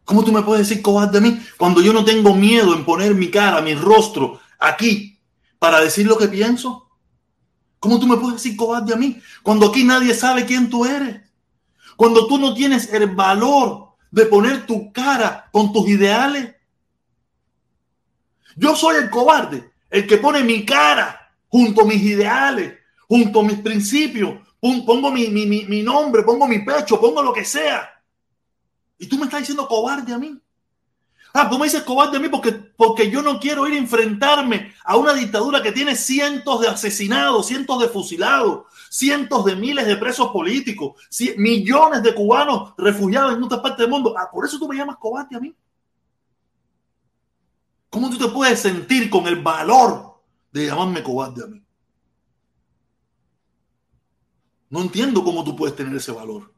¿Cómo 0.04 0.24
tú 0.24 0.32
me 0.32 0.42
puedes 0.42 0.68
decir 0.68 0.84
cobarde 0.84 1.18
a 1.18 1.22
mí 1.22 1.40
cuando 1.58 1.82
yo 1.82 1.94
no 1.94 2.04
tengo 2.04 2.36
miedo 2.36 2.76
en 2.76 2.86
poner 2.86 3.16
mi 3.16 3.30
cara, 3.32 3.62
mi 3.62 3.74
rostro 3.74 4.40
aquí 4.60 5.20
para 5.58 5.80
decir 5.80 6.06
lo 6.06 6.18
que 6.18 6.28
pienso? 6.28 6.85
¿Cómo 7.86 8.00
tú 8.00 8.08
me 8.08 8.18
puedes 8.18 8.42
decir 8.42 8.58
cobarde 8.58 8.96
a 8.96 8.98
mí? 8.98 9.22
Cuando 9.44 9.68
aquí 9.68 9.84
nadie 9.84 10.16
sabe 10.16 10.44
quién 10.44 10.72
tú 10.72 10.86
eres. 10.86 11.22
Cuando 11.96 12.26
tú 12.26 12.40
no 12.40 12.56
tienes 12.56 12.92
el 12.92 13.14
valor 13.14 13.90
de 14.10 14.26
poner 14.26 14.66
tu 14.66 14.92
cara 14.92 15.48
con 15.52 15.72
tus 15.72 15.88
ideales. 15.88 16.56
Yo 18.56 18.76
soy 18.76 18.96
el 18.96 19.12
cobarde, 19.12 19.72
el 19.92 20.08
que 20.08 20.18
pone 20.18 20.44
mi 20.44 20.66
cara 20.66 21.32
junto 21.48 21.82
a 21.82 21.86
mis 21.86 22.02
ideales, 22.02 22.74
junto 23.08 23.42
a 23.42 23.44
mis 23.44 23.60
principios. 23.60 24.34
Pongo 24.60 25.12
mi, 25.12 25.28
mi, 25.28 25.46
mi 25.46 25.84
nombre, 25.84 26.24
pongo 26.24 26.48
mi 26.48 26.66
pecho, 26.66 27.00
pongo 27.00 27.22
lo 27.22 27.34
que 27.34 27.46
sea. 27.46 27.88
Y 28.98 29.06
tú 29.06 29.20
me 29.20 29.26
estás 29.26 29.42
diciendo 29.42 29.68
cobarde 29.68 30.12
a 30.12 30.18
mí. 30.18 30.36
Ah, 31.38 31.50
tú 31.50 31.60
me 31.60 31.66
dices 31.66 31.84
cobarde 31.84 32.16
a 32.16 32.20
mí 32.22 32.30
porque, 32.30 32.54
porque 32.54 33.12
yo 33.12 33.22
no 33.22 33.40
quiero 33.40 33.68
ir 33.68 33.74
a 33.74 33.78
enfrentarme 33.78 34.74
a 34.86 34.96
una 34.96 35.14
dictadura 35.14 35.62
que 35.62 35.74
tiene 35.74 35.96
cientos 35.96 36.62
de 36.62 36.70
asesinados, 36.70 37.48
cientos 37.48 37.78
de 37.82 37.90
fusilados, 37.90 38.64
cientos 38.90 39.44
de 39.44 39.58
miles 39.58 39.86
de 39.86 39.98
presos 39.98 40.30
políticos, 40.30 40.96
millones 41.36 42.04
de 42.04 42.16
cubanos 42.16 42.74
refugiados 42.78 43.34
en 43.34 43.44
otras 43.44 43.60
partes 43.60 43.80
del 43.80 43.90
mundo. 43.90 44.16
Ah, 44.18 44.30
por 44.32 44.46
eso 44.46 44.58
tú 44.58 44.68
me 44.68 44.78
llamas 44.78 44.96
cobarde 44.96 45.36
a 45.36 45.40
mí. 45.42 45.54
¿Cómo 47.90 48.10
tú 48.10 48.18
te 48.18 48.28
puedes 48.30 48.60
sentir 48.60 49.10
con 49.10 49.28
el 49.28 49.42
valor 49.42 50.16
de 50.56 50.68
llamarme 50.68 51.04
cobarde 51.04 51.44
a 51.44 51.48
mí. 51.48 51.62
No 54.70 54.82
entiendo 54.82 55.22
cómo 55.22 55.44
tú 55.44 55.54
puedes 55.54 55.76
tener 55.76 55.94
ese 55.94 56.14
valor. 56.14 56.54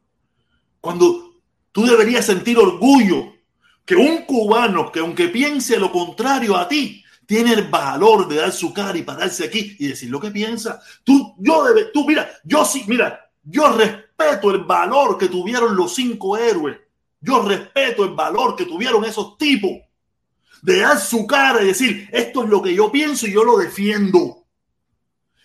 Cuando 0.80 1.32
tú 1.72 1.84
deberías 1.84 2.24
sentir 2.24 2.58
orgullo 2.58 3.37
que 3.88 3.96
un 3.96 4.26
cubano 4.26 4.92
que 4.92 5.00
aunque 5.00 5.28
piense 5.28 5.78
lo 5.78 5.90
contrario 5.90 6.58
a 6.58 6.68
ti, 6.68 7.02
tiene 7.24 7.54
el 7.54 7.68
valor 7.68 8.28
de 8.28 8.36
dar 8.36 8.52
su 8.52 8.70
cara 8.70 8.98
y 8.98 9.02
pararse 9.02 9.46
aquí 9.46 9.76
y 9.78 9.88
decir 9.88 10.10
lo 10.10 10.20
que 10.20 10.30
piensa. 10.30 10.78
Tú, 11.02 11.34
yo 11.38 11.64
debe, 11.64 11.86
tú, 11.86 12.06
mira, 12.06 12.28
yo 12.44 12.66
sí, 12.66 12.84
mira, 12.86 13.30
yo 13.42 13.72
respeto 13.72 14.50
el 14.50 14.64
valor 14.64 15.16
que 15.16 15.28
tuvieron 15.28 15.74
los 15.74 15.94
cinco 15.94 16.36
héroes. 16.36 16.76
Yo 17.18 17.40
respeto 17.40 18.04
el 18.04 18.10
valor 18.10 18.56
que 18.56 18.66
tuvieron 18.66 19.06
esos 19.06 19.38
tipos 19.38 19.70
de 20.60 20.80
dar 20.80 21.00
su 21.00 21.26
cara 21.26 21.62
y 21.62 21.68
decir, 21.68 22.10
esto 22.12 22.44
es 22.44 22.50
lo 22.50 22.60
que 22.60 22.74
yo 22.74 22.92
pienso 22.92 23.26
y 23.26 23.32
yo 23.32 23.42
lo 23.42 23.56
defiendo. 23.56 24.44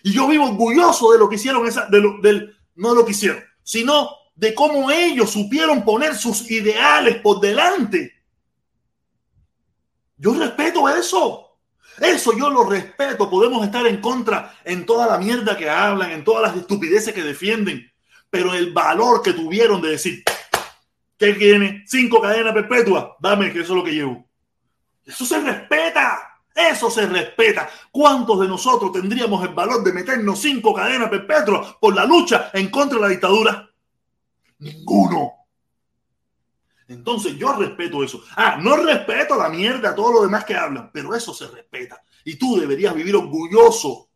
Y 0.02 0.12
yo 0.12 0.28
vivo 0.28 0.50
orgulloso 0.50 1.12
de 1.12 1.18
lo 1.18 1.30
que 1.30 1.36
hicieron, 1.36 1.66
esa, 1.66 1.86
de 1.86 1.98
lo, 1.98 2.20
del, 2.20 2.54
no 2.74 2.94
lo 2.94 3.06
que 3.06 3.12
hicieron, 3.12 3.42
sino 3.62 4.10
de 4.34 4.54
cómo 4.54 4.90
ellos 4.90 5.30
supieron 5.30 5.82
poner 5.82 6.14
sus 6.14 6.50
ideales 6.50 7.22
por 7.22 7.40
delante. 7.40 8.13
Yo 10.24 10.32
respeto 10.32 10.88
eso. 10.88 11.58
Eso 12.00 12.32
yo 12.34 12.48
lo 12.48 12.64
respeto. 12.64 13.28
Podemos 13.28 13.62
estar 13.62 13.86
en 13.86 14.00
contra 14.00 14.56
en 14.64 14.86
toda 14.86 15.06
la 15.06 15.18
mierda 15.18 15.54
que 15.54 15.68
hablan, 15.68 16.12
en 16.12 16.24
todas 16.24 16.42
las 16.42 16.56
estupideces 16.56 17.12
que 17.12 17.22
defienden. 17.22 17.92
Pero 18.30 18.54
el 18.54 18.72
valor 18.72 19.20
que 19.20 19.34
tuvieron 19.34 19.82
de 19.82 19.90
decir, 19.90 20.24
¿qué 21.18 21.34
tiene? 21.34 21.84
Cinco 21.86 22.22
cadenas 22.22 22.54
perpetuas. 22.54 23.08
Dame 23.20 23.52
que 23.52 23.60
eso 23.60 23.74
es 23.74 23.76
lo 23.76 23.84
que 23.84 23.92
llevo. 23.92 24.26
Eso 25.04 25.26
se 25.26 25.40
respeta. 25.40 26.40
Eso 26.54 26.88
se 26.88 27.04
respeta. 27.04 27.68
¿Cuántos 27.90 28.40
de 28.40 28.48
nosotros 28.48 28.92
tendríamos 28.92 29.46
el 29.46 29.52
valor 29.52 29.84
de 29.84 29.92
meternos 29.92 30.40
cinco 30.40 30.72
cadenas 30.72 31.10
perpetuas 31.10 31.74
por 31.78 31.94
la 31.94 32.06
lucha 32.06 32.50
en 32.54 32.70
contra 32.70 32.96
de 32.96 33.02
la 33.02 33.08
dictadura? 33.10 33.68
Ninguno. 34.58 35.43
Entonces 36.88 37.36
yo 37.36 37.54
respeto 37.54 38.04
eso. 38.04 38.22
Ah, 38.36 38.58
no 38.60 38.76
respeto 38.76 39.36
la 39.36 39.48
mierda, 39.48 39.94
todo 39.94 40.12
lo 40.12 40.22
demás 40.22 40.44
que 40.44 40.54
hablan, 40.54 40.90
pero 40.92 41.14
eso 41.14 41.32
se 41.32 41.48
respeta. 41.48 42.02
Y 42.24 42.36
tú 42.36 42.58
deberías 42.58 42.94
vivir 42.94 43.16
orgulloso, 43.16 44.10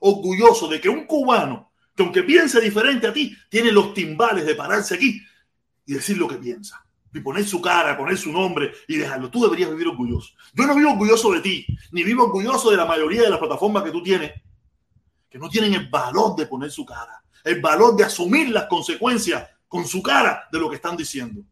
orgulloso 0.00 0.68
de 0.68 0.80
que 0.80 0.88
un 0.88 1.06
cubano, 1.06 1.72
que 1.94 2.02
aunque 2.02 2.22
piense 2.22 2.60
diferente 2.60 3.06
a 3.06 3.12
ti, 3.12 3.36
tiene 3.48 3.72
los 3.72 3.92
timbales 3.92 4.46
de 4.46 4.54
pararse 4.54 4.94
aquí 4.94 5.20
y 5.86 5.94
decir 5.94 6.16
lo 6.16 6.28
que 6.28 6.36
piensa 6.36 6.84
y 7.14 7.20
poner 7.20 7.44
su 7.44 7.60
cara, 7.60 7.96
poner 7.96 8.16
su 8.16 8.32
nombre 8.32 8.72
y 8.88 8.96
dejarlo. 8.96 9.30
Tú 9.30 9.42
deberías 9.42 9.70
vivir 9.70 9.88
orgulloso. 9.88 10.32
Yo 10.54 10.66
no 10.66 10.74
vivo 10.74 10.92
orgulloso 10.92 11.32
de 11.32 11.40
ti, 11.40 11.66
ni 11.90 12.04
vivo 12.04 12.24
orgulloso 12.24 12.70
de 12.70 12.76
la 12.76 12.86
mayoría 12.86 13.22
de 13.22 13.30
las 13.30 13.38
plataformas 13.38 13.82
que 13.82 13.90
tú 13.90 14.02
tienes, 14.02 14.32
que 15.28 15.38
no 15.38 15.48
tienen 15.48 15.74
el 15.74 15.88
valor 15.88 16.36
de 16.36 16.46
poner 16.46 16.70
su 16.70 16.86
cara, 16.86 17.22
el 17.44 17.60
valor 17.60 17.96
de 17.96 18.04
asumir 18.04 18.50
las 18.50 18.66
consecuencias 18.66 19.48
con 19.68 19.86
su 19.86 20.02
cara 20.02 20.48
de 20.50 20.58
lo 20.58 20.70
que 20.70 20.76
están 20.76 20.96
diciendo. 20.96 21.42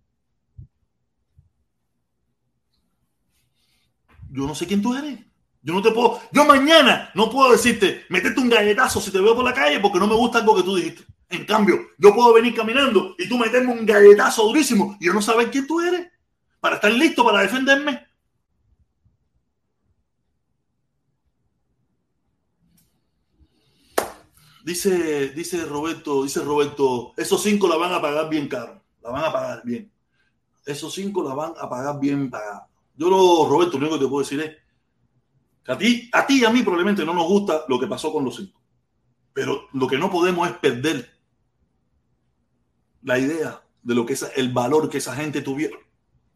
Yo 4.30 4.46
no 4.46 4.54
sé 4.54 4.66
quién 4.66 4.80
tú 4.80 4.94
eres. 4.94 5.18
Yo 5.62 5.74
no 5.74 5.82
te 5.82 5.90
puedo, 5.90 6.20
yo 6.32 6.46
mañana 6.46 7.10
no 7.14 7.28
puedo 7.28 7.52
decirte, 7.52 8.06
metete 8.08 8.40
un 8.40 8.48
galletazo 8.48 8.98
si 8.98 9.10
te 9.10 9.20
veo 9.20 9.34
por 9.34 9.44
la 9.44 9.52
calle 9.52 9.78
porque 9.78 9.98
no 9.98 10.06
me 10.06 10.14
gusta 10.14 10.38
algo 10.38 10.56
que 10.56 10.62
tú 10.62 10.76
dijiste. 10.76 11.04
En 11.28 11.44
cambio, 11.44 11.78
yo 11.98 12.14
puedo 12.14 12.32
venir 12.32 12.54
caminando 12.54 13.14
y 13.18 13.28
tú 13.28 13.36
meterme 13.36 13.72
un 13.72 13.84
galletazo 13.84 14.44
durísimo 14.44 14.96
y 14.98 15.06
yo 15.06 15.12
no 15.12 15.20
saber 15.20 15.50
quién 15.50 15.66
tú 15.66 15.80
eres 15.80 16.08
para 16.60 16.76
estar 16.76 16.90
listo 16.90 17.24
para 17.24 17.42
defenderme. 17.42 18.06
Dice, 24.64 25.30
dice 25.30 25.64
Roberto, 25.66 26.22
dice 26.22 26.40
Roberto, 26.42 27.12
esos 27.16 27.42
cinco 27.42 27.68
la 27.68 27.76
van 27.76 27.92
a 27.92 28.00
pagar 28.00 28.28
bien 28.28 28.48
caro, 28.48 28.82
la 29.02 29.10
van 29.10 29.24
a 29.24 29.32
pagar 29.32 29.62
bien. 29.64 29.90
Esos 30.64 30.94
cinco 30.94 31.22
la 31.22 31.34
van 31.34 31.52
a 31.58 31.68
pagar 31.68 31.98
bien 32.00 32.30
pagada. 32.30 32.69
Yo 33.00 33.08
lo, 33.08 33.48
Roberto, 33.48 33.78
lo 33.78 33.86
único 33.86 33.98
que 33.98 34.04
te 34.04 34.10
puedo 34.10 34.22
decir 34.22 34.40
es 34.40 34.56
que 35.64 35.72
a 35.72 35.78
ti, 35.78 36.10
a 36.12 36.26
ti 36.26 36.40
y 36.42 36.44
a 36.44 36.50
mí 36.50 36.60
probablemente 36.60 37.02
no 37.02 37.14
nos 37.14 37.26
gusta 37.26 37.64
lo 37.66 37.80
que 37.80 37.86
pasó 37.86 38.12
con 38.12 38.26
los 38.26 38.36
cinco. 38.36 38.60
Pero 39.32 39.68
lo 39.72 39.86
que 39.88 39.96
no 39.96 40.10
podemos 40.10 40.46
es 40.46 40.54
perder 40.58 41.10
la 43.00 43.18
idea 43.18 43.62
de 43.82 43.94
lo 43.94 44.04
que 44.04 44.12
es 44.12 44.30
el 44.36 44.52
valor 44.52 44.90
que 44.90 44.98
esa 44.98 45.16
gente 45.16 45.40
tuvieron, 45.40 45.80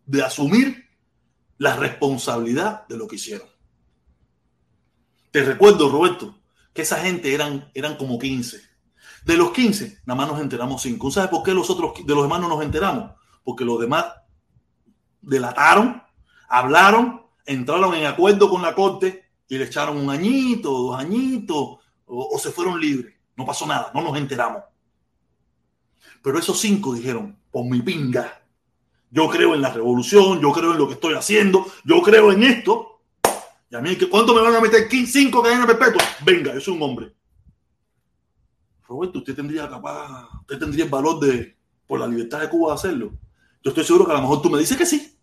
de 0.07 0.23
asumir 0.23 0.89
la 1.59 1.77
responsabilidad 1.77 2.89
de 2.89 2.97
lo 2.97 3.07
que 3.09 3.17
hicieron. 3.17 3.47
Te 5.33 5.45
recuerdo, 5.45 5.91
Roberto, 5.91 6.39
que 6.73 6.81
esa 6.81 6.97
gente 6.97 7.35
eran, 7.35 7.71
eran 7.75 7.99
como 7.99 8.19
15. 8.19 8.59
De 9.27 9.37
los 9.37 9.51
15, 9.51 10.01
nada 10.07 10.17
más 10.17 10.29
nos 10.29 10.41
enteramos 10.41 10.81
5. 10.81 11.11
¿Sabes 11.11 11.29
por 11.29 11.43
qué 11.43 11.53
los 11.53 11.69
otros 11.69 11.93
de 12.07 12.15
los 12.15 12.23
demás 12.23 12.41
no 12.41 12.49
nos 12.49 12.65
enteramos? 12.65 13.11
Porque 13.43 13.67
los 13.67 13.79
demás 13.79 14.07
delataron, 15.21 16.04
hablaron, 16.49 17.23
entraron 17.47 17.95
en 17.95 18.07
acuerdo 18.07 18.49
con 18.49 18.63
la 18.63 18.75
corte 18.75 19.25
y 19.49 19.59
le 19.59 19.65
echaron 19.65 19.97
un 19.97 20.11
añito, 20.11 20.71
dos 20.71 20.99
añitos, 20.99 21.79
o 22.07 22.39
se 22.39 22.51
fueron 22.51 22.81
libres. 22.81 23.15
No 23.37 23.45
pasó 23.45 23.67
nada, 23.67 23.91
no 23.95 24.03
nos 24.03 24.17
enteramos. 24.17 24.63
Pero 26.23 26.39
esos 26.39 26.59
cinco 26.59 26.95
dijeron, 26.95 27.37
por 27.51 27.67
mi 27.67 27.83
pinga, 27.83 28.41
yo 29.11 29.29
creo 29.29 29.55
en 29.55 29.61
la 29.61 29.71
revolución, 29.71 30.41
yo 30.41 30.51
creo 30.53 30.73
en 30.73 30.79
lo 30.79 30.89
que 30.89 30.95
estoy 30.95 31.15
haciendo, 31.15 31.67
yo 31.85 32.03
creo 32.03 32.33
en 32.33 32.43
esto. 32.43 33.01
Y 33.71 33.77
a 33.77 33.81
mí, 33.81 33.97
¿cuánto 34.11 34.35
me 34.35 34.41
van 34.41 34.55
a 34.55 34.61
meter? 34.61 34.89
Cinco 35.07 35.43
cadenas 35.43 35.67
perpetuas. 35.67 36.17
Venga, 36.25 36.55
yo 36.55 36.61
soy 36.61 36.75
un 36.75 36.83
hombre. 36.83 37.15
Roberto, 38.89 39.19
usted 39.19 39.35
tendría 39.35 39.69
capaz, 39.69 40.29
usted 40.41 40.59
tendría 40.59 40.85
el 40.85 40.91
valor 40.91 41.21
de, 41.21 41.57
por 41.87 42.01
la 42.01 42.07
libertad 42.07 42.41
de 42.41 42.49
Cuba, 42.49 42.73
de 42.73 42.75
hacerlo. 42.75 43.13
Yo 43.63 43.71
estoy 43.71 43.85
seguro 43.85 44.07
que 44.07 44.13
a 44.13 44.17
lo 44.17 44.23
mejor 44.23 44.43
tú 44.43 44.51
me 44.51 44.59
dices 44.59 44.77
que 44.77 44.87
sí. 44.87 45.14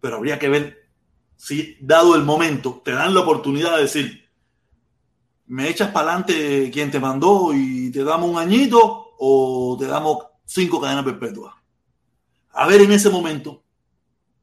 Pero 0.00 0.16
habría 0.16 0.38
que 0.38 0.48
ver 0.48 0.88
si, 1.36 1.76
dado 1.80 2.14
el 2.14 2.24
momento, 2.24 2.82
te 2.84 2.92
dan 2.92 3.14
la 3.14 3.20
oportunidad 3.20 3.76
de 3.76 3.82
decir, 3.82 4.28
me 5.46 5.68
echas 5.68 5.90
para 5.90 6.08
adelante 6.08 6.70
quien 6.70 6.90
te 6.90 7.00
mandó 7.00 7.52
y 7.54 7.90
te 7.90 8.04
damos 8.04 8.30
un 8.30 8.38
añito 8.38 9.14
o 9.18 9.76
te 9.78 9.86
damos 9.86 10.18
cinco 10.44 10.80
cadenas 10.80 11.04
perpetuas. 11.04 11.54
A 12.50 12.66
ver 12.66 12.82
en 12.82 12.92
ese 12.92 13.08
momento 13.08 13.62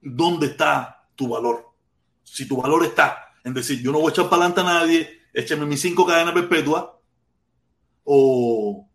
dónde 0.02 0.48
está 0.48 1.10
tu 1.16 1.28
valor. 1.28 1.74
Si 2.24 2.48
tu 2.48 2.62
valor 2.62 2.84
está 2.84 3.34
en 3.44 3.54
decir, 3.54 3.82
yo 3.82 3.92
no 3.92 4.00
voy 4.00 4.10
a 4.10 4.12
echar 4.12 4.30
para 4.30 4.46
adelante 4.46 4.62
a 4.62 4.64
nadie, 4.64 5.10
échame 5.34 5.66
mis 5.66 5.82
cinco 5.82 6.06
cadenas 6.06 6.34
perpetuas, 6.34 6.86
o 8.04 8.88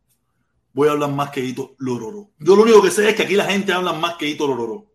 voy 0.73 0.89
a 0.89 0.93
hablar 0.93 1.11
más 1.11 1.31
que 1.31 1.45
Hito 1.45 1.74
Lororo. 1.78 2.31
Yo 2.39 2.57
lo 2.57 2.62
único 2.62 2.82
que 2.82 2.91
sé 2.91 3.09
es 3.09 3.15
que 3.15 3.23
aquí 3.23 3.35
la 3.35 3.45
gente 3.45 3.73
habla 3.73 3.93
más 3.93 4.16
que 4.16 4.28
Hito 4.28 4.47
Lororo. 4.47 4.90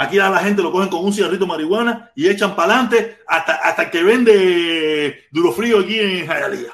Aquí 0.00 0.18
a 0.18 0.30
la 0.30 0.38
gente 0.38 0.62
lo 0.62 0.70
cogen 0.70 0.88
con 0.88 1.04
un 1.04 1.12
cigarrito 1.12 1.44
de 1.44 1.48
marihuana 1.48 2.12
y 2.14 2.28
echan 2.28 2.54
para 2.54 2.74
adelante 2.74 3.18
hasta, 3.26 3.54
hasta 3.56 3.90
que 3.90 4.02
vende 4.02 5.26
duro 5.30 5.52
frío 5.52 5.80
aquí 5.80 5.98
en 5.98 6.26
Jayalía. 6.26 6.72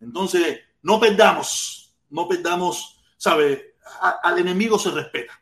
Entonces, 0.00 0.60
no 0.82 0.98
perdamos 0.98 1.80
no 2.10 2.28
perdamos, 2.28 3.00
¿sabe? 3.16 3.74
al 4.22 4.38
enemigo 4.38 4.78
se 4.78 4.90
respeta. 4.90 5.40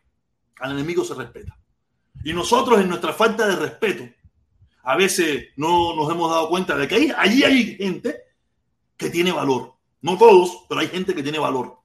Al 0.61 0.73
enemigo 0.73 1.05
se 1.05 1.15
respeta. 1.15 1.57
Y 2.24 2.32
nosotros 2.32 2.81
en 2.81 2.89
nuestra 2.89 3.12
falta 3.12 3.47
de 3.47 3.57
respeto, 3.57 4.09
a 4.82 4.97
veces 4.97 5.49
no 5.57 5.95
nos 5.95 6.11
hemos 6.11 6.31
dado 6.31 6.49
cuenta 6.49 6.77
de 6.77 6.89
que 6.89 6.95
ahí, 6.95 7.12
allí 7.16 7.45
hay 7.45 7.77
gente 7.77 8.16
que 8.97 9.11
tiene 9.11 9.32
valor. 9.32 9.74
No 10.01 10.16
todos, 10.16 10.65
pero 10.69 10.81
hay 10.81 10.89
gente 10.89 11.15
que 11.15 11.23
tiene 11.23 11.39
valor. 11.39 11.78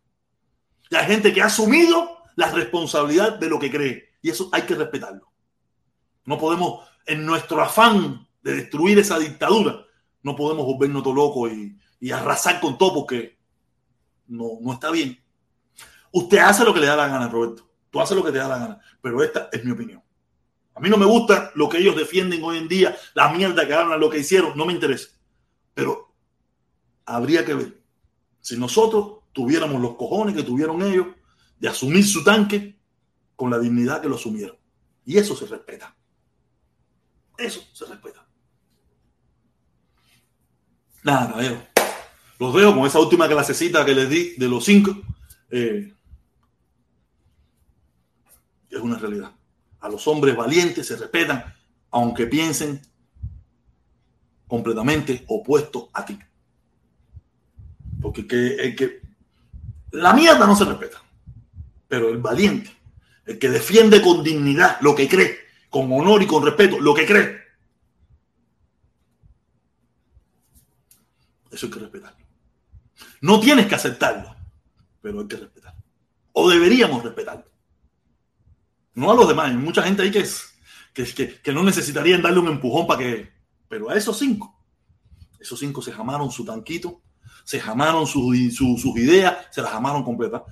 Y 0.89 0.95
hay 0.95 1.05
gente 1.05 1.33
que 1.33 1.41
ha 1.41 1.45
asumido 1.45 2.17
la 2.35 2.51
responsabilidad 2.51 3.37
de 3.37 3.49
lo 3.49 3.59
que 3.59 3.71
cree. 3.71 4.12
Y 4.23 4.31
eso 4.31 4.49
hay 4.51 4.63
que 4.63 4.73
respetarlo. 4.73 5.31
No 6.25 6.39
podemos, 6.39 6.87
en 7.05 7.23
nuestro 7.23 7.61
afán 7.61 8.27
de 8.41 8.55
destruir 8.55 8.97
esa 8.97 9.19
dictadura, 9.19 9.85
no 10.23 10.35
podemos 10.35 10.65
volvernos 10.65 11.03
todo 11.03 11.13
locos 11.13 11.51
y, 11.51 11.77
y 11.99 12.11
arrasar 12.11 12.59
con 12.59 12.77
todo 12.77 12.95
porque 12.95 13.37
no, 14.27 14.57
no 14.61 14.73
está 14.73 14.89
bien. 14.89 15.21
Usted 16.11 16.37
hace 16.39 16.63
lo 16.63 16.73
que 16.73 16.79
le 16.79 16.87
da 16.87 16.95
la 16.95 17.07
gana, 17.07 17.27
Roberto. 17.27 17.69
Tú 17.89 17.99
haces 18.01 18.17
lo 18.17 18.23
que 18.23 18.31
te 18.31 18.37
da 18.37 18.47
la 18.47 18.57
gana. 18.57 18.79
Pero 19.01 19.21
esta 19.21 19.49
es 19.51 19.63
mi 19.63 19.71
opinión. 19.71 20.01
A 20.75 20.79
mí 20.79 20.89
no 20.89 20.97
me 20.97 21.05
gusta 21.05 21.51
lo 21.55 21.69
que 21.69 21.77
ellos 21.77 21.95
defienden 21.95 22.43
hoy 22.43 22.57
en 22.57 22.67
día, 22.67 22.95
la 23.13 23.31
mierda 23.31 23.67
que 23.67 23.73
hablan, 23.73 23.99
lo 23.99 24.09
que 24.09 24.19
hicieron, 24.19 24.57
no 24.57 24.65
me 24.65 24.73
interesa. 24.73 25.09
Pero 25.73 26.15
habría 27.05 27.45
que 27.45 27.53
ver 27.53 27.83
si 28.39 28.57
nosotros 28.57 29.19
tuviéramos 29.33 29.81
los 29.81 29.95
cojones 29.95 30.35
que 30.35 30.43
tuvieron 30.43 30.81
ellos 30.81 31.07
de 31.59 31.67
asumir 31.67 32.05
su 32.05 32.23
tanque 32.23 32.79
con 33.35 33.49
la 33.49 33.59
dignidad 33.59 34.01
que 34.01 34.09
lo 34.09 34.15
asumieron. 34.15 34.57
Y 35.05 35.17
eso 35.17 35.35
se 35.35 35.45
respeta. 35.45 35.95
Eso 37.37 37.61
se 37.73 37.85
respeta. 37.85 38.25
Nada, 41.03 41.29
caballero. 41.29 41.67
Los 42.39 42.53
dejo 42.53 42.73
con 42.75 42.85
esa 42.85 42.99
última 42.99 43.27
clasecita 43.27 43.85
que 43.85 43.95
les 43.95 44.09
di 44.09 44.35
de 44.37 44.47
los 44.47 44.63
cinco. 44.63 44.95
Eh, 45.49 45.93
es 48.69 48.79
una 48.79 48.97
realidad. 48.97 49.31
A 49.79 49.89
los 49.89 50.07
hombres 50.07 50.35
valientes 50.35 50.87
se 50.87 50.95
respetan, 50.95 51.53
aunque 51.91 52.25
piensen 52.25 52.81
completamente 54.47 55.25
opuesto 55.27 55.89
a 55.93 56.05
ti. 56.05 56.17
Porque 58.01 58.27
que, 58.27 58.55
el 58.55 58.75
que 58.75 59.01
la 59.91 60.13
mierda 60.13 60.47
no 60.47 60.55
se 60.55 60.65
respeta, 60.65 61.01
pero 61.87 62.09
el 62.09 62.17
valiente, 62.17 62.71
el 63.25 63.39
que 63.39 63.49
defiende 63.49 64.01
con 64.01 64.23
dignidad 64.23 64.79
lo 64.81 64.95
que 64.95 65.07
cree, 65.07 65.37
con 65.69 65.91
honor 65.91 66.21
y 66.21 66.27
con 66.27 66.45
respeto 66.45 66.79
lo 66.79 66.93
que 66.93 67.05
cree, 67.05 67.41
eso 71.51 71.67
hay 71.67 71.71
que 71.71 71.79
respetarlo. 71.79 72.25
No 73.21 73.39
tienes 73.39 73.67
que 73.67 73.75
aceptarlo, 73.75 74.35
pero 75.01 75.21
hay 75.21 75.27
que 75.27 75.37
respetarlo. 75.37 75.83
O 76.33 76.49
deberíamos 76.49 77.03
respetarlo. 77.03 77.45
No 78.95 79.11
a 79.11 79.15
los 79.15 79.27
demás. 79.27 79.49
Hay 79.49 79.57
mucha 79.57 79.83
gente 79.83 80.01
ahí 80.01 80.11
que, 80.11 80.19
es, 80.19 80.53
que, 80.93 81.41
que 81.41 81.53
no 81.53 81.63
necesitarían 81.63 82.21
darle 82.21 82.39
un 82.39 82.47
empujón 82.47 82.87
para 82.87 82.99
que... 82.99 83.31
Pero 83.69 83.89
a 83.89 83.95
esos 83.95 84.17
cinco, 84.17 84.63
esos 85.39 85.59
cinco 85.59 85.81
se 85.81 85.91
jamaron 85.91 86.31
su 86.31 86.45
tanquito, 86.45 87.01
se 87.43 87.59
jamaron 87.59 88.07
sus, 88.07 88.35
ideas, 88.95 89.47
se 89.51 89.61
las 89.61 89.71
jamaron 89.71 90.03
completas. 90.03 90.43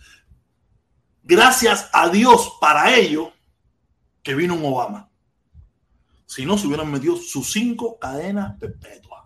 Gracias 1.24 1.90
a 1.94 2.10
Dios 2.10 2.58
para 2.60 2.96
ello 2.96 3.32
que 4.24 4.36
vino 4.36 4.56
un 4.56 4.66
Obama. 4.66 5.10
Si 6.26 6.46
no, 6.46 6.58
se 6.58 6.68
hubieran 6.68 6.90
metido 6.90 7.18
sus 7.18 7.52
cinco 7.52 8.00
cadenas 8.00 8.58
perpetuas. 8.60 9.22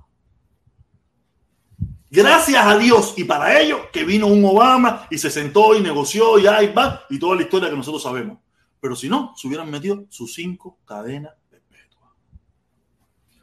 Gracias 2.10 2.66
a 2.66 2.78
Dios 2.78 3.14
y 3.18 3.26
para 3.26 3.60
ello 3.60 3.92
que 3.92 4.06
vino 4.06 4.28
un 4.28 4.44
Obama 4.46 5.06
y 5.10 5.18
se 5.18 5.30
sentó 5.30 5.76
y 5.76 5.82
negoció 5.82 6.40
y 6.40 6.48
ahí 6.48 6.72
va 6.72 7.04
y 7.10 7.20
toda 7.20 7.36
la 7.36 7.42
historia 7.42 7.70
que 7.70 7.76
nosotros 7.76 8.02
sabemos. 8.02 8.40
Pero 8.80 8.96
si 8.96 9.10
no, 9.10 9.34
se 9.36 9.48
hubieran 9.48 9.70
metido 9.70 10.06
sus 10.10 10.34
cinco 10.34 10.80
cadenas 10.86 11.34
perpetuas. 11.50 12.12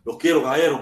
Los 0.04 0.16
quiero, 0.16 0.42
caballeros. 0.42 0.80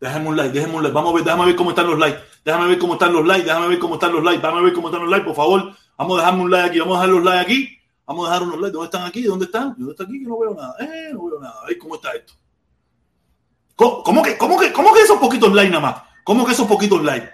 Déjame 0.00 0.28
un 0.28 0.36
like, 0.36 0.52
déjame 0.52 0.76
un 0.76 0.82
like. 0.82 0.94
Vamos 0.94 1.12
a 1.12 1.14
ver, 1.14 1.24
déjame 1.24 1.46
ver 1.46 1.56
cómo 1.56 1.70
están 1.70 1.86
los 1.86 1.98
likes. 1.98 2.20
Déjame 2.44 2.66
ver 2.68 2.78
cómo 2.78 2.92
están 2.92 3.12
los 3.12 3.26
likes, 3.26 3.44
déjame 3.44 3.68
ver 3.68 3.78
cómo 3.78 3.94
están 3.94 4.12
los 4.12 4.22
likes. 4.22 4.42
Déjame 4.42 4.62
ver 4.62 4.72
cómo 4.72 4.88
están 4.88 5.00
los 5.02 5.10
likes, 5.10 5.26
por 5.26 5.36
favor. 5.36 5.76
Vamos 5.96 6.18
a 6.18 6.20
dejarme 6.22 6.42
un 6.42 6.50
like 6.50 6.68
aquí, 6.68 6.78
vamos 6.80 6.98
a 6.98 7.00
dejar 7.00 7.14
los 7.14 7.24
likes 7.24 7.40
aquí. 7.40 7.78
Vamos 8.06 8.28
a 8.28 8.32
dejar 8.32 8.46
unos 8.46 8.60
likes. 8.60 8.72
¿Dónde 8.72 8.84
están 8.86 9.06
aquí? 9.06 9.22
¿Dónde 9.22 9.44
están? 9.46 9.74
¿Dónde 9.78 9.92
está 9.92 10.04
aquí? 10.04 10.20
Que 10.20 10.26
no 10.26 10.38
veo 10.38 10.54
nada. 10.54 10.74
Eh, 10.80 11.10
no 11.12 11.24
veo 11.24 11.40
nada. 11.40 11.54
Ay, 11.66 11.78
¿cómo 11.78 11.94
está 11.94 12.12
esto? 12.12 12.34
¿Cómo, 13.76 14.22
que, 14.22 14.36
cómo, 14.36 14.58
que, 14.58 14.72
¿Cómo 14.72 14.94
que 14.94 15.00
esos 15.00 15.18
poquitos 15.18 15.52
likes 15.52 15.70
nada 15.70 15.80
más? 15.80 16.02
¿Cómo 16.22 16.44
que 16.44 16.52
esos 16.52 16.66
poquitos 16.66 17.02
likes? 17.02 17.28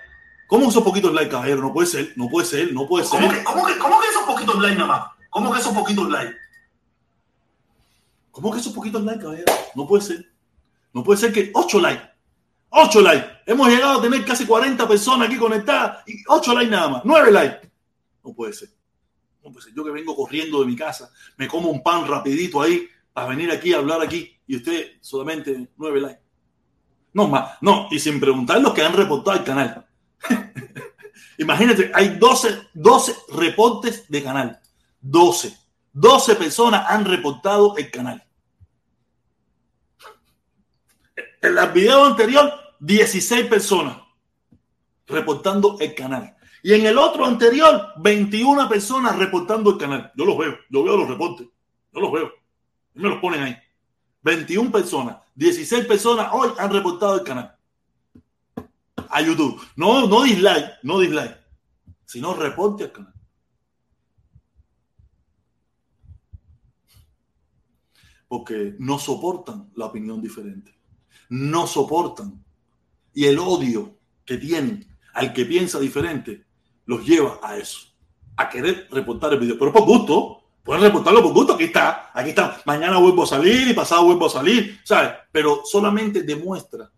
¿Cómo 0.46 0.68
esos 0.68 0.82
poquitos 0.82 1.12
likes, 1.12 1.30
caballero? 1.30 1.60
No 1.60 1.72
puede 1.72 1.86
ser, 1.86 2.12
no 2.16 2.28
puede 2.28 2.46
ser, 2.46 2.72
no 2.72 2.86
puede 2.86 3.04
ser. 3.04 3.20
¿Cómo 3.20 3.32
que, 3.32 3.44
cómo 3.44 3.66
que, 3.66 3.78
cómo 3.78 4.00
que 4.00 4.08
esos 4.08 4.22
poquitos 4.22 4.58
likes 4.58 4.78
nada 4.78 4.86
más? 4.86 5.10
¿Cómo 5.28 5.52
que 5.52 5.60
esos 5.60 5.72
poquitos 5.72 6.08
likes? 6.08 6.36
¿Cómo 8.30 8.52
que 8.52 8.58
esos 8.58 8.72
poquitos 8.72 9.02
likes, 9.02 9.22
caballero? 9.22 9.52
No 9.74 9.86
puede 9.86 10.02
ser. 10.02 10.32
No 10.92 11.04
puede 11.04 11.20
ser 11.20 11.32
que 11.32 11.50
8 11.52 11.80
likes. 11.80 12.10
8 12.70 13.00
likes. 13.00 13.28
Hemos 13.46 13.68
llegado 13.68 13.98
a 13.98 14.02
tener 14.02 14.24
casi 14.24 14.46
40 14.46 14.88
personas 14.88 15.28
aquí 15.28 15.36
conectadas 15.36 16.02
y 16.06 16.22
8 16.26 16.54
likes 16.54 16.70
nada 16.70 16.88
más. 16.88 17.02
9 17.04 17.30
likes. 17.30 17.69
No 18.24 18.34
puede 18.34 18.52
ser. 18.52 18.68
No 19.42 19.52
puede 19.52 19.64
ser. 19.64 19.74
Yo 19.74 19.84
que 19.84 19.90
vengo 19.90 20.14
corriendo 20.14 20.60
de 20.60 20.66
mi 20.66 20.76
casa, 20.76 21.10
me 21.36 21.48
como 21.48 21.70
un 21.70 21.82
pan 21.82 22.06
rapidito 22.06 22.60
ahí 22.60 22.88
para 23.12 23.28
venir 23.28 23.50
aquí 23.50 23.72
a 23.72 23.78
hablar 23.78 24.02
aquí 24.02 24.38
y 24.46 24.56
usted 24.56 24.92
solamente 25.00 25.70
9 25.76 26.00
likes. 26.00 26.22
No 27.12 27.28
más. 27.28 27.58
No, 27.60 27.88
y 27.90 27.98
sin 27.98 28.20
preguntar 28.20 28.60
los 28.60 28.72
que 28.72 28.82
han 28.82 28.92
reportado 28.92 29.38
el 29.38 29.44
canal. 29.44 29.86
Imagínate, 31.38 31.90
hay 31.94 32.16
12, 32.18 32.68
12 32.74 33.16
reportes 33.32 34.08
de 34.08 34.22
canal. 34.22 34.60
12. 35.00 35.58
12 35.92 36.36
personas 36.36 36.84
han 36.88 37.04
reportado 37.04 37.76
el 37.76 37.90
canal. 37.90 38.22
En 41.42 41.56
el 41.56 41.68
video 41.72 42.04
anterior, 42.04 42.52
16 42.80 43.46
personas 43.46 43.96
reportando 45.06 45.78
el 45.80 45.94
canal. 45.94 46.36
Y 46.62 46.74
en 46.74 46.86
el 46.86 46.98
otro 46.98 47.24
anterior, 47.24 47.92
21 47.98 48.68
personas 48.68 49.16
reportando 49.16 49.70
el 49.70 49.78
canal. 49.78 50.12
Yo 50.16 50.24
los 50.24 50.36
veo, 50.36 50.58
yo 50.68 50.84
veo 50.84 50.96
los 50.96 51.08
reportes. 51.08 51.48
Yo 51.92 52.00
los 52.00 52.12
veo. 52.12 52.30
Y 52.94 53.00
me 53.00 53.08
los 53.08 53.20
ponen 53.20 53.42
ahí. 53.42 53.56
21 54.22 54.70
personas, 54.70 55.16
16 55.34 55.86
personas 55.86 56.28
hoy 56.32 56.50
han 56.58 56.70
reportado 56.70 57.16
el 57.16 57.24
canal. 57.24 57.56
A 59.08 59.22
YouTube. 59.22 59.60
No, 59.76 60.06
no 60.06 60.22
dislike, 60.22 60.78
no 60.82 61.00
dislike, 61.00 61.38
sino 62.04 62.34
reporte 62.34 62.84
al 62.84 62.92
canal. 62.92 63.14
Porque 68.28 68.76
no 68.78 68.98
soportan 68.98 69.70
la 69.74 69.86
opinión 69.86 70.20
diferente 70.20 70.80
no 71.30 71.66
soportan. 71.66 72.44
Y 73.14 73.24
el 73.24 73.38
odio 73.38 73.98
que 74.24 74.36
tienen 74.36 74.86
al 75.14 75.32
que 75.32 75.46
piensa 75.46 75.80
diferente 75.80 76.44
los 76.90 77.06
lleva 77.06 77.38
a 77.40 77.56
eso, 77.56 77.82
a 78.36 78.48
querer 78.48 78.88
reportar 78.90 79.32
el 79.32 79.38
video. 79.38 79.56
Pero 79.56 79.72
por 79.72 79.84
gusto, 79.84 80.42
pueden 80.64 80.82
reportarlo 80.82 81.22
por 81.22 81.32
gusto, 81.32 81.54
aquí 81.54 81.64
está, 81.64 82.10
aquí 82.12 82.30
está. 82.30 82.60
Mañana 82.64 82.98
vuelvo 82.98 83.22
a 83.22 83.26
salir 83.28 83.68
y 83.68 83.74
pasado 83.74 84.04
vuelvo 84.04 84.26
a 84.26 84.30
salir, 84.30 84.80
¿sabes? 84.82 85.12
Pero 85.30 85.62
solamente 85.64 86.24
demuestra 86.24 86.90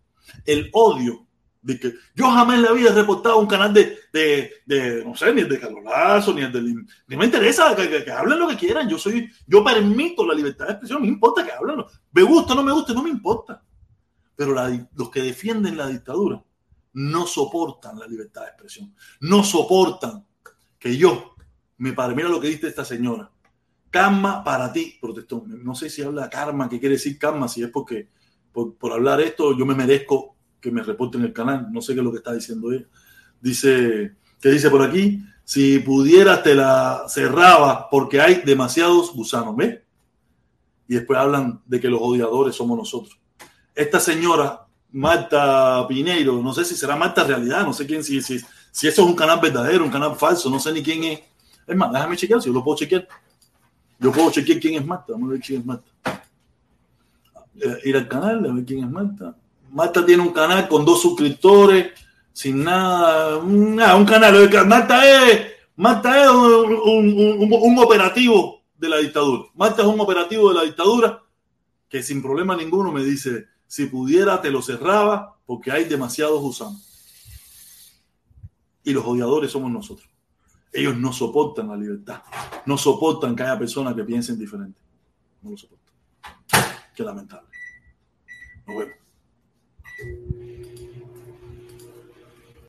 el 0.47 0.71
odio 0.73 1.27
de 1.61 1.79
que 1.79 1.93
yo 2.15 2.25
jamás 2.31 2.55
en 2.55 2.63
la 2.63 2.71
vida 2.71 2.89
he 2.89 2.93
reportado 2.93 3.37
un 3.37 3.45
canal 3.45 3.71
de, 3.71 3.99
de, 4.11 5.03
no 5.05 5.15
sé, 5.15 5.31
ni 5.31 5.41
el 5.41 5.49
de 5.49 5.59
Carlos 5.59 5.83
Lazo, 5.83 6.33
ni 6.33 6.41
el 6.41 6.51
de... 6.51 6.61
Ni 7.07 7.15
me 7.15 7.25
interesa 7.25 7.75
que, 7.75 8.11
hablen 8.11 8.39
lo 8.39 8.47
que 8.47 8.57
quieran. 8.57 8.89
Yo 8.89 8.97
soy, 8.97 9.29
yo 9.45 9.63
permito 9.63 10.25
la 10.25 10.33
libertad 10.33 10.65
de 10.65 10.71
expresión, 10.71 11.03
me 11.03 11.07
importa 11.07 11.45
que 11.45 11.51
hablen. 11.51 11.85
Me 12.11 12.23
gusta 12.23 12.55
no 12.55 12.63
me 12.63 12.71
gusta, 12.71 12.93
no 12.93 13.03
me 13.03 13.11
importa. 13.11 13.63
Pero 14.35 14.55
los 14.95 15.09
que 15.11 15.21
defienden 15.21 15.77
la 15.77 15.87
dictadura 15.87 16.43
no 16.93 17.27
soportan 17.27 17.99
la 17.99 18.07
libertad 18.07 18.41
de 18.41 18.47
expresión, 18.47 18.95
no 19.21 19.43
soportan 19.43 20.25
que 20.79 20.95
yo 20.97 21.35
me 21.77 21.93
pare. 21.93 22.15
Mira 22.15 22.29
lo 22.29 22.39
que 22.39 22.47
dice 22.47 22.67
esta 22.67 22.85
señora. 22.85 23.31
Karma 23.89 24.43
para 24.43 24.71
ti, 24.71 24.97
protestó. 24.99 25.43
No 25.47 25.75
sé 25.75 25.89
si 25.89 26.01
habla 26.01 26.29
karma, 26.29 26.67
qué 26.69 26.79
quiere 26.79 26.95
decir 26.95 27.17
karma, 27.17 27.47
si 27.47 27.63
es 27.63 27.69
porque 27.69 28.09
por, 28.51 28.75
por 28.75 28.91
hablar 28.91 29.21
esto 29.21 29.57
yo 29.57 29.65
me 29.65 29.75
merezco 29.75 30.35
que 30.59 30.71
me 30.71 30.83
reporten 30.83 31.21
el 31.21 31.33
canal. 31.33 31.67
No 31.71 31.81
sé 31.81 31.93
qué 31.93 31.99
es 31.99 32.03
lo 32.03 32.11
que 32.11 32.17
está 32.17 32.33
diciendo 32.33 32.71
ella. 32.71 32.87
Dice, 33.39 34.15
¿qué 34.41 34.49
dice 34.49 34.69
por 34.69 34.81
aquí? 34.81 35.23
Si 35.43 35.79
pudieras 35.79 36.41
te 36.41 36.55
la 36.55 37.05
cerraba 37.07 37.89
porque 37.89 38.21
hay 38.21 38.41
demasiados 38.45 39.13
gusanos, 39.13 39.55
¿ves? 39.55 39.79
Y 40.87 40.95
después 40.95 41.19
hablan 41.19 41.61
de 41.65 41.79
que 41.79 41.89
los 41.89 41.99
odiadores 42.01 42.55
somos 42.55 42.77
nosotros 42.77 43.19
esta 43.75 43.99
señora, 43.99 44.67
Marta 44.93 45.87
Pineiro, 45.87 46.41
no 46.41 46.53
sé 46.53 46.63
si 46.63 46.75
será 46.75 46.95
Marta 46.95 47.23
Realidad, 47.23 47.65
no 47.65 47.73
sé 47.73 47.85
quién, 47.85 48.03
si, 48.03 48.21
si, 48.21 48.39
si 48.71 48.87
eso 48.87 49.01
es 49.01 49.07
un 49.07 49.15
canal 49.15 49.39
verdadero, 49.41 49.83
un 49.83 49.89
canal 49.89 50.15
falso, 50.15 50.49
no 50.49 50.59
sé 50.59 50.71
ni 50.71 50.83
quién 50.83 51.03
es. 51.03 51.19
Es 51.65 51.75
más, 51.75 51.91
déjame 51.91 52.15
chequear, 52.15 52.41
si 52.41 52.47
yo 52.47 52.53
lo 52.53 52.63
puedo 52.63 52.77
chequear. 52.77 53.07
Yo 53.99 54.11
puedo 54.11 54.31
chequear 54.31 54.59
quién 54.59 54.75
es 54.75 54.85
Marta, 54.85 55.13
vamos 55.13 55.29
a 55.29 55.31
ver 55.33 55.41
quién 55.41 55.61
es 55.61 55.65
Marta. 55.65 55.91
Eh, 57.59 57.79
ir 57.85 57.97
al 57.97 58.07
canal, 58.07 58.45
a 58.45 58.53
ver 58.53 58.65
quién 58.65 58.83
es 58.83 58.89
Marta. 58.89 59.35
Marta 59.71 60.05
tiene 60.05 60.21
un 60.21 60.31
canal 60.31 60.67
con 60.67 60.85
dos 60.85 61.01
suscriptores, 61.01 61.91
sin 62.31 62.63
nada, 62.63 63.41
nada 63.43 63.95
un 63.95 64.05
canal. 64.05 64.49
Marta 64.67 65.29
es, 65.29 65.41
Marta 65.75 66.23
es 66.23 66.29
un 66.29 67.75
operativo 67.79 68.61
de 68.77 68.89
la 68.89 68.97
dictadura. 68.97 69.45
Marta 69.55 69.81
es 69.81 69.87
un 69.87 69.99
operativo 69.99 70.49
de 70.49 70.55
la 70.55 70.63
dictadura 70.63 71.19
que 71.89 72.03
sin 72.03 72.21
problema 72.21 72.55
ninguno 72.55 72.91
me 72.91 73.03
dice, 73.03 73.47
si 73.73 73.87
pudiera, 73.87 74.39
te 74.39 74.51
lo 74.51 74.61
cerraba 74.61 75.35
porque 75.47 75.71
hay 75.71 75.85
demasiados 75.85 76.39
gusanos. 76.39 76.79
Y 78.83 78.93
los 78.93 79.03
odiadores 79.03 79.49
somos 79.49 79.71
nosotros. 79.71 80.07
Ellos 80.71 80.95
no 80.95 81.11
soportan 81.11 81.69
la 81.69 81.75
libertad. 81.75 82.21
No 82.67 82.77
soportan 82.77 83.35
que 83.35 83.41
haya 83.41 83.57
personas 83.57 83.95
que 83.95 84.03
piensen 84.03 84.37
diferente. 84.37 84.79
No 85.41 85.49
lo 85.49 85.57
soportan. 85.57 85.91
Qué 86.95 87.01
lamentable. 87.01 87.49
Nos 88.67 88.77
vemos. 88.77 90.42